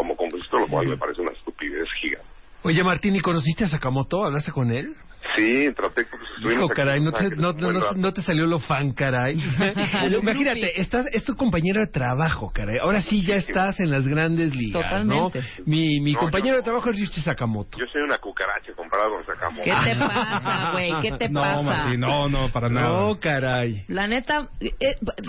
como 0.00 0.16
compositor, 0.16 0.62
lo 0.62 0.66
cual 0.66 0.86
me 0.88 0.96
parece 0.96 1.20
una 1.20 1.32
estupidez 1.32 1.86
gigante. 2.00 2.26
Oye, 2.62 2.82
Martín, 2.82 3.14
¿y 3.16 3.20
conociste 3.20 3.64
a 3.64 3.68
Sakamoto? 3.68 4.24
¿Hablaste 4.24 4.50
con 4.50 4.70
él? 4.70 4.94
Sí, 5.36 5.68
traté, 5.76 6.06
pues 6.06 6.22
Hijo, 6.52 6.68
caray, 6.68 7.00
no 7.02 7.12
te, 7.12 7.28
no, 7.36 7.52
no- 7.52 7.92
no 7.92 8.12
te 8.14 8.22
salió 8.22 8.46
lo 8.46 8.58
fan, 8.58 8.92
caray. 8.92 9.34
Imagínate, 10.22 10.80
estás, 10.80 11.06
es 11.12 11.24
tu 11.24 11.36
compañero 11.36 11.80
de 11.82 11.88
trabajo, 11.92 12.50
caray. 12.54 12.76
Ahora 12.82 13.02
sí 13.02 13.22
ya 13.24 13.36
estás 13.36 13.78
en 13.80 13.90
las 13.90 14.06
grandes 14.08 14.54
ligas, 14.56 14.82
Totalmente. 14.82 15.40
¿no? 15.58 15.64
Mi, 15.66 16.00
mi 16.00 16.12
No, 16.14 16.20
compañero 16.20 16.56
de 16.56 16.62
trabajo 16.62 16.88
es 16.90 16.96
Ryuichi 16.96 17.20
Sakamoto. 17.20 17.78
Yo 17.78 17.84
soy 17.92 18.00
una 18.02 18.16
cucaracha 18.16 18.72
comparado 18.74 19.10
con 19.16 19.26
Sakamoto. 19.26 19.62
¿Qué 19.64 19.70
te 19.70 19.96
pasa, 20.00 20.70
güey? 20.72 20.92
¿Qué 21.02 21.12
te 21.18 21.28
no, 21.30 21.40
pasa? 21.42 21.62
Martín, 21.62 22.00
no, 22.00 22.28
no, 22.28 22.48
para 22.50 22.68
nada. 22.70 22.88
No, 22.88 23.20
caray. 23.20 23.84
La 23.88 24.06
neta, 24.06 24.48
eh, 24.60 24.72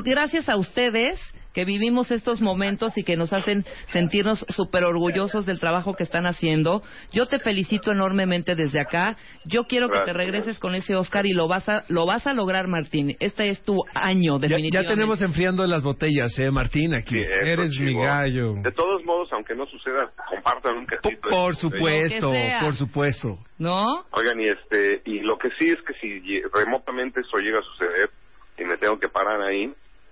gracias 0.06 0.48
a 0.48 0.56
ustedes 0.56 1.20
que 1.54 1.66
vivimos 1.66 2.12
estos 2.12 2.42
momentos 2.42 2.98
y 2.98 3.04
que 3.04 3.18
nos 3.18 3.34
hacen 3.34 3.66
sentirnos 3.88 4.46
súper 4.50 4.84
orgullosos 4.84 5.46
del 5.46 5.60
trabajo 5.60 5.94
que 5.96 6.04
están 6.04 6.26
haciendo. 6.26 6.82
Yo 7.12 7.26
te 7.28 7.40
felicito 7.40 7.92
enormemente 7.92 8.56
desde 8.56 8.80
acá. 8.80 9.18
Yo 9.46 9.64
quiero 9.66 9.90
que 9.90 10.00
te 10.06 10.14
regreses 10.14 10.60
con 10.60 10.76
ese 10.76 10.96
Oscar 10.96 11.26
y 11.26 11.34
lo 11.34 11.48
vas 11.48 11.68
a, 11.68 11.84
lo 11.90 12.06
vas 12.06 12.26
a 12.28 12.34
lograr, 12.34 12.68
Martín. 12.68 13.16
Este 13.20 13.50
es 13.50 13.62
tu 13.64 13.78
año, 13.94 14.36
Ya, 14.36 14.48
definitivamente. 14.48 14.84
ya 14.84 14.90
tenemos 14.90 15.22
enfriando 15.22 15.66
las 15.68 15.84
botellas, 15.84 16.38
¿eh, 16.40 16.52
Martín? 16.52 16.94
Aquí. 16.96 17.16
Sí, 17.16 17.22
eso, 17.22 17.46
Eres 17.46 17.78
mi 17.80 17.94
gallo. 17.96 18.54
De 18.64 18.72
todos 18.72 19.04
modos, 19.06 19.30
aunque 19.34 19.56
no 19.56 19.66
suceda, 19.68 20.12
compartan 20.30 20.78
un 20.78 20.86
Por, 20.86 21.00
cachito. 21.02 21.28
por 21.30 21.56
supuesto, 21.56 22.32
por 22.62 22.74
supuesto. 22.76 23.38
¿No? 23.58 23.86
Oigan, 24.12 24.40
y 24.40 24.46
este, 24.46 25.02
y 25.06 25.20
lo 25.20 25.38
que 25.38 25.50
sí 25.60 25.70
es 25.70 25.78
que 25.84 25.94
si 26.02 26.42
remotamente 26.54 27.22
eso 27.22 27.38
llega 27.38 27.60
a 27.60 27.64
suceder 27.64 28.10
y 28.58 28.64
me 28.64 28.78
tengo 28.78 28.98
que 29.00 29.08
parar 29.10 29.42
ahí, 29.42 29.72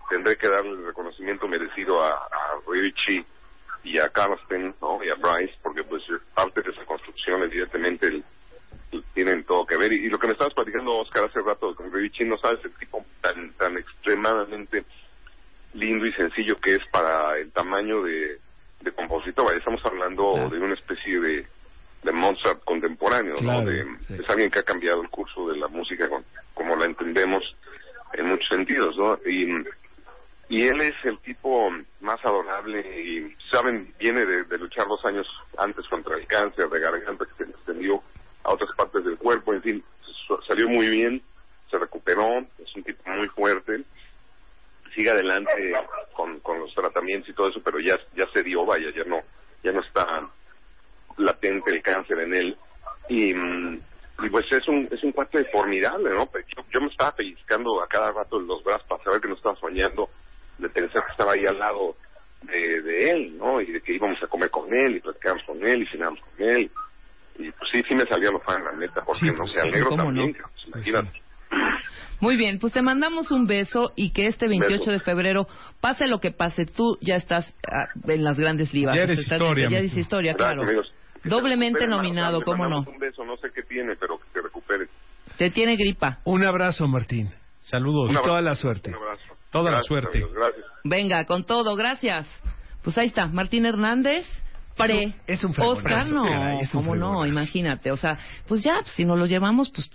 tendré 0.09 0.37
que 0.37 0.47
darle 0.47 0.71
el 0.71 0.85
reconocimiento 0.85 1.47
merecido 1.47 2.01
a, 2.03 2.11
a 2.13 2.59
Richie 2.67 3.25
y 3.83 3.97
a 3.97 4.09
Carsten, 4.09 4.75
¿no? 4.81 5.03
Y 5.03 5.09
a 5.09 5.15
Bryce, 5.15 5.55
porque 5.63 5.83
pues 5.83 6.03
parte 6.33 6.61
de 6.61 6.71
esa 6.71 6.83
construcción 6.85 7.41
evidentemente 7.43 8.07
el- 8.07 8.23
el- 8.91 9.03
tienen 9.13 9.43
todo 9.45 9.65
que 9.65 9.77
ver. 9.77 9.93
Y, 9.93 10.05
y 10.05 10.09
lo 10.09 10.19
que 10.19 10.27
me 10.27 10.33
estabas 10.33 10.53
platicando, 10.53 10.97
Oscar, 10.97 11.25
hace 11.25 11.39
rato 11.41 11.73
con 11.75 11.91
Richie, 11.93 12.25
no 12.25 12.37
sabes 12.37 12.59
el 12.65 12.71
tipo 12.73 13.05
tan, 13.21 13.51
tan 13.53 13.77
extremadamente 13.77 14.83
lindo 15.73 16.05
y 16.05 16.13
sencillo 16.13 16.55
que 16.57 16.75
es 16.75 16.81
para 16.91 17.37
el 17.37 17.51
tamaño 17.51 18.01
de, 18.03 18.39
de 18.81 18.91
compositor. 18.91 19.55
Estamos 19.55 19.83
hablando 19.85 20.33
Claro. 20.33 20.49
de 20.49 20.59
una 20.59 20.73
especie 20.73 21.19
de, 21.19 21.47
de 22.03 22.11
Mozart 22.11 22.63
contemporáneo, 22.63 23.35
Claro, 23.35 23.61
¿no? 23.61 23.69
De- 23.69 23.85
sí. 23.99 24.15
Es 24.19 24.29
alguien 24.29 24.49
que 24.49 24.59
ha 24.59 24.63
cambiado 24.63 25.01
el 25.01 25.09
curso 25.09 25.47
de 25.49 25.57
la 25.57 25.67
música 25.67 26.09
con- 26.09 26.25
como 26.53 26.75
la 26.75 26.85
entendemos 26.85 27.43
en 28.13 28.25
muchos 28.25 28.47
sentidos, 28.49 28.97
¿no? 28.97 29.19
Y, 29.25 29.45
y 30.49 30.67
él 30.67 30.81
es 30.81 30.95
el 31.03 31.19
tipo 31.19 31.69
más 32.01 32.19
adorable 32.25 32.81
y, 33.01 33.35
saben, 33.51 33.93
viene 33.99 34.25
de, 34.25 34.43
de 34.43 34.57
luchar 34.57 34.87
dos 34.87 35.03
años 35.05 35.27
antes 35.57 35.87
contra 35.87 36.17
el 36.17 36.25
cáncer 36.25 36.67
de 36.69 36.79
garganta 36.79 37.25
que 37.25 37.45
se 37.45 37.49
extendió 37.49 38.01
a 38.43 38.53
otras 38.53 38.71
partes 38.75 39.05
del 39.05 39.17
cuerpo, 39.17 39.53
en 39.53 39.61
fin, 39.61 39.83
salió 40.47 40.67
muy 40.67 40.89
bien, 40.89 41.21
se 41.69 41.77
recuperó, 41.77 42.39
es 42.57 42.75
un 42.75 42.83
tipo 42.83 43.09
muy 43.11 43.27
fuerte, 43.29 43.83
sigue 44.95 45.09
adelante 45.09 45.73
con, 46.13 46.59
los 46.59 46.73
tratamientos 46.73 47.29
y 47.29 47.33
todo 47.33 47.49
eso, 47.49 47.61
pero 47.63 47.79
ya, 47.79 47.97
ya 48.15 48.27
se 48.33 48.43
dio, 48.43 48.65
vaya, 48.65 48.91
ya 48.95 49.03
no, 49.03 49.21
ya 49.63 49.71
no 49.71 49.81
está 49.81 50.29
latente 51.17 51.71
el 51.71 51.81
cáncer 51.81 52.19
en 52.19 52.33
él. 52.33 52.57
Y, 53.07 53.33
mm, 53.33 53.81
pues 54.31 54.51
es 54.51 54.67
un, 54.67 54.87
es 54.91 55.01
un 55.03 55.11
cuate 55.11 55.45
formidable, 55.45 56.09
¿no? 56.11 56.29
Yo, 56.33 56.63
yo 56.71 56.81
me 56.81 56.87
estaba 56.87 57.15
pellizcando 57.15 57.81
a 57.81 57.87
cada 57.87 58.11
rato 58.11 58.39
en 58.39 58.47
los 58.47 58.63
brazos 58.63 58.87
para 58.87 59.03
saber 59.03 59.21
que 59.21 59.29
no 59.29 59.35
estaba 59.35 59.55
soñando, 59.55 60.09
de 60.59 60.69
pensar 60.69 61.03
que 61.05 61.11
estaba 61.11 61.33
ahí 61.33 61.45
al 61.45 61.57
lado 61.59 61.95
de, 62.43 62.81
de 62.81 63.11
él, 63.11 63.37
¿no? 63.37 63.59
Y 63.61 63.71
de 63.71 63.81
que 63.81 63.93
íbamos 63.95 64.21
a 64.23 64.27
comer 64.27 64.49
con 64.49 64.73
él 64.73 64.97
y 64.97 64.99
platicábamos 64.99 65.43
con 65.45 65.65
él 65.67 65.81
y 65.83 65.85
cenábamos 65.87 66.19
con 66.21 66.47
él. 66.49 66.71
Y 67.37 67.51
pues 67.51 67.71
sí, 67.71 67.81
sí 67.87 67.95
me 67.95 68.05
salía 68.05 68.31
lo 68.31 68.39
fan, 68.41 68.63
la 68.63 68.73
neta, 68.73 69.01
porque 69.05 69.19
Sí, 69.21 69.27
no 69.27 69.33
pues, 69.37 69.51
sé, 69.53 69.61
al 69.61 69.67
sí, 69.69 69.75
negro 69.75 69.89
cómo 69.89 70.03
también, 70.03 70.27
no. 70.27 70.33
cabrón, 70.33 70.51
pues, 70.73 70.87
imagínate. 70.87 71.21
Muy 72.21 72.35
bien, 72.35 72.59
pues 72.59 72.73
te 72.73 72.81
mandamos 72.81 73.31
un 73.31 73.47
beso 73.47 73.93
y 73.95 74.11
que 74.11 74.27
este 74.27 74.47
28 74.47 74.79
Beso. 74.79 74.91
de 74.91 74.99
febrero, 74.99 75.47
pase 75.79 76.05
lo 76.07 76.19
que 76.19 76.31
pase, 76.31 76.65
tú 76.65 76.97
ya 77.01 77.15
estás 77.15 77.55
ah, 77.71 77.87
en 78.07 78.23
las 78.25 78.37
grandes 78.37 78.71
divas. 78.71 78.93
Ya 78.95 79.03
eres 79.03 79.19
Estás- 79.19 79.39
historia, 79.39 79.69
Ya 79.69 79.77
eres 79.79 79.95
historia, 79.95 80.33
claro. 80.33 80.63
amigos. 80.63 80.91
Se 81.23 81.29
Doblemente 81.29 81.79
recupere, 81.79 81.97
nominado, 82.03 82.41
¿cómo 82.41 82.63
no? 82.65 82.69
mandamos 82.81 82.87
Un 82.93 82.99
beso, 82.99 83.23
no 83.25 83.37
sé 83.37 83.49
qué 83.55 83.63
tiene, 83.63 83.95
pero 83.95 84.17
que 84.19 84.25
se 84.33 84.41
recupere. 84.41 84.87
Te 85.37 85.49
tiene 85.49 85.75
gripa. 85.77 86.19
Un 86.25 86.43
abrazo, 86.45 86.87
Martín. 86.87 87.29
Saludos. 87.61 88.11
Y 88.11 88.15
toda 88.21 88.41
la 88.41 88.55
suerte. 88.55 88.89
Un 88.89 88.95
abrazo. 88.97 89.33
Toda 89.51 89.71
la 89.71 89.81
suerte. 89.81 90.17
amigos, 90.19 90.33
gracias. 90.33 90.65
Venga, 90.83 91.25
con 91.25 91.43
todo, 91.45 91.75
gracias. 91.75 92.27
Pues 92.83 92.97
ahí 92.97 93.07
está, 93.07 93.25
Martín 93.27 93.65
Hernández, 93.65 94.25
pre. 94.77 95.13
Es 95.27 95.43
un- 95.43 95.51
es 95.51 95.57
un 95.59 95.65
Oscar, 95.65 96.07
no, 96.07 96.59
es 96.61 96.73
un 96.73 96.81
cómo 96.83 96.95
no, 96.95 97.25
imagínate. 97.25 97.91
O 97.91 97.97
sea, 97.97 98.17
pues 98.47 98.63
ya, 98.63 98.75
pues, 98.79 98.91
si 98.95 99.03
nos 99.03 99.19
lo 99.19 99.25
llevamos, 99.25 99.69
pues, 99.71 99.89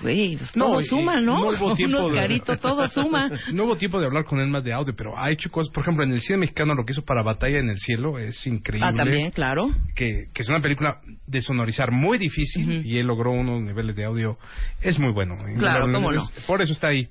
güey, 0.00 0.38
pues, 0.38 0.56
No, 0.56 0.68
todo 0.68 0.80
suma, 0.80 1.20
¿no? 1.20 1.40
no 1.40 1.48
hubo 1.48 1.74
tiempo 1.76 2.06
Un 2.06 2.14
de- 2.14 2.40
todo 2.56 2.88
suma. 2.88 3.28
No 3.52 3.64
hubo 3.64 3.76
tiempo 3.76 4.00
de 4.00 4.06
hablar 4.06 4.24
con 4.24 4.40
él 4.40 4.48
más 4.48 4.64
de 4.64 4.72
audio, 4.72 4.94
pero 4.96 5.18
ha 5.18 5.30
hecho 5.30 5.50
cosas. 5.50 5.70
Por 5.70 5.82
ejemplo, 5.82 6.02
en 6.04 6.12
el 6.12 6.20
cine 6.22 6.38
mexicano 6.38 6.74
lo 6.74 6.86
que 6.86 6.92
hizo 6.92 7.04
para 7.04 7.22
Batalla 7.22 7.58
en 7.58 7.68
el 7.68 7.76
Cielo 7.78 8.16
es 8.18 8.46
increíble. 8.46 8.88
Ah, 8.90 8.96
también, 8.96 9.30
claro. 9.32 9.66
Que, 9.94 10.28
que 10.32 10.42
es 10.42 10.48
una 10.48 10.62
película 10.62 11.00
de 11.26 11.42
sonorizar 11.42 11.90
muy 11.90 12.16
difícil 12.16 12.86
y 12.86 12.96
él 12.96 13.06
logró 13.06 13.32
unos 13.32 13.60
niveles 13.60 13.94
de 13.94 14.06
audio. 14.06 14.38
Es 14.80 14.98
muy 14.98 15.12
bueno. 15.12 15.36
Claro, 15.58 15.92
cómo 15.92 16.10
no. 16.10 16.22
Por 16.46 16.62
eso 16.62 16.72
está 16.72 16.86
ahí. 16.88 17.08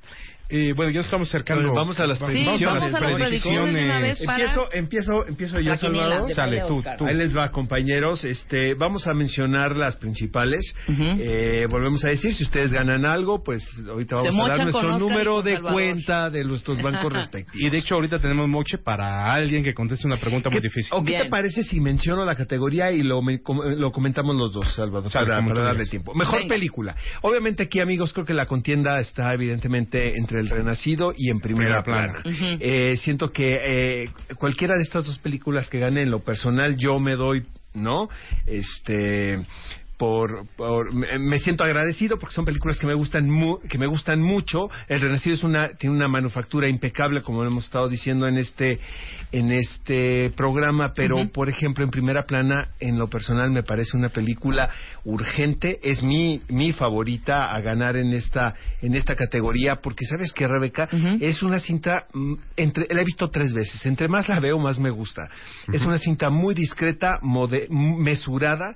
Eh, 0.49 0.73
bueno, 0.75 0.91
ya 0.91 1.01
estamos 1.01 1.29
acercando. 1.29 1.61
Bueno, 1.61 1.75
vamos 1.79 1.99
a 1.99 2.05
las 2.07 2.17
predicciones. 2.19 2.65
vamos 2.65 2.93
a 2.93 2.99
las 2.99 3.13
predicciones 3.13 3.73
de 3.73 3.85
una 3.85 3.99
vez 3.99 4.23
para... 4.25 4.43
Empiezo, 4.43 4.69
empiezo, 4.73 5.27
empiezo 5.27 5.59
yo, 5.59 5.77
Salvador. 5.77 6.31
Sale, 6.33 6.63
tú, 6.67 6.83
tú. 6.97 7.05
Ahí 7.05 7.15
les 7.15 7.35
va, 7.37 7.51
compañeros. 7.51 8.23
Este, 8.25 8.73
vamos 8.73 9.05
a 9.07 9.13
mencionar 9.13 9.75
las 9.75 9.97
principales. 9.97 10.73
Eh, 10.87 11.67
volvemos 11.69 12.03
a 12.03 12.09
decir, 12.09 12.33
si 12.33 12.43
ustedes 12.43 12.71
ganan 12.71 13.05
algo, 13.05 13.43
pues 13.43 13.63
ahorita 13.87 14.21
Se 14.23 14.27
vamos 14.29 14.45
a 14.45 14.49
dar 14.49 14.63
nuestro 14.63 14.87
Oscar 14.89 14.99
número 14.99 15.41
de 15.43 15.53
Salvador. 15.53 15.73
cuenta 15.73 16.29
de 16.29 16.43
nuestros 16.43 16.81
bancos 16.81 17.13
respectivos. 17.13 17.55
Y 17.61 17.69
de 17.69 17.77
hecho, 17.77 17.95
ahorita 17.95 18.17
tenemos 18.19 18.47
moche 18.47 18.77
para 18.79 19.31
alguien 19.33 19.63
que 19.63 19.73
conteste 19.73 20.07
una 20.07 20.17
pregunta 20.17 20.49
muy 20.49 20.59
¿Qué- 20.61 20.67
difícil. 20.67 20.91
¿O 20.93 21.03
qué 21.03 21.11
Bien. 21.11 21.23
te 21.23 21.29
parece 21.29 21.61
si 21.63 21.79
menciono 21.79 22.25
la 22.25 22.35
categoría 22.35 22.91
y 22.91 23.03
lo, 23.03 23.21
me- 23.21 23.41
com- 23.41 23.59
lo 23.63 23.91
comentamos 23.91 24.35
los 24.35 24.53
dos, 24.53 24.73
Salvador, 24.73 25.11
para, 25.11 25.41
darle 25.61 25.85
tiempo? 25.85 26.13
Mejor 26.15 26.39
Venga. 26.39 26.55
película. 26.55 26.95
Obviamente 27.21 27.63
aquí, 27.63 27.79
amigos, 27.81 28.13
creo 28.13 28.25
que 28.25 28.33
la 28.33 28.45
contienda 28.47 28.99
está 28.99 29.33
evidentemente 29.33 30.17
entre 30.17 30.38
El 30.39 30.49
Renacido 30.49 31.13
y 31.15 31.29
En 31.29 31.39
Primera, 31.39 31.83
Primera 31.83 32.21
plana. 32.23 32.57
Eh, 32.59 32.95
siento 32.97 33.31
que 33.31 34.03
eh, 34.03 34.09
cualquiera 34.37 34.75
de 34.75 34.83
estas 34.83 35.05
dos 35.05 35.19
películas 35.19 35.69
que 35.69 35.79
gane 35.79 36.01
en 36.01 36.11
lo 36.11 36.19
personal, 36.19 36.77
yo 36.77 36.99
me 36.99 37.15
doy, 37.15 37.45
¿no? 37.73 38.09
Este 38.45 39.39
por, 39.99 40.47
por- 40.55 40.93
me, 40.93 41.19
me 41.19 41.39
siento 41.39 41.65
agradecido 41.65 42.17
porque 42.17 42.33
son 42.33 42.45
películas 42.45 42.79
que 42.79 42.87
me 42.87 42.95
gustan 42.95 43.29
mu- 43.29 43.59
que 43.69 43.77
me 43.77 43.85
gustan 43.85 44.21
mucho. 44.21 44.69
El 44.87 45.01
Renacido 45.01 45.35
es 45.35 45.43
una 45.43 45.69
tiene 45.77 45.93
una 45.95 46.07
manufactura 46.07 46.69
impecable 46.69 47.21
como 47.21 47.43
hemos 47.43 47.65
estado 47.65 47.89
diciendo 47.89 48.25
en 48.25 48.37
este 48.37 48.79
en 49.33 49.51
este 49.51 50.31
programa 50.31 50.93
pero 50.95 51.17
por 51.31 51.49
ejemplo 51.49 51.83
en 51.83 51.91
primera 51.91 52.23
plana 52.23 52.69
en 52.79 52.97
lo 52.97 53.07
personal 53.09 53.51
me 53.51 53.61
parece 53.61 53.97
una 53.97 54.07
película 54.09 54.69
urgente. 55.03 55.79
Es 55.83 56.01
mi 56.01 56.41
mi 56.47 56.71
favorita 56.71 57.53
a 57.53 57.59
ganar 57.59 57.97
en 57.97 58.13
esta 58.13 58.55
en 58.81 58.95
esta 58.95 59.15
categoría 59.15 59.75
porque 59.81 60.05
sabes 60.05 60.31
que 60.31 60.47
Rebeca 60.47 60.87
es 61.19 61.43
una 61.43 61.59
cinta 61.59 62.05
mm, 62.13 62.33
entre 62.55 62.87
la 62.89 63.01
he 63.01 63.05
visto 63.05 63.29
tres 63.29 63.51
veces. 63.53 63.85
Entre 63.85 64.07
más 64.07 64.29
la 64.29 64.39
veo 64.39 64.57
más 64.59 64.79
me 64.79 64.91
gusta. 64.91 65.29
Es 65.73 65.81
una 65.83 65.97
cinta 65.97 66.29
muy 66.29 66.55
discreta 66.55 67.19
mode- 67.21 67.67
mesurada 67.69 68.73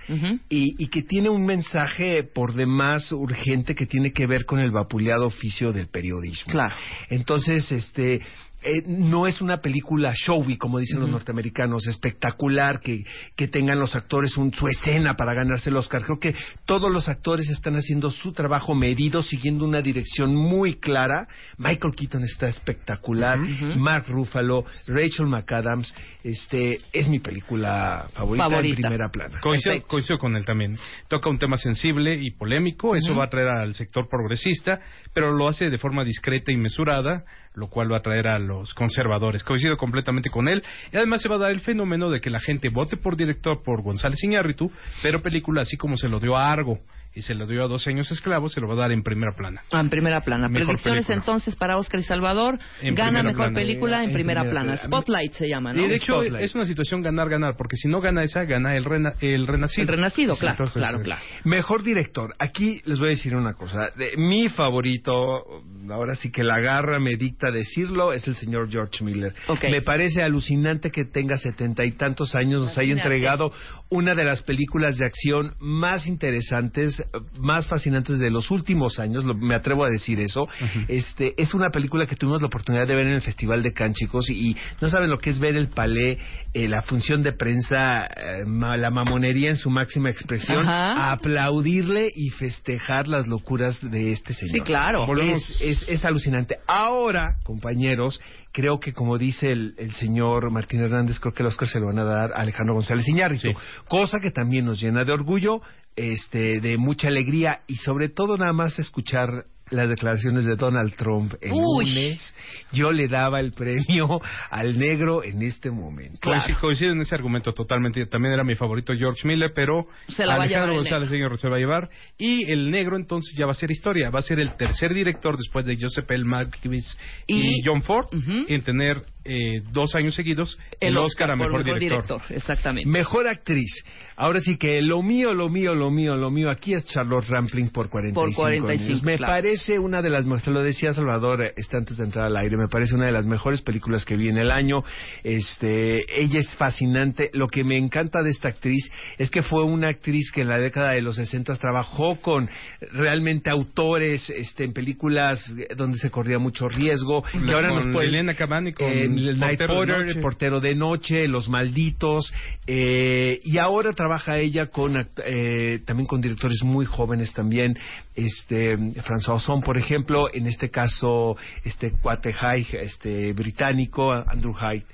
y, 0.49 0.83
y 0.83 0.87
que 0.87 1.03
tiene 1.13 1.29
un 1.29 1.45
mensaje 1.45 2.23
por 2.23 2.55
demás 2.55 3.11
urgente 3.11 3.75
que 3.75 3.85
tiene 3.85 4.11
que 4.13 4.25
ver 4.25 4.45
con 4.45 4.57
el 4.57 4.71
vapuleado 4.71 5.27
oficio 5.27 5.71
del 5.71 5.85
periodismo. 5.85 6.51
Claro. 6.51 6.75
Entonces, 7.07 7.71
este, 7.71 8.19
eh, 8.63 8.83
no 8.87 9.27
es 9.27 9.41
una 9.41 9.57
película 9.57 10.13
showy, 10.15 10.57
como 10.57 10.79
dicen 10.79 10.99
los 10.99 11.09
norteamericanos, 11.09 11.87
espectacular, 11.87 12.79
que, 12.79 13.03
que 13.35 13.47
tengan 13.47 13.79
los 13.79 13.95
actores 13.95 14.37
un, 14.37 14.53
su 14.53 14.67
escena 14.67 15.15
para 15.15 15.33
ganarse 15.33 15.69
el 15.69 15.77
Oscar. 15.77 16.03
Creo 16.03 16.19
que 16.19 16.35
todos 16.65 16.91
los 16.91 17.07
actores 17.09 17.49
están 17.49 17.75
haciendo 17.75 18.11
su 18.11 18.31
trabajo 18.31 18.75
medido, 18.75 19.23
siguiendo 19.23 19.65
una 19.65 19.81
dirección 19.81 20.35
muy 20.35 20.75
clara. 20.75 21.27
Michael 21.57 21.95
Keaton 21.95 22.23
está 22.23 22.47
espectacular. 22.47 23.39
Mark 23.77 24.05
Ruffalo, 24.07 24.65
Rachel 24.87 25.27
McAdams, 25.27 25.93
este, 26.23 26.79
es 26.91 27.09
mi 27.09 27.19
película 27.19 28.07
favorita, 28.13 28.49
Favorita. 28.49 28.75
en 28.75 28.81
primera 28.81 29.09
plana. 29.09 29.39
Coincido, 29.41 29.81
coincido 29.87 30.17
con 30.17 30.35
él 30.35 30.45
también. 30.45 30.77
Toca 31.07 31.29
un 31.29 31.37
tema 31.37 31.57
sensible 31.57 32.15
y 32.15 32.31
polémico, 32.31 32.95
eso 32.95 33.13
va 33.15 33.23
a 33.23 33.25
atraer 33.27 33.49
al 33.49 33.75
sector 33.75 34.07
progresista, 34.09 34.79
pero 35.13 35.31
lo 35.31 35.47
hace 35.47 35.69
de 35.69 35.77
forma 35.77 36.03
discreta 36.03 36.51
y 36.51 36.57
mesurada, 36.57 37.23
lo 37.55 37.67
cual 37.67 37.91
va 37.91 37.97
a 37.97 37.99
atraer 37.99 38.27
a 38.27 38.39
los 38.39 38.73
conservadores. 38.73 39.43
Coincido 39.43 39.77
completamente 39.77 40.29
con 40.29 40.47
él. 40.47 40.63
Y 40.91 40.97
además 40.97 41.21
se 41.21 41.29
va 41.29 41.35
a 41.35 41.39
dar 41.39 41.51
el 41.51 41.59
fenómeno 41.59 42.09
de 42.09 42.21
que 42.21 42.29
la 42.29 42.39
gente 42.39 42.69
vote 42.69 42.97
por 42.97 43.15
director 43.15 43.61
por 43.63 43.81
González 43.81 44.23
Iñárritu, 44.23 44.71
pero 45.01 45.21
película 45.21 45.61
así 45.61 45.77
como 45.77 45.97
se 45.97 46.09
lo 46.09 46.19
dio 46.19 46.35
a 46.35 46.51
Argo 46.51 46.79
y 47.15 47.21
se 47.21 47.35
lo 47.35 47.45
dio 47.45 47.63
a 47.63 47.67
12 47.67 47.89
años 47.91 48.11
esclavos, 48.11 48.53
se 48.53 48.61
lo 48.61 48.67
va 48.67 48.73
a 48.73 48.77
dar 48.77 48.91
en 48.91 49.03
primera 49.03 49.33
plana. 49.35 49.61
Ah, 49.71 49.79
en 49.81 49.89
primera 49.89 50.21
plana. 50.21 50.47
Mejor 50.49 50.67
Predicciones 50.67 51.05
película. 51.05 51.15
entonces 51.23 51.55
para 51.55 51.77
Oscar 51.77 51.99
y 51.99 52.03
Salvador. 52.03 52.59
En 52.81 52.95
Gana 52.95 53.21
mejor 53.23 53.45
plana. 53.45 53.55
película 53.59 53.97
en, 54.03 54.09
En 54.09 54.13
primera, 54.15 54.41
primera 54.41 54.61
plana. 54.63 54.77
plana. 54.77 54.87
Spotlight 54.87 55.33
se 55.33 55.47
llama, 55.47 55.73
¿no? 55.73 55.85
Y 55.85 55.87
de 55.89 55.95
hecho 55.95 56.13
Spotlight. 56.13 56.43
es 56.43 56.55
una 56.55 56.65
situación 56.65 57.01
ganar-ganar, 57.01 57.55
porque 57.57 57.75
si 57.75 57.87
no 57.87 58.01
gana 58.01 58.23
esa, 58.23 58.43
gana 58.45 58.75
el, 58.75 58.85
rena- 58.85 59.13
el 59.21 59.45
renacido. 59.47 59.83
El 59.83 59.87
renacido, 59.95 60.35
claro, 60.35 60.53
Entonces, 60.53 60.73
claro, 60.75 61.01
claro. 61.01 61.21
Mejor 61.43 61.83
director. 61.83 62.33
Aquí 62.39 62.81
les 62.85 62.97
voy 62.97 63.07
a 63.07 63.11
decir 63.11 63.35
una 63.35 63.53
cosa. 63.53 63.91
De- 63.91 64.17
mi 64.17 64.49
favorito, 64.49 65.43
ahora 65.89 66.15
sí 66.15 66.31
que 66.31 66.43
la 66.43 66.59
garra 66.59 66.99
me 66.99 67.15
dicta 67.15 67.51
decirlo, 67.51 68.13
es 68.13 68.27
el 68.27 68.35
señor 68.35 68.69
George 68.71 69.03
Miller. 69.03 69.33
Me 69.69 69.81
parece 69.81 70.23
alucinante 70.23 70.89
que 70.91 71.05
tenga 71.05 71.37
setenta 71.37 71.85
y 71.85 71.91
tantos 71.91 72.33
años, 72.35 72.61
nos 72.61 72.77
haya 72.77 72.93
entregado 72.93 73.51
una 73.89 74.15
de 74.15 74.23
las 74.23 74.41
películas 74.43 74.97
de 74.97 75.05
acción 75.05 75.55
más 75.59 76.07
interesantes, 76.07 77.02
más 77.39 77.67
fascinantes 77.67 78.19
de 78.19 78.29
los 78.29 78.51
últimos 78.51 78.99
años, 78.99 79.23
lo- 79.23 79.35
me 79.35 79.55
atrevo 79.55 79.83
a 79.83 79.89
decir 79.89 80.19
eso. 80.19 80.47
Este 80.87 81.33
Es 81.37 81.53
una 81.53 81.69
película 81.69 82.05
que 82.05 82.15
tuvimos 82.15 82.41
la 82.41 82.47
oportunidad 82.47 82.87
de 82.87 82.95
ver 82.95 83.07
en 83.07 83.13
el 83.13 83.21
Festival 83.21 83.61
de 83.63 83.73
Cannes, 83.73 83.97
chicos, 83.97 84.29
y 84.29 84.55
no 84.81 84.89
saben 84.89 85.09
lo 85.09 85.17
que 85.17 85.29
es 85.29 85.39
ver 85.39 85.55
el 85.55 85.67
palé, 85.69 86.17
eh, 86.53 86.67
la 86.67 86.81
función 86.83 87.23
de 87.23 87.33
prensa, 87.33 88.05
eh, 88.05 88.45
ma- 88.45 88.77
la 88.77 88.89
mamonería 88.91 89.49
en 89.49 89.55
su 89.57 89.69
máxima 89.69 90.09
expresión, 90.09 90.65
aplaudirle 90.67 92.09
y 92.13 92.29
festejar 92.31 93.07
las 93.07 93.27
locuras 93.27 93.79
de 93.81 94.11
este 94.11 94.33
señor. 94.33 94.55
Sí, 94.55 94.61
claro. 94.61 95.05
Es, 95.21 95.57
es, 95.61 95.85
es 95.87 96.05
alucinante. 96.05 96.57
Ahora, 96.67 97.37
compañeros, 97.43 98.19
creo 98.51 98.79
que 98.79 98.93
como 98.93 99.17
dice 99.17 99.51
el, 99.51 99.73
el 99.77 99.93
señor 99.93 100.51
Martín 100.51 100.81
Hernández, 100.81 101.19
creo 101.19 101.33
que 101.33 101.43
el 101.43 101.47
Oscar 101.47 101.67
se 101.67 101.79
lo 101.79 101.87
van 101.87 101.99
a 101.99 102.03
dar 102.03 102.31
a 102.33 102.41
Alejandro 102.41 102.73
González 102.75 103.07
Iñárritu, 103.07 103.47
Sí. 103.47 103.53
cosa 103.87 104.19
que 104.19 104.31
también 104.31 104.65
nos 104.65 104.81
llena 104.81 105.03
de 105.05 105.11
orgullo, 105.11 105.61
este, 105.95 106.59
de 106.59 106.77
mucha 106.77 107.07
alegría 107.07 107.61
y 107.67 107.75
sobre 107.75 108.09
todo 108.09 108.37
nada 108.37 108.53
más 108.53 108.77
escuchar 108.79 109.45
las 109.69 109.89
declaraciones 109.89 110.45
de 110.45 110.55
Donald 110.55 110.93
Trump 110.95 111.33
el 111.41 111.51
Uy. 111.53 111.85
lunes, 111.87 112.33
yo 112.73 112.91
le 112.91 113.07
daba 113.07 113.39
el 113.39 113.53
premio 113.53 114.21
al 114.51 114.77
negro 114.77 115.23
en 115.23 115.41
este 115.41 115.71
momento. 115.71 116.19
Coincido, 116.21 116.59
coincido 116.59 116.91
en 116.91 117.01
ese 117.01 117.15
argumento 117.15 117.53
totalmente. 117.53 118.05
También 118.05 118.33
era 118.35 118.43
mi 118.43 118.55
favorito 118.55 118.93
George 118.95 119.27
Miller, 119.27 119.51
pero 119.55 119.87
Se 120.09 120.25
la 120.25 120.35
Alejandro 120.35 120.75
González 120.75 121.09
Iñárritu 121.11 121.37
se 121.41 121.49
va 121.49 121.55
a 121.55 121.59
llevar. 121.59 121.89
Y 122.19 122.51
el 122.51 122.69
negro 122.69 122.97
entonces 122.97 123.33
ya 123.37 123.45
va 123.45 123.53
a 123.53 123.55
ser 123.55 123.71
historia. 123.71 124.11
Va 124.11 124.19
a 124.19 124.23
ser 124.23 124.39
el 124.39 124.55
tercer 124.57 124.93
director 124.93 125.37
después 125.37 125.65
de 125.65 125.77
Joseph 125.79 126.11
L. 126.11 126.23
Mankiewicz 126.25 126.95
y, 127.25 127.37
Y- 127.59 127.61
John 127.65 127.81
Ford 127.81 128.07
en 128.47 128.61
tener 128.63 129.03
eh, 129.25 129.61
dos 129.71 129.95
años 129.95 130.15
seguidos 130.15 130.57
el, 130.79 130.97
Oscar, 130.97 131.31
a 131.31 131.35
mejor, 131.35 131.63
director. 131.63 132.21
Exactamente. 132.29 132.89
Mejor 132.89 133.27
actriz. 133.27 133.71
Ahora 134.15 134.41
sí 134.41 134.57
que 134.57 134.81
lo 134.81 135.01
mío, 135.01 135.33
lo 135.33 135.49
mío, 135.49 135.73
lo 135.73 135.89
mío, 135.89 136.15
lo 136.15 136.29
mío 136.29 136.49
aquí 136.49 136.73
es 136.73 136.85
Charlotte 136.85 137.25
Rampling 137.27 137.69
por 137.69 137.89
45, 137.89 138.21
Por 138.21 138.35
45, 138.35 138.83
años. 138.83 139.03
Me 139.03 139.17
claro. 139.17 139.33
parece 139.33 139.79
una 139.79 140.01
de 140.01 140.09
las, 140.09 140.25
se 140.43 140.51
lo 140.51 140.61
decía 140.61 140.93
Salvador 140.93 141.43
eh, 141.43 141.53
este 141.57 141.77
antes 141.77 141.97
de 141.97 142.03
entrar 142.03 142.25
al 142.25 142.37
aire, 142.37 142.57
me 142.57 142.67
parece 142.67 142.95
una 142.95 143.07
de 143.07 143.11
las 143.11 143.25
mejores 143.25 143.61
películas 143.61 144.05
que 144.05 144.15
vi 144.15 144.29
en 144.29 144.37
el 144.37 144.51
año. 144.51 144.83
Este, 145.23 146.05
ella 146.21 146.39
es 146.39 146.53
fascinante. 146.55 147.31
Lo 147.33 147.47
que 147.47 147.63
me 147.63 147.77
encanta 147.77 148.21
de 148.21 148.29
esta 148.29 148.49
actriz 148.49 148.91
es 149.17 149.31
que 149.31 149.41
fue 149.41 149.63
una 149.63 149.87
actriz 149.87 150.31
que 150.31 150.41
en 150.41 150.49
la 150.49 150.59
década 150.59 150.91
de 150.91 151.01
los 151.01 151.15
60 151.15 151.55
trabajó 151.55 152.17
con 152.21 152.49
realmente 152.91 153.49
autores 153.49 154.29
este, 154.29 154.65
en 154.65 154.73
películas 154.73 155.43
donde 155.75 155.97
se 155.97 156.11
corría 156.11 156.39
mucho 156.39 156.67
riesgo. 156.67 157.23
Que 157.23 157.53
ahora 157.53 157.69
Con 157.69 157.77
nos 157.77 157.93
puede 157.93 158.09
Elena 158.09 158.35
con 158.35 158.53
en 158.83 159.12
el 159.17 159.39
Night 159.39 159.59
Portero 159.59 159.73
Porter, 159.75 160.07
el 160.09 160.21
portero 160.21 160.59
de 160.59 160.75
noche, 160.75 161.27
Los 161.27 161.49
Malditos, 161.49 162.33
eh, 162.67 163.39
y 163.43 163.57
ahora 163.57 163.93
trabaja 163.93 164.37
ella 164.39 164.67
con 164.67 164.93
act- 164.95 165.21
eh, 165.25 165.79
también 165.85 166.07
con 166.07 166.21
directores 166.21 166.63
muy 166.63 166.85
jóvenes 166.85 167.33
también, 167.33 167.77
este 168.15 168.77
François 168.77 169.35
Ozon, 169.37 169.61
por 169.61 169.77
ejemplo, 169.77 170.27
en 170.33 170.45
este 170.47 170.69
caso 170.69 171.35
este 171.63 171.91
cuate 171.91 172.33
Hyde, 172.33 172.81
este 172.83 173.33
británico 173.33 174.11
Andrew 174.11 174.53
Hyde, 174.53 174.85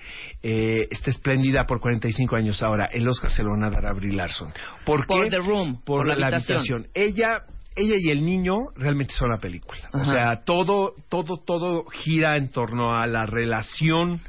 eh, 0.41 0.87
está 0.89 1.09
espléndida 1.11 1.65
por 1.65 1.79
45 1.81 2.35
años 2.35 2.63
ahora. 2.63 2.85
El 2.85 3.07
Oscar 3.07 3.29
se 3.31 3.43
lo 3.43 3.51
van 3.51 3.63
a 3.63 3.69
dar 3.69 3.85
a 3.85 3.93
Brie 3.93 4.13
Larson. 4.13 4.51
¿Por 4.85 5.05
Por 5.05 5.23
qué? 5.25 5.29
The 5.31 5.37
Room, 5.39 5.81
por 5.83 6.05
la 6.07 6.27
habitación. 6.27 6.87
Ella 6.93 7.41
ella 7.79 7.95
y 7.97 8.09
el 8.09 8.25
niño 8.25 8.67
realmente 8.75 9.13
son 9.13 9.29
la 9.29 9.37
película. 9.37 9.89
O 9.93 10.05
sea, 10.05 10.43
todo, 10.43 10.93
todo, 11.09 11.37
todo 11.37 11.85
gira 11.85 12.35
en 12.37 12.49
torno 12.49 12.95
a 12.95 13.07
la 13.07 13.25
relación. 13.25 14.21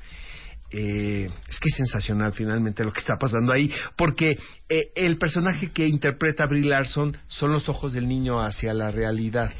Eh, 0.71 1.29
es 1.49 1.61
que 1.61 1.69
es 1.69 1.77
sensacional 1.77 2.33
finalmente 2.33 2.85
lo 2.85 2.93
que 2.93 3.01
está 3.01 3.17
pasando 3.19 3.53
ahí, 3.53 3.71
porque 3.97 4.39
eh, 4.69 4.91
el 4.95 5.19
personaje 5.19 5.71
que 5.73 5.87
interpreta 5.87 6.47
Brie 6.47 6.65
Larson 6.65 7.17
son 7.29 7.53
los 7.53 7.69
ojos 7.69 7.93
del 7.93 8.07
niño 8.09 8.41
hacia 8.41 8.73
la 8.73 8.89
realidad, 8.91 9.53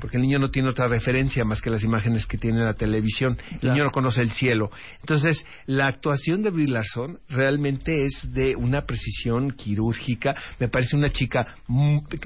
porque 0.00 0.16
el 0.16 0.22
niño 0.22 0.38
no 0.38 0.50
tiene 0.50 0.70
otra 0.70 0.88
referencia 0.88 1.44
más 1.44 1.60
que 1.60 1.70
las 1.70 1.84
imágenes 1.84 2.26
que 2.26 2.38
tiene 2.38 2.58
en 2.58 2.66
la 2.66 2.74
televisión, 2.74 3.36
el 3.60 3.70
niño 3.70 3.84
no 3.84 3.90
conoce 3.90 4.22
el 4.22 4.30
cielo. 4.30 4.70
Entonces, 5.00 5.46
la 5.66 5.86
actuación 5.86 6.42
de 6.42 6.50
Brie 6.50 6.68
Larson 6.68 7.18
realmente 7.28 8.06
es 8.06 8.32
de 8.32 8.56
una 8.56 8.82
precisión 8.86 9.50
quirúrgica, 9.52 10.34
me 10.58 10.68
parece 10.68 10.96
una 10.96 11.10
chica 11.10 11.56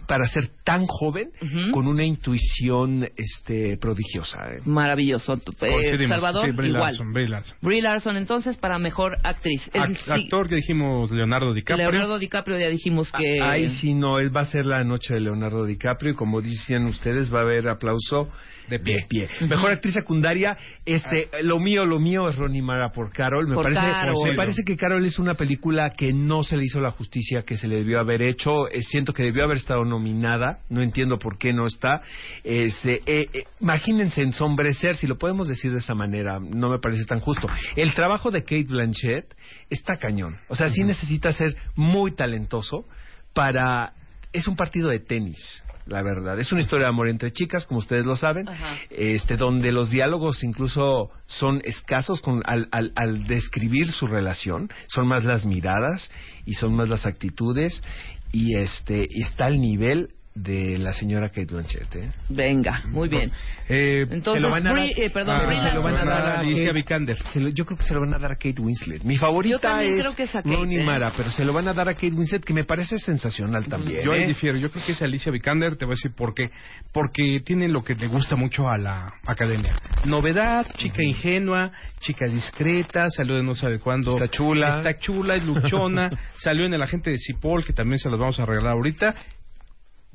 para 0.07 0.27
ser 0.29 0.49
tan 0.65 0.87
joven 0.87 1.31
con 1.73 1.87
una 1.87 2.05
intuición 2.05 3.09
este 3.17 3.79
prodigiosa. 3.79 4.47
¿eh? 4.51 4.61
Maravilloso. 4.65 5.35
Eh. 5.35 6.09
Salvador, 6.09 6.47
Sí, 6.47 6.53
Brie 6.53 6.69
igual. 6.71 6.85
Larson, 6.85 7.13
Brie 7.13 7.29
Larson. 7.29 7.59
Brie 7.63 7.83
Larson, 7.83 8.17
entonces, 8.29 8.59
para 8.59 8.79
mejor 8.79 9.17
actriz. 9.25 9.71
El- 9.73 9.97
Actor 10.07 10.51
que 10.51 10.57
dijimos 10.57 11.11
Leonardo 11.11 11.55
DiCaprio. 11.55 11.91
Leonardo 11.91 12.19
DiCaprio 12.19 12.59
ya 12.59 12.69
dijimos 12.69 13.11
que... 13.11 13.39
Ahí 13.43 13.71
sí 13.81 13.95
no, 13.95 14.19
él 14.19 14.37
va 14.37 14.43
a 14.43 14.47
ser 14.47 14.67
la 14.67 14.85
noche 14.85 15.15
de 15.15 15.21
Leonardo 15.21 15.65
DiCaprio 15.65 16.13
y 16.13 16.15
como 16.15 16.43
dicen 16.43 16.85
ustedes 16.85 17.33
va 17.33 17.39
a 17.39 17.43
haber 17.43 17.71
aplauso 17.71 18.29
de 18.69 18.79
pie. 18.79 19.29
Mejor 19.49 19.73
actriz 19.73 19.95
secundaria, 19.95 20.57
este, 20.85 21.29
lo 21.43 21.59
mío, 21.59 21.87
lo 21.87 21.99
mío 21.99 22.29
es 22.29 22.37
Ronnie 22.37 22.63
Mara 22.63 22.91
por 22.91 23.13
Carol. 23.13 23.47
Me 23.47 23.55
Por 23.55 23.65
parece, 23.65 23.81
Carol. 23.81 24.15
me 24.25 24.35
parece 24.35 24.65
que 24.65 24.77
Carol 24.77 25.05
es 25.05 25.19
una 25.19 25.35
película 25.35 25.91
que 25.97 26.13
no 26.13 26.43
se 26.43 26.57
le 26.57 26.65
hizo 26.65 26.81
la 26.81 26.91
justicia 26.91 27.43
que 27.43 27.57
se 27.57 27.69
le 27.69 27.77
debió 27.77 28.01
haber 28.01 28.23
hecho. 28.23 28.69
Eh, 28.69 28.83
siento 28.83 29.13
que 29.13 29.23
debió 29.23 29.45
haber 29.45 29.59
estado 29.59 29.85
nominada. 29.85 30.61
No 30.69 30.83
entiendo 30.83 31.19
por 31.19 31.39
qué 31.39 31.53
no 31.53 31.67
está. 31.67 32.03
Este, 32.45 33.03
eh, 33.07 33.29
eh, 33.33 33.45
imagínense 33.61 34.23
ensombrecer, 34.23 34.97
si 34.97 35.07
lo 35.07 35.19
podemos 35.19 35.49
decir 35.49 35.73
de 35.73 35.79
esa 35.79 35.95
manera, 35.95 36.39
no 36.41 36.71
me 36.71 36.79
parece 36.79 37.05
tan 37.05 37.21
justo. 37.21 37.49
El 37.77 37.95
trabajo 37.95 38.31
de 38.31 38.43
Kate 38.43 38.65
Blanchett 38.65 39.35
está 39.71 39.97
cañón. 39.97 40.39
O 40.49 40.57
sea, 40.57 40.71
sí 40.71 40.83
necesita 40.85 41.33
ser 41.33 41.57
muy 41.75 42.13
talentoso 42.13 42.85
para 43.33 43.93
es 44.33 44.47
un 44.47 44.57
partido 44.57 44.91
de 44.91 45.01
tenis 45.01 45.63
la 45.89 46.03
verdad. 46.03 46.39
Es 46.39 46.53
una 46.53 46.61
historia 46.61 46.87
de 46.87 46.91
amor 46.91 47.09
entre 47.09 47.33
chicas 47.33 47.65
como 47.65 47.81
ustedes 47.81 48.05
lo 48.05 48.17
saben 48.17 48.47
este 48.91 49.37
donde 49.37 49.73
los 49.73 49.91
diálogos 49.91 50.45
incluso 50.45 51.11
son 51.27 51.61
escasos 51.65 52.21
con, 52.21 52.43
al, 52.45 52.69
al, 52.71 52.93
al 52.95 53.27
describir 53.27 53.91
su 53.91 54.07
relación. 54.07 54.71
Son 54.89 55.07
más 55.07 55.25
las 55.25 55.47
miradas 55.47 56.11
y 56.45 56.55
son 56.55 56.75
más 56.75 56.89
las 56.89 57.07
actitudes. 57.07 57.83
Y 58.31 58.59
este 58.59 59.07
y 59.09 59.23
está 59.23 59.47
al 59.47 59.59
nivel 59.61 60.11
de 60.43 60.79
la 60.79 60.93
señora 60.95 61.29
Kate 61.29 61.47
Blanchett 61.53 61.95
¿eh? 61.97 62.13
Venga, 62.29 62.83
muy 62.87 63.09
bien. 63.09 63.31
Eh, 63.69 64.07
Entonces, 64.11 64.41
se 64.43 64.47
lo 64.49 64.51
van 64.53 64.67
a 64.67 64.71
dar- 64.73 64.79
Brie- 64.83 64.95
eh, 64.97 65.11
perdón, 65.11 65.37
Ah, 65.37 65.63
se 65.63 65.73
lo 65.75 65.83
van 65.83 65.95
a 65.97 66.05
Larson. 66.05 66.09
dar 66.09 66.27
a 66.37 66.41
Alicia 66.41 66.73
Vikander. 66.73 67.23
se 67.33 67.41
lo- 67.41 67.49
yo 67.51 67.65
creo 67.67 67.79
que 67.79 67.85
se 67.85 67.95
lo 67.95 68.01
van 68.01 68.15
a 68.15 68.19
dar 68.19 68.33
a 68.33 68.37
Kate 68.37 68.61
Winslet. 68.61 69.03
Mi 69.05 69.17
favorita 69.17 69.83
es 69.83 70.01
creo 70.01 70.15
que 70.17 70.23
es 70.25 70.35
a 70.35 70.43
Kate, 70.43 70.57
Rooney 70.57 70.79
¿eh? 70.81 70.85
Mara, 70.85 71.13
pero 71.17 71.31
se 71.31 71.45
lo 71.45 71.53
van 71.53 71.69
a 71.69 71.75
dar 71.75 71.89
a 71.89 71.95
Kate 71.95 72.11
Winslet, 72.13 72.45
que 72.45 72.55
me 72.55 72.65
parece 72.65 72.99
sensacional 72.99 73.67
también. 73.67 74.03
Yo 74.05 74.13
ahí 74.13 74.27
difiero, 74.27 74.57
yo 74.59 74.71
creo 74.71 74.85
que 74.85 74.93
es 74.93 75.03
Alicia 75.03 75.31
Vikander, 75.33 75.77
te 75.77 75.85
voy 75.85 75.93
a 75.93 75.97
decir 75.97 76.13
por 76.17 76.35
qué. 76.35 76.51
Porque 76.93 77.41
tiene 77.45 77.69
lo 77.69 77.83
que 77.83 77.95
le 77.95 78.07
gusta 78.07 78.37
mucho 78.37 78.69
a 78.69 78.79
la 78.79 79.13
academia. 79.27 79.75
Novedad, 80.05 80.67
chica 80.77 81.03
ingenua, 81.03 81.71
chica 82.01 82.27
discreta, 82.27 83.11
salió 83.11 83.35
de 83.37 83.43
no 83.43 83.55
sabe 83.55 83.79
cuándo. 83.79 84.13
Está 84.13 84.29
chula. 84.29 84.79
Está 84.79 84.99
chula, 84.99 85.35
es 85.37 85.45
luchona, 85.45 86.11
salió 86.39 86.65
en 86.67 86.75
el 86.75 86.83
agente 86.83 87.11
de 87.11 87.19
Cipoll, 87.19 87.65
que 87.65 87.73
también 87.73 87.99
se 87.99 88.09
los 88.09 88.19
vamos 88.19 88.39
a 88.41 88.47
regalar 88.47 88.73
ahorita. 88.75 89.15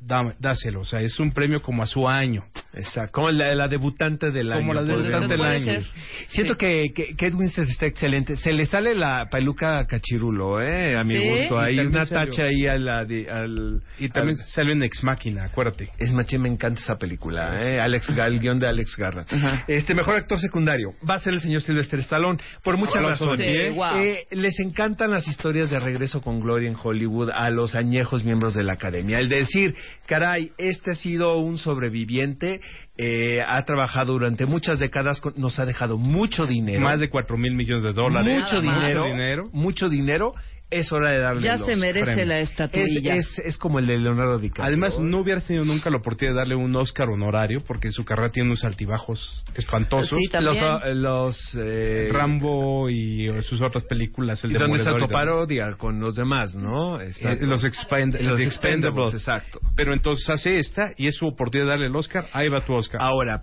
Dame- 0.06 0.34
dáselo, 0.38 0.80
o 0.80 0.84
sea, 0.84 1.00
es 1.00 1.18
un 1.18 1.32
premio 1.32 1.62
como 1.62 1.82
a 1.82 1.86
su 1.86 2.06
año. 2.08 2.44
Exacto, 2.74 3.12
como 3.12 3.30
la, 3.30 3.54
la 3.54 3.68
debutante 3.68 4.30
del 4.30 4.48
Como 4.52 4.72
año. 4.72 4.74
la 4.74 4.80
podríamos 4.80 5.06
debutante 5.30 5.34
del 5.36 5.44
año. 5.46 5.64
ser. 5.82 5.84
Siento 6.28 6.54
Sí. 6.54 6.58
que, 6.58 6.92
que 6.94 7.16
Kate 7.16 7.34
Winslet 7.34 7.68
está 7.68 7.86
excelente. 7.86 8.36
Se 8.36 8.52
le 8.52 8.66
sale 8.66 8.94
la 8.94 9.28
peluca 9.30 9.86
cachirulo, 9.86 10.60
¿eh? 10.60 10.96
A 10.96 11.04
mi 11.04 11.14
Sí. 11.14 11.28
gusto. 11.30 11.58
Hay 11.58 11.78
una 11.78 12.04
salió- 12.04 12.30
tacha 12.30 12.42
ahí 12.44 12.66
a 12.66 12.78
la 12.78 13.04
de- 13.04 13.28
al... 13.30 13.80
Y 13.98 14.08
también 14.08 14.38
al- 14.40 14.46
salió 14.48 14.72
en 14.72 14.82
Ex 14.82 15.02
Máquina, 15.04 15.44
acuérdate. 15.44 15.88
es 15.98 16.12
maché, 16.12 16.38
me 16.38 16.48
encanta 16.48 16.80
esa 16.80 16.96
película, 16.96 17.56
¿eh? 17.60 17.80
Alex 17.80 18.08
el 18.10 18.40
guion 18.40 18.58
de 18.58 18.68
Alex. 18.68 18.96
Ajá. 19.00 19.64
Este 19.68 19.94
mejor 19.94 20.16
actor 20.16 20.38
secundario 20.38 20.90
va 21.08 21.14
a 21.14 21.20
ser 21.20 21.34
el 21.34 21.40
señor 21.40 21.62
Sylvester 21.62 22.00
Stallone 22.00 22.38
por 22.62 22.76
muchas 22.76 23.02
razones. 23.02 23.48
Sí, 23.68 23.72
wow. 23.74 23.96
Eh, 23.98 24.24
les 24.32 24.58
encantan 24.60 25.10
las 25.10 25.26
historias 25.28 25.70
de 25.70 25.78
regreso 25.80 26.20
con 26.20 26.40
gloria 26.40 26.68
en 26.68 26.76
Hollywood 26.80 27.30
a 27.34 27.48
los 27.50 27.74
añejos 27.74 28.24
miembros 28.24 28.54
de 28.54 28.64
la 28.64 28.74
academia. 28.74 29.18
El 29.18 29.28
decir, 29.28 29.74
caray, 30.06 30.52
este 30.58 30.92
ha 30.92 30.94
sido 30.94 31.38
un 31.38 31.58
sobreviviente, 31.58 32.60
eh, 32.96 33.42
ha 33.46 33.64
trabajado 33.64 34.12
durante 34.14 34.46
muchas 34.46 34.78
décadas, 34.78 35.20
con- 35.20 35.34
nos 35.36 35.58
ha 35.58 35.66
dejado 35.66 35.98
mucho 35.98 36.46
dinero. 36.46 36.80
Más 36.80 37.00
de 37.00 37.08
cuatro 37.10 37.36
mil 37.36 37.54
millones 37.54 37.82
de 37.84 37.92
dólares. 37.92 38.40
mucho 38.42 38.60
dinero, 38.60 39.02
Mucho 39.02 39.12
dinero. 39.12 39.42
mucho 39.52 39.88
dinero. 39.88 40.34
Es 40.78 40.92
hora 40.92 41.10
de 41.10 41.18
darle 41.18 41.42
Ya 41.42 41.54
el 41.54 41.64
se 41.64 41.76
merece 41.76 42.04
premio. 42.04 42.26
la 42.26 42.40
Es, 42.40 42.50
estatuilla. 42.50 43.14
es, 43.16 43.38
es 43.38 43.56
como 43.58 43.78
el 43.78 43.86
de 43.86 43.98
Leonardo 43.98 44.38
DiCaprio. 44.38 44.66
Además, 44.66 44.98
no 44.98 45.20
hubieras 45.20 45.46
tenido 45.46 45.64
nunca 45.64 45.88
la 45.90 45.98
oportunidad 45.98 46.34
de 46.34 46.38
darle 46.40 46.54
un 46.56 46.74
Oscar 46.76 47.08
honorario, 47.08 47.60
porque 47.66 47.92
su 47.92 48.04
carrera 48.04 48.30
tiene 48.30 48.48
unos 48.48 48.64
altibajos 48.64 49.44
espantosos. 49.54 50.18
Sí, 50.18 50.28
los, 50.40 50.58
también. 50.58 51.02
los 51.02 51.38
eh, 51.58 52.08
Rambo 52.12 52.88
y 52.90 53.28
eh, 53.28 53.42
sus 53.42 53.60
otras 53.62 53.84
películas, 53.84 54.42
el 54.44 54.50
y 54.50 54.54
donde 54.54 54.78
está 54.78 54.90
Demoledor 54.90 55.10
y 55.10 55.12
parodia 55.12 55.76
con 55.78 56.00
los 56.00 56.14
demás, 56.16 56.54
¿no? 56.54 57.00
Eh, 57.00 57.06
Exacto. 57.08 57.46
los, 57.46 57.64
expend- 57.64 58.18
los 58.20 58.40
Expendables, 58.40 58.42
Expendables. 58.42 59.14
exacto. 59.14 59.60
Pero 59.76 59.92
entonces 59.92 60.28
hace 60.28 60.58
esta 60.58 60.90
y 60.96 61.06
es 61.06 61.14
su 61.16 61.26
oportunidad 61.26 61.66
de 61.66 61.70
darle 61.70 61.86
el 61.86 61.96
Oscar. 61.96 62.26
Ahí 62.32 62.48
va 62.48 62.64
tu 62.64 62.74
Oscar. 62.74 63.00
Ahora, 63.00 63.40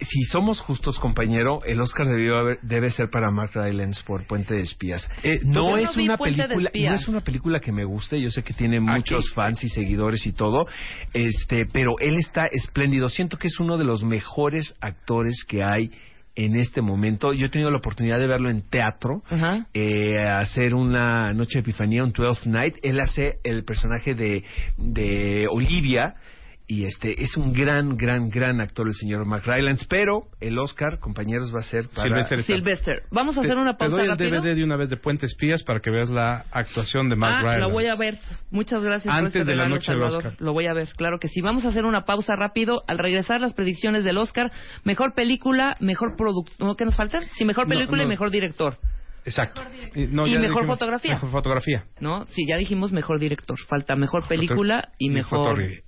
si 0.00 0.22
somos 0.24 0.60
justos, 0.60 0.98
compañero, 0.98 1.60
el 1.66 1.80
Oscar 1.80 2.06
debió 2.08 2.36
haber- 2.38 2.58
debe 2.62 2.90
ser 2.90 3.08
para 3.10 3.30
Mark 3.30 3.52
Rylance 3.54 4.02
por 4.06 4.26
Puente 4.26 4.54
de 4.54 4.60
Espías. 4.62 5.08
Eh, 5.22 5.40
no 5.44 5.76
es 5.76 5.96
una 5.96 6.16
película, 6.18 6.70
No 6.74 6.94
es 6.94 7.08
una 7.08 7.20
película 7.20 7.60
que 7.60 7.72
me 7.72 7.84
guste. 7.84 8.20
Yo 8.20 8.30
sé 8.30 8.42
que 8.42 8.52
tiene 8.52 8.80
muchos 8.80 9.32
fans 9.32 9.62
y 9.64 9.68
seguidores 9.68 10.26
y 10.26 10.32
todo, 10.32 10.66
este, 11.12 11.66
pero 11.66 11.92
él 12.00 12.16
está 12.16 12.46
espléndido. 12.46 13.08
Siento 13.08 13.38
que 13.38 13.48
es 13.48 13.60
uno 13.60 13.78
de 13.78 13.84
los 13.84 14.02
mejores 14.02 14.74
actores 14.80 15.44
que 15.46 15.62
hay 15.62 15.90
en 16.36 16.56
este 16.56 16.82
momento. 16.82 17.32
Yo 17.32 17.46
he 17.46 17.48
tenido 17.48 17.70
la 17.70 17.78
oportunidad 17.78 18.18
de 18.18 18.26
verlo 18.26 18.50
en 18.50 18.62
teatro. 18.62 19.22
Ajá. 19.30 19.66
eh, 19.72 20.18
hacer 20.26 20.74
una 20.74 21.32
noche 21.32 21.58
de 21.58 21.60
epifanía, 21.60 22.02
un 22.02 22.12
12 22.12 22.50
night. 22.50 22.76
Él 22.82 23.00
hace 23.00 23.38
el 23.44 23.64
personaje 23.64 24.14
de, 24.14 24.44
de 24.76 25.46
Olivia 25.50 26.16
y 26.66 26.84
este 26.84 27.22
es 27.22 27.36
un 27.36 27.52
gran, 27.52 27.96
gran, 27.96 28.30
gran 28.30 28.60
actor 28.60 28.86
el 28.88 28.94
señor 28.94 29.26
Mark 29.26 29.42
Rylance, 29.44 29.84
pero 29.88 30.28
el 30.40 30.58
Oscar, 30.58 30.98
compañeros, 30.98 31.54
va 31.54 31.60
a 31.60 31.62
ser 31.62 31.88
para 31.94 32.24
Sylvester. 32.42 33.02
Vamos 33.10 33.36
a 33.36 33.40
hacer 33.40 33.52
Te- 33.54 33.60
una 33.60 33.72
Te 33.74 33.78
pausa 33.78 33.96
doy 33.96 34.04
el 34.06 34.10
rápido. 34.12 34.30
DVD 34.40 34.54
de 34.56 34.64
una 34.64 34.76
vez 34.76 34.88
de 34.88 34.96
Puente 34.96 35.26
Espías 35.26 35.62
para 35.62 35.80
que 35.80 35.90
veas 35.90 36.08
la 36.08 36.46
actuación 36.50 37.10
de 37.10 37.16
Mark 37.16 37.34
Ah, 37.36 37.40
Rylance. 37.40 37.60
lo 37.60 37.70
voy 37.70 37.86
a 37.86 37.94
ver. 37.96 38.18
Muchas 38.50 38.82
gracias 38.82 39.12
por 39.14 39.24
Antes 39.26 39.36
este 39.36 39.50
de 39.50 39.56
la 39.56 39.64
noche 39.68 39.92
del 39.92 40.00
Salvador. 40.00 40.16
Oscar. 40.18 40.36
Lo 40.38 40.52
voy 40.54 40.66
a 40.66 40.72
ver, 40.72 40.88
claro 40.96 41.18
que 41.18 41.28
sí. 41.28 41.42
Vamos 41.42 41.64
a 41.66 41.68
hacer 41.68 41.84
una 41.84 42.06
pausa 42.06 42.34
rápido. 42.34 42.82
Al 42.88 42.96
regresar 42.98 43.40
las 43.42 43.52
predicciones 43.52 44.04
del 44.04 44.16
Oscar, 44.16 44.50
mejor 44.84 45.12
película, 45.14 45.76
mejor 45.80 46.16
producto, 46.16 46.74
¿qué 46.76 46.84
nos 46.86 46.96
faltan? 46.96 47.24
Sí, 47.36 47.44
mejor 47.44 47.66
película 47.66 47.98
no. 47.98 48.04
y 48.04 48.08
mejor 48.08 48.30
director, 48.30 48.78
Exacto. 49.26 49.62
Y, 49.94 50.06
no, 50.06 50.26
Y 50.26 50.32
ya 50.34 50.38
mejor 50.38 50.62
dijimos- 50.62 50.66
fotografía. 50.78 51.12
Mejor 51.14 51.30
fotografía. 51.30 51.84
¿no? 52.00 52.26
Sí, 52.28 52.46
ya 52.46 52.56
dijimos 52.58 52.92
mejor 52.92 53.18
director. 53.18 53.58
Falta 53.68 53.96
mejor 53.96 54.26
película 54.28 54.90
y 54.98 55.08
mejor 55.10 55.56
fotorri- 55.56 55.82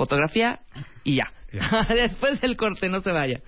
fotografía 0.00 0.60
y 1.04 1.16
ya. 1.16 1.30
Después 1.88 2.40
del 2.40 2.56
corte, 2.56 2.88
no 2.88 3.00
se 3.00 3.12
vaya. 3.12 3.40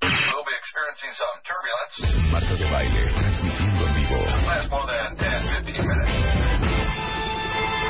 We'll 0.00 0.44
be 0.44 0.56
experiencing 0.58 1.12
some 1.12 1.36
turbulence. 1.44 2.32
Marta 2.32 2.54
de 2.54 2.70
baile, 2.70 3.12
transmitiendo 3.12 3.86
en 3.86 3.94
vivo. 3.94 4.24
Last 4.46 4.70
more 4.70 4.86
than 4.86 5.16
10, 5.16 5.52
15 5.64 5.82
minutes. 5.82 6.10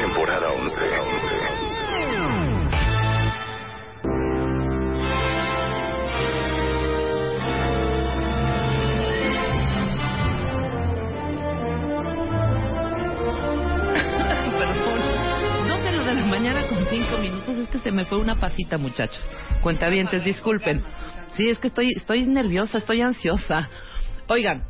Temporada 0.01 0.53
11. 0.53 1.52
Mañana 16.33 16.67
con 16.67 16.87
5 16.87 17.19
minutos. 17.19 17.57
Es 17.59 17.69
que 17.69 17.79
se 17.79 17.93
me 17.93 18.07
fue 18.07 18.17
una 18.19 18.41
pasita, 18.41 18.79
muchachos. 18.79 19.21
Cuentavientes, 19.63 20.25
disculpen. 20.25 20.83
Sí, 21.35 21.49
es 21.51 21.59
que 21.59 21.69
estoy, 21.69 21.91
estoy 21.95 22.25
nerviosa, 22.27 22.79
estoy 22.79 23.03
ansiosa. 23.03 23.69
Oigan, 24.29 24.63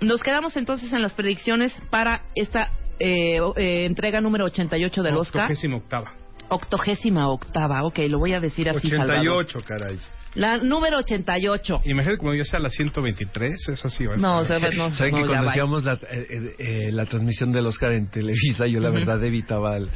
nos 0.00 0.22
quedamos 0.22 0.56
entonces 0.56 0.92
en 0.92 1.02
las 1.02 1.12
predicciones 1.14 1.76
para 1.90 2.22
esta 2.36 2.70
eh, 3.00 3.40
o- 3.40 3.52
eh, 3.56 3.84
entrega 3.86 4.20
número 4.20 4.44
88 4.44 5.02
del 5.02 5.16
Oscar. 5.16 5.42
Octogésima 5.42 5.76
octava. 5.76 6.12
Octogésima 6.50 7.28
octava. 7.28 7.82
Ok, 7.84 7.98
lo 8.08 8.18
voy 8.20 8.32
a 8.34 8.40
decir 8.40 8.68
así, 8.70 8.88
Salvador. 8.88 9.18
88, 9.44 9.60
caray. 9.66 9.98
La 10.34 10.58
número 10.58 10.98
88. 10.98 11.80
Imagínate 11.84 12.18
como 12.18 12.34
ya 12.34 12.44
sea 12.44 12.60
la 12.60 12.70
123, 12.70 13.68
eso 13.70 13.90
sí 13.90 14.06
va 14.06 14.14
a 14.14 14.16
No, 14.18 14.42
estar. 14.42 14.60
se 14.60 14.68
ve- 14.68 14.76
no, 14.76 14.92
Saben 14.92 15.12
no, 15.12 15.22
que 15.22 15.26
cuando 15.28 15.48
hacíamos 15.50 15.84
la, 15.84 15.94
eh, 15.94 15.98
eh, 16.10 16.54
eh, 16.58 16.88
la 16.92 17.06
transmisión 17.06 17.50
del 17.50 17.66
Oscar 17.66 17.92
en 17.92 18.08
Televisa, 18.10 18.66
yo 18.66 18.78
la 18.80 18.90
verdad 18.90 19.22
evitaba 19.24 19.74
al, 19.74 19.88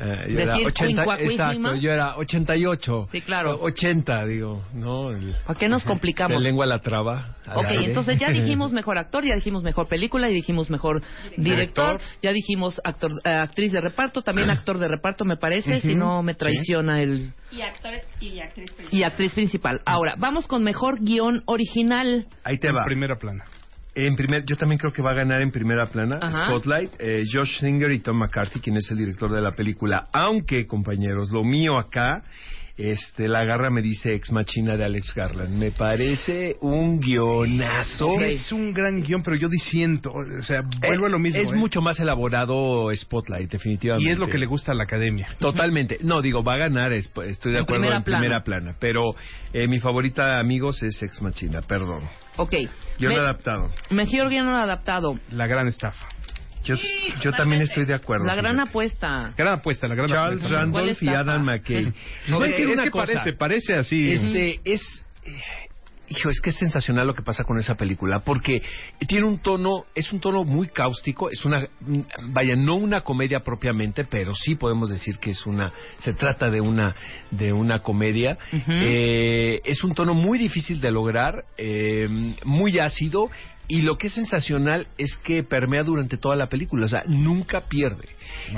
Eh, 0.00 0.26
yo 0.32 0.38
era 0.38 0.52
Decir 0.52 0.66
80, 0.68 0.84
cuincuacuísima. 1.04 1.44
exacto, 1.52 1.74
yo 1.76 1.90
era 1.92 2.16
88. 2.18 3.08
Sí, 3.10 3.20
claro. 3.20 3.58
80, 3.60 4.24
digo, 4.26 4.64
¿no? 4.72 5.10
El- 5.10 5.34
¿Para 5.44 5.58
qué 5.58 5.68
nos 5.68 5.82
complicamos? 5.82 6.38
De 6.38 6.42
lengua 6.44 6.66
a 6.66 6.68
la 6.68 6.78
traba. 6.78 7.34
Ok, 7.52 7.64
aire. 7.66 7.84
entonces 7.86 8.16
ya 8.18 8.30
dijimos 8.30 8.72
mejor 8.72 8.96
actor, 8.96 9.24
ya 9.24 9.34
dijimos 9.34 9.64
mejor 9.64 9.88
película, 9.88 10.30
y 10.30 10.34
dijimos 10.34 10.70
mejor 10.70 11.02
director, 11.36 11.98
Director. 11.98 12.00
ya 12.22 12.32
dijimos 12.32 12.80
actor, 12.84 13.10
eh, 13.24 13.28
actriz 13.30 13.72
de 13.72 13.80
reparto, 13.80 14.22
también 14.22 14.50
actor 14.50 14.78
de 14.78 14.86
reparto 14.86 15.24
me 15.24 15.36
parece, 15.36 15.80
si 15.80 15.90
Ujú, 15.90 15.98
no 15.98 16.22
me 16.22 16.34
traiciona 16.34 17.00
el 17.02 17.32
Y 17.50 17.60
actor 17.62 17.94
y 18.20 18.38
actriz 18.38 18.70
principal. 18.70 19.00
y 19.00 19.02
actriz 19.02 19.32
principal. 19.34 19.80
Ahora, 19.84 20.14
vamos 20.16 20.46
con 20.46 20.62
mejor 20.62 21.00
guion 21.00 21.42
original. 21.46 22.26
Ahí 22.44 22.58
te 22.58 22.70
va. 22.70 22.84
primera 22.84 23.16
plana. 23.16 23.44
En 24.06 24.14
primer, 24.14 24.44
yo 24.44 24.56
también 24.56 24.78
creo 24.78 24.92
que 24.92 25.02
va 25.02 25.10
a 25.10 25.14
ganar 25.14 25.42
en 25.42 25.50
primera 25.50 25.86
plana 25.86 26.20
Ajá. 26.22 26.46
Spotlight, 26.46 26.92
eh, 27.00 27.24
Josh 27.32 27.58
Singer 27.58 27.90
y 27.90 27.98
Tom 27.98 28.18
McCarthy, 28.18 28.60
quien 28.60 28.76
es 28.76 28.88
el 28.92 28.98
director 28.98 29.28
de 29.28 29.40
la 29.40 29.56
película. 29.56 30.06
Aunque, 30.12 30.68
compañeros, 30.68 31.30
lo 31.32 31.42
mío 31.42 31.76
acá, 31.76 32.22
este, 32.78 33.28
la 33.28 33.44
garra 33.44 33.70
me 33.70 33.82
dice 33.82 34.14
Ex 34.14 34.30
Machina 34.32 34.76
de 34.76 34.84
Alex 34.84 35.12
Garland. 35.14 35.56
Me 35.58 35.72
parece 35.72 36.56
un 36.60 37.00
guionazo. 37.00 38.14
Sí, 38.18 38.24
es 38.24 38.52
un 38.52 38.72
gran 38.72 39.02
guion, 39.02 39.22
pero 39.22 39.36
yo 39.36 39.48
disiento. 39.48 40.12
O 40.12 40.42
sea, 40.42 40.62
vuelvo 40.80 41.06
a 41.06 41.08
lo 41.08 41.18
mismo. 41.18 41.40
Es 41.40 41.48
¿eh? 41.50 41.54
mucho 41.54 41.80
más 41.80 41.98
elaborado 42.00 42.88
Spotlight, 42.94 43.50
definitivamente. 43.50 44.08
Y 44.08 44.12
es 44.12 44.18
lo 44.18 44.28
que 44.28 44.38
le 44.38 44.46
gusta 44.46 44.72
a 44.72 44.74
la 44.74 44.84
academia. 44.84 45.28
Totalmente. 45.38 45.98
No, 46.02 46.22
digo, 46.22 46.42
va 46.42 46.54
a 46.54 46.58
ganar, 46.58 46.92
es- 46.92 47.10
estoy 47.26 47.52
de 47.52 47.58
En 47.58 47.64
acuerdo 47.64 47.80
primera 47.82 47.96
en 47.98 48.04
plana. 48.04 48.18
primera 48.20 48.42
plana. 48.44 48.76
Pero 48.78 49.02
eh, 49.52 49.66
mi 49.66 49.80
favorita, 49.80 50.38
amigos, 50.38 50.82
es 50.82 51.02
Ex 51.02 51.20
Machina, 51.20 51.60
perdón. 51.62 52.02
Ok. 52.36 52.54
Yo 53.00 53.08
Me- 53.08 53.16
adaptado. 53.16 53.70
Mejor 53.90 54.28
guion 54.30 54.48
adaptado. 54.48 55.18
La 55.32 55.46
gran 55.48 55.66
estafa. 55.66 56.06
Yo, 56.64 56.76
yo 57.22 57.32
también 57.32 57.62
estoy 57.62 57.84
de 57.84 57.94
acuerdo. 57.94 58.26
La 58.26 58.34
gran 58.34 58.52
fíjate. 58.54 58.70
apuesta. 58.70 59.34
Gran 59.36 59.54
apuesta, 59.54 59.88
la 59.88 59.94
gran 59.94 60.08
Charles 60.08 60.38
apuesta. 60.38 60.60
Randolph 60.60 61.02
y 61.02 61.08
Adam 61.08 61.44
McKay. 61.44 61.92
No, 62.28 62.44
es, 62.44 62.50
decir 62.50 62.66
es 62.68 62.74
una 62.74 62.84
que 62.84 62.90
cosa. 62.90 63.06
parece, 63.06 63.32
parece 63.32 63.74
así. 63.74 64.12
Este 64.12 64.60
es 64.64 65.04
eh, 65.24 65.30
hijo, 66.10 66.30
es 66.30 66.40
que 66.40 66.50
es 66.50 66.56
sensacional 66.56 67.06
lo 67.06 67.14
que 67.14 67.22
pasa 67.22 67.44
con 67.44 67.58
esa 67.58 67.74
película 67.74 68.20
porque 68.20 68.62
tiene 69.06 69.26
un 69.26 69.38
tono, 69.38 69.84
es 69.94 70.12
un 70.12 70.20
tono 70.20 70.44
muy 70.44 70.68
cáustico, 70.68 71.30
es 71.30 71.44
una 71.44 71.66
vaya, 72.28 72.54
no 72.56 72.76
una 72.76 73.02
comedia 73.02 73.40
propiamente, 73.40 74.04
pero 74.04 74.34
sí 74.34 74.54
podemos 74.54 74.88
decir 74.90 75.18
que 75.18 75.30
es 75.30 75.46
una 75.46 75.72
se 75.98 76.14
trata 76.14 76.50
de 76.50 76.60
una 76.60 76.94
de 77.30 77.52
una 77.52 77.80
comedia. 77.80 78.38
Eh, 78.68 79.60
es 79.64 79.84
un 79.84 79.94
tono 79.94 80.14
muy 80.14 80.38
difícil 80.38 80.80
de 80.80 80.90
lograr, 80.90 81.44
eh, 81.56 82.08
muy 82.44 82.78
ácido 82.78 83.30
y 83.68 83.82
lo 83.82 83.98
que 83.98 84.06
es 84.06 84.14
sensacional 84.14 84.86
es 84.96 85.16
que 85.22 85.42
permea 85.44 85.82
durante 85.82 86.16
toda 86.16 86.34
la 86.36 86.48
película, 86.48 86.86
o 86.86 86.88
sea, 86.88 87.04
nunca 87.06 87.60
pierde. 87.68 88.08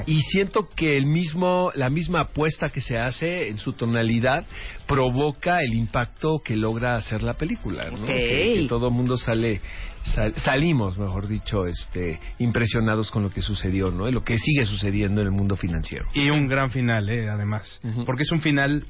Y 0.06 0.20
siento 0.22 0.68
que 0.74 0.96
el 0.96 1.06
mismo, 1.06 1.72
la 1.74 1.90
misma 1.90 2.20
apuesta 2.20 2.68
que 2.70 2.80
se 2.80 2.96
hace 2.98 3.48
en 3.48 3.58
su 3.58 3.72
tonalidad 3.72 4.46
provoca 4.86 5.58
el 5.62 5.74
impacto 5.74 6.40
que 6.44 6.56
logra 6.56 6.94
hacer 6.94 7.22
la 7.22 7.34
película, 7.34 7.90
¿no? 7.90 8.02
Ok. 8.02 8.06
Que, 8.06 8.54
que 8.62 8.66
todo 8.68 8.88
el 8.88 8.94
mundo 8.94 9.16
sale, 9.16 9.60
sal- 10.04 10.34
salimos, 10.36 10.96
mejor 10.98 11.26
dicho, 11.28 11.66
este, 11.66 12.20
impresionados 12.38 13.10
con 13.10 13.22
lo 13.22 13.30
que 13.30 13.42
sucedió, 13.42 13.90
¿no? 13.90 14.08
Y 14.08 14.12
lo 14.12 14.22
que 14.22 14.38
sigue 14.38 14.64
sucediendo 14.64 15.20
en 15.22 15.26
el 15.28 15.32
mundo 15.32 15.56
financiero. 15.56 16.06
Y 16.14 16.30
un 16.30 16.46
gran 16.46 16.70
final, 16.70 17.08
eh, 17.08 17.28
además. 17.28 17.80
Porque 18.06 18.22
es 18.22 18.30
un 18.32 18.40
final 18.40 18.86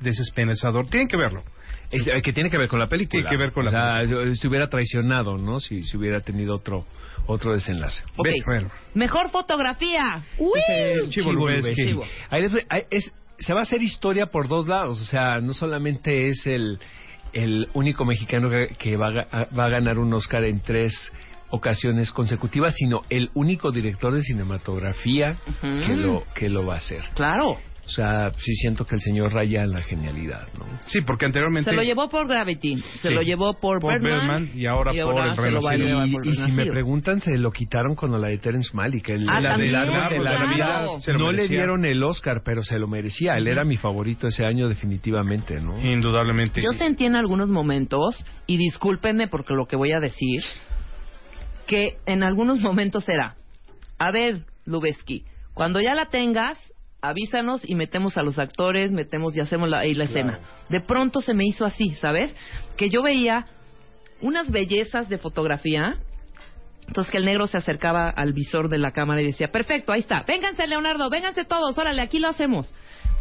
desesperanzador. 0.00 0.88
Tienen 0.88 1.08
que 1.08 1.16
verlo. 1.16 1.42
Es- 1.96 2.06
eh, 2.06 2.22
que 2.22 2.32
tiene 2.32 2.50
que 2.50 2.58
ver 2.58 2.68
con 2.68 2.78
la 2.78 2.86
película. 2.88 3.22
Tiene 3.22 3.28
que 3.30 3.36
ver 3.36 3.52
con 3.52 3.66
o 3.66 3.70
la 3.70 4.00
sea, 4.00 4.04
yo- 4.04 4.34
se 4.34 4.48
hubiera 4.48 4.68
traicionado, 4.68 5.36
¿no? 5.38 5.60
Si, 5.60 5.82
si 5.82 5.96
hubiera 5.96 6.20
tenido 6.20 6.54
otro 6.54 6.84
otro 7.26 7.52
desenlace. 7.52 8.02
Ok. 8.16 8.28
Mejor 8.94 9.30
fotografía. 9.30 10.22
Uy. 10.38 10.60
Chivo 11.08 11.30
es- 12.90 13.12
se 13.38 13.52
va 13.52 13.60
a 13.60 13.62
hacer 13.64 13.82
historia 13.82 14.26
por 14.26 14.48
dos 14.48 14.66
lados. 14.68 15.00
O 15.00 15.04
sea, 15.04 15.40
no 15.40 15.52
solamente 15.52 16.28
es 16.28 16.46
el, 16.46 16.78
el 17.32 17.68
único 17.74 18.04
mexicano 18.04 18.48
que, 18.48 18.68
que 18.78 18.96
va, 18.96 19.08
a, 19.30 19.46
va 19.54 19.64
a 19.64 19.68
ganar 19.68 19.98
un 19.98 20.12
Oscar 20.14 20.44
en 20.44 20.60
tres 20.60 21.12
ocasiones 21.50 22.10
consecutivas, 22.12 22.74
sino 22.76 23.02
el 23.10 23.30
único 23.34 23.70
director 23.70 24.12
de 24.12 24.22
cinematografía 24.22 25.36
que, 25.86 25.96
lo, 25.96 26.24
que 26.34 26.48
lo 26.48 26.64
va 26.66 26.74
a 26.74 26.78
hacer. 26.78 27.00
Claro. 27.14 27.58
O 27.86 27.88
sea, 27.88 28.32
sí 28.36 28.52
siento 28.56 28.84
que 28.84 28.96
el 28.96 29.00
señor 29.00 29.32
raya 29.32 29.62
en 29.62 29.70
la 29.70 29.80
genialidad, 29.80 30.48
¿no? 30.58 30.64
Sí, 30.86 31.02
porque 31.02 31.24
anteriormente... 31.26 31.70
Se 31.70 31.76
lo 31.76 31.84
llevó 31.84 32.08
por 32.08 32.26
Gravity, 32.26 32.78
se 33.00 33.08
Sí. 33.08 33.14
lo 33.14 33.22
llevó 33.22 33.54
por, 33.60 33.80
Por 33.80 34.00
Birdman, 34.00 34.46
Birdman 34.46 34.50
y 34.60 34.66
ahora 34.66 34.90
por 34.90 35.24
El 35.24 35.36
Renacido. 35.36 36.06
Y, 36.24 36.34
si 36.34 36.50
me 36.52 36.66
preguntan, 36.66 37.20
se 37.20 37.38
lo 37.38 37.52
quitaron 37.52 37.94
con 37.94 38.10
la 38.20 38.26
de 38.26 38.38
Terence 38.38 38.70
Malick. 38.72 39.08
El, 39.10 39.28
Ah, 39.28 39.40
la 39.40 39.56
de 39.56 39.68
la 39.68 39.84
claro. 39.86 40.48
vida. 40.48 40.86
Lo 41.12 41.18
no 41.18 41.32
le 41.32 41.46
dieron 41.46 41.84
el 41.84 42.02
Oscar, 42.02 42.42
pero 42.44 42.62
se 42.62 42.76
lo 42.78 42.88
merecía. 42.88 43.34
Él 43.36 43.46
era 43.46 43.64
mi 43.64 43.76
favorito 43.76 44.26
ese 44.26 44.44
año 44.44 44.68
definitivamente, 44.68 45.60
¿no? 45.60 45.78
Indudablemente. 45.80 46.60
Yo 46.60 46.72
sentí 46.72 47.04
en 47.04 47.14
algunos 47.14 47.48
momentos, 47.48 48.16
y 48.48 48.56
discúlpenme 48.56 49.28
porque 49.28 49.54
lo 49.54 49.66
que 49.66 49.76
voy 49.76 49.92
a 49.92 50.00
decir, 50.00 50.42
que 51.66 51.98
en 52.06 52.22
algunos 52.24 52.60
momentos 52.60 53.08
era, 53.08 53.36
a 53.98 54.10
ver, 54.10 54.44
Lubeski, 54.64 55.24
cuando 55.54 55.80
ya 55.80 55.94
la 55.94 56.06
tengas, 56.06 56.58
avísanos 57.08 57.62
y 57.68 57.74
metemos 57.74 58.16
a 58.16 58.22
los 58.22 58.38
actores, 58.38 58.92
metemos 58.92 59.36
y 59.36 59.40
hacemos 59.40 59.68
la, 59.68 59.80
ahí 59.80 59.94
la 59.94 60.04
escena. 60.04 60.40
De 60.68 60.80
pronto 60.80 61.20
se 61.20 61.34
me 61.34 61.44
hizo 61.44 61.64
así, 61.64 61.94
¿sabes? 61.94 62.34
Que 62.76 62.90
yo 62.90 63.02
veía 63.02 63.46
unas 64.20 64.50
bellezas 64.50 65.08
de 65.08 65.18
fotografía. 65.18 65.96
Entonces 66.86 67.10
que 67.10 67.18
el 67.18 67.24
negro 67.24 67.46
se 67.46 67.58
acercaba 67.58 68.08
al 68.10 68.32
visor 68.32 68.68
de 68.68 68.78
la 68.78 68.92
cámara 68.92 69.20
y 69.20 69.26
decía, 69.26 69.50
perfecto, 69.50 69.92
ahí 69.92 70.00
está, 70.00 70.22
vénganse 70.22 70.66
Leonardo, 70.68 71.10
vénganse 71.10 71.44
todos, 71.44 71.76
órale, 71.76 72.00
aquí 72.00 72.20
lo 72.20 72.28
hacemos. 72.28 72.72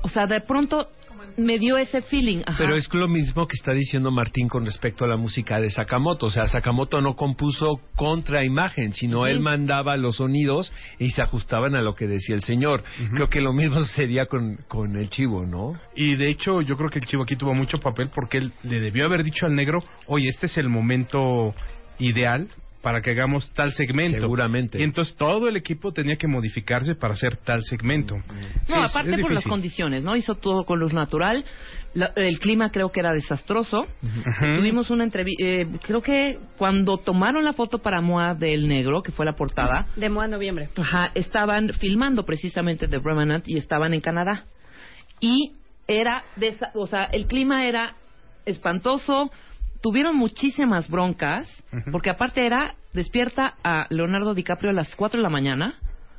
O 0.03 0.09
sea, 0.09 0.27
de 0.27 0.41
pronto 0.41 0.89
me 1.37 1.59
dio 1.59 1.77
ese 1.77 2.01
feeling. 2.01 2.41
Ajá. 2.45 2.57
Pero 2.57 2.75
es 2.75 2.91
lo 2.93 3.07
mismo 3.07 3.47
que 3.47 3.55
está 3.55 3.73
diciendo 3.73 4.11
Martín 4.11 4.47
con 4.47 4.65
respecto 4.65 5.05
a 5.05 5.07
la 5.07 5.17
música 5.17 5.59
de 5.59 5.69
Sakamoto. 5.69 6.27
O 6.27 6.29
sea, 6.29 6.45
Sakamoto 6.45 7.01
no 7.01 7.15
compuso 7.15 7.81
contra 7.95 8.45
imagen, 8.45 8.93
sino 8.93 9.27
él 9.27 9.39
mandaba 9.39 9.97
los 9.97 10.17
sonidos 10.17 10.71
y 10.99 11.11
se 11.11 11.21
ajustaban 11.21 11.75
a 11.75 11.81
lo 11.81 11.95
que 11.95 12.07
decía 12.07 12.35
el 12.35 12.41
señor. 12.41 12.83
Creo 13.13 13.29
que 13.29 13.41
lo 13.41 13.53
mismo 13.53 13.79
sucedía 13.85 14.27
con, 14.27 14.57
con 14.67 14.95
el 14.95 15.09
chivo, 15.09 15.45
¿no? 15.45 15.79
Y 15.95 16.15
de 16.15 16.29
hecho, 16.29 16.61
yo 16.61 16.77
creo 16.77 16.89
que 16.89 16.99
el 16.99 17.05
chivo 17.05 17.23
aquí 17.23 17.35
tuvo 17.35 17.53
mucho 17.53 17.79
papel 17.79 18.09
porque 18.13 18.37
él 18.37 18.53
le 18.63 18.79
debió 18.79 19.05
haber 19.05 19.23
dicho 19.23 19.45
al 19.45 19.53
negro, 19.53 19.83
oye, 20.07 20.27
este 20.27 20.45
es 20.45 20.57
el 20.57 20.69
momento 20.69 21.53
ideal 21.99 22.49
para 22.85 23.01
que 23.01 23.09
hagamos 23.09 23.51
tal 23.55 23.73
segmento. 23.73 24.19
Seguramente. 24.19 24.77
Y 24.79 24.83
entonces 24.83 25.15
todo 25.15 25.47
el 25.47 25.55
equipo 25.57 25.91
tenía 25.91 26.17
que 26.17 26.27
modificarse 26.27 26.93
para 26.93 27.15
hacer 27.15 27.35
tal 27.37 27.63
segmento. 27.63 28.15
Sí, 28.65 28.73
No, 28.73 28.83
aparte 28.85 29.15
es 29.15 29.21
por 29.21 29.31
las 29.31 29.43
condiciones, 29.43 30.03
¿no? 30.03 30.15
Hizo 30.15 30.35
todo 30.35 30.67
con 30.67 30.79
luz 30.79 30.93
natural. 30.93 31.43
La- 31.95 32.11
el 32.15 32.37
clima 32.37 32.69
creo 32.69 32.91
que 32.91 32.99
era 32.99 33.11
desastroso. 33.11 33.87
Tuvimos 34.39 34.91
una 34.91 35.03
entrevista, 35.03 35.43
creo 35.81 36.03
que 36.03 36.37
cuando 36.59 36.99
tomaron 36.99 37.43
la 37.43 37.53
foto 37.53 37.79
para 37.79 38.01
Moa 38.01 38.35
del 38.35 38.67
Negro, 38.67 39.01
que 39.01 39.11
fue 39.11 39.25
la 39.25 39.33
portada, 39.35 39.87
De 39.95 40.07
Moa 40.07 40.27
Noviembre. 40.27 40.69
ajá, 40.77 41.09
estaban 41.15 41.69
filmando 41.73 42.23
precisamente 42.23 42.87
The 42.87 42.99
Revenant 42.99 43.45
y 43.47 43.57
estaban 43.57 43.95
en 43.95 44.01
Canadá. 44.01 44.43
Y 45.19 45.53
era, 45.87 46.23
o 46.75 46.85
sea, 46.85 47.05
el 47.05 47.25
clima 47.25 47.65
era 47.65 47.95
espantoso. 48.45 49.31
Tuvieron 49.85 50.15
muchísimas 50.15 50.89
broncas, 50.89 51.47
porque 51.91 52.09
aparte 52.09 52.43
era 52.43 52.73
despierta 52.91 53.53
a 53.63 53.85
Leonardo 53.91 54.33
DiCaprio 54.33 54.71
a 54.71 54.73
las 54.73 54.95
4 54.95 55.19
de 55.19 55.21
la 55.23 55.29
mañana 55.29 55.75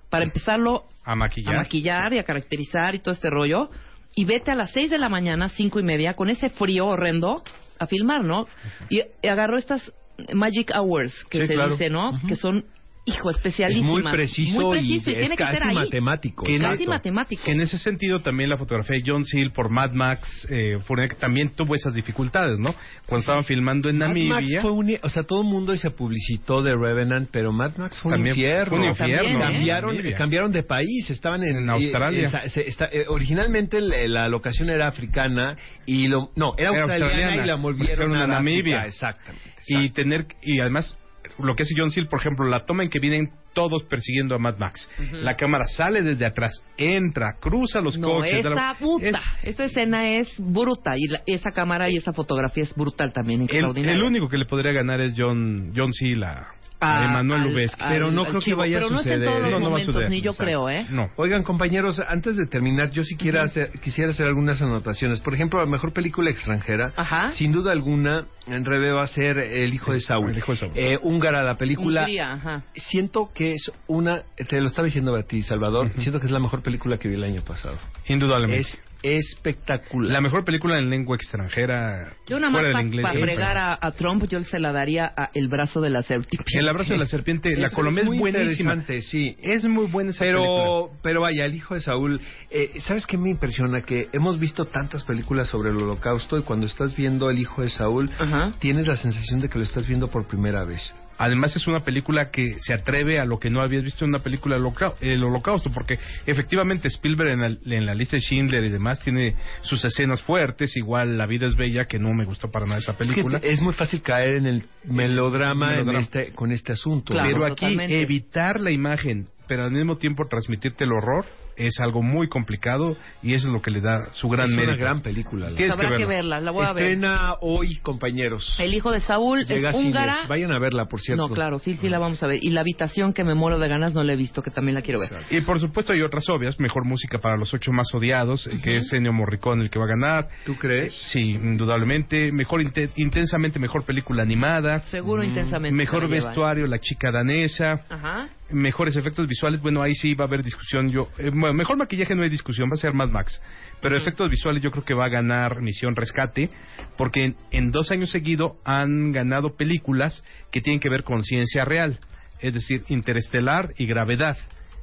para 0.09 0.25
empezarlo 0.25 0.85
A 1.05 1.17
maquillar. 1.17 1.53
a 1.57 1.59
maquillar 1.59 2.13
y 2.13 2.19
a 2.21 2.23
caracterizar 2.23 2.95
y 2.95 3.01
todo 3.01 3.13
este 3.13 3.29
rollo. 3.29 3.69
Y 4.15 4.25
vete 4.25 4.53
a 4.53 4.55
las 4.55 4.71
6 4.71 4.89
de 4.93 4.99
la 4.99 5.09
mañana, 5.09 5.49
cinco 5.49 5.81
y 5.81 5.83
media, 5.83 6.15
con 6.15 6.31
ese 6.31 6.49
frío 6.49 6.87
horrendo, 6.87 7.43
a 7.81 7.89
filmar, 7.89 8.23
¿no? 8.23 8.47
Y, 8.89 9.01
y 9.21 9.27
agarró 9.27 9.59
estas 9.59 9.93
Magic 10.33 10.71
Hours, 10.73 11.13
que 11.29 11.41
Sí, 11.41 11.47
se 11.49 11.55
claro. 11.55 11.73
dice, 11.73 11.91
¿no? 11.91 12.13
Que 12.29 12.37
son, 12.37 12.67
hijo, 13.07 13.31
Es 13.31 13.37
especialísimas. 13.37 13.91
muy 13.91 14.03
preciso, 14.03 14.61
Muy 14.61 14.79
preciso 14.79 15.11
y, 15.11 15.13
y, 15.13 15.17
tiene 15.17 15.25
es 15.25 15.31
que 15.31 15.37
casi 15.37 15.59
ser 15.59 15.73
matemático. 15.75 16.45
Que 16.45 16.57
exacto. 16.57 16.75
casi 16.77 16.87
matemático. 16.87 17.43
Que 17.45 17.53
en 17.53 17.61
ese 17.61 17.79
sentido 17.79 18.21
también 18.21 18.51
la 18.51 18.57
fotografía 18.57 18.97
de 18.97 19.03
John 19.07 19.25
Seal 19.25 19.53
por 19.53 19.71
Mad 19.71 19.93
Max 19.93 20.47
eh, 20.51 20.77
también 21.19 21.51
tuvo 21.55 21.75
esas 21.75 21.95
dificultades, 21.95 22.59
¿no? 22.59 22.75
Cuando 23.07 23.21
estaban 23.21 23.45
filmando 23.45 23.89
en 23.89 23.99
Mad 23.99 24.09
Max 24.09 24.29
Namibia. 24.29 24.61
fue 24.61 24.73
un, 24.73 24.97
o 25.03 25.09
sea, 25.09 25.23
todo 25.23 25.43
el 25.43 25.49
mundo 25.49 25.77
se 25.77 25.91
publicitó 25.91 26.63
de 26.63 26.75
Revenant, 26.77 27.29
pero 27.31 27.53
Mad 27.53 27.77
Max 27.77 27.99
fue 28.01 28.13
También 28.13 28.35
un 28.35 28.39
infierno. 28.41 28.69
fue 28.71 28.79
un 28.79 28.85
infierno, 28.91 29.17
También, 29.41 30.07
¿eh? 30.07 30.15
cambiaron, 30.17 30.53
de 30.53 30.63
país, 30.63 31.09
estaban 31.11 31.43
en, 31.45 31.57
En 31.57 31.71
Australia. 31.71 32.21
eh, 32.21 32.25
esa- 32.25 32.49
se- 32.49 32.67
está- 32.69 32.89
eh, 32.93 33.05
originalmente 33.09 33.81
la, 33.81 34.07
la 34.09 34.29
locación 34.29 34.69
era 34.69 34.89
africana 34.89 35.57
y 35.87 36.09
lo, 36.09 36.31
no, 36.37 36.55
era, 36.59 36.71
Era 36.71 36.83
australiana, 36.83 37.07
australiana. 37.07 37.45
y 37.45 37.47
la 37.47 37.55
volvieron 37.57 38.17
a 38.17 38.27
Namibia. 38.27 38.35
Namibia. 38.39 38.87
Exactamente. 38.87 39.43
y 39.69 39.91
tener 39.91 40.27
y 40.43 40.61
además 40.61 40.97
lo 41.39 41.55
que 41.55 41.63
hace 41.65 41.75
John 41.77 41.91
Seal, 41.91 42.09
por 42.09 42.21
ejemplo, 42.21 42.47
la 42.47 42.65
toma 42.65 42.83
en 42.83 42.91
que 42.91 42.99
vienen 42.99 43.31
todos 43.53 43.85
persiguiendo 43.85 44.35
a 44.35 44.39
Mad 44.39 44.59
Max. 44.59 44.89
La 45.13 45.37
cámara 45.37 45.67
sale 45.67 46.03
desde 46.03 46.27
atrás, 46.27 46.63
entra, 46.77 47.37
cruza 47.41 47.81
los 47.81 47.99
No, 47.99 48.09
coches. 48.17 48.41
esa 48.41 48.51
la- 48.51 48.77
puta. 48.79 49.07
es 49.09 49.51
Esta 49.51 49.65
escena 49.65 50.09
es 50.17 50.29
bruta. 50.39 50.97
Y 50.97 51.09
la- 51.09 51.23
esa 51.27 51.51
cámara 51.51 51.89
y 51.91 51.97
esa 51.97 52.13
fotografía 52.13 52.63
es 52.65 52.75
brutal 52.75 53.13
también. 53.13 53.47
el, 53.51 53.89
el 53.89 54.03
único 54.03 54.29
que 54.29 54.39
le 54.39 54.45
podría 54.47 54.73
ganar 54.73 55.01
es 55.01 55.15
John 55.17 55.73
John 55.77 55.93
Seal 55.93 56.23
a, 56.25 56.49
a 56.81 57.05
Emanuel 57.07 57.41
al- 57.43 57.49
Lubezki. 57.51 57.83
Pero 57.89 58.11
no 58.11 58.25
creo 58.27 58.41
que 58.41 58.55
vaya 58.55 58.77
a 58.77 58.81
Pero 58.81 58.91
no 58.91 59.01
es 59.01 59.07
en 59.07 59.13
suceder. 59.13 59.29
todos 59.29 59.41
los 59.43 59.51
No, 59.51 59.57
no 59.59 59.61
va 59.63 59.67
a 59.67 59.71
momentos, 59.71 59.95
suceder, 59.95 60.11
ni 60.11 60.21
yo 60.21 60.31
exacto. 60.33 60.45
creo, 60.45 60.71
¿eh? 60.71 60.87
No. 60.91 61.11
Oigan, 61.17 61.43
compañeros, 61.43 62.01
antes 62.07 62.37
de 62.37 62.47
terminar, 62.47 62.91
yo 62.91 63.03
sí 63.05 63.17
quiera 63.17 63.43
hacer, 63.43 63.71
quisiera 63.81 64.11
hacer 64.11 64.27
algunas 64.27 64.61
anotaciones. 64.61 65.21
Por 65.21 65.35
ejemplo, 65.35 65.59
la 65.61 65.67
mejor 65.67 65.93
película 65.93 66.31
extranjera, 66.31 66.93
Ajá. 66.97 67.31
sin 67.33 67.53
duda 67.53 67.73
alguna, 67.73 68.27
en 68.47 68.63
breve 68.63 68.93
va 68.93 69.03
a 69.03 69.07
ser 69.07 69.39
El 69.39 69.73
hijo 69.75 69.93
de 69.93 70.01
Saúl. 70.01 70.31
El 70.31 70.39
hijo 70.39 70.53
de 70.53 70.59
Saúl. 70.59 70.73
Eh, 70.75 70.99
húngara, 71.03 71.43
la 71.43 71.57
película. 71.57 72.03
Hungría, 72.03 72.33
ajá. 72.33 72.65
Siento 72.75 73.31
que 73.35 73.53
es 73.53 73.71
una, 73.87 74.23
te 74.49 74.61
lo 74.61 74.67
estaba 74.67 74.85
diciendo 74.87 75.15
a 75.17 75.23
ti, 75.23 75.43
Salvador, 75.43 75.91
siento 75.99 76.21
que 76.21 76.27
es 76.27 76.33
la 76.33 76.41
mejor 76.41 76.63
película 76.63 76.99
que 76.99 77.09
vi 77.09 77.15
el 77.15 77.25
año 77.25 77.43
pasado. 77.43 77.77
Indudablemente. 78.07 78.61
Es 78.61 78.79
espectacular. 79.03 80.13
La 80.13 80.21
mejor 80.21 80.45
película 80.45 80.79
en 80.79 80.91
lengua 80.91 81.17
extranjera 81.17 82.15
Yo 82.27 82.39
nada 82.39 82.51
más 82.51 82.61
fuera 82.63 82.73
para 82.73 82.85
del 82.85 82.95
inglés. 82.95 83.13
fregar 83.13 83.57
a, 83.57 83.79
a 83.81 83.93
Trump, 83.93 84.25
yo 84.29 84.43
se 84.45 84.59
la 84.59 84.73
daría 84.73 85.13
a 85.17 85.31
El 85.35 85.49
brazo 85.49 85.81
de 85.81 85.91
la 85.91 86.03
serpiente. 86.03 86.45
El 86.59 86.69
abrazo 86.69 86.93
de 86.93 86.99
la 86.99 87.07
serpiente, 87.07 87.55
la 87.57 87.71
Colombia 87.71 88.01
es 88.03 88.05
es, 88.07 88.09
muy 88.11 88.19
buenísima. 88.19 88.75
interesante, 88.75 89.03
sí. 89.03 89.37
Es 89.43 89.65
muy 89.65 89.87
buena 89.87 90.11
esa 90.11 90.25
Pero, 90.25 90.41
película. 90.41 91.01
pero 91.03 91.21
vaya, 91.21 91.45
el 91.45 91.55
hijo 91.55 91.75
de 91.75 91.81
Saúl, 91.81 92.21
eh, 92.51 92.73
¿sabes 92.81 93.07
qué 93.07 93.17
me 93.19 93.31
impresiona? 93.31 93.83
Que 93.83 94.09
hemos 94.13 94.39
visto 94.39 94.65
tantas 94.67 95.05
películas 95.05 95.49
sobre 95.49 95.71
el 95.71 95.77
holocausto 95.77 96.39
y 96.39 96.43
cuando 96.43 96.67
estás 96.67 96.95
viendo 96.97 97.31
el 97.31 97.39
hijo 97.39 97.63
de 97.63 97.71
Saúl, 97.71 98.11
Ajá. 98.19 98.53
tienes 98.59 98.87
la 98.87 98.97
sensación 98.97 99.41
de 99.41 99.49
que 99.49 99.59
lo 99.59 99.65
estás 99.65 99.87
viendo 99.87 100.09
por 100.09 100.27
primera 100.27 100.65
vez. 100.65 100.95
Además 101.19 101.57
es 101.57 101.67
una 101.67 101.81
película 101.81 102.31
que 102.31 102.57
se 102.61 102.73
atreve 102.75 103.19
a 103.21 103.25
lo 103.25 103.39
que 103.39 103.51
no 103.51 103.63
habías 103.63 103.83
visto 103.83 104.05
en 104.05 104.11
una 104.11 104.21
película 104.21 104.57
el 104.57 105.25
holocausto, 105.25 105.71
porque 105.71 105.99
efectivamente 106.27 106.89
Spielberg 106.89 107.31
en 107.31 107.41
la, 107.41 107.77
en 107.77 107.87
la 107.87 107.95
lista 107.95 108.17
de 108.17 108.21
Schindler 108.23 108.65
y 108.65 108.69
demás 108.69 109.01
tiene 109.01 109.35
sus 109.63 109.85
escenas 109.85 110.23
fuertes, 110.23 110.77
igual 110.77 111.17
La 111.17 111.27
vida 111.27 111.47
es 111.47 111.57
bella, 111.57 111.87
que 111.87 111.99
no 111.99 112.13
me 112.13 112.25
gustó 112.25 112.51
para 112.51 112.67
nada 112.67 112.79
esa 112.79 112.93
Es, 112.93 112.99
que 112.99 113.05
película. 113.07 113.41
es 113.43 113.61
muy 113.61 113.73
fácil 113.75 114.03
caer 114.03 114.37
en 114.37 114.47
el 114.47 114.65
melodrama, 114.85 115.77
este, 115.99 116.33
con 116.33 116.53
este 116.53 116.73
asunto. 116.73 117.13
Claro, 117.13 117.29
pero 117.33 117.47
aquí 117.47 117.55
totalmente. 117.55 118.03
evitar 118.03 118.61
la 118.61 118.71
imagen, 118.71 119.29
pero 119.47 119.65
al 119.65 119.71
mismo 119.73 119.97
tiempo 119.97 120.27
transmitirte 120.29 120.85
el 120.85 120.93
horror, 120.93 121.25
es 121.57 121.79
algo 121.81 122.03
muy 122.03 122.29
complicado 122.29 122.97
y 123.23 123.35
eso 123.35 123.47
es 123.49 123.53
lo 123.53 123.61
que 123.63 123.71
le 123.71 123.81
da 123.81 124.13
su 124.13 124.29
gran 124.29 124.47
es 124.47 124.53
mérito. 124.53 124.73
una 124.75 124.81
gran 124.81 125.03
película. 125.03 125.51
la 125.51 125.57
Tienes 125.57 125.75
Habrá 125.75 125.91
que 125.91 125.97
que 125.99 126.07
verla. 126.07 126.41
la 126.41 126.51
voy 126.51 126.65
a 126.67 126.73
ver. 126.73 126.85
Estrena 126.85 127.35
hoy, 127.41 127.77
compañeros. 127.79 128.57
El 128.59 128.75
hijo 128.75 128.91
de 128.93 129.01
Saúl 129.01 129.45
Llega 129.45 129.71
es 129.71 129.77
cines. 129.77 129.89
húngara. 129.91 130.27
Vayan 130.29 130.53
a 130.53 130.59
verla, 130.59 130.87
por 130.87 131.01
cierto. 131.01 131.29
No, 131.29 131.35
claro, 131.35 131.59
sí, 131.59 131.77
sí 131.77 131.89
la 131.89 131.99
vamos 131.99 132.23
a 132.23 132.27
ver. 132.27 132.39
Y 132.43 132.51
la 132.51 132.61
habitación 132.61 133.13
que 133.13 133.25
me 133.25 133.35
muero 133.35 133.59
de 133.59 133.69
ganas 133.69 133.95
no 133.95 134.03
la 134.03 134.13
he 134.13 134.17
visto, 134.17 134.43
que 134.43 134.51
también 134.51 134.75
la 134.75 134.83
quiero 134.83 135.01
ver. 135.01 135.11
Y 135.31 135.41
por 135.43 135.61
supuesto 135.61 135.93
hay 135.93 136.03
otras 136.03 136.29
obvias, 136.29 136.59
mejor 136.61 136.87
música 136.87 137.19
para 137.19 137.37
los 137.37 137.53
ocho 137.55 137.73
más 137.73 137.87
odiados, 137.95 138.47
eh, 138.47 138.61
que 138.63 138.77
es 138.79 138.93
Ennio 138.93 139.13
Morricone 139.13 139.63
el 139.63 139.71
que 139.71 139.79
va 139.79 139.85
a 139.87 139.89
ganar. 139.89 140.29
¿Tú 140.45 140.57
crees? 140.57 140.95
Sí, 141.13 141.33
indudablemente. 141.33 142.31
Mejor 142.33 142.61
inte- 142.63 142.91
intensamente 142.97 143.59
mejor 143.59 143.85
película 143.85 144.23
animada. 144.23 144.85
Seguro 144.87 145.23
intensamente. 145.23 145.77
Mejor 145.77 146.05
¿eh? 146.05 146.09
vestuario, 146.09 146.67
La 146.67 146.79
chica 146.79 147.11
danesa. 147.11 147.85
Ajá. 147.89 148.29
Mejores 148.51 148.97
efectos 148.97 149.27
visuales, 149.27 149.61
bueno, 149.61 149.83
ahí 149.83 149.95
sí 149.95 150.15
va 150.15 150.25
a 150.25 150.29
haber 150.29 150.43
discusión. 150.43 150.91
Yo, 150.91 151.09
eh, 151.19 151.31
mejor 151.33 151.77
maquillaje 151.77 152.15
no 152.15 152.23
hay 152.23 152.29
discusión, 152.29 152.69
va 152.71 152.75
a 152.75 152.79
ser 152.79 152.95
Mad 152.95 153.09
Max. 153.09 153.41
Pero 153.81 153.97
efectos 153.97 154.31
visuales 154.31 154.63
yo 154.63 154.71
creo 154.71 154.85
que 154.85 154.95
va 154.95 155.07
a 155.07 155.09
ganar 155.09 155.61
Misión 155.61 155.97
Rescate, 155.97 156.51
porque 156.97 157.25
en, 157.25 157.37
en 157.51 157.71
dos 157.73 157.91
años 157.91 158.11
seguidos 158.11 158.53
han 158.65 159.11
ganado 159.13 159.57
películas 159.57 160.23
que 160.53 160.61
tienen 160.61 160.81
que 160.81 160.89
ver 160.89 161.03
con 161.03 161.23
ciencia 161.23 161.65
real, 161.65 161.99
es 162.41 162.55
decir, 162.55 162.85
Interestelar 162.89 163.75
y 163.79 163.87
Gravedad. 163.87 164.37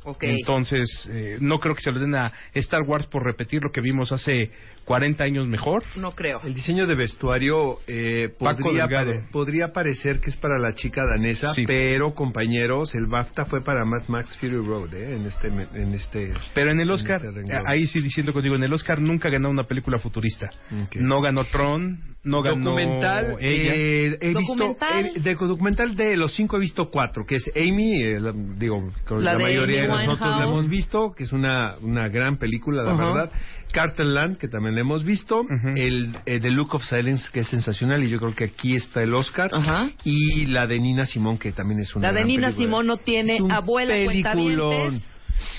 Ok. 0.06 0.24
Entonces, 0.24 1.10
eh, 1.12 1.38
no 1.40 1.60
creo 1.60 1.76
que 1.76 1.82
se 1.82 1.92
lo 1.92 2.00
den 2.00 2.16
a 2.16 2.32
Star 2.54 2.82
Wars 2.84 3.08
por 3.08 3.24
repetir 3.24 3.62
lo 3.64 3.72
que 3.72 3.82
vimos 3.82 4.12
hace 4.12 4.52
40 4.86 5.24
años 5.24 5.48
mejor. 5.48 5.84
No 5.96 6.12
creo. 6.12 6.42
El 6.44 6.54
diseño 6.54 6.86
de 6.88 6.96
vestuario 6.96 7.80
eh, 7.88 8.30
podría, 8.38 8.88
pare- 8.88 9.22
podría 9.32 9.72
parecer 9.72 10.20
que 10.20 10.30
es 10.30 10.36
para 10.38 10.60
la 10.60 10.74
chica 10.74 11.02
danesa, 11.06 11.54
Sí. 11.54 11.64
pero 11.66 12.14
compañeros, 12.14 12.94
el 12.96 13.06
BAFTA 13.08 13.46
fue 13.46 13.64
para 13.64 13.86
Mad 13.86 14.08
Max 14.10 14.36
Fury 14.40 14.58
Road, 14.58 14.94
¿eh? 14.94 15.16
En 15.16 15.26
este, 15.26 15.48
en 15.48 15.94
este. 15.94 16.34
Pero 16.54 16.72
en 16.72 16.80
el 16.82 16.92
Oscar, 16.92 17.22
este 17.26 17.40
eh, 17.42 17.60
ahí 17.66 17.88
sí 17.88 18.02
diciendo 18.02 18.34
contigo, 18.34 18.56
en 18.56 18.64
el 18.64 18.74
Oscar 18.74 19.00
nunca 19.00 19.30
ganó 19.30 19.50
una 19.50 19.64
película 19.66 20.00
futurista. 20.00 20.50
Ok. 20.86 20.98
No 20.98 21.22
ganó 21.22 21.46
Tron, 21.46 22.00
no 22.26 22.42
ganó 22.42 22.72
documental, 22.72 23.38
ella. 23.40 23.74
eh, 23.76 24.18
he 24.22 24.32
Documental. 24.34 25.04
visto, 25.04 25.20
eh, 25.20 25.22
de 25.24 25.36
documental 25.36 25.96
de 25.96 26.18
los 26.18 26.34
cinco 26.36 26.58
he 26.58 26.60
visto 26.60 26.90
cuatro, 26.90 27.24
que 27.26 27.36
es 27.38 27.50
Amy, 27.56 28.02
eh, 28.04 28.20
la- 28.20 28.34
digo, 28.34 28.92
con 29.08 29.24
La 29.24 29.34
la, 29.34 29.40
mayoría 29.40 29.88
nosotros 29.94 30.40
la 30.40 30.44
hemos 30.48 30.68
visto, 30.68 31.14
que 31.16 31.24
es 31.24 31.34
una, 31.34 31.76
una 31.82 32.08
gran 32.10 32.38
película, 32.38 32.84
la 32.84 32.92
Ajá. 32.94 33.06
verdad. 33.06 33.32
Carterland, 33.72 34.38
que 34.38 34.48
también 34.48 34.76
la 34.76 34.82
hemos 34.82 35.04
visto, 35.04 35.42
el 35.76 36.16
eh, 36.28 36.40
The 36.40 36.52
Look 36.52 36.76
of 36.76 36.84
Silence, 36.84 37.28
que 37.34 37.40
es 37.40 37.48
sensacional, 37.48 38.04
y 38.04 38.10
yo 38.10 38.20
creo 38.20 38.36
que 38.36 38.44
aquí 38.44 38.76
está 38.76 39.02
el 39.02 39.14
Oscar, 39.16 39.50
y 40.04 40.46
la 40.46 40.68
de 40.68 40.80
Nina 40.80 41.06
Simón, 41.08 41.40
que 41.40 41.52
también 41.54 41.80
es 41.80 41.96
una 41.96 42.08
La 42.08 42.14
de 42.14 42.20
gran 42.20 42.28
Nina 42.28 42.48
película. 42.50 42.66
Simón 42.68 42.86
no 42.88 42.98
tiene 42.98 43.36
Es 43.36 43.42
un 43.42 43.52
abuela 43.52 43.96
peliculón. 43.96 44.34
cuentavientes. 44.70 45.10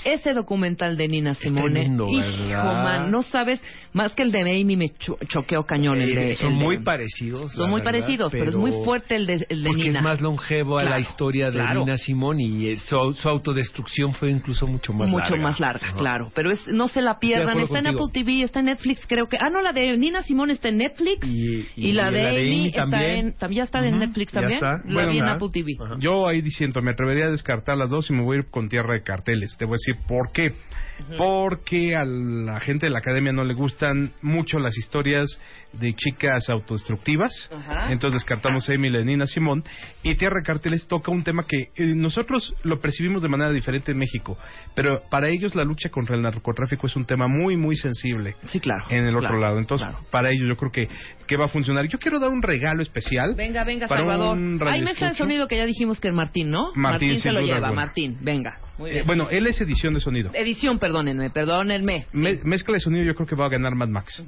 Ese 0.05 0.33
documental 0.33 0.95
de 0.95 1.07
Nina 1.09 1.33
Simone, 1.35 1.71
tremendo, 1.81 2.07
hijo, 2.09 2.21
¿verdad? 2.47 2.83
man, 2.83 3.11
no 3.11 3.21
sabes, 3.23 3.59
más 3.95 4.13
que 4.13 4.21
el 4.23 4.31
de 4.31 4.41
Amy 4.41 4.75
me 4.75 4.89
cho- 4.99 5.17
choqueó 5.27 5.65
cañón 5.65 5.99
el 6.01 6.13
de... 6.13 6.31
Eh, 6.33 6.35
son 6.35 6.51
el 6.53 6.59
de- 6.59 6.63
muy 6.65 6.77
parecidos. 6.79 7.51
Son 7.53 7.63
la 7.63 7.67
muy 7.71 7.79
verdad, 7.81 7.91
parecidos, 7.99 8.31
pero, 8.31 8.49
es 8.49 8.55
muy 8.55 8.71
fuerte 8.83 9.15
el 9.15 9.25
de, 9.25 9.45
el 9.49 9.63
de 9.63 9.69
porque 9.69 9.83
Nina. 9.85 9.99
es 9.99 10.03
más 10.03 10.21
longevo 10.21 10.77
a 10.77 10.83
la 10.83 10.89
Claro, 10.89 11.01
historia 11.01 11.45
de 11.47 11.53
claro. 11.59 11.79
Nina 11.79 11.97
Simón 11.97 12.39
y 12.39 12.67
eh, 12.67 12.77
su, 12.77 13.13
su 13.13 13.27
autodestrucción 13.29 14.13
fue 14.13 14.29
incluso 14.29 14.67
mucho 14.67 14.93
más 14.93 15.07
mucho 15.09 15.29
larga. 15.31 15.43
más 15.43 15.59
larga, 15.59 15.87
Ajá. 15.87 15.97
claro. 15.97 16.31
Pero 16.35 16.51
es, 16.51 16.67
no 16.67 16.87
se 16.89 17.01
la 17.01 17.19
pierdan. 17.19 17.57
Está 17.59 17.79
en 17.79 17.85
contigo. 17.85 18.05
Apple 18.05 18.21
TV, 18.23 18.43
está 18.43 18.59
en 18.59 18.65
Netflix, 18.65 19.01
creo 19.07 19.25
que. 19.27 19.37
Ah, 19.39 19.49
no, 19.49 19.61
la 19.61 19.71
de 19.71 19.97
Nina 19.97 20.21
Simón 20.23 20.51
está 20.51 20.67
en 20.69 20.77
Netflix. 20.77 21.25
Y, 21.25 21.65
Y, 21.75 21.91
la, 21.93 22.11
de 22.11 22.27
Amy 22.27 22.67
está 22.67 22.81
también. 22.89 23.27
en. 23.27 23.37
¿También 23.37 23.63
está 23.63 23.79
en 23.79 23.93
Ujú, 23.95 23.97
Netflix 24.05 24.33
ya 24.33 24.41
también? 24.41 24.57
está. 24.57 24.77
La 24.85 24.93
Bueno, 24.93 25.11
vi 25.11 25.17
en. 25.19 25.23
Apple 25.29 25.49
TV. 25.53 25.71
Ajá. 25.81 25.95
Yo 25.99 26.27
ahí 26.27 26.41
diciendo, 26.41 26.81
me 26.81 26.91
atrevería 26.91 27.25
a 27.27 27.31
descartar 27.31 27.77
las 27.77 27.89
dos 27.89 28.09
y 28.09 28.13
me 28.13 28.23
voy 28.23 28.35
a 28.37 28.39
ir 28.41 28.45
con 28.51 28.67
tierra 28.69 28.93
de 28.93 29.03
carteles. 29.03 29.55
Te 29.57 29.65
voy 29.65 29.75
a 29.75 29.79
decir 29.79 29.95
por 30.07 30.31
qué. 30.33 30.53
Porque 31.17 31.95
a 31.95 32.05
la 32.05 32.59
gente 32.59 32.85
de 32.85 32.91
la 32.91 32.99
academia 32.99 33.31
no 33.31 33.43
le 33.43 33.53
gustan 33.53 34.13
mucho 34.21 34.59
las 34.59 34.77
historias 34.77 35.39
de 35.73 35.93
chicas 35.93 36.49
autodestructivas. 36.49 37.31
Ajá. 37.51 37.91
Entonces 37.91 38.21
descartamos 38.21 38.67
a 38.69 38.73
Emily 38.73 39.03
Nina 39.03 39.27
Simón. 39.27 39.63
Y 40.03 40.15
Tierra 40.15 40.41
Carteles 40.43 40.87
toca 40.87 41.11
un 41.11 41.23
tema 41.23 41.45
que 41.45 41.69
eh, 41.75 41.93
nosotros 41.95 42.55
lo 42.63 42.79
percibimos 42.79 43.21
de 43.21 43.29
manera 43.29 43.51
diferente 43.51 43.91
en 43.91 43.97
México. 43.97 44.37
Pero 44.73 45.01
para 45.09 45.29
ellos 45.29 45.55
la 45.55 45.63
lucha 45.63 45.89
contra 45.89 46.15
el 46.15 46.21
narcotráfico 46.21 46.87
es 46.87 46.95
un 46.95 47.05
tema 47.05 47.27
muy, 47.27 47.57
muy 47.57 47.75
sensible. 47.75 48.35
Sí, 48.45 48.59
claro. 48.59 48.85
En 48.89 49.05
el 49.05 49.15
otro 49.15 49.29
claro, 49.29 49.39
lado. 49.39 49.59
Entonces, 49.59 49.87
claro. 49.87 50.05
para 50.11 50.29
ellos 50.29 50.47
yo 50.47 50.57
creo 50.57 50.71
que, 50.71 50.87
que 51.27 51.37
va 51.37 51.45
a 51.45 51.47
funcionar. 51.47 51.87
Yo 51.87 51.97
quiero 51.99 52.19
dar 52.19 52.29
un 52.29 52.41
regalo 52.41 52.81
especial. 52.81 53.35
Venga, 53.35 53.63
venga, 53.63 53.87
para 53.87 54.01
Salvador. 54.01 54.37
Hay 54.67 54.81
mezcla 54.81 55.09
de 55.09 55.15
sonido 55.15 55.47
que 55.47 55.57
ya 55.57 55.65
dijimos 55.65 55.99
que 55.99 56.09
es 56.09 56.13
Martín, 56.13 56.51
¿no? 56.51 56.71
Martín, 56.75 57.19
se 57.19 57.31
lo 57.31 57.41
lleva, 57.41 57.55
alguna. 57.67 57.73
Martín. 57.85 58.17
Venga. 58.21 58.59
Muy 58.77 58.91
Eh, 58.91 59.03
bueno, 59.05 59.29
él 59.29 59.47
es 59.47 59.59
edición 59.61 59.93
de 59.93 60.01
sonido. 60.01 60.31
Edición, 60.33 60.79
perdónenme, 60.79 61.29
perdónenme. 61.29 62.07
Me- 62.11 62.39
mezcla 62.43 62.73
de 62.73 62.79
sonido 62.81 63.03
yo 63.05 63.15
creo 63.15 63.25
que 63.27 63.35
va 63.35 63.45
a 63.45 63.49
ganar 63.49 63.73
Mad 63.75 63.87
Max. 63.87 64.25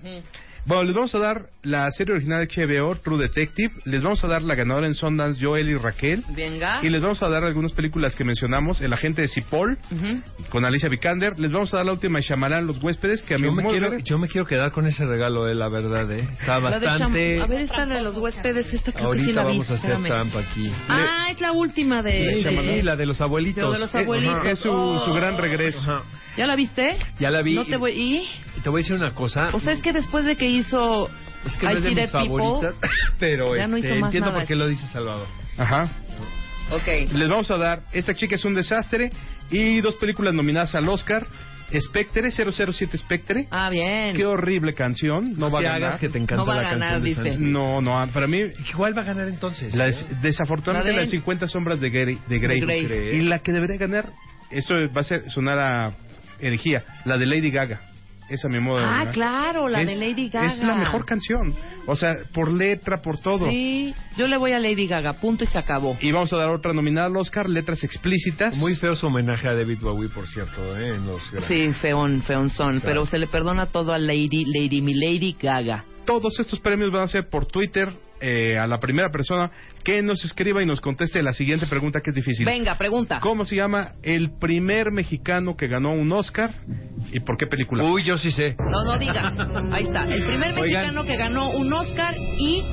Bueno, 0.67 0.83
les 0.83 0.93
vamos 0.95 1.15
a 1.15 1.19
dar 1.19 1.45
la 1.63 1.89
serie 1.91 2.13
original 2.13 2.45
de 2.45 2.47
HBO, 2.53 2.93
True 2.97 3.17
Detective. 3.19 3.73
Les 3.85 4.01
vamos 4.01 4.21
a 4.25 4.27
dar 4.27 4.41
la 4.41 4.53
ganadora 4.53 4.85
en 4.85 4.93
Sundance, 4.95 5.39
Joel 5.41 5.69
y 5.69 5.75
Raquel. 5.77 6.25
Venga. 6.35 6.81
Y 6.83 6.89
les 6.89 7.01
vamos 7.01 7.23
a 7.23 7.29
dar 7.29 7.45
algunas 7.45 7.71
películas 7.71 8.15
que 8.17 8.25
mencionamos. 8.25 8.81
El 8.81 8.91
agente 8.91 9.21
de 9.21 9.29
Cipoll, 9.29 9.77
Ujú. 9.91 10.21
con 10.49 10.65
Alicia 10.65 10.89
Vikander. 10.89 11.39
Les 11.39 11.53
vamos 11.53 11.73
a 11.73 11.77
dar 11.77 11.85
la 11.85 11.93
última 11.93 12.19
de 12.19 12.23
Shyamalan, 12.25 12.67
Los 12.67 12.83
Huéspedes, 12.83 13.21
que 13.23 13.35
a 13.35 13.37
mí 13.37 13.45
Yo 13.45 13.53
me, 13.53 13.63
quiero, 13.63 13.91
ver- 13.91 14.03
yo 14.03 14.19
me 14.19 14.27
quiero 14.27 14.45
quedar 14.45 14.73
con 14.73 14.85
ese 14.87 15.05
regalo, 15.05 15.47
eh, 15.47 15.55
la 15.55 15.69
verdad, 15.69 16.11
eh. 16.11 16.27
Está 16.33 16.59
La 16.59 16.77
de 16.79 16.85
bastante... 16.85 17.41
A 17.41 17.45
ver, 17.45 17.61
esta 17.61 17.85
de 17.85 18.01
los 18.01 18.17
huéspedes, 18.17 18.73
esta 18.73 18.91
creo 18.91 19.03
que 19.11 19.19
Ahorita 19.19 19.25
sí 19.25 19.31
la 19.33 19.41
vi. 19.43 19.47
vamos 19.51 19.71
a 19.71 19.73
hacer 19.75 19.91
espérame. 19.93 20.07
trampa 20.31 20.39
aquí. 20.49 20.69
Ah, 20.89 21.27
es 21.31 21.39
la 21.39 21.53
última 21.53 22.01
de... 22.03 22.43
Sí, 22.43 22.57
sí, 22.57 22.81
la 22.81 22.97
de 22.97 23.05
los 23.05 23.21
abuelitos. 23.21 23.71
De 23.73 23.79
los 23.79 23.95
Eh, 23.95 23.99
abuelitos. 23.99 24.35
ajá. 24.35 24.49
Es 24.51 24.59
su, 24.59 25.01
su 25.05 25.13
gran 25.13 25.37
regreso. 25.37 25.79
Ajá. 25.91 26.03
¿Ya 26.37 26.45
la 26.45 26.55
viste? 26.55 26.97
Ya 27.19 27.31
la 27.31 27.41
vi. 27.41 27.55
No 27.55 27.65
te 27.65 27.77
voy... 27.77 27.91
¿Y? 27.91 28.27
Te 28.61 28.69
voy 28.69 28.81
a 28.81 28.83
decir 28.83 28.95
una 28.95 29.11
cosa. 29.13 29.49
O 29.53 29.59
sea, 29.59 29.73
es 29.73 29.79
que 29.81 29.91
después 29.93 30.23
de 30.25 30.35
que 30.35 30.47
hizo... 30.49 31.09
Es 31.45 31.55
que 31.57 31.65
no 31.65 31.73
I 31.73 31.77
es 31.77 31.83
de 31.83 31.95
mis 31.95 32.11
favoritas, 32.11 32.79
pero 33.19 33.55
Ya 33.55 33.67
no 33.67 33.77
este, 33.77 33.89
hizo 33.89 33.99
más 33.99 34.07
entiendo 34.09 34.29
nada. 34.29 34.39
por 34.41 34.47
qué 34.47 34.55
lo 34.55 34.67
dice 34.67 34.85
Salvador. 34.87 35.27
Ajá. 35.57 35.89
Ok. 36.71 37.11
Les 37.13 37.29
vamos 37.29 37.49
a 37.49 37.57
dar 37.57 37.83
Esta 37.93 38.13
chica 38.13 38.35
es 38.35 38.43
un 38.45 38.53
desastre 38.53 39.11
y 39.49 39.79
dos 39.81 39.95
películas 39.95 40.33
nominadas 40.33 40.75
al 40.75 40.87
Oscar. 40.89 41.25
Spectre, 41.79 42.31
007 42.31 42.97
Spectre. 42.97 43.47
Ah, 43.51 43.69
bien. 43.69 44.15
Qué 44.15 44.25
horrible 44.25 44.73
canción. 44.73 45.37
No 45.37 45.49
va 45.49 45.59
a 45.59 45.63
ganar. 45.63 45.83
hagas 45.83 45.99
que 45.99 46.07
te 46.09 46.17
encanta 46.17 46.35
No 46.37 46.45
va 46.45 46.53
a 46.53 46.57
la 46.57 46.63
ganar, 46.63 47.01
canción 47.01 47.03
de 47.25 47.29
dice. 47.31 47.37
No, 47.43 47.81
no, 47.81 48.07
para 48.13 48.27
mí 48.27 48.39
Igual 48.69 48.97
va 48.97 49.01
a 49.01 49.05
ganar 49.05 49.27
entonces. 49.27 49.75
La 49.75 49.85
¿eh? 49.85 49.87
des- 49.87 50.21
desafortunadamente 50.21 50.91
La 50.93 50.97
de- 50.99 51.03
las 51.05 51.11
50 51.11 51.47
sombras 51.49 51.79
de 51.81 51.89
Grey, 51.89 52.19
de 52.27 52.39
Grey. 52.39 52.61
De 52.61 52.83
Grey. 52.83 53.15
Y 53.17 53.21
la 53.23 53.39
que 53.39 53.51
debería 53.51 53.75
ganar, 53.77 54.09
eso 54.49 54.75
va 54.95 55.01
a 55.01 55.03
ser 55.03 55.29
sonar 55.29 55.59
a 55.59 55.93
herejía, 56.39 56.83
la 57.05 57.17
de 57.17 57.25
Lady 57.25 57.51
Gaga. 57.51 57.81
Esa 58.29 58.49
mi 58.49 58.59
modo 58.59 58.79
de 58.79 58.83
Ah, 58.83 59.09
claro, 59.13 59.69
la 59.69 59.83
Es- 59.83 59.87
de 59.87 59.95
Lady 59.95 60.27
Gaga. 60.27 60.47
Es 60.47 60.59
la 60.59 60.75
mejor 60.75 61.05
canción. 61.05 61.55
O 61.85 61.95
sea, 61.95 62.17
por 62.33 62.51
letra, 62.51 63.01
por 63.01 63.19
todo. 63.19 63.47
Sí, 63.49 63.95
yo 64.17 64.27
le 64.27 64.35
voy 64.35 64.51
a 64.51 64.59
Lady 64.59 64.85
Gaga, 64.85 65.13
punto 65.13 65.45
y 65.45 65.47
se 65.47 65.57
acabó. 65.57 65.97
Y 66.01 66.11
vamos 66.11 66.33
a 66.33 66.37
dar 66.37 66.49
otra 66.49 66.73
nominada 66.73 67.07
al 67.07 67.15
Oscar, 67.15 67.49
letras 67.49 67.85
explícitas. 67.85 68.53
Muy 68.57 68.75
feo 68.75 68.95
su 68.95 69.07
homenaje 69.07 69.47
a 69.47 69.53
David 69.53 69.77
Bowie, 69.79 70.09
por 70.09 70.27
cierto, 70.27 70.77
¿eh? 70.77 70.89
en 70.95 71.05
los. 71.05 71.21
Sí, 71.47 71.71
feón, 71.79 72.21
feón 72.23 72.49
son, 72.49 72.75
O 72.75 72.79
sea- 72.79 72.89
pero 72.89 73.05
se 73.05 73.17
le 73.17 73.27
perdona 73.27 73.67
todo 73.67 73.93
a 73.93 73.97
Lady, 73.97 74.43
Lady, 74.45 74.81
mi 74.81 74.93
Lady 74.93 75.37
Gaga. 75.41 75.85
Todos 76.05 76.37
estos 76.41 76.59
premios 76.59 76.91
van 76.91 77.03
a 77.03 77.07
ser 77.07 77.29
por 77.29 77.45
Twitter, 77.45 77.93
eh, 78.19 78.57
a 78.57 78.67
la 78.67 78.79
primera 78.79 79.09
persona 79.09 79.51
que 79.83 80.01
nos 80.01 80.23
escriba 80.25 80.61
y 80.61 80.65
nos 80.65 80.81
conteste 80.81 81.21
la 81.21 81.33
siguiente 81.33 81.67
pregunta 81.67 82.01
que 82.01 82.09
es 82.11 82.15
difícil. 82.15 82.45
Venga, 82.45 82.75
pregunta. 82.75 83.19
¿Cómo 83.21 83.45
se 83.45 83.55
llama 83.55 83.93
el 84.03 84.31
primer 84.39 84.91
mexicano 84.91 85.55
que 85.55 85.67
ganó 85.67 85.91
un 85.91 86.11
Oscar 86.11 86.55
y 87.11 87.19
por 87.19 87.37
qué 87.37 87.47
película? 87.47 87.83
Uy, 87.83 88.03
yo 88.03 88.17
sí 88.17 88.31
sé. 88.31 88.55
No, 88.59 88.83
no 88.83 88.97
diga. 88.97 89.31
Ahí 89.71 89.83
está. 89.83 90.03
El 90.03 90.25
primer 90.25 90.57
Oigan. 90.57 90.63
mexicano 90.63 91.03
que 91.03 91.15
ganó 91.17 91.49
un 91.51 91.71
Oscar 91.73 92.15
y 92.17 92.63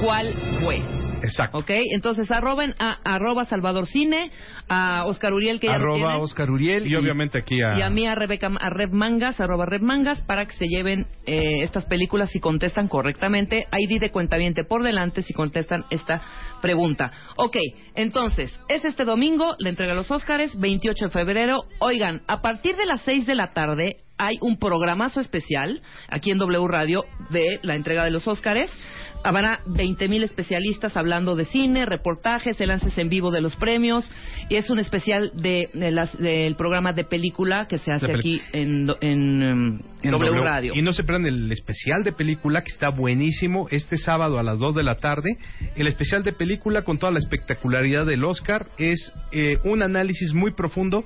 cuál 0.00 0.32
fue. 0.60 1.03
Exacto. 1.24 1.58
Ok, 1.58 1.70
entonces 1.92 2.30
arroben 2.30 2.74
a 2.78 2.98
arroba 3.04 3.44
Salvador 3.46 3.86
Cine, 3.86 4.30
a 4.68 5.04
Oscar 5.06 5.32
Uriel 5.32 5.60
que 5.60 5.66
ya 5.66 5.78
lo 5.78 5.84
Arroba 5.84 6.10
tiene, 6.10 6.22
Oscar 6.22 6.50
Uriel. 6.50 6.86
Y 6.86 6.94
obviamente 6.94 7.38
aquí 7.38 7.62
a... 7.62 7.78
y 7.78 7.82
a 7.82 7.90
mí 7.90 8.06
a 8.06 8.14
Rebeca 8.14 8.50
a 8.60 8.70
Reb 8.70 8.92
Mangas, 8.92 9.40
arroba 9.40 9.66
Reb 9.66 9.82
Mangas, 9.82 10.22
para 10.22 10.46
que 10.46 10.54
se 10.54 10.66
lleven 10.66 11.06
eh, 11.26 11.62
estas 11.62 11.86
películas 11.86 12.30
si 12.30 12.40
contestan 12.40 12.88
correctamente. 12.88 13.66
ID 13.72 14.00
de 14.00 14.10
cuentaviente 14.10 14.64
por 14.64 14.82
delante 14.82 15.22
si 15.22 15.32
contestan 15.32 15.84
esta 15.90 16.22
pregunta. 16.60 17.12
Ok, 17.36 17.56
entonces, 17.94 18.60
es 18.68 18.84
este 18.84 19.04
domingo, 19.04 19.56
la 19.58 19.70
entrega 19.70 19.92
de 19.92 19.96
los 19.96 20.10
Óscares, 20.10 20.58
28 20.58 21.06
de 21.06 21.10
febrero. 21.10 21.64
Oigan, 21.78 22.22
a 22.28 22.42
partir 22.42 22.76
de 22.76 22.86
las 22.86 23.02
6 23.02 23.26
de 23.26 23.34
la 23.34 23.52
tarde 23.52 23.96
hay 24.16 24.38
un 24.40 24.58
programazo 24.58 25.20
especial 25.20 25.82
aquí 26.08 26.30
en 26.30 26.38
W 26.38 26.68
Radio 26.68 27.04
de 27.30 27.58
la 27.62 27.74
entrega 27.74 28.04
de 28.04 28.10
los 28.10 28.26
Óscares. 28.28 28.70
Habrá 29.24 29.60
20.000 29.66 30.22
especialistas 30.22 30.96
hablando 30.96 31.34
de 31.34 31.46
cine, 31.46 31.86
reportajes, 31.86 32.60
el 32.60 32.68
lances 32.68 32.96
en 32.98 33.08
vivo 33.08 33.30
de 33.30 33.40
los 33.40 33.56
premios. 33.56 34.08
Y 34.50 34.56
es 34.56 34.68
un 34.70 34.78
especial 34.78 35.32
de, 35.34 35.70
de 35.72 35.90
las- 35.90 36.16
del 36.18 36.54
programa 36.56 36.92
de 36.92 37.04
película 37.04 37.66
que 37.68 37.78
se 37.78 37.90
hace 37.90 38.12
aquí 38.12 38.40
en, 38.52 38.88
en, 39.00 39.42
em, 39.42 39.80
en 40.02 40.10
W, 40.10 40.40
Radio. 40.42 40.72
Y 40.76 40.82
no 40.82 40.92
se 40.92 41.02
pierdan 41.04 41.26
el 41.26 41.50
especial 41.50 42.04
de 42.04 42.12
película 42.12 42.62
que 42.62 42.70
está 42.70 42.90
buenísimo 42.90 43.66
este 43.70 43.96
sábado 43.96 44.38
a 44.38 44.42
las 44.42 44.58
2 44.58 44.74
de 44.74 44.82
la 44.82 44.96
tarde. 44.96 45.38
El 45.74 45.86
especial 45.88 46.22
de 46.22 46.32
película 46.32 46.82
con 46.82 46.98
toda 46.98 47.10
la 47.12 47.18
espectacularidad 47.18 48.04
del 48.06 48.24
Oscar 48.24 48.68
es 48.78 49.12
eh, 49.32 49.58
un 49.64 49.82
análisis 49.82 50.34
muy 50.34 50.52
profundo 50.52 51.04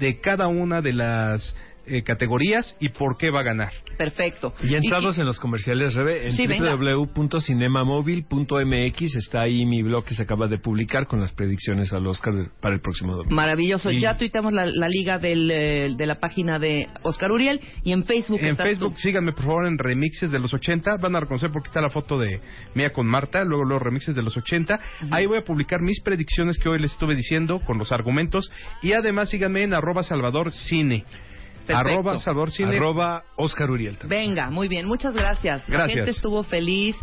de 0.00 0.20
cada 0.20 0.46
una 0.48 0.80
de 0.80 0.92
las 0.94 1.54
eh, 1.88 2.02
categorías 2.02 2.76
y 2.80 2.88
por 2.90 3.16
qué 3.16 3.30
va 3.30 3.40
a 3.40 3.44
ganar. 3.44 3.72
Perfecto. 3.96 4.52
Y 4.62 4.74
entrados 4.74 5.18
en 5.18 5.26
los 5.26 5.38
comerciales, 5.40 5.94
Rebe, 5.94 6.28
en 6.28 6.36
Sí, 6.36 6.46
www.cinemamóvil.mx 6.46 9.16
está 9.16 9.42
ahí 9.42 9.64
mi 9.66 9.82
blog 9.82 10.04
que 10.04 10.14
se 10.14 10.22
acaba 10.22 10.46
de 10.46 10.58
publicar 10.58 11.06
con 11.06 11.20
las 11.20 11.32
predicciones 11.32 11.92
al 11.92 12.06
Oscar 12.06 12.34
de- 12.34 12.48
para 12.60 12.74
el 12.74 12.80
próximo 12.80 13.14
domingo. 13.16 13.34
Maravilloso. 13.34 13.90
Y- 13.90 14.00
Ya 14.00 14.16
tuiteamos 14.16 14.52
la, 14.52 14.66
la 14.66 14.88
liga 14.88 15.18
del, 15.18 15.50
eh, 15.50 15.94
de 15.96 16.06
la 16.06 16.20
página 16.20 16.58
de 16.58 16.88
Oscar 17.02 17.32
Uriel 17.32 17.60
y 17.84 17.92
en 17.92 18.04
Facebook 18.04 18.38
En 18.40 18.48
estás 18.48 18.66
Facebook, 18.66 18.94
tú. 18.94 18.98
síganme 19.00 19.32
por 19.32 19.44
favor 19.44 19.66
en 19.66 19.78
remixes 19.78 20.30
de 20.30 20.38
los 20.38 20.52
80. 20.54 20.96
Van 20.98 21.16
a 21.16 21.20
reconocer 21.20 21.50
porque 21.50 21.68
está 21.68 21.80
la 21.80 21.90
foto 21.90 22.18
de 22.18 22.40
Mía 22.74 22.92
con 22.92 23.06
Marta, 23.06 23.44
luego 23.44 23.64
los 23.64 23.80
remixes 23.82 24.14
de 24.14 24.22
los 24.22 24.36
80. 24.36 24.78
Ahí 25.10 25.26
voy 25.26 25.38
a 25.38 25.44
publicar 25.44 25.80
mis 25.80 26.00
predicciones 26.02 26.58
que 26.58 26.68
hoy 26.68 26.78
les 26.80 26.92
estuve 26.92 27.14
diciendo 27.16 27.60
con 27.60 27.78
los 27.78 27.92
argumentos. 27.92 28.50
Y 28.82 28.92
además 28.92 29.30
síganme 29.30 29.62
en 29.64 29.74
arroba 29.74 30.02
Salvador 30.02 30.52
Cine. 30.52 31.04
Perfecto. 31.68 31.90
Arroba 31.92 32.18
Salvador 32.18 32.50
Cine. 32.50 32.76
Arroba 32.76 33.22
Oscar 33.36 33.70
Uriel 33.70 33.96
también. 33.98 34.28
Venga, 34.34 34.50
muy 34.50 34.66
bien. 34.68 34.86
Muchas 34.86 35.14
gracias. 35.14 35.68
La 35.68 35.76
Gracias. 35.76 35.94
gente 35.96 36.10
estuvo 36.10 36.42
feliz. 36.42 36.96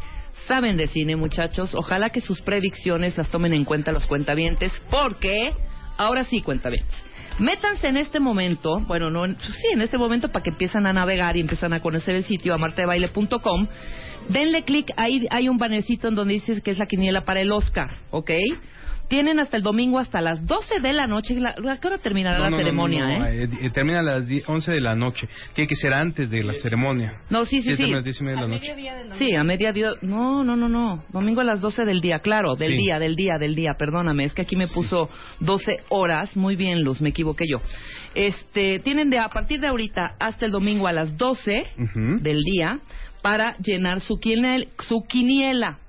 Saben 0.47 0.75
de 0.75 0.87
cine, 0.87 1.15
muchachos. 1.15 1.73
Ojalá 1.73 2.09
que 2.09 2.19
sus 2.19 2.41
predicciones 2.41 3.17
las 3.17 3.29
tomen 3.29 3.53
en 3.53 3.63
cuenta 3.63 3.91
los 3.93 4.05
cuentavientes, 4.05 4.73
porque 4.91 5.51
ahora 5.97 6.25
sí, 6.25 6.41
cuentavientes. 6.41 6.93
Métanse 7.39 7.87
en 7.87 7.97
este 7.97 8.19
momento, 8.19 8.79
bueno, 8.87 9.09
no, 9.09 9.25
en- 9.25 9.39
sí, 9.39 9.67
en 9.73 9.81
este 9.81 9.97
momento 9.97 10.29
para 10.29 10.43
que 10.43 10.49
empiezan 10.51 10.85
a 10.87 10.93
navegar 10.93 11.35
y 11.37 11.41
empiezan 11.41 11.73
a 11.73 11.81
conocer 11.81 12.15
el 12.15 12.23
sitio 12.25 12.53
a 12.53 12.57
martadebaile.com. 12.57 13.67
Denle 14.29 14.63
clic, 14.63 14.87
ahí 14.97 15.25
hay 15.29 15.49
un 15.49 15.57
bannercito 15.57 16.07
en 16.07 16.15
donde 16.15 16.33
dice 16.35 16.61
que 16.61 16.71
es 16.71 16.77
la 16.79 16.85
quiniela 16.85 17.25
para 17.25 17.41
el 17.41 17.51
Oscar, 17.51 17.89
¿ok? 18.11 18.31
Tienen 19.07 19.39
hasta 19.39 19.57
el 19.57 19.63
domingo, 19.63 19.99
hasta 19.99 20.19
las 20.21 20.45
12 20.45 20.79
de 20.81 20.93
la 20.93 21.05
noche. 21.07 21.39
La- 21.39 21.53
¿A 21.71 21.77
qué 21.79 21.87
hora 21.87 21.97
terminará 21.99 22.37
No, 22.37 22.43
la 22.45 22.49
no, 22.49 22.57
no, 22.57 22.61
ceremonia, 22.63 23.07
no, 23.07 23.19
no, 23.19 23.25
eh? 23.27 23.43
eh, 23.43 23.49
eh, 23.61 23.69
termina 23.69 23.99
a 23.99 24.03
las 24.03 24.27
10 24.27 24.47
11 24.49 24.71
de 24.71 24.81
la 24.81 24.95
noche. 24.95 25.27
Tiene 25.53 25.67
que 25.67 25.75
ser 25.75 25.93
antes 25.93 26.29
de 26.29 26.43
la 26.43 26.53
ceremonia. 26.53 27.13
No, 27.29 27.45
sí, 27.45 27.61
sí, 27.61 27.71
sí. 27.71 27.77
termina 27.77 27.97
a 27.97 27.99
las 27.99 28.05
10 28.05 28.21
y 28.21 28.23
media 28.23 28.35
de 28.41 28.41
la 28.41 28.47
noche. 28.47 29.17
Sí, 29.17 29.35
a 29.35 29.43
mediodía. 29.43 29.89
No, 30.01 30.43
no, 30.43 30.55
no, 30.55 30.67
no. 30.69 31.03
Domingo 31.09 31.41
a 31.41 31.43
las 31.43 31.61
12 31.61 31.85
del 31.85 32.01
día, 32.01 32.19
claro. 32.19 32.55
Del 32.55 32.71
Sí. 32.71 32.77
día, 32.77 32.99
del 32.99 33.15
día, 33.15 33.37
del 33.37 33.55
día. 33.55 33.73
Perdóname, 33.77 34.25
es 34.25 34.33
que 34.33 34.41
aquí 34.41 34.55
me 34.55 34.67
puso 34.67 35.09
12 35.39 35.77
horas. 35.89 36.35
Muy 36.35 36.55
bien, 36.55 36.81
Luz, 36.83 36.99
me 37.01 37.09
equivoqué 37.09 37.45
yo. 37.47 37.61
Este, 38.13 38.79
tienen 38.79 39.09
de 39.09 39.19
a 39.19 39.29
partir 39.29 39.59
de 39.59 39.67
ahorita 39.67 40.15
hasta 40.19 40.45
el 40.45 40.51
domingo 40.51 40.87
a 40.87 40.93
las 40.93 41.17
12 41.17 41.67
Ujú. 41.77 42.19
del 42.21 42.41
día 42.43 42.79
para 43.21 43.57
llenar 43.57 44.01
su, 44.01 44.15
quiniel- 44.19 44.69
su 44.87 45.03
quiniela. 45.07 45.79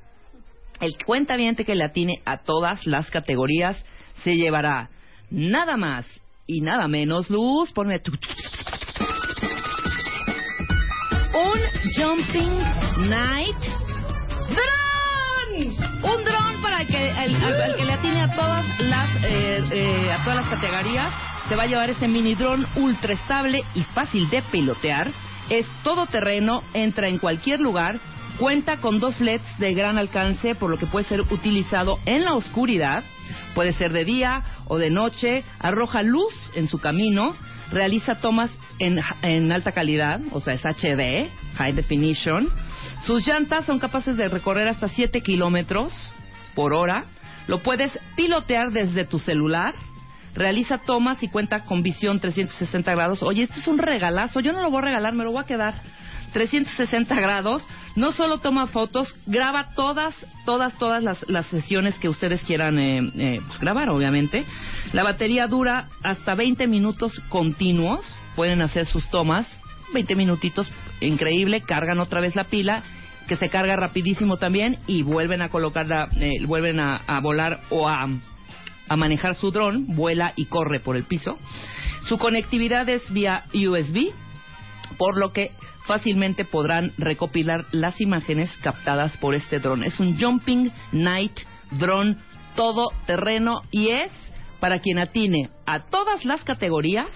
El 0.81 0.97
cuentaviente 1.05 1.65
que 1.65 1.74
le 1.74 1.85
atine 1.85 2.20
a 2.24 2.39
todas 2.39 2.86
las 2.86 3.11
categorías 3.11 3.82
se 4.24 4.36
llevará 4.36 4.90
nada 5.31 5.77
más 5.77 6.07
y 6.47 6.61
nada 6.61 6.86
menos, 6.89 7.28
Luz, 7.31 7.73
ponme 7.73 7.98
tu- 7.98 8.12
un 11.35 11.61
Jumping 11.97 13.09
Night 13.09 13.57
Drone. 14.48 15.77
Un 16.03 16.24
dron 16.24 16.62
para 16.62 16.85
que 16.86 17.09
el, 17.11 17.35
al, 17.36 17.62
al 17.62 17.77
que 17.77 17.85
le 17.85 17.93
atine 17.93 18.23
a 18.23 18.35
todas 18.35 18.65
las 18.81 19.09
eh, 19.24 19.65
eh, 19.73 20.12
a 20.12 20.23
todas 20.24 20.40
las 20.40 20.48
categorías 20.51 21.12
se 21.48 21.57
va 21.57 21.65
a 21.65 21.66
llevar 21.66 21.90
este 21.90 22.09
mini 22.09 22.35
dron 22.35 22.66
ultra 22.77 23.12
estable 23.15 23.62
y 23.74 23.82
fácil 23.94 24.28
de 24.31 24.43
pilotear. 24.51 25.11
Es 25.48 25.66
todoterreno, 25.85 26.62
entra 26.74 27.07
en 27.09 27.19
cualquier 27.19 27.61
lugar, 27.61 28.01
cuenta 28.37 28.79
con 28.79 29.01
dos 29.01 29.21
LEDs 29.21 29.59
de 29.59 29.75
gran 29.75 29.99
alcance, 29.99 30.55
por 30.55 30.71
lo 30.71 30.79
que 30.79 30.87
puede 30.87 31.07
ser 31.07 31.21
utilizado 31.21 31.99
en 32.07 32.25
la 32.25 32.35
oscuridad. 32.35 33.03
Puede 33.55 33.73
ser 33.73 33.93
de 33.93 34.05
día 34.05 34.43
o 34.67 34.79
de 34.79 34.91
noche, 34.91 35.45
arroja 35.59 36.03
luz 36.03 36.35
en 36.55 36.69
su 36.69 36.79
camino, 36.79 37.35
realiza 37.71 38.17
tomas 38.17 38.51
en, 38.79 39.01
en 39.23 39.51
alta 39.51 39.73
calidad, 39.73 40.21
o 40.33 40.41
sea, 40.41 40.55
es 40.55 40.63
HD, 40.65 41.29
High 41.57 41.73
Definition. 41.73 42.49
Sus 43.07 43.27
llantas 43.27 43.67
son 43.67 43.79
capaces 43.79 44.17
de 44.17 44.29
recorrer 44.29 44.69
hasta 44.69 44.89
7 44.89 45.21
kilómetros 45.23 45.93
por 46.55 46.73
hora. 46.73 47.07
Lo 47.47 47.63
puedes 47.63 47.99
pilotear 48.17 48.73
desde 48.73 49.05
tu 49.05 49.19
celular. 49.19 49.75
Realiza 50.35 50.79
tomas 50.79 51.23
y 51.23 51.29
cuenta 51.29 51.65
con 51.65 51.83
visión 51.83 52.21
360 52.21 52.93
grados. 52.93 53.23
Oye, 53.23 53.45
esto 53.45 53.59
es 53.59 53.69
un 53.69 53.79
regalazo. 53.79 54.41
Yo 54.41 54.53
no 54.53 54.61
lo 54.61 54.71
voy 54.71 54.81
a 54.83 54.87
regalar, 54.87 55.15
me 55.15 55.25
lo 55.25 55.33
voy 55.33 55.43
a 55.43 55.47
quedar. 55.47 55.75
360 56.37 57.19
grados. 57.19 57.63
No 57.95 58.13
solo 58.13 58.37
toma 58.37 58.67
fotos, 58.67 59.15
graba 59.25 59.71
todas, 59.71 60.15
todas, 60.45 60.75
todas 60.75 61.03
las, 61.03 61.47
sesiones 61.47 61.99
que 61.99 62.11
ustedes 62.11 62.43
quieran 62.43 62.79
eh, 62.79 63.11
eh, 63.15 63.41
pues, 63.47 63.59
grabar, 63.59 63.89
obviamente. 63.89 64.45
La 64.93 65.03
batería 65.03 65.47
dura 65.47 65.89
hasta 66.03 66.35
20 66.35 66.67
minutos 66.67 67.19
continuos. 67.31 68.05
Pueden 68.35 68.61
hacer 68.61 68.85
sus 68.85 69.09
tomas. 69.09 69.47
20 69.95 70.15
minutitos, 70.15 70.71
increíble. 71.01 71.63
Cargan 71.63 72.01
otra 72.01 72.21
vez 72.21 72.37
la 72.37 72.45
pila 72.45 72.83
que 73.27 73.37
se 73.37 73.49
carga 73.49 73.75
rapidísimo 73.75 74.37
también 74.37 74.77
y 74.87 75.03
vuelven 75.03 75.41
a 75.41 75.49
colocarla, 75.49 76.11
eh, 76.21 76.45
vuelven 76.45 76.81
a, 76.81 76.97
a 76.97 77.19
volar 77.21 77.61
o 77.71 77.89
a, 77.89 78.07
a 78.89 78.97
manejar 78.97 79.37
su 79.37 79.51
dron, 79.51 79.87
vuela 79.97 80.35
y 80.37 80.45
corre 80.45 80.81
por 80.81 80.97
el 80.97 81.05
piso. 81.05 81.39
Su 82.11 82.19
conectividad 82.19 82.87
es 82.91 83.11
vía 83.11 83.45
USB, 83.55 84.13
por 84.99 85.19
lo 85.19 85.33
que 85.33 85.53
fácilmente 85.87 86.45
podrán 86.45 86.93
recopilar 86.99 87.65
las 87.73 88.01
imágenes 88.01 88.51
captadas 88.63 89.17
por 89.19 89.35
este 89.35 89.59
dron. 89.59 89.85
Es 89.85 89.99
un 90.01 90.19
Jumping 90.19 90.71
Night 90.93 91.41
Drone 91.73 92.17
todoterreno 92.55 93.63
y 93.71 93.91
es 93.91 94.13
para 94.61 94.79
quien 94.79 94.99
atine 94.99 95.51
a 95.67 95.81
todas 95.87 96.25
las 96.25 96.43
categorías 96.45 97.09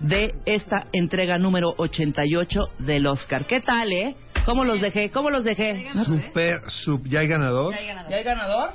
de 0.00 0.34
esta 0.46 0.86
entrega 0.92 1.38
número 1.38 1.74
88 1.76 2.60
del 2.78 3.06
Oscar. 3.06 3.46
¿Qué 3.46 3.60
tal, 3.60 3.92
eh? 3.92 4.16
¿Cómo 4.44 4.64
los 4.64 4.80
dejé? 4.80 5.10
¿Cómo 5.10 5.30
los 5.30 5.44
dejé? 5.44 5.88
Super, 6.04 6.62
sub. 6.68 7.06
¿Ya 7.06 7.20
hay 7.20 7.26
ganador? 7.26 7.72
¿Ya 7.74 7.80
hay 7.80 7.86
ganador? 7.86 8.10
Ya 8.10 8.16
hay 8.16 8.24
ganador. 8.24 8.70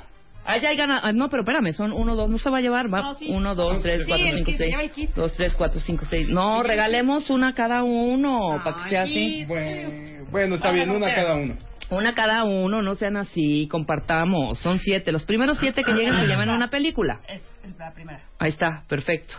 No, 1.14 1.28
pero 1.28 1.42
espérame, 1.42 1.72
son 1.72 1.92
uno, 1.92 2.14
dos, 2.14 2.30
no 2.30 2.38
se 2.38 2.50
va 2.50 2.58
a 2.58 2.60
llevar. 2.60 2.92
Va. 2.92 3.02
No, 3.02 3.14
sí. 3.14 3.26
Uno, 3.30 3.54
dos, 3.54 3.82
tres, 3.82 4.02
Sí, 4.02 4.08
cuatro, 4.08 4.26
el 4.26 4.34
cinco, 4.34 4.46
kit, 4.46 4.54
se 4.56 4.58
seis. 4.58 4.70
lleva 4.70 4.82
el 4.82 4.90
kit. 4.90 5.14
Dos, 5.14 5.32
tres, 5.34 5.54
cuatro, 5.54 5.80
cinco, 5.80 6.04
seis. 6.08 6.28
No, 6.28 6.62
regalemos 6.62 7.30
una 7.30 7.54
cada 7.54 7.82
uno, 7.82 8.60
para 8.64 8.84
que 8.84 8.90
sea 8.90 9.02
así. 9.02 9.44
Bueno, 9.46 10.26
bueno, 10.30 10.54
está 10.56 10.70
bien, 10.70 10.90
una 10.90 11.06
cada 11.14 11.34
uno. 11.34 11.56
Una 11.88 12.14
cada 12.14 12.44
uno, 12.44 12.82
no 12.82 12.94
sean 12.96 13.16
así, 13.16 13.68
compartamos. 13.70 14.58
Son 14.58 14.78
siete. 14.80 15.12
Los 15.12 15.24
primeros 15.24 15.58
siete 15.58 15.84
que 15.84 15.92
lleguen 15.92 16.14
se 16.14 16.26
llaman 16.26 16.50
una 16.50 16.68
película. 16.68 17.20
Es 17.28 17.42
la 17.78 17.92
primera. 17.92 18.22
Ahí 18.38 18.50
está, 18.50 18.82
perfecto. 18.88 19.34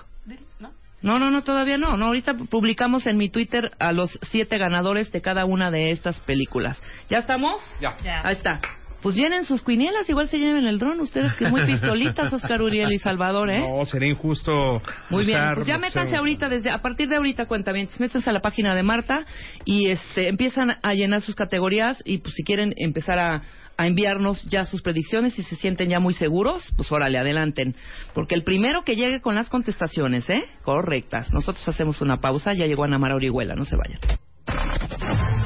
¿No? 0.60 0.72
No, 1.02 1.20
no, 1.20 1.30
no, 1.30 1.42
todavía 1.44 1.78
no. 1.78 1.98
no. 1.98 2.06
Ahorita 2.06 2.36
publicamos 2.50 3.06
en 3.06 3.18
mi 3.18 3.30
Twitter 3.30 3.72
a 3.80 3.92
los 3.92 4.18
siete 4.32 4.58
ganadores 4.58 5.12
de 5.12 5.22
cada 5.22 5.46
una 5.46 5.72
de 5.72 5.92
estas 5.92 6.20
películas. 6.22 6.82
¿Ya 7.10 7.18
estamos? 7.20 7.62
Ya. 7.82 7.98
Ya. 8.04 8.22
Ahí 8.24 8.34
está. 8.36 8.60
Pues 9.02 9.16
llenen 9.16 9.44
sus 9.46 9.64
quinielas, 9.64 10.10
igual 10.10 10.28
se 10.28 10.40
lleven 10.40 10.66
el 10.66 10.80
dron. 10.80 11.00
Ustedes 11.00 11.34
que 11.36 11.50
muy 11.50 11.66
pistolitas, 11.66 12.34
Oscar 12.34 12.62
Uriel 12.62 12.92
y 12.92 13.00
Salvador, 13.00 13.50
¿eh? 13.50 13.60
No, 13.60 13.86
sería 13.86 14.10
injusto. 14.10 14.82
Muy 15.10 15.26
bien, 15.26 15.40
pues 15.54 15.68
ya 15.68 15.78
métanse 15.78 16.16
ahorita, 16.16 16.50
desde 16.50 16.72
a 16.72 16.80
partir 16.80 17.08
de 17.08 17.16
ahorita, 17.16 17.46
cuenta 17.46 17.72
bien, 17.72 17.90
métanse 18.00 18.30
a 18.30 18.34
la 18.34 18.42
página 18.42 18.76
de 18.76 18.84
Marta 18.84 19.26
y 19.66 19.90
este 19.90 20.28
empiezan 20.30 20.78
a 20.82 20.94
llenar 20.94 21.22
sus 21.22 21.36
categorías 21.36 22.02
y 22.06 22.20
pues 22.20 22.36
si 22.36 22.44
quieren 22.44 22.74
empezar 22.78 23.20
a, 23.20 23.44
a 23.78 23.88
enviarnos 23.88 24.44
ya 24.46 24.64
sus 24.66 24.82
predicciones 24.82 25.38
y 25.38 25.44
se 25.44 25.56
sienten 25.56 25.90
ya 25.90 26.00
muy 26.00 26.14
seguros, 26.14 26.74
pues 26.76 26.92
órale, 26.92 27.20
adelanten. 27.20 27.76
Porque 28.14 28.36
el 28.36 28.44
primero 28.44 28.84
que 28.84 28.96
llegue 28.96 29.22
con 29.22 29.36
las 29.36 29.50
contestaciones, 29.50 30.30
¿eh? 30.30 30.44
Correctas. 30.64 31.32
Nosotros 31.32 31.68
hacemos 31.68 32.02
una 32.02 32.18
pausa, 32.18 32.54
ya 32.54 32.66
llegó 32.66 32.84
Ana 32.84 32.98
Mara 32.98 33.16
Orihuela, 33.16 33.56
no 33.56 33.66
se 33.66 33.76
vayan. 33.76 34.00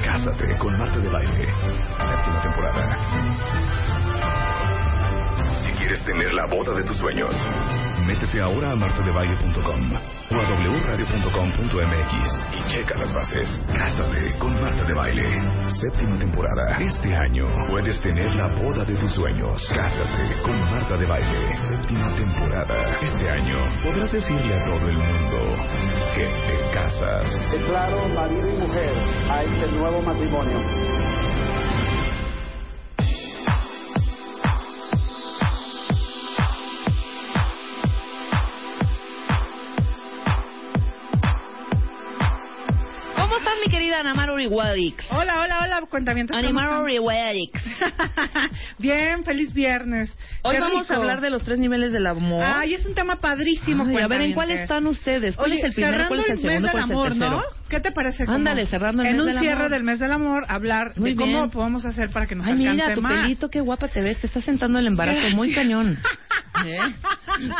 Cásate 0.03 0.57
con 0.57 0.77
Marta 0.77 0.99
de 0.99 1.09
Baile. 1.09 1.45
Séptima 1.45 2.41
temporada. 2.41 3.10
Tener 6.05 6.33
la 6.33 6.47
boda 6.47 6.73
de 6.73 6.83
tus 6.83 6.97
sueños, 6.97 7.29
métete 8.07 8.41
ahora 8.41 8.71
a 8.71 8.75
martadebaile.com 8.75 9.93
o 9.93 10.35
a 10.35 10.45
wradio.com.mx 10.85 12.13
y 12.57 12.63
checa 12.71 12.97
las 12.97 13.13
bases. 13.13 13.61
Cásate 13.67 14.33
con 14.39 14.53
Marta 14.59 14.83
de 14.83 14.93
Baile. 14.95 15.39
Séptima 15.79 16.17
temporada. 16.17 16.77
Este 16.79 17.13
año 17.13 17.47
puedes 17.69 18.01
tener 18.01 18.33
la 18.33 18.47
boda 18.47 18.83
de 18.83 18.95
tus 18.95 19.11
sueños. 19.11 19.61
Cásate 19.75 20.41
con 20.41 20.59
Marta 20.71 20.97
de 20.97 21.05
Baile. 21.05 21.53
Séptima 21.67 22.15
temporada. 22.15 22.97
Este 22.99 23.29
año 23.29 23.57
podrás 23.83 24.11
decirle 24.11 24.55
a 24.55 24.65
todo 24.65 24.89
el 24.89 24.97
mundo 24.97 25.55
que 26.15 26.25
te 26.25 26.73
casas. 26.73 27.51
Declaro 27.51 28.07
marido 28.09 28.49
y 28.49 28.57
mujer 28.57 28.93
a 29.29 29.43
este 29.43 29.67
nuevo 29.67 30.01
matrimonio. 30.01 30.57
Querida 43.91 43.99
Ana 43.99 44.13
Mara 44.13 44.33
Orihuela? 44.33 44.73
Hola, 45.09 45.41
hola, 45.41 45.59
hola, 45.63 45.81
cuentamientos. 45.89 46.35
Ana 46.37 46.47
¿cómo 46.47 46.59
Mara 46.59 46.69
están? 46.71 46.83
Orihuela. 46.83 47.31
Bien, 48.79 49.23
feliz 49.23 49.53
viernes. 49.53 50.15
Hoy 50.43 50.55
Qué 50.55 50.61
vamos 50.61 50.89
a 50.89 50.93
rico. 50.93 51.01
hablar 51.01 51.21
de 51.21 51.29
los 51.29 51.43
tres 51.43 51.59
niveles 51.59 51.91
del 51.91 52.07
amor. 52.07 52.43
Ay, 52.45 52.73
es 52.73 52.85
un 52.85 52.93
tema 52.93 53.17
padrísimo. 53.17 53.85
Ay, 53.85 53.97
a 53.97 54.07
ver, 54.07 54.21
¿en 54.21 54.33
cuál 54.33 54.51
están 54.51 54.87
ustedes? 54.87 55.35
¿Cuál 55.35 55.51
Oye, 55.51 55.59
es 55.59 55.65
el 55.65 55.73
primero? 55.73 56.07
¿Cuál 56.07 56.19
es 56.21 56.29
el 56.29 56.39
segundo? 56.41 56.69
¿Cuál 56.71 56.83
es 56.83 56.89
el 56.89 56.95
amor, 56.95 57.07
tercero? 57.09 57.31
¿no? 57.31 57.60
¿Qué 57.71 57.79
te 57.79 57.91
parece? 57.91 58.25
Ándale, 58.27 58.65
cerrando 58.65 59.01
el 59.01 59.07
en 59.09 59.13
mes 59.17 59.21
un 59.21 59.31
del 59.31 59.39
cierre 59.39 59.55
amor. 59.59 59.71
del 59.71 59.83
mes 59.85 59.99
del 59.99 60.11
amor, 60.11 60.43
hablar 60.49 60.91
Muy 60.97 61.11
de 61.11 61.15
cómo 61.15 61.37
bien. 61.37 61.49
podemos 61.49 61.85
hacer 61.85 62.09
para 62.09 62.27
que 62.27 62.35
nos 62.35 62.45
Ay, 62.45 62.51
alcance 62.53 62.71
mira, 62.83 62.93
tu 62.93 63.01
más. 63.01 63.21
pelito, 63.21 63.49
qué 63.49 63.61
guapa 63.61 63.87
te 63.87 64.01
ves. 64.01 64.19
Te 64.19 64.27
está 64.27 64.41
sentando 64.41 64.77
el 64.77 64.87
embarazo 64.87 65.29
muy 65.35 65.53
cañón. 65.53 65.97
¿Eh? 66.65 66.79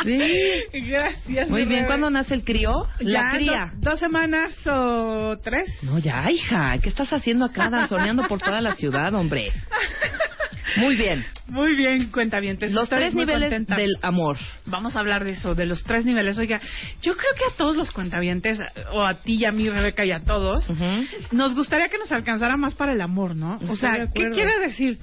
Sí. 0.04 0.80
Gracias. 0.86 1.48
Muy 1.48 1.60
bien, 1.62 1.70
bebé. 1.80 1.86
¿cuándo 1.86 2.10
nace 2.10 2.34
el 2.34 2.44
crío? 2.44 2.86
La 3.00 3.20
Ya, 3.22 3.30
cría. 3.36 3.70
Dos, 3.74 3.80
dos 3.92 4.00
semanas 4.00 4.52
o 4.66 5.34
tres. 5.42 5.66
No, 5.82 5.98
ya, 5.98 6.30
hija. 6.30 6.76
¿Qué 6.78 6.90
estás 6.90 7.10
haciendo 7.12 7.46
acá 7.46 7.70
danzoneando 7.70 8.24
por 8.28 8.38
toda 8.38 8.60
la 8.60 8.74
ciudad, 8.74 9.14
hombre? 9.14 9.50
Muy 10.76 10.94
bien. 10.96 11.24
Muy 11.52 11.74
bien, 11.76 12.10
cuentavientes. 12.10 12.72
Los 12.72 12.84
Estoy 12.84 12.98
tres 12.98 13.14
niveles 13.14 13.50
contenta. 13.50 13.76
del 13.76 13.92
amor. 14.00 14.38
Vamos 14.64 14.96
a 14.96 15.00
hablar 15.00 15.22
de 15.24 15.32
eso, 15.32 15.54
de 15.54 15.66
los 15.66 15.84
tres 15.84 16.06
niveles. 16.06 16.38
Oiga, 16.38 16.58
yo 17.02 17.12
creo 17.14 17.30
que 17.36 17.52
a 17.52 17.56
todos 17.58 17.76
los 17.76 17.90
cuentavientes, 17.90 18.58
o 18.92 19.02
a 19.02 19.14
ti 19.14 19.34
y 19.34 19.44
a 19.44 19.50
mí, 19.50 19.68
Rebeca, 19.68 20.02
y 20.06 20.12
a 20.12 20.20
todos, 20.20 20.66
nos 21.30 21.54
gustaría 21.54 21.88
que 21.90 21.98
nos 21.98 22.10
alcanzara 22.10 22.56
más 22.56 22.74
para 22.74 22.92
el 22.92 23.02
amor, 23.02 23.36
¿no? 23.36 23.58
O 23.68 23.76
sea, 23.76 24.06
¿qué 24.14 24.30
quiere 24.30 24.58
decir? 24.60 24.98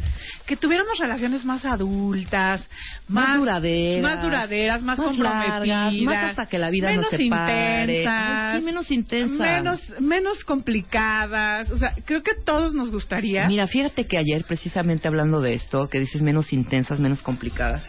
Que 0.48 0.56
tuviéramos 0.58 0.98
relaciones 0.98 1.46
más 1.46 1.66
adultas, 1.66 2.68
Más 3.08 3.30
más, 3.30 3.38
duraderas. 3.38 4.02
más 4.12 4.22
duraderas, 4.24 4.82
más, 4.82 4.98
Más 4.98 5.08
comprometidas, 5.08 5.68
largas, 5.68 5.94
más 6.02 6.24
hasta 6.32 6.46
que 6.48 6.58
la 6.58 6.72
vida 6.72 6.88
nos 6.96 7.12
menos 7.12 7.12
separe. 7.12 8.00
intensas, 8.00 8.56
sí, 8.60 8.66
menos 8.66 8.92
intensas. 8.92 9.40
menos, 9.40 9.94
menos 10.00 10.44
complicadas. 10.44 11.70
O 11.72 11.78
sea, 11.78 11.90
creo 12.06 12.24
que 12.24 12.32
a 12.32 12.44
todos 12.44 12.74
nos 12.74 12.90
gustaría. 12.92 13.48
Mira, 13.48 13.68
fíjate 13.68 14.06
que 14.08 14.18
ayer, 14.18 14.44
precisamente 14.48 15.08
hablando 15.08 15.42
de 15.42 15.54
esto, 15.54 15.88
que 15.88 16.00
dices 16.00 16.22
menos 16.24 16.39
intensas, 16.54 17.00
menos 17.00 17.22
complicadas, 17.22 17.84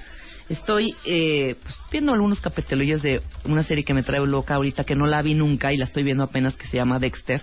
estoy 0.49 0.95
eh, 1.07 1.55
pues, 1.63 1.75
viendo 1.91 2.13
algunos 2.13 2.41
capitulillos 2.41 3.03
de 3.03 3.23
una 3.45 3.63
serie 3.63 3.85
que 3.85 3.95
me 3.95 4.03
trae 4.03 4.21
loca 4.27 4.55
ahorita, 4.55 4.85
que 4.85 4.97
no 4.97 5.07
la 5.07 5.23
vi 5.23 5.35
nunca 5.35 5.73
y 5.73 5.77
la 5.77 5.85
estoy 5.85 6.03
viendo 6.03 6.25
apenas, 6.25 6.57
que 6.57 6.67
se 6.67 6.77
llama 6.77 6.99
Dexter. 6.99 7.43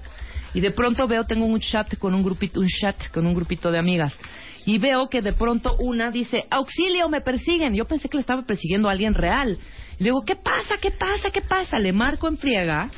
Y 0.53 0.61
de 0.61 0.71
pronto 0.71 1.07
veo, 1.07 1.23
tengo 1.25 1.45
un 1.45 1.59
chat 1.59 1.97
con 1.97 2.13
un 2.13 2.23
grupito, 2.23 2.59
un 2.59 2.67
chat 2.67 3.09
con 3.11 3.25
un 3.25 3.33
grupito 3.33 3.71
de 3.71 3.79
amigas. 3.79 4.13
Y 4.65 4.79
veo 4.79 5.07
que 5.07 5.21
de 5.21 5.33
pronto 5.33 5.75
una 5.79 6.11
dice, 6.11 6.45
auxilio, 6.49 7.07
me 7.07 7.21
persiguen. 7.21 7.73
Yo 7.73 7.85
pensé 7.85 8.09
que 8.09 8.17
le 8.17 8.21
estaba 8.21 8.43
persiguiendo 8.43 8.89
a 8.89 8.91
alguien 8.91 9.13
real. 9.13 9.57
Le 9.97 10.05
digo, 10.05 10.21
¿qué 10.25 10.35
pasa? 10.35 10.75
¿Qué 10.81 10.91
pasa? 10.91 11.29
¿Qué 11.31 11.41
pasa? 11.41 11.79
Le 11.79 11.93
marco 11.93 12.27
en 12.27 12.37
friega. 12.37 12.89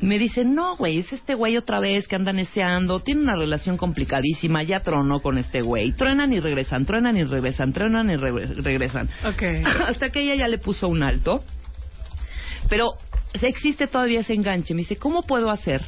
Me 0.00 0.18
dice, 0.18 0.44
no, 0.44 0.76
güey, 0.76 0.98
es 1.00 1.12
este 1.12 1.34
güey 1.34 1.56
otra 1.58 1.78
vez 1.78 2.08
que 2.08 2.16
anda 2.16 2.32
neceando, 2.32 3.00
tiene 3.00 3.20
una 3.22 3.36
relación 3.36 3.76
complicadísima, 3.76 4.62
ya 4.62 4.80
tronó 4.80 5.20
con 5.20 5.36
este 5.36 5.60
güey. 5.60 5.92
Truenan 5.92 6.32
y 6.32 6.40
regresan, 6.40 6.86
truenan 6.86 7.16
y 7.18 7.24
regresan, 7.24 7.72
truenan 7.72 8.08
y 8.10 8.14
regre- 8.14 8.54
regresan. 8.62 9.10
Ok. 9.26 9.42
Hasta 9.88 10.10
que 10.10 10.22
ella 10.22 10.34
ya 10.36 10.48
le 10.48 10.58
puso 10.58 10.88
un 10.88 11.02
alto. 11.02 11.44
Pero 12.68 12.92
existe 13.42 13.86
todavía 13.86 14.20
ese 14.20 14.34
enganche. 14.34 14.74
Me 14.74 14.80
dice, 14.80 14.96
¿cómo 14.96 15.22
puedo 15.22 15.50
hacer 15.50 15.82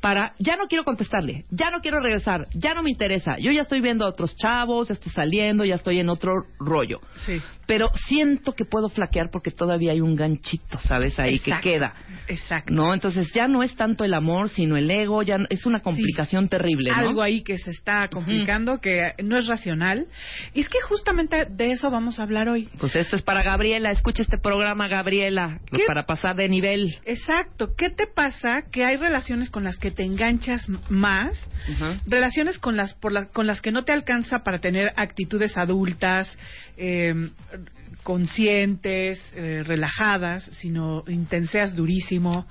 para... 0.00 0.34
Ya 0.38 0.56
no 0.56 0.66
quiero 0.68 0.84
contestarle, 0.84 1.44
ya 1.50 1.70
no 1.70 1.80
quiero 1.80 2.00
regresar, 2.00 2.46
ya 2.54 2.74
no 2.74 2.82
me 2.82 2.90
interesa. 2.90 3.36
Yo 3.38 3.50
ya 3.50 3.62
estoy 3.62 3.80
viendo 3.80 4.04
a 4.04 4.08
otros 4.08 4.36
chavos, 4.36 4.88
ya 4.88 4.94
estoy 4.94 5.12
saliendo, 5.12 5.64
ya 5.64 5.76
estoy 5.76 6.00
en 6.00 6.08
otro 6.08 6.32
rollo. 6.60 7.00
Sí. 7.26 7.40
Pero 7.68 7.90
siento 8.08 8.54
que 8.54 8.64
puedo 8.64 8.88
flaquear 8.88 9.30
porque 9.30 9.50
todavía 9.52 9.92
hay 9.92 10.00
un 10.00 10.16
ganchito, 10.16 10.78
¿sabes? 10.80 11.16
Ahí 11.20 11.36
Exacto. 11.36 11.62
que 11.62 11.70
queda. 11.70 11.92
Exacto. 12.26 12.72
¿No? 12.72 12.92
Entonces 12.94 13.30
ya 13.32 13.46
no 13.46 13.62
es 13.62 13.76
tanto 13.76 14.04
el 14.04 14.14
amor, 14.14 14.48
sino 14.48 14.76
el 14.76 14.90
ego, 14.90 15.22
ya 15.22 15.36
es 15.50 15.66
una 15.66 15.80
complicación 15.80 16.48
terrible, 16.48 16.90
¿no? 16.90 16.96
algo 16.96 17.22
ahí 17.22 17.42
que 17.42 17.58
se 17.58 17.70
está 17.70 18.08
complicando, 18.08 18.78
que 18.80 19.12
no 19.22 19.38
es 19.38 19.46
racional. 19.46 20.06
Y 20.54 20.60
es 20.60 20.68
que 20.70 20.80
justamente 20.80 21.44
de 21.48 21.70
eso 21.70 21.90
vamos 21.90 22.18
a 22.18 22.22
hablar 22.22 22.48
hoy. 22.48 22.68
Pues 22.80 22.96
esto 22.96 23.16
es 23.16 23.22
para 23.22 23.42
Gabriela, 23.42 23.90
escucha 23.92 24.22
este 24.22 24.38
programa, 24.38 24.88
Gabriela, 24.88 25.60
pues 25.70 25.82
para 25.86 26.06
pasar 26.06 26.36
de 26.36 26.48
nivel. 26.48 26.96
Exacto. 27.04 27.68
¿Qué 27.76 27.90
te 27.90 28.06
pasa? 28.06 28.62
Que 28.72 28.84
hay 28.84 28.96
relaciones 28.96 29.50
con 29.50 29.64
las 29.64 29.76
que 29.76 29.90
te 29.90 30.04
enganchas 30.04 30.66
más, 30.88 31.32
relaciones 32.06 32.58
con 32.58 32.76
las 32.78 32.94
por 32.94 33.12
la- 33.12 33.26
con 33.28 33.46
las 33.46 33.60
que 33.60 33.72
no 33.72 33.84
te 33.84 33.92
alcanza 33.92 34.38
para 34.44 34.58
tener 34.58 34.90
actitudes 34.96 35.56
adultas, 35.58 36.36
eh, 36.78 37.30
conscientes, 38.08 39.20
eh, 39.34 39.62
relajadas, 39.66 40.42
sino 40.52 41.04
intenseas 41.08 41.76
durísimo, 41.76 42.46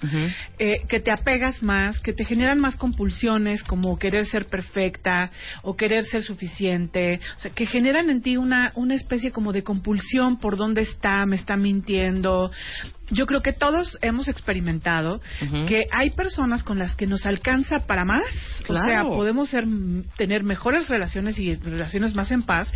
eh, 0.59 0.83
que 0.87 0.99
te 0.99 1.11
apegas 1.11 1.63
más, 1.63 1.99
que 1.99 2.13
te 2.13 2.25
generan 2.25 2.59
más 2.59 2.75
compulsiones 2.75 3.63
como 3.63 3.97
querer 3.97 4.27
ser 4.27 4.45
perfecta 4.45 5.31
o 5.63 5.75
querer 5.75 6.03
ser 6.03 6.21
suficiente, 6.21 7.19
o 7.35 7.39
sea, 7.39 7.49
que 7.49 7.65
generan 7.65 8.11
en 8.11 8.21
ti 8.21 8.37
una, 8.37 8.71
una 8.75 8.93
especie 8.93 9.31
como 9.31 9.51
de 9.51 9.63
compulsión 9.63 10.39
por 10.39 10.57
dónde 10.57 10.81
está, 10.81 11.25
me 11.25 11.37
está 11.37 11.57
mintiendo. 11.57 12.51
Yo 13.09 13.25
creo 13.25 13.41
que 13.41 13.53
todos 13.53 13.97
hemos 14.01 14.27
experimentado 14.27 15.21
que 15.67 15.83
hay 15.91 16.11
personas 16.11 16.63
con 16.63 16.77
las 16.77 16.95
que 16.95 17.07
nos 17.07 17.25
alcanza 17.25 17.85
para 17.87 18.03
más, 18.03 18.25
o 18.67 18.73
sea, 18.73 18.83
Claro. 18.83 19.09
podemos 19.09 19.49
ser, 19.49 19.63
tener 20.17 20.43
mejores 20.43 20.89
relaciones 20.89 21.39
y 21.39 21.55
relaciones 21.55 22.15
más 22.15 22.31
en 22.31 22.43
paz, 22.43 22.71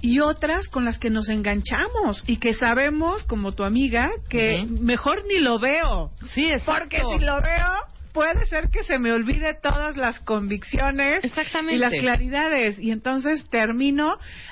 y 0.00 0.20
otras 0.20 0.68
con 0.68 0.84
las 0.84 0.98
que 0.98 1.10
nos 1.10 1.28
enganchamos 1.28 2.24
y 2.26 2.38
que 2.38 2.54
sabemos, 2.54 3.22
como 3.24 3.52
tu 3.52 3.64
amiga, 3.64 4.10
que 4.28 4.64
mejor 4.80 5.22
ni 5.28 5.40
lo 5.40 5.58
veo. 5.58 6.10
Sí, 6.32 6.50
Porque 6.64 6.98
si 6.98 7.24
lo 7.24 7.40
veo, 7.40 7.72
puede 8.12 8.46
ser 8.46 8.70
que 8.70 8.82
se 8.82 8.98
me 8.98 9.12
olvide 9.12 9.58
todas 9.62 9.94
las 9.96 10.18
convicciones 10.20 11.22
y 11.70 11.76
las 11.76 11.92
claridades, 11.92 12.80
y 12.80 12.90
entonces 12.90 13.46
termino 13.50 14.06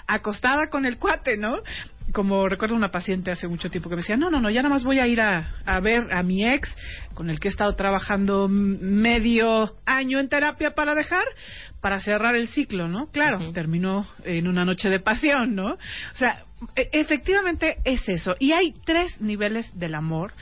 acostada 0.06 0.66
con 0.70 0.84
el 0.84 0.98
cuate, 0.98 1.38
¿no? 1.38 1.56
Como 2.14 2.48
recuerdo 2.48 2.76
una 2.76 2.92
paciente 2.92 3.32
hace 3.32 3.48
mucho 3.48 3.68
tiempo 3.70 3.90
que 3.90 3.96
me 3.96 4.02
decía, 4.02 4.16
no, 4.16 4.30
no, 4.30 4.40
no, 4.40 4.48
ya 4.48 4.62
nada 4.62 4.72
más 4.72 4.84
voy 4.84 5.00
a 5.00 5.06
ir 5.08 5.20
a, 5.20 5.52
a 5.66 5.80
ver 5.80 6.12
a 6.12 6.22
mi 6.22 6.48
ex, 6.48 6.72
con 7.12 7.28
el 7.28 7.40
que 7.40 7.48
he 7.48 7.50
estado 7.50 7.74
trabajando 7.74 8.46
medio 8.48 9.74
año 9.84 10.20
en 10.20 10.28
terapia 10.28 10.70
para 10.76 10.94
dejar, 10.94 11.24
para 11.80 11.98
cerrar 11.98 12.36
el 12.36 12.46
ciclo, 12.46 12.86
¿no? 12.86 13.08
Claro, 13.10 13.50
terminó 13.52 14.06
en 14.24 14.46
una 14.46 14.64
noche 14.64 14.88
de 14.88 15.00
pasión, 15.00 15.56
¿no? 15.56 15.72
O 15.72 16.16
sea, 16.16 16.44
e- 16.76 16.88
efectivamente 16.92 17.78
es 17.84 18.08
eso. 18.08 18.36
Y 18.38 18.52
hay 18.52 18.74
tres 18.86 19.20
niveles 19.20 19.76
del 19.76 19.96
amor 19.96 20.32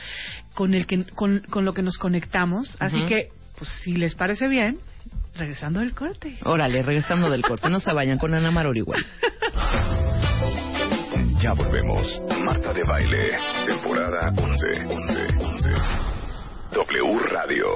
con, 0.52 0.74
el 0.74 0.86
que, 0.86 1.04
con, 1.06 1.40
con 1.48 1.64
lo 1.64 1.72
que 1.72 1.82
nos 1.82 1.96
conectamos, 1.96 2.76
así 2.80 3.02
que, 3.06 3.28
pues 3.58 3.70
si 3.82 3.96
les 3.96 4.14
parece 4.14 4.46
bien, 4.46 4.78
regresando 5.36 5.80
del 5.80 5.94
corte. 5.94 6.36
Órale, 6.44 6.82
regresando 6.82 7.30
del 7.30 7.40
corte, 7.42 7.70
no 7.70 7.80
se 7.80 7.94
vayan 7.94 8.18
con 8.18 8.34
Ana 8.34 8.50
Mar 8.50 8.66
Orihuela. 8.66 9.06
Ya 11.42 11.54
volvemos. 11.54 12.22
Marta 12.44 12.72
de 12.72 12.84
Baile, 12.84 13.36
temporada 13.66 14.32
11. 14.36 14.86
11. 14.86 15.26
11. 15.40 15.70
W 16.70 17.18
Radio. 17.30 17.66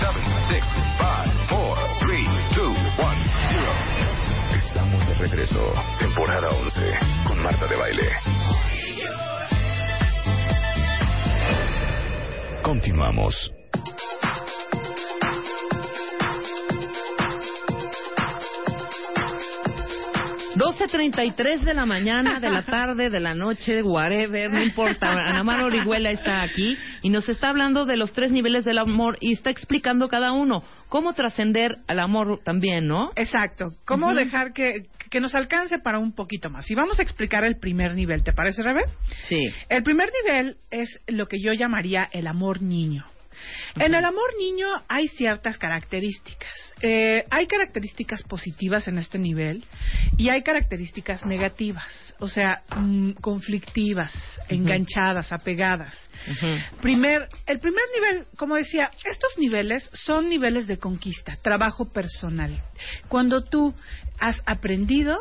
7, 0.00 0.20
6, 0.48 0.64
5, 0.98 1.06
4, 1.48 1.86
3, 2.00 2.28
2, 2.56 2.66
1, 2.66 2.78
0. 3.50 3.72
Estamos 4.58 5.06
de 5.06 5.14
regreso. 5.14 5.72
Temporada 6.00 6.50
11 6.50 6.98
con 7.28 7.40
Marta 7.40 7.66
de 7.68 7.76
Baile. 7.76 8.08
Continuamos. 12.64 13.52
12.33 20.68 21.60
de 21.60 21.72
la 21.72 21.86
mañana, 21.86 22.40
de 22.40 22.50
la 22.50 22.62
tarde, 22.62 23.08
de 23.08 23.20
la 23.20 23.34
noche, 23.34 23.82
whatever, 23.82 24.50
no 24.52 24.62
importa. 24.62 25.08
Ana 25.08 25.42
Mar 25.42 25.62
Orihuela 25.62 26.10
está 26.10 26.42
aquí 26.42 26.76
y 27.00 27.08
nos 27.08 27.26
está 27.28 27.48
hablando 27.48 27.86
de 27.86 27.96
los 27.96 28.12
tres 28.12 28.30
niveles 28.30 28.66
del 28.66 28.76
amor 28.76 29.16
y 29.20 29.32
está 29.32 29.48
explicando 29.48 30.08
cada 30.08 30.32
uno. 30.32 30.62
Cómo 30.90 31.14
trascender 31.14 31.76
al 31.86 32.00
amor 32.00 32.40
también, 32.44 32.86
¿no? 32.86 33.12
Exacto. 33.16 33.68
¿Cómo 33.86 34.12
dejar 34.14 34.52
que, 34.52 34.88
que 35.10 35.20
nos 35.20 35.34
alcance 35.34 35.78
para 35.78 35.98
un 35.98 36.12
poquito 36.12 36.50
más? 36.50 36.70
Y 36.70 36.74
vamos 36.74 36.98
a 36.98 37.02
explicar 37.02 37.44
el 37.44 37.58
primer 37.58 37.94
nivel, 37.94 38.22
¿te 38.22 38.34
parece, 38.34 38.62
Rebe? 38.62 38.82
Sí. 39.22 39.48
El 39.70 39.82
primer 39.82 40.10
nivel 40.22 40.56
es 40.70 41.00
lo 41.06 41.26
que 41.26 41.38
yo 41.40 41.54
llamaría 41.54 42.06
el 42.12 42.26
amor 42.26 42.60
niño. 42.60 43.04
En 43.76 43.94
el 43.94 44.04
amor 44.04 44.30
niño 44.38 44.66
hay 44.88 45.08
ciertas 45.08 45.58
características. 45.58 46.68
Eh, 46.80 47.24
hay 47.30 47.46
características 47.46 48.22
positivas 48.22 48.86
en 48.86 48.98
este 48.98 49.18
nivel 49.18 49.64
y 50.16 50.28
hay 50.28 50.42
características 50.42 51.26
negativas, 51.26 52.14
o 52.20 52.28
sea, 52.28 52.62
mm, 52.76 53.12
conflictivas, 53.20 54.12
enganchadas, 54.48 55.32
apegadas. 55.32 55.94
Primer, 56.80 57.28
el 57.46 57.58
primer 57.58 57.84
nivel, 57.94 58.26
como 58.36 58.54
decía, 58.54 58.90
estos 59.04 59.38
niveles 59.38 59.90
son 59.92 60.28
niveles 60.28 60.66
de 60.66 60.78
conquista, 60.78 61.34
trabajo 61.42 61.90
personal. 61.92 62.62
Cuando 63.08 63.42
tú 63.42 63.74
has 64.20 64.40
aprendido, 64.46 65.16